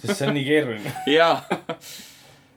[0.03, 0.93] Sest see on nii keeruline.
[1.07, 1.35] jaa,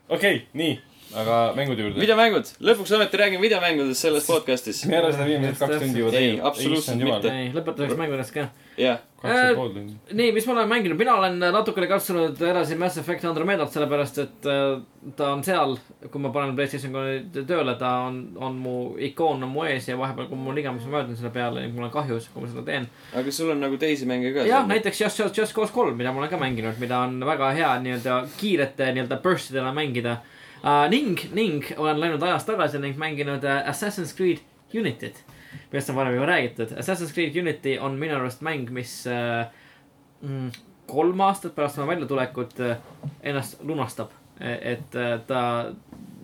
[0.08, 0.74] okei okay,, nii,
[1.16, 2.00] aga mängude juurde.
[2.02, 4.84] videomängud, lõpuks ometi räägime videomängudest selles podcast'is.
[4.88, 6.46] me ei ole seda viimased kaks tundi juba Ei, teinud.
[6.50, 7.32] absoluutselt mitte.
[7.32, 8.44] ei, lõpetuseks mängudest ka.
[8.80, 9.96] jah, kaks ja pool tundi.
[10.20, 14.50] nii, mis ma olen mänginud, mina olen natukene katsunud edasi Mass Effect Andromedat, sellepärast et
[14.52, 14.76] äh,
[15.16, 15.76] ta on seal,
[16.10, 16.94] kui ma panen PlayStation
[17.36, 18.76] tööle, ta on, on mu
[19.08, 21.96] ikoon on mu ees ja vahepeal, kui mul ligemus on möödunud selle peale, mul on
[21.96, 22.88] kahjus, kui ma seda teen.
[23.16, 24.46] aga sul on nagu teisi mänge ka.
[24.48, 27.52] jah, näiteks Just, Just, Just Cause kolm, mida ma olen ka mänginud, mida on väga
[27.56, 30.20] hea nii-öelda kiirete nii-öelda burst idena mängida
[30.66, 30.84] uh,.
[30.90, 34.42] ning, ning olen läinud ajas tagasi ning mänginud uh, Assassin's Creed
[34.74, 35.22] Unity't,
[35.70, 36.74] millest on varem juba räägitud.
[36.78, 39.46] Assassin's Creed Unity on minu arust mäng, mis uh,
[40.90, 42.76] kolm aastat pärast oma väljatulekut uh,
[43.22, 44.14] ennast lunastab.
[44.40, 45.42] et uh, ta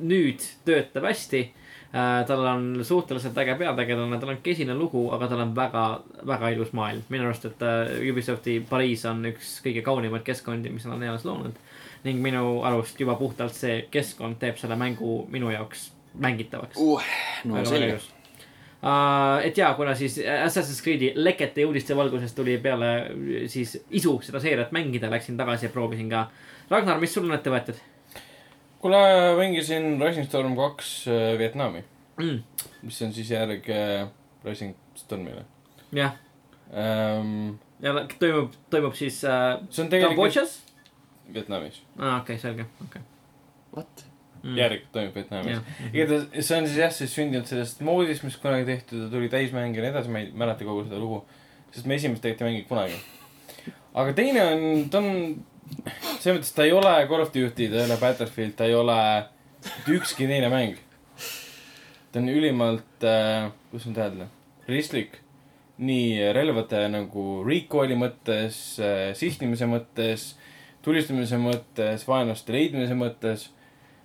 [0.05, 1.47] nüüd töötab hästi
[1.93, 5.83] Uh, tal on suhteliselt äge peategelane, tal on kesine lugu, aga tal on väga,
[6.27, 7.03] väga ilus maailm.
[7.13, 11.27] minu arust, et uh, Ubisofti Pariis on üks kõige kaunimaid keskkondi, mis nad on eales
[11.29, 11.59] loonud.
[12.05, 17.05] Ning minu arust juba puhtalt see keskkond teeb selle mängu minu jaoks mängitavaks uh,.
[17.45, 18.01] no väga selge.
[18.83, 19.39] uh,.
[19.45, 24.19] et jaa, kuna siis Assassin's Creed'i lekete ja uudiste valguses tuli peale äh, siis isu
[24.23, 26.29] seda seeriat mängida, läksin tagasi ja proovisin ka.
[26.71, 27.81] Ragnar, mis sul on ette võetud
[28.83, 28.99] kuule,
[29.39, 31.85] mängisin Rising Storm kaks äh, Vietnami,
[32.19, 32.43] mm,?
[32.83, 34.09] mis on siis järg äh,
[34.45, 35.45] Rising Stormile
[35.95, 36.17] jah,
[36.75, 37.55] ähm,.
[37.83, 40.59] ja toimub, toimub siis uh, see on tegelikult Kambodžas.
[41.35, 43.03] Vietnamis, aa, okei, selge, okei
[43.77, 44.05] What?
[44.43, 44.57] mm..
[44.59, 45.55] järg toimub Vietnamis.
[45.55, 49.31] jah, igatahes see on siis jah, siis sündinud sellest moodist, mis kunagi tehtud ja tuli
[49.33, 51.23] täismäng ja nii edasi, ma ei mäleta kogu seda lugu.
[51.73, 53.73] sest me esimest tegelikult ei mänginud kunagi.
[54.03, 55.11] aga teine on, ta on,
[56.19, 58.99] selles mõttes ta ei ole Call of Duty, ta ei ole Battlefield, ta ei ole
[59.97, 60.79] ükski teine mäng.
[62.13, 64.31] ta on ülimalt äh,, kuidas nüüd öelda,
[64.69, 65.21] realistlik.
[65.83, 70.33] nii relvade nagu recoil'i mõttes äh,, sihtimise mõttes,
[70.83, 73.49] tulistamise mõttes, vaenlaste leidmise mõttes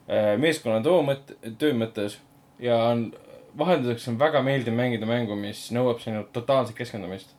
[0.10, 2.20] äh, meeskonna too mõt-, töö mõttes
[2.64, 3.10] ja on,
[3.58, 7.34] vahelduseks on väga meeldiv mängida mängu, mis nõuab sinult totaalset keskendumist.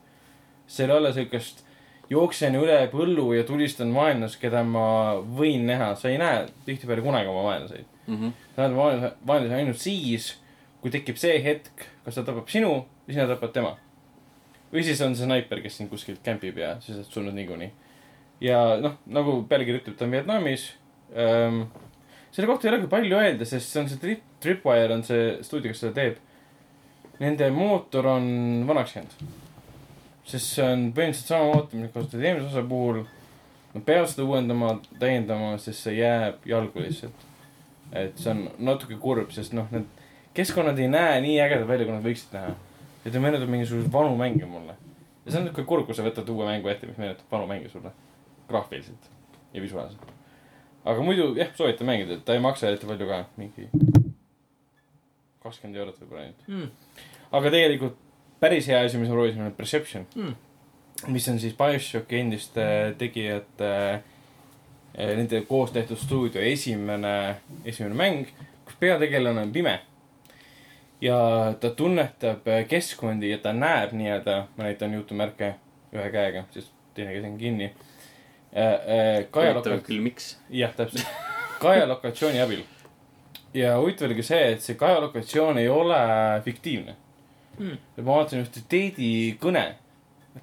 [0.67, 1.63] seal ei ole siukest
[2.09, 7.29] jooksen üle põllu ja tulistan vaenlast, keda ma võin näha, sa ei näe tihtipeale kunagi
[7.29, 7.85] oma vaenlaseid.
[8.07, 8.29] Mhm.
[8.55, 10.31] sa näed vaenlase, vaenlase ainult siis,
[10.81, 12.71] kui tekib see hetk, kas ta tapab sinu
[13.07, 13.77] või sina tapad tema.
[14.73, 17.71] või siis on see snaiper, kes sind kuskilt kämpib ja siis sa oled surnud niikuinii.
[18.43, 20.71] Ja noh, nagu pealkiri ütleb, ta on Vietnamis
[21.15, 21.61] ähm,.
[22.31, 25.73] selle kohta ei olegi palju öelda, sest see on see Trip, Tripwire on see stuudio,
[25.73, 26.19] kes seda teeb.
[27.19, 28.27] Nende mootor on
[28.67, 29.23] vanaks jäänud.
[30.29, 33.01] sest see on põhimõtteliselt sama mootor, mida kasutati eelmise osa puhul.
[33.73, 37.25] Nad peavad seda uuendama, täiendama, sest see jääb jalgu lihtsalt.
[37.91, 39.87] et see on natuke kurb, sest noh, need
[40.37, 42.53] keskkonnad ei näe nii ägedad välja, kui nad võiksid näha.
[43.05, 44.75] ja ta meenutab mingisuguseid vanu mänge mulle.
[45.25, 47.71] ja see on niuke kurb, kui sa võtad uue mängu ette, mis meenutab vanu mänge
[47.73, 47.91] sulle.
[48.49, 49.09] Graafiliselt
[49.53, 50.11] ja visuaalselt.
[50.85, 53.69] aga muidu jah, soovitan mängida, et ta ei maksa eriti palju ka, mingi
[55.43, 56.45] kakskümmend eurot võib-olla ainult.
[56.47, 56.69] mm.
[57.31, 57.97] aga tegelikult
[58.39, 60.35] päris hea asi, mis ma proovisin, on Perception Mm.
[61.07, 67.35] mis on siis BioShocki endiste tegijate eh, nende koos tehtud stuudio esimene,
[67.65, 68.33] esimene mäng,
[68.65, 69.79] kus peategelane on pime.
[71.01, 71.19] ja
[71.59, 75.53] ta tunnetab eh, keskkondi ja ta näeb nii-öelda, ma näitan jutumärke
[75.95, 77.71] ühe käega, sest teine käsi on kinni.
[78.49, 80.37] Kaja huvitav küll, miks?
[80.49, 81.05] jah, täpselt,
[81.61, 82.63] kaja lokatsiooni abil.
[83.53, 85.99] ja huvitav oli ka see, et see kaja lokatsioon ei ole
[86.45, 86.95] fiktiivne
[87.59, 87.77] Mm.
[87.97, 89.63] ma vaatasin ühte Teedi kõne,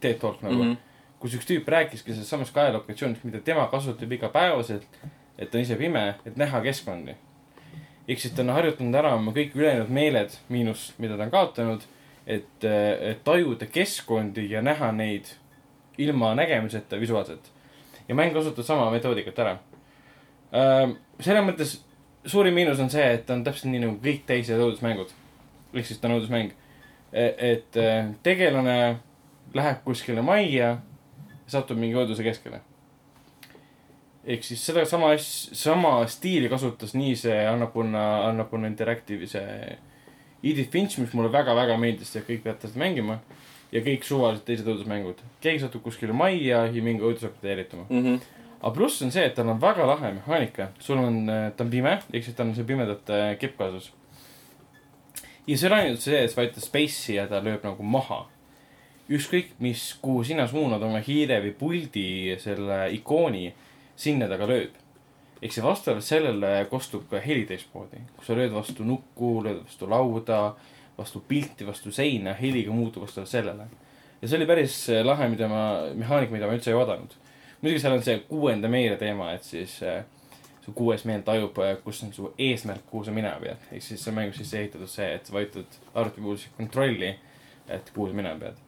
[0.01, 0.73] Teet Talk nagu mm.
[0.73, 1.13] -hmm.
[1.21, 4.85] kus üks tüüp rääkiski sellest samast kaja lokatsioonist, mida tema kasutab igapäevaselt,
[5.39, 7.15] et on ise pime, et näha keskkondi.
[8.09, 11.81] ehk siis ta on harjutanud ära oma kõik ülejäänud meeled, miinus, mida ta on kaotanud,
[12.27, 12.65] et,
[13.01, 15.33] et tajuda keskkondi ja näha neid
[15.99, 17.53] ilma nägemiseta visuaalselt.
[18.09, 19.59] Ja mäng kasutab sama metoodikat ära.
[21.21, 21.77] selles mõttes
[22.27, 25.13] suurim miinus on see, et ta on täpselt nii nagu kõik teised õudusmängud.
[25.75, 26.53] ehk siis ta on õudusmäng.
[27.13, 28.99] et eh, tegelane
[29.55, 30.79] läheb kuskile majja ja
[31.47, 32.61] satub mingi õuduse keskele.
[34.27, 39.79] ehk siis seda sama sama stiili kasutas nii see Annapurna, Annapurna Interactive'i see
[40.43, 43.21] Edith Finch, mis mulle väga-väga meeldis ja kõik peavad seda mängima.
[43.77, 45.21] Ja kõik suvalised teised õudusmängud.
[45.43, 47.87] keegi satub kuskile majja ja mingi õudus hakkab teeritama.
[47.91, 48.19] Mhm.
[48.57, 51.99] aga pluss on see, et tal on väga lahe mehaanika, sul on, ta on pime,
[52.13, 53.93] ehk siis tal on see pimedate kepp kaasas.
[55.47, 58.27] ja see ei ole ainult see, et sa vajutad space'i ja ta lööb nagu maha.
[59.11, 63.53] ükskõik mis, kuhu sina suunad oma hiire või puldi selle ikooni,
[63.97, 64.73] sinna ta ka lööb.
[65.43, 68.01] ehk see vastavalt sellele kostub ka heli teistmoodi.
[68.17, 70.57] kui sa lööd vastu nukku, lööd vastu lauda,
[70.99, 73.69] vastu pilti, vastu seina, heli ka muutub vastavalt sellele.
[74.23, 75.63] ja see oli päris äh, lahe, mida ma,
[75.95, 77.17] mehaanik, mida ma üldse ei oodanud.
[77.61, 80.05] muidugi seal on see kuuenda meele teema, et siis äh,
[80.67, 83.71] su kuues meel tajub, kus on su eesmärk, kuhu sa minema pead.
[83.71, 87.15] ehk siis see on mängus sisse ehitatud see, et sa vajutad arvuti puhul kontrolli,
[87.69, 88.63] et kuhu sa minema pead.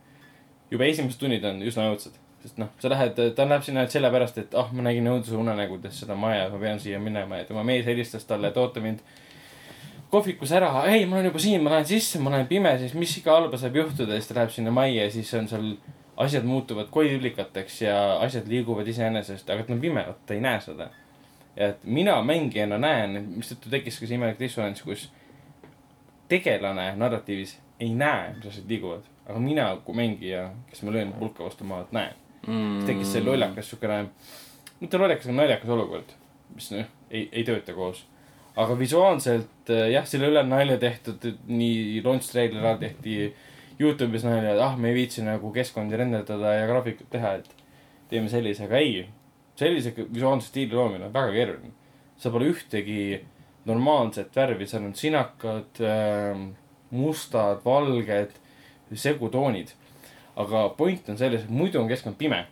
[0.71, 4.55] juba esimesed tunnid on üsna õudsed, sest noh, sa lähed, ta läheb sinna sellepärast, et
[4.59, 8.29] ah, ma nägin õuduse unenägudes seda maja, ma pean siia minema ja tema mees helistas
[8.29, 9.03] talle, et oota mind
[10.11, 13.13] kohvikus ära, ei, ma olen juba siin, ma lähen sisse, ma olen pime, siis mis
[13.21, 15.69] iga halba saab juhtuda siis ta läheb sinna majja ja siis on seal
[16.19, 20.89] asjad muutuvad koiliblikateks ja asjad liiguvad iseenesest, aga ta on pime, ta ei näe seda.
[21.57, 25.09] et mina mängijana näen, mistõttu tekkis ka see imelik dissonants, kus
[26.31, 31.45] tegelane narratiivis ei näe, mis asjad liiguvad, aga mina kui mängija, kes ma löön pulka
[31.45, 32.15] vastu maad, näen.
[32.47, 32.85] mm.
[32.87, 34.05] tekkis see lollakas siukene,
[34.81, 36.15] mitte lollakas, aga naljakas olukord,
[36.55, 38.05] mis noh, ei, ei tööta koos.
[38.59, 43.31] Aga visuaalselt äh, jah, selle üle on nalja tehtud, nii launch trailer ära tehti
[43.79, 47.53] Youtube'is nalja, et ah, me ei viitsi nagu keskkondi renderdada ja graafikut teha, et
[48.11, 49.05] teeme sellise, aga ei.
[49.59, 51.75] sellise visuaalse stiili loomine on väga keeruline.
[52.19, 53.21] sa pole ühtegi
[53.69, 56.41] normaalset värvi, seal on sinakad äh,,
[56.91, 58.35] mustad, valged,
[58.93, 59.71] segutoonid.
[60.37, 62.47] aga point on selles, et muidu on keskkond pime.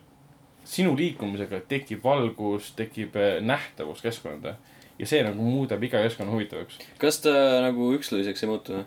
[0.65, 4.55] sinu liikumisega tekib valgus, tekib äh, nähtavus keskkonda
[4.99, 6.79] ja see nagu muudab iga keskkonna huvitavaks.
[6.99, 7.33] kas ta
[7.65, 8.85] nagu üksluiseks ei muutu?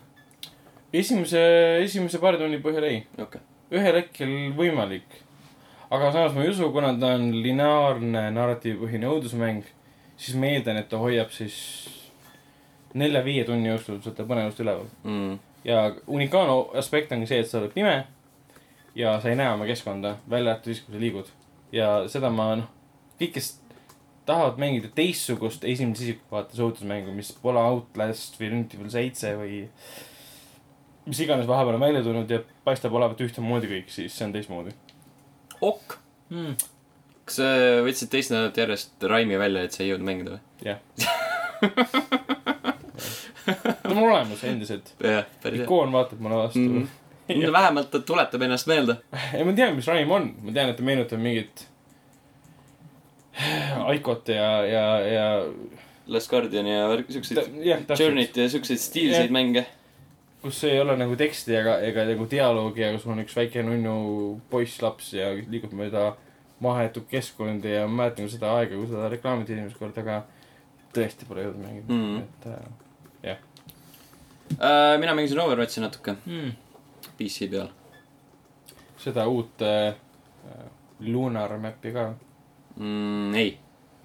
[0.94, 1.42] esimese,
[1.84, 3.42] esimese paari tunni põhjal ei, okei.
[3.78, 5.20] ühel hetkel võimalik.
[5.90, 9.70] aga samas ma ei usu, kuna ta on lineaarne narratiivipõhine õudusmäng,
[10.18, 11.58] siis ma eeldan, et ta hoiab siis
[12.98, 14.90] nelja-viie tunni jooksul seda põnevust üleval.
[15.04, 15.38] Mm.
[15.68, 18.00] ja unikaalne aspekt ongi see, et sa oled pime
[18.98, 21.34] ja sa ei näe oma keskkonda, välja arvatud siis, kui sa liigud.
[21.72, 22.70] ja seda ma noh,
[23.20, 23.54] kõik, kes
[24.30, 29.64] tahavad mängida teistsugust esimese isiku vaates õudusmängu, mis pole Outlast või Resident Evil seitse või
[31.10, 34.76] mis iganes vahepeal on välja tulnud ja paistab olevat ühtemoodi kõik, siis see on teistmoodi.
[35.62, 35.98] ok.
[36.30, 36.54] mm..
[37.26, 37.50] kas sa
[37.88, 40.42] võtsid teist nädalat järjest Raimi välja, et sa ei jõudnud mängida või?
[40.70, 40.80] jah.
[43.50, 44.94] ta on olemas endiselt.
[45.54, 46.88] ikoon vaatab mulle vastu mm.
[47.28, 47.52] -hmm.
[47.52, 49.00] vähemalt ta tuletab ennast meelde.
[49.34, 51.69] ei, ma tean, mis Raim on, ma tean, et ta meenutab mingit
[53.86, 55.28] Aikot ja, ja, ja
[56.08, 57.80] Last Guardian ja värk- siukseid jah.
[58.00, 59.32] Journey't ja siukseid stiilseid Jah.
[59.32, 59.66] mänge.
[60.42, 64.40] kus ei ole nagu teksti ega, ega nagu dialoogi, aga sul on üks väike nunnu
[64.50, 66.14] poiss-laps ja liigub mööda
[66.64, 70.22] mahetud keskkondi ja ma mäletan seda aega, kui seda reklaamiti esimest korda, aga
[70.96, 72.70] tõesti pole jõudnud mängida mm., et äh,
[74.50, 76.56] Uh, mina mängisin Overwatchi natuke Mm.
[77.20, 77.68] PC peal.
[78.98, 79.94] seda uut äh,
[81.06, 82.08] Lunar map'i ka.
[82.80, 83.36] mm,.
[83.36, 83.58] ei,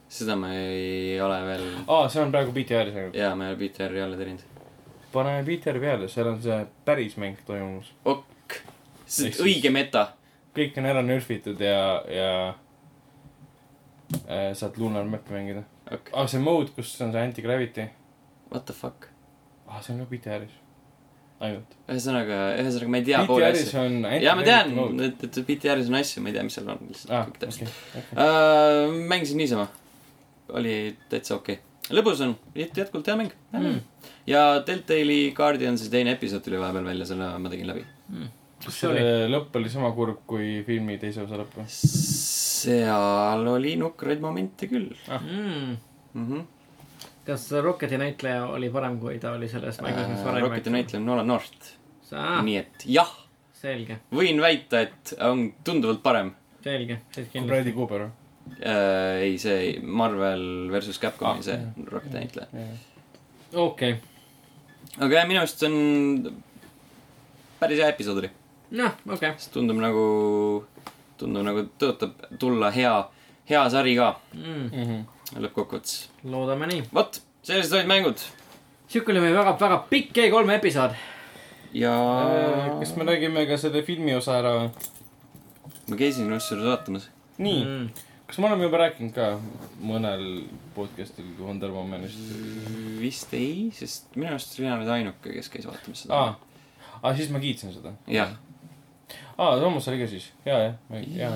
[0.09, 3.16] seda ma ei ole veel, aa, see on praegu BTR-is ainult.
[3.18, 4.44] jaa, ma ei ole BTR-i teinud.
[5.14, 7.92] pane BTR peale, seal on see päris mäng toimumas.
[8.05, 8.59] ok,
[9.06, 10.09] see on õige meta.
[10.55, 11.78] kõik on ära nörfitud ja,
[12.10, 12.32] ja
[14.26, 15.64] äh, saad Lunar map'i mängida.
[15.90, 17.88] ok, aa, see mode, kus on see anti-gravity,
[18.52, 19.09] what the fuck.
[19.66, 20.60] aa, see on ka BTR-is,
[21.40, 21.74] ainult.
[21.90, 23.78] ühesõnaga, ühesõnaga ma ei tea pooli asju.
[23.81, 26.78] on jaa, ma tean et, et BTR-is on asju, ma ei tea, mis seal on
[26.89, 28.19] lihtsalt aa, kõik täpselt okei, okei.
[28.24, 28.94] uh,.
[29.11, 29.66] mängisin niisama.
[30.61, 30.77] oli
[31.11, 31.97] täitsa okei okay..
[31.98, 33.81] lõbus on, jätkuvalt hea mäng Mm.
[34.27, 37.85] ja Deltali Guardiansi teine episood tuli vahepeal välja, selle ma tegin läbi.
[38.69, 38.98] see oli?
[39.05, 41.67] see lõpp oli sama kurb kui filmi teise osa lõpp või?
[41.70, 45.76] seal oli nukraid momente küll Mm.
[46.15, 46.26] mm.
[46.26, 46.42] -hmm.
[47.27, 51.07] Kas Rocketi näitleja oli parem, kui ta oli selles mängus, mis varem Rocketi näitleja on
[51.07, 51.70] Nolan North
[52.44, 53.11] nii et jah,
[53.59, 57.49] selge, võin väita, et on tunduvalt parem selge, siis kindlasti.
[57.51, 58.11] Brady Cooper või?
[58.61, 59.23] uh,.
[59.25, 61.57] ei, see Marvel versus Capcom Ah, see.
[61.91, 62.67] Rocketi näitleja.
[63.65, 63.97] okei,
[65.01, 66.36] aga jah, minu arust see on
[67.61, 68.31] päris hea episood oli.
[68.78, 70.05] noh, okei, see tundub nagu,
[71.19, 72.94] tundub nagu tõotab tulla hea,
[73.51, 75.05] hea sari ka Mm.
[75.34, 76.08] lõppkokkuvõttes.
[76.24, 76.88] loodame nii.
[76.94, 78.24] vot, sellised olid mängud
[78.94, 80.96] sihuke oli meie väga-väga pikk E3 episood.
[81.74, 81.92] ja
[82.30, 84.70] Äh, kas me räägime ka selle filmi osa ära või?
[85.88, 87.08] ma käisin kusjuures vaatamas.
[87.38, 87.88] nii, mm..
[88.28, 89.32] kas me oleme juba rääkinud ka
[89.82, 90.44] mõnel
[90.76, 92.20] podcast'il Wonder Womanist?
[93.00, 96.34] vist ei, sest minu arust sina oled ainuke, kes käis vaatamas seda aa,
[97.02, 97.96] aa siis ma kiitsin seda.
[98.06, 98.36] jah.
[99.36, 101.32] aa, Toomas oli ka siis, ja, jah, ja,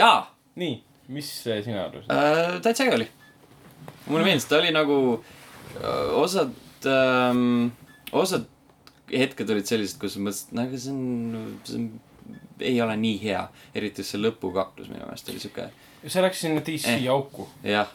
[0.00, 0.20] jaa
[0.60, 0.80] nii,
[1.10, 2.10] mis sina arvasid?
[2.14, 3.08] äh,, täitsa äge oli.
[4.06, 6.54] mulle meeldis, ta oli nagu äh, osad
[6.88, 7.70] ähm,,
[8.12, 8.46] osad
[9.10, 11.90] hetked olid sellised, kus ma mõtlesin, et no aga see on, see on
[12.60, 13.42] ei ole nii hea.
[13.74, 15.70] eriti see lõpukaklus minu meelest oli siuke,
[16.06, 17.06] see läks sinna DC Eh.
[17.12, 17.48] auku.
[17.64, 17.90] jah.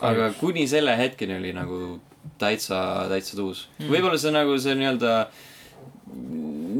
[0.00, 2.00] aga kuni selle hetkeni oli nagu
[2.40, 3.90] täitsa, täitsa tuus mm..
[3.92, 5.14] võib-olla see nagu see nii-öelda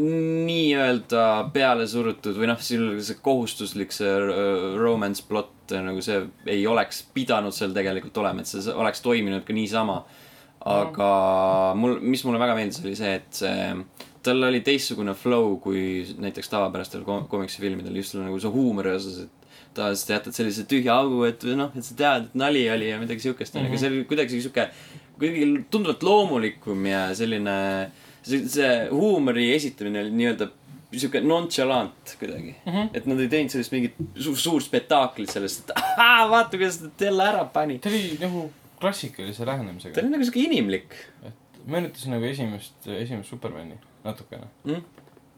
[0.00, 7.04] nii-öelda peale surutud või noh, see kohustuslik see äh, romance plot nagu see ei oleks
[7.14, 10.02] pidanud seal tegelikult olema, et see oleks toiminud ka niisama.
[10.60, 11.10] aga
[11.80, 13.68] mul, mis mulle väga meeldis, oli see, et see,
[14.20, 19.40] tal oli teistsugune flow kui näiteks tavapärastel kom- komiksifilmidel, just nagu see huumori osas, et
[19.74, 23.24] tavaliselt jätad sellise tühja augu, et noh, et sa tead, et nali oli ja midagi
[23.24, 24.66] siukest onju, aga see oli kuidagi sihuke,
[25.16, 27.56] kuidagi tunduvalt loomulikum ja selline,
[28.22, 30.50] see, see huumori esitamine oli nii-öelda
[30.90, 32.72] sihuke nonchalant kuidagi mm.
[32.72, 32.88] -hmm.
[32.94, 37.04] et nad ei teinud sellist mingit su suurt spektaaklit sellest, et ahaa, vaata, kuidas ta
[37.04, 37.78] jälle ära pani.
[37.78, 38.50] ta oli nagu
[38.80, 40.00] klassikalise ta lähenemisega.
[40.00, 40.96] oli nagu sihuke inimlik
[41.66, 44.82] meenutas nagu esimest, esimest Supermani natukene, mm?.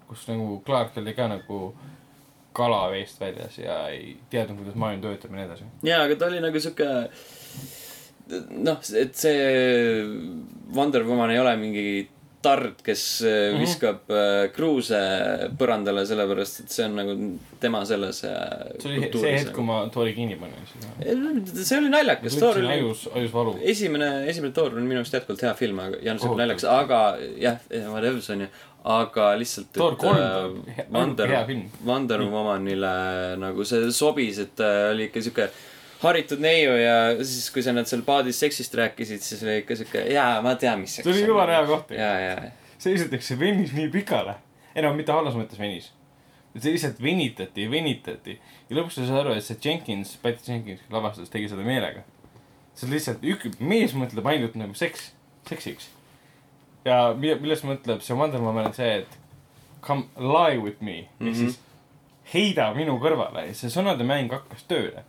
[0.09, 1.75] kus nagu Clark oli ka nagu
[2.53, 5.71] kala veest väljas ja ei teadnud, kuidas maailm töötab ja nii edasi.
[5.83, 6.89] jaa, aga ta oli nagu sihuke
[8.63, 9.39] noh, et see
[10.75, 11.87] Wonder Woman ei ole mingi
[12.43, 13.61] tard, kes mm -hmm.
[13.61, 14.99] viskab äh, kruuse
[15.59, 17.17] põrandale, sellepärast et see on nagu
[17.61, 18.33] tema selles äh,
[18.83, 21.47] see oli see hetk, kui ma tooli kinni panin.
[21.55, 23.57] see oli naljakas, tundsin oli ajus, ajus valu.
[23.75, 26.43] esimene, esimene Thor on minu arust jätkuvalt hea film, aga ja no see on Kohutavalt.
[26.43, 27.01] naljakas, aga
[27.47, 28.53] jah, whatever see on ju,
[28.85, 29.73] aga lihtsalt.
[29.73, 30.63] Thor kolm,
[31.35, 31.69] hea film.
[31.87, 32.97] Wonder Womanile
[33.39, 35.51] nagu see sobis, et ta oli ikka sihuke
[36.03, 40.05] haritud neiu ja siis, kui sa nad seal paadis seksist rääkisid, siis oli ikka sihuke,
[40.13, 41.93] jaa, ma tean, mis seks see oli jumala hea koht.
[41.97, 44.37] ja, ja, see esiteks, see venis nii pikale.
[44.75, 45.91] ei no mitte halvas mõttes venis.
[46.57, 50.83] see lihtsalt venitati ja venitati ja lõpuks sa saad aru, et see Jenkins, Patty Jenkins,
[50.83, 52.05] kes lavastas, tegi seda meelega.
[52.75, 55.11] see on lihtsalt ük-, mees mõtleb ainult nagu seks,
[55.49, 55.91] seksiks.
[56.89, 59.19] ja mille, millest mõtleb see Wonder Woman on see, et
[59.83, 61.29] come lie with me mm, -hmm.
[61.29, 61.61] ehk siis
[62.33, 65.05] heida minu kõrvale ja see sõnade mäng hakkas tööle.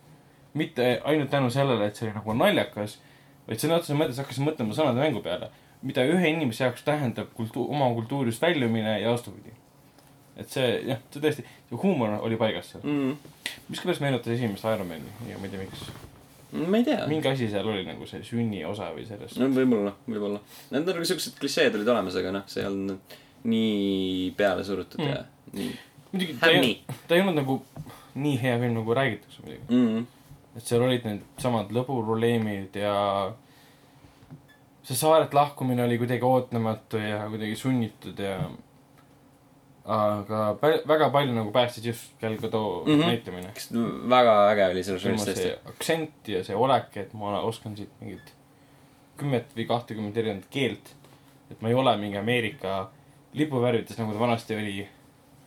[0.54, 2.96] Mitte ainult tänu sellele, et see oli nagu naljakas,
[3.48, 5.50] vaid sõna otseses mõttes hakkasin mõtlema sõnade mängu peale,
[5.84, 9.52] mida ühe inimese jaoks tähendab kultuur, oma kultuurist väljumine ja vastupidi.
[10.36, 12.82] et see jah, see tõesti, see huumor oli paigas seal.
[12.82, 13.34] mm..
[13.68, 15.84] miskipärast meenutas esimest Ironmani ja ma ei tea, miks.
[16.52, 17.06] ma ei tea.
[17.10, 19.38] mingi asi seal oli nagu see sünniosa või sellest.
[19.38, 20.40] no võib-olla, võib-olla.
[20.74, 25.10] Need nagu siuksed klišeed olid olemas, aga noh, see ei olnud nii peale surutud mm.
[25.12, 25.22] ja
[25.54, 25.74] nii
[26.14, 27.58] muidugi ta ei ta ei olnud nagu
[28.14, 29.64] nii hea film, nagu räägitakse muidugi.
[29.68, 30.06] mm..
[30.56, 32.94] Et seal olid need samad lõbuprobleemid ja
[34.84, 38.38] see saarelt lahkumine oli kuidagi ootamatu ja kuidagi sunnitud ja
[39.84, 42.92] aga pä- väga palju nagu päästis just Gal Gadot mm.
[42.92, 43.06] -hmm.
[43.06, 43.52] näitamine.
[44.08, 48.34] väga äge oli selles filmis tõesti aktsent ja see olek, et ma oskan siit mingit
[49.16, 50.94] kümmet või kahtekümmet erinevat keelt.
[51.50, 52.90] et ma ei ole mingi Ameerika
[53.32, 54.88] lipuvärvides, nagu ta vanasti oli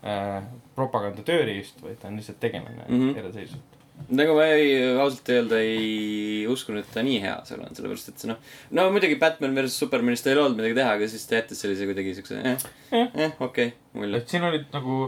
[0.05, 0.43] äh,
[0.75, 2.99] propaganda tööriist, vaid ta on lihtsalt tegelane mm.
[2.99, 3.17] -hmm.
[3.17, 3.66] eraldiseisvalt.
[4.07, 8.21] Nagu ma ei, ausalt öelda ei uskunud, et ta nii hea seal on, sellepärast et
[8.23, 8.39] see noh,
[8.77, 12.13] no muidugi Batman versus Supermanist ei olnud midagi teha, aga siis ta jättis sellise kuidagi
[12.17, 13.09] siukse eh, Jah.
[13.09, 14.21] eh, okei okay,, mulje.
[14.21, 15.01] et siin olid nagu,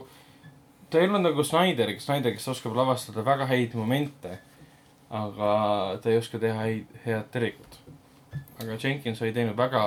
[0.90, 4.36] ta ei olnud nagu Snyder, Snyder, kes oskab lavastada väga häid momente,
[5.10, 5.54] aga
[6.04, 7.80] ta ei oska teha häid, head tervikut.
[8.60, 9.86] aga Jenkins oli teinud väga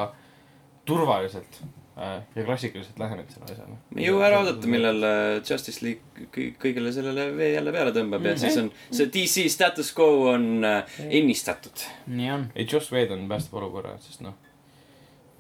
[0.89, 1.61] turvaliselt
[2.03, 3.77] ja klassikaliselt lähened sellele asjale.
[3.95, 7.93] me ei jõua ära oodata, millal äh, Justice League kõ- kõigele sellele vee jälle peale
[7.95, 8.41] tõmbab ja Mm.
[8.43, 11.85] siis on see DC status quo on äh, ennistatud.
[12.07, 12.47] nii on.
[12.57, 14.35] ei, Joss Whedon päästab olukorra, sest noh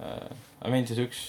[0.01, 0.29] äh,,
[0.63, 1.23] Avengers üks,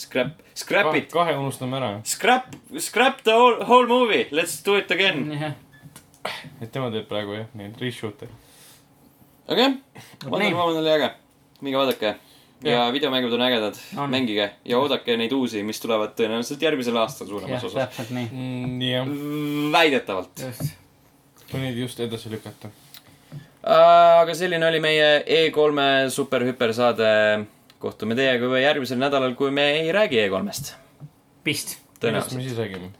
[0.00, 4.90] Scrap, scrap it, kahe unustame ära, scrap, scrap the whole, whole movie, let's do it
[4.94, 5.26] again.
[5.34, 5.52] jah,
[6.62, 8.28] et tema teeb praegu jah, neid reshoot'e.
[9.50, 9.74] okei okay.,
[10.30, 10.54] Wonder.
[10.54, 11.10] Woman oli äge,
[11.60, 12.14] minge vaadake.
[12.64, 13.78] Ja videomängud on ägedad,
[14.10, 17.88] mängige ja oodake neid uusi, mis tulevad tõenäoliselt järgmisel aastal suuremas osas.
[17.88, 18.28] täpselt nii.
[18.32, 19.08] Mm, jah,
[19.72, 20.44] väidetavalt.
[20.44, 20.76] just.
[21.50, 22.70] kui neid just edasi lükata.
[23.62, 27.10] aga selline oli meie E3-e superhüper saade.
[27.80, 30.74] kohtume teiega juba järgmisel nädalal, kui me ei räägi E3-st.
[31.44, 31.78] vist.
[31.78, 32.48] millest me tõenäoliselt.
[32.48, 32.92] siis räägime?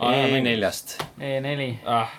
[0.00, 0.96] Aa, jaa, E4-st.
[1.22, 1.66] E4.
[1.86, 2.14] ah,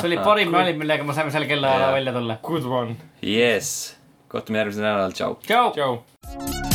[0.00, 2.38] see oli parim nali, millega me saime sel kellaajal välja tulla.
[2.42, 2.96] good one.
[3.22, 3.94] Yes,
[4.32, 5.36] kohtume järgmisel nädalal, tšau.
[5.46, 5.72] tšau.
[5.76, 6.71] tšau.